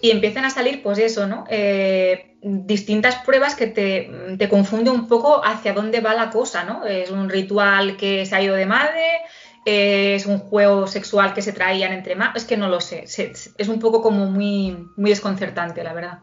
y 0.00 0.10
empiezan 0.10 0.46
a 0.46 0.50
salir, 0.50 0.82
pues 0.82 0.98
eso, 0.98 1.26
¿no? 1.26 1.44
Eh, 1.50 2.38
distintas 2.40 3.16
pruebas 3.26 3.56
que 3.56 3.66
te, 3.66 4.10
te 4.38 4.48
confunde 4.48 4.90
un 4.90 5.06
poco 5.06 5.44
hacia 5.44 5.74
dónde 5.74 6.00
va 6.00 6.14
la 6.14 6.30
cosa, 6.30 6.64
¿no? 6.64 6.86
Es 6.86 7.10
un 7.10 7.28
ritual 7.28 7.98
que 7.98 8.24
se 8.24 8.34
ha 8.34 8.40
ido 8.40 8.54
de 8.54 8.64
madre, 8.64 9.20
es 9.66 10.24
un 10.24 10.38
juego 10.38 10.86
sexual 10.86 11.34
que 11.34 11.42
se 11.42 11.52
traían 11.52 11.92
entre 11.92 12.16
más, 12.16 12.34
es 12.36 12.46
que 12.46 12.56
no 12.56 12.70
lo 12.70 12.80
sé, 12.80 13.04
es 13.04 13.68
un 13.68 13.80
poco 13.80 14.00
como 14.00 14.24
muy, 14.30 14.88
muy 14.96 15.10
desconcertante, 15.10 15.84
la 15.84 15.92
verdad. 15.92 16.20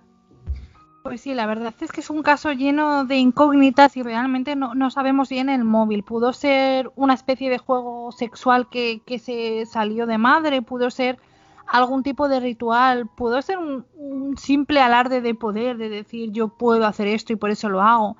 Pues 1.05 1.21
sí, 1.21 1.35
la 1.35 1.45
verdad 1.45 1.71
es 1.81 1.91
que 1.91 2.01
es 2.01 2.09
un 2.09 2.23
caso 2.23 2.51
lleno 2.51 3.05
de 3.05 3.17
incógnitas 3.17 3.95
y 3.95 4.01
realmente 4.01 4.55
no, 4.55 4.89
sabemos 4.89 5.29
bien 5.29 5.49
el 5.49 5.63
móvil. 5.63 6.01
Pudo 6.01 6.33
ser 6.33 6.91
una 6.95 7.13
especie 7.13 7.51
de 7.51 7.59
juego 7.59 8.11
sexual 8.11 8.67
que, 8.69 9.03
se 9.23 9.67
salió 9.67 10.07
de 10.07 10.17
madre, 10.17 10.63
pudo 10.63 10.89
ser 10.89 11.19
algún 11.67 12.01
tipo 12.01 12.27
de 12.27 12.39
ritual, 12.39 13.05
pudo 13.05 13.39
ser 13.43 13.59
un, 13.59 13.85
un, 13.95 14.35
simple 14.39 14.79
alarde 14.79 15.21
de 15.21 15.35
poder, 15.35 15.77
de 15.77 15.89
decir 15.89 16.31
yo 16.31 16.47
puedo 16.47 16.87
hacer 16.87 17.05
esto 17.05 17.33
y 17.33 17.35
por 17.35 17.51
eso 17.51 17.69
lo 17.69 17.83
hago. 17.83 18.17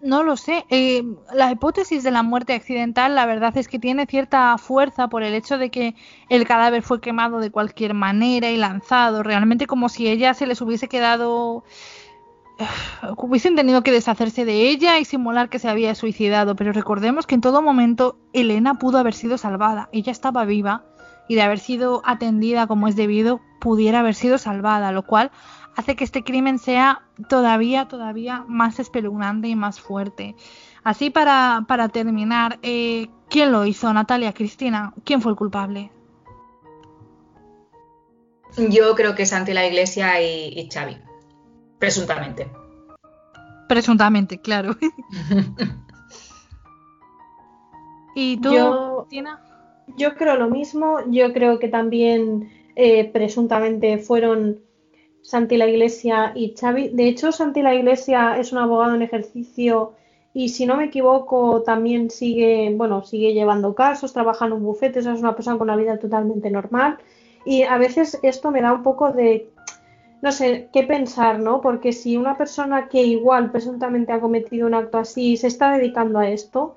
No 0.00 0.22
lo 0.22 0.36
sé. 0.36 0.64
Eh, 0.70 1.02
la 1.34 1.50
hipótesis 1.50 2.04
de 2.04 2.12
la 2.12 2.22
muerte 2.22 2.54
accidental, 2.54 3.16
la 3.16 3.26
verdad 3.26 3.56
es 3.56 3.66
que 3.66 3.80
tiene 3.80 4.06
cierta 4.06 4.56
fuerza 4.56 5.08
por 5.08 5.24
el 5.24 5.34
hecho 5.34 5.58
de 5.58 5.70
que 5.70 5.96
el 6.28 6.46
cadáver 6.46 6.82
fue 6.82 7.00
quemado 7.00 7.40
de 7.40 7.50
cualquier 7.50 7.94
manera 7.94 8.48
y 8.50 8.56
lanzado, 8.56 9.24
realmente 9.24 9.66
como 9.66 9.88
si 9.88 10.08
ella 10.08 10.34
se 10.34 10.46
les 10.46 10.60
hubiese 10.60 10.88
quedado 10.88 11.64
hubiesen 13.16 13.56
tenido 13.56 13.82
que 13.82 13.92
deshacerse 13.92 14.44
de 14.44 14.68
ella 14.68 14.98
y 14.98 15.04
simular 15.04 15.48
que 15.48 15.58
se 15.58 15.68
había 15.68 15.94
suicidado, 15.94 16.56
pero 16.56 16.72
recordemos 16.72 17.26
que 17.26 17.34
en 17.34 17.40
todo 17.40 17.62
momento 17.62 18.18
Elena 18.32 18.78
pudo 18.78 18.98
haber 18.98 19.14
sido 19.14 19.38
salvada, 19.38 19.88
ella 19.92 20.12
estaba 20.12 20.44
viva 20.44 20.84
y 21.28 21.34
de 21.34 21.42
haber 21.42 21.58
sido 21.58 22.02
atendida 22.04 22.66
como 22.66 22.88
es 22.88 22.96
debido, 22.96 23.40
pudiera 23.60 24.00
haber 24.00 24.14
sido 24.14 24.38
salvada, 24.38 24.92
lo 24.92 25.04
cual 25.04 25.30
hace 25.76 25.94
que 25.94 26.04
este 26.04 26.24
crimen 26.24 26.58
sea 26.58 27.02
todavía, 27.28 27.86
todavía 27.86 28.44
más 28.48 28.80
espeluznante 28.80 29.48
y 29.48 29.54
más 29.54 29.80
fuerte. 29.80 30.34
Así 30.82 31.10
para, 31.10 31.64
para 31.68 31.88
terminar, 31.88 32.58
eh, 32.62 33.08
¿quién 33.28 33.52
lo 33.52 33.66
hizo? 33.66 33.92
Natalia, 33.92 34.32
Cristina, 34.32 34.94
¿quién 35.04 35.20
fue 35.20 35.32
el 35.32 35.36
culpable? 35.36 35.92
Yo 38.56 38.94
creo 38.94 39.14
que 39.14 39.22
es 39.24 39.32
ante 39.32 39.54
la 39.54 39.66
iglesia 39.66 40.20
y, 40.22 40.68
Xavi, 40.72 40.96
presuntamente. 41.78 42.48
Presuntamente, 43.68 44.40
claro. 44.40 44.76
¿Y 48.14 48.40
tú, 48.40 48.52
yo, 48.52 49.06
Yo 49.96 50.14
creo 50.14 50.36
lo 50.36 50.48
mismo. 50.48 50.98
Yo 51.08 51.32
creo 51.32 51.58
que 51.58 51.68
también 51.68 52.50
eh, 52.74 53.04
presuntamente 53.12 53.98
fueron 53.98 54.60
Santi 55.22 55.56
la 55.56 55.68
Iglesia 55.68 56.32
y 56.34 56.54
Xavi. 56.58 56.88
De 56.88 57.06
hecho, 57.08 57.32
Santi 57.32 57.62
la 57.62 57.74
Iglesia 57.74 58.38
es 58.38 58.52
un 58.52 58.58
abogado 58.58 58.94
en 58.94 59.02
ejercicio 59.02 59.92
y 60.32 60.50
si 60.50 60.66
no 60.66 60.76
me 60.76 60.84
equivoco 60.84 61.62
también 61.62 62.10
sigue, 62.10 62.72
bueno, 62.76 63.02
sigue 63.04 63.34
llevando 63.34 63.74
casos, 63.74 64.12
trabaja 64.12 64.46
en 64.46 64.52
un 64.52 64.62
bufete, 64.62 65.00
es 65.00 65.06
una 65.06 65.34
persona 65.34 65.58
con 65.58 65.68
una 65.68 65.76
vida 65.76 65.98
totalmente 65.98 66.50
normal. 66.50 66.98
Y 67.44 67.62
a 67.62 67.78
veces 67.78 68.18
esto 68.22 68.50
me 68.50 68.60
da 68.60 68.72
un 68.72 68.82
poco 68.82 69.12
de, 69.12 69.50
no 70.20 70.32
sé, 70.32 70.68
qué 70.72 70.82
pensar, 70.82 71.38
¿no? 71.38 71.60
Porque 71.60 71.92
si 71.92 72.16
una 72.16 72.36
persona 72.36 72.88
que 72.88 73.02
igual 73.02 73.50
presuntamente 73.50 74.12
ha 74.12 74.20
cometido 74.20 74.66
un 74.66 74.74
acto 74.74 74.98
así 74.98 75.36
se 75.36 75.46
está 75.46 75.76
dedicando 75.76 76.18
a 76.18 76.28
esto, 76.28 76.76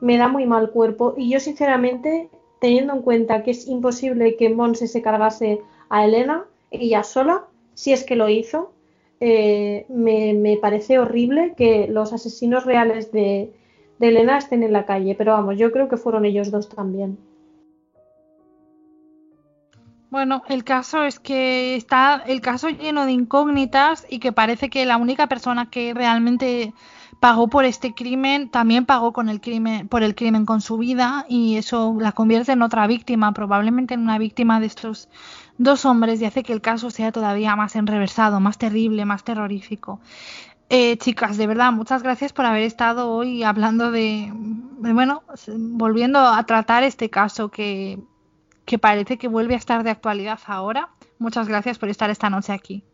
me 0.00 0.16
da 0.16 0.28
muy 0.28 0.46
mal 0.46 0.70
cuerpo. 0.70 1.14
Y 1.16 1.30
yo 1.30 1.40
sinceramente, 1.40 2.28
teniendo 2.60 2.94
en 2.94 3.02
cuenta 3.02 3.42
que 3.42 3.50
es 3.50 3.66
imposible 3.66 4.36
que 4.36 4.50
Monse 4.50 4.86
se 4.86 5.02
cargase 5.02 5.60
a 5.88 6.04
Elena, 6.04 6.44
ella 6.70 7.02
sola, 7.02 7.44
si 7.74 7.92
es 7.92 8.04
que 8.04 8.16
lo 8.16 8.28
hizo. 8.28 8.72
Eh, 9.20 9.84
me, 9.88 10.56
parece 10.62 11.00
horrible 11.00 11.54
que 11.56 11.88
los 11.88 12.12
asesinos 12.12 12.64
reales 12.64 13.10
de, 13.10 13.52
de 13.98 14.08
Elena 14.08 14.38
estén 14.38 14.62
en 14.62 14.72
la 14.72 14.86
calle, 14.86 15.16
pero 15.16 15.32
vamos, 15.32 15.58
yo 15.58 15.72
creo 15.72 15.88
que 15.88 15.96
fueron 15.96 16.24
ellos 16.24 16.52
dos 16.52 16.68
también. 16.68 17.18
Bueno, 20.10 20.42
el 20.48 20.64
caso 20.64 21.02
es 21.02 21.20
que 21.20 21.76
está 21.76 22.22
el 22.26 22.40
caso 22.40 22.70
lleno 22.70 23.04
de 23.04 23.12
incógnitas 23.12 24.06
y 24.08 24.20
que 24.20 24.32
parece 24.32 24.70
que 24.70 24.86
la 24.86 24.96
única 24.96 25.26
persona 25.26 25.68
que 25.68 25.92
realmente 25.92 26.72
pagó 27.20 27.48
por 27.48 27.66
este 27.66 27.94
crimen 27.94 28.48
también 28.48 28.86
pagó 28.86 29.12
con 29.12 29.28
el 29.28 29.40
crimen 29.40 29.88
por 29.88 30.02
el 30.02 30.14
crimen 30.14 30.46
con 30.46 30.60
su 30.62 30.78
vida 30.78 31.26
y 31.28 31.56
eso 31.56 31.96
la 32.00 32.12
convierte 32.12 32.52
en 32.52 32.62
otra 32.62 32.86
víctima, 32.86 33.32
probablemente 33.32 33.94
en 33.94 34.00
una 34.00 34.18
víctima 34.18 34.60
de 34.60 34.66
estos 34.66 35.10
dos 35.58 35.84
hombres 35.84 36.22
y 36.22 36.24
hace 36.24 36.42
que 36.42 36.54
el 36.54 36.62
caso 36.62 36.90
sea 36.90 37.12
todavía 37.12 37.54
más 37.56 37.76
enreversado, 37.76 38.40
más 38.40 38.56
terrible, 38.56 39.04
más 39.04 39.24
terrorífico. 39.24 40.00
Eh, 40.70 40.96
chicas, 40.98 41.36
de 41.36 41.46
verdad, 41.46 41.72
muchas 41.72 42.02
gracias 42.02 42.32
por 42.32 42.46
haber 42.46 42.62
estado 42.62 43.10
hoy 43.10 43.42
hablando 43.42 43.90
de, 43.90 44.30
bueno, 44.34 45.22
volviendo 45.48 46.18
a 46.18 46.42
tratar 46.44 46.84
este 46.84 47.10
caso 47.10 47.50
que, 47.50 47.98
que 48.68 48.78
parece 48.78 49.16
que 49.16 49.28
vuelve 49.28 49.54
a 49.54 49.56
estar 49.56 49.82
de 49.82 49.90
actualidad 49.90 50.38
ahora. 50.46 50.90
Muchas 51.18 51.48
gracias 51.48 51.78
por 51.78 51.88
estar 51.88 52.10
esta 52.10 52.28
noche 52.28 52.52
aquí. 52.52 52.84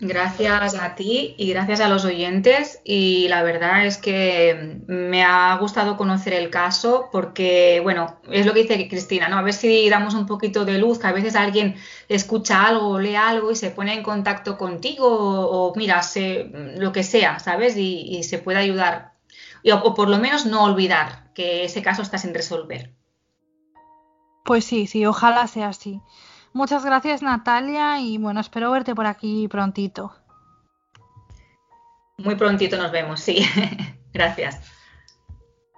Gracias 0.00 0.74
a 0.74 0.94
ti 0.94 1.34
y 1.36 1.50
gracias 1.50 1.80
a 1.80 1.88
los 1.88 2.06
oyentes. 2.06 2.80
Y 2.84 3.28
la 3.28 3.42
verdad 3.42 3.84
es 3.84 3.98
que 3.98 4.80
me 4.86 5.22
ha 5.22 5.54
gustado 5.58 5.98
conocer 5.98 6.32
el 6.32 6.48
caso 6.48 7.10
porque, 7.12 7.80
bueno, 7.82 8.18
es 8.30 8.46
lo 8.46 8.54
que 8.54 8.62
dice 8.62 8.88
Cristina, 8.88 9.28
¿no? 9.28 9.36
A 9.36 9.42
ver 9.42 9.52
si 9.52 9.90
damos 9.90 10.14
un 10.14 10.26
poquito 10.26 10.64
de 10.64 10.78
luz, 10.78 10.98
que 10.98 11.06
a 11.06 11.12
veces 11.12 11.36
alguien 11.36 11.76
escucha 12.08 12.64
algo 12.64 12.88
o 12.88 12.98
lee 12.98 13.14
algo 13.14 13.52
y 13.52 13.56
se 13.56 13.70
pone 13.70 13.92
en 13.92 14.02
contacto 14.02 14.56
contigo 14.56 15.06
o, 15.06 15.74
mira, 15.76 16.00
lo 16.78 16.92
que 16.92 17.02
sea, 17.04 17.38
¿sabes? 17.38 17.76
Y, 17.76 18.22
se 18.22 18.38
puede 18.38 18.58
ayudar. 18.58 19.12
o 19.70 19.94
por 19.94 20.08
lo 20.08 20.16
menos 20.18 20.46
no 20.46 20.64
olvidar 20.64 21.30
que 21.34 21.64
ese 21.64 21.82
caso 21.82 22.00
está 22.02 22.16
sin 22.18 22.34
resolver. 22.34 23.01
Pues 24.44 24.64
sí, 24.64 24.86
sí, 24.86 25.06
ojalá 25.06 25.46
sea 25.46 25.68
así. 25.68 26.00
Muchas 26.52 26.84
gracias 26.84 27.22
Natalia 27.22 28.00
y 28.00 28.18
bueno, 28.18 28.40
espero 28.40 28.70
verte 28.70 28.94
por 28.94 29.06
aquí 29.06 29.48
prontito. 29.48 30.12
Muy 32.18 32.34
prontito 32.36 32.76
nos 32.76 32.92
vemos, 32.92 33.20
sí. 33.20 33.44
gracias. 34.12 34.60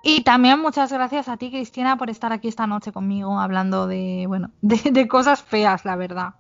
Y 0.07 0.23
también 0.23 0.61
muchas 0.61 0.93
gracias 0.93 1.31
a 1.31 1.39
ti, 1.39 1.51
Cristina, 1.51 1.97
por 1.97 2.11
estar 2.11 2.31
aquí 2.31 2.49
esta 2.49 2.67
noche 2.67 2.93
conmigo 2.93 3.41
hablando 3.41 3.87
de, 3.87 4.27
bueno, 4.29 4.51
de, 4.61 5.09
cosas 5.09 5.43
feas, 5.43 5.87
la 5.87 5.97
verdad. 5.97 6.35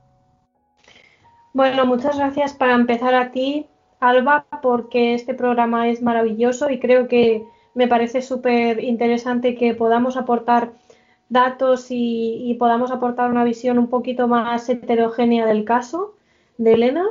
Bueno, 1.55 1.86
muchas 1.86 2.18
gracias 2.18 2.52
para 2.52 2.74
empezar 2.74 3.14
a 3.14 3.30
ti, 3.30 3.66
Alba, 4.01 4.44
porque 4.60 5.14
este 5.14 5.32
programa 5.32 5.88
es 5.88 6.02
maravilloso 6.02 6.68
y 6.68 6.78
creo 6.78 7.09
que 7.09 7.42
me 7.74 7.88
parece 7.88 8.20
súper 8.20 8.84
interesante 8.84 9.55
que 9.55 9.74
podamos 9.74 10.18
aportar 10.18 10.72
datos 11.28 11.86
y, 11.90 12.56
podamos 12.59 12.90
aportar 12.90 13.30
una 13.30 13.44
visión 13.44 13.78
un 13.78 13.88
poquito 13.88 14.28
más 14.28 14.68
heterogénea 14.68 15.46
del 15.46 15.64
caso 15.64 16.14
de 16.59 16.74
Elena. 16.74 17.06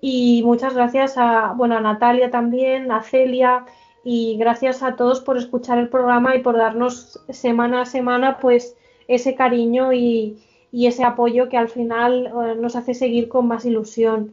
Y 0.00 0.42
muchas 0.44 0.74
gracias 0.74 1.16
a, 1.16 1.52
bueno, 1.56 1.76
a 1.76 1.80
Natalia 1.80 2.30
también, 2.30 2.90
a 2.90 3.02
Celia 3.02 3.64
y 4.04 4.36
gracias 4.36 4.82
a 4.82 4.96
todos 4.96 5.20
por 5.20 5.36
escuchar 5.38 5.78
el 5.78 5.88
programa 5.88 6.34
y 6.34 6.40
por 6.40 6.56
darnos 6.56 7.20
semana 7.28 7.82
a 7.82 7.86
semana 7.86 8.38
pues 8.40 8.76
ese 9.06 9.36
cariño 9.36 9.92
y, 9.92 10.38
y 10.72 10.86
ese 10.86 11.04
apoyo 11.04 11.48
que 11.48 11.56
al 11.56 11.68
final 11.68 12.26
eh, 12.26 12.56
nos 12.60 12.74
hace 12.74 12.94
seguir 12.94 13.28
con 13.28 13.46
más 13.46 13.64
ilusión 13.64 14.32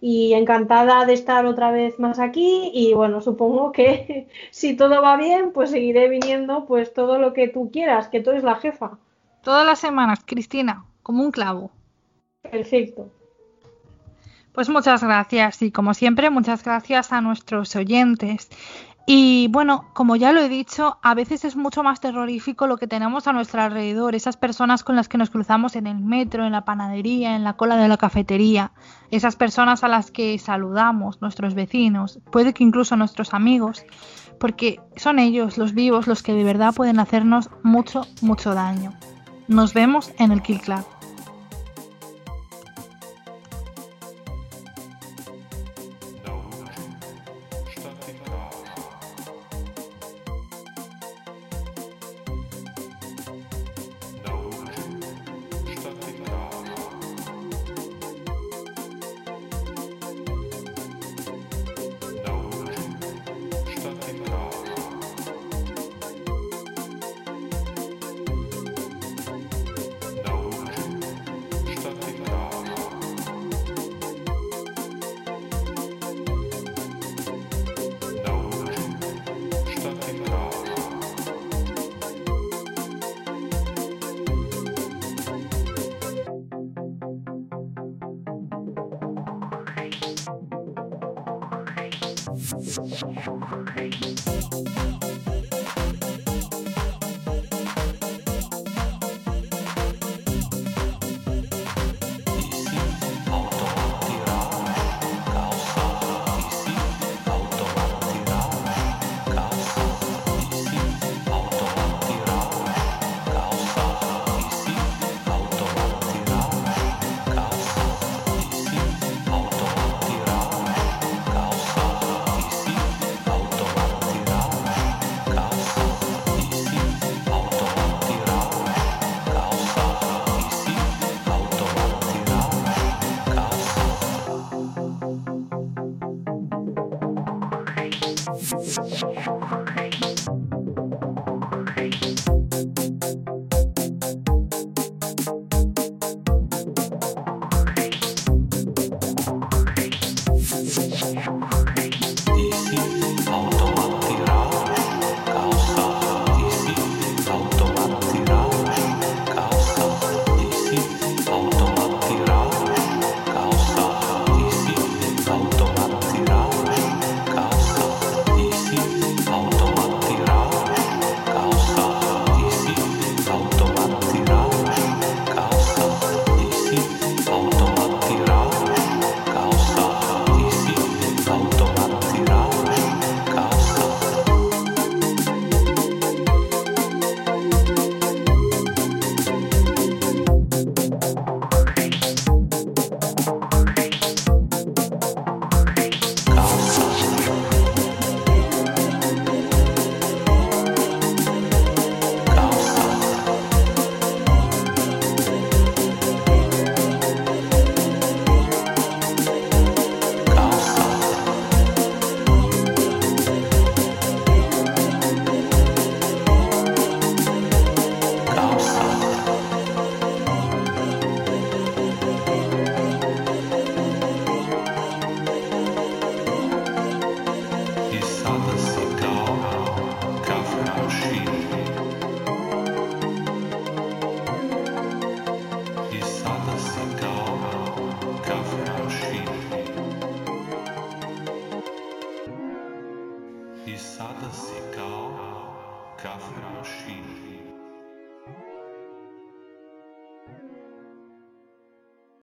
y 0.00 0.32
encantada 0.34 1.04
de 1.04 1.12
estar 1.12 1.44
otra 1.46 1.70
vez 1.70 1.98
más 1.98 2.18
aquí 2.18 2.70
y 2.72 2.94
bueno, 2.94 3.20
supongo 3.20 3.72
que 3.72 4.28
si 4.50 4.76
todo 4.76 5.02
va 5.02 5.16
bien, 5.16 5.52
pues 5.52 5.70
seguiré 5.70 6.08
viniendo 6.08 6.64
pues 6.66 6.94
todo 6.94 7.18
lo 7.18 7.32
que 7.32 7.48
tú 7.48 7.70
quieras, 7.70 8.08
que 8.08 8.20
tú 8.20 8.30
eres 8.30 8.44
la 8.44 8.56
jefa. 8.56 8.98
Todas 9.42 9.66
las 9.66 9.78
semanas, 9.78 10.20
Cristina, 10.24 10.84
como 11.02 11.22
un 11.22 11.30
clavo. 11.30 11.70
Perfecto. 12.42 13.10
Pues 14.52 14.68
muchas 14.68 15.02
gracias 15.02 15.62
y 15.62 15.70
como 15.70 15.94
siempre 15.94 16.28
muchas 16.28 16.64
gracias 16.64 17.12
a 17.12 17.20
nuestros 17.20 17.76
oyentes. 17.76 18.48
Y 19.12 19.48
bueno, 19.48 19.86
como 19.92 20.14
ya 20.14 20.30
lo 20.30 20.40
he 20.40 20.48
dicho, 20.48 20.98
a 21.02 21.16
veces 21.16 21.44
es 21.44 21.56
mucho 21.56 21.82
más 21.82 21.98
terrorífico 21.98 22.68
lo 22.68 22.76
que 22.76 22.86
tenemos 22.86 23.26
a 23.26 23.32
nuestro 23.32 23.60
alrededor, 23.60 24.14
esas 24.14 24.36
personas 24.36 24.84
con 24.84 24.94
las 24.94 25.08
que 25.08 25.18
nos 25.18 25.30
cruzamos 25.30 25.74
en 25.74 25.88
el 25.88 25.98
metro, 25.98 26.46
en 26.46 26.52
la 26.52 26.64
panadería, 26.64 27.34
en 27.34 27.42
la 27.42 27.54
cola 27.54 27.74
de 27.76 27.88
la 27.88 27.96
cafetería, 27.96 28.70
esas 29.10 29.34
personas 29.34 29.82
a 29.82 29.88
las 29.88 30.12
que 30.12 30.38
saludamos, 30.38 31.20
nuestros 31.20 31.54
vecinos, 31.54 32.20
puede 32.30 32.54
que 32.54 32.62
incluso 32.62 32.94
nuestros 32.94 33.34
amigos, 33.34 33.84
porque 34.38 34.78
son 34.94 35.18
ellos, 35.18 35.58
los 35.58 35.74
vivos, 35.74 36.06
los 36.06 36.22
que 36.22 36.32
de 36.32 36.44
verdad 36.44 36.72
pueden 36.72 37.00
hacernos 37.00 37.50
mucho, 37.64 38.06
mucho 38.20 38.54
daño. 38.54 38.92
Nos 39.48 39.74
vemos 39.74 40.12
en 40.20 40.30
el 40.30 40.40
Kill 40.40 40.60
Club. 40.60 40.84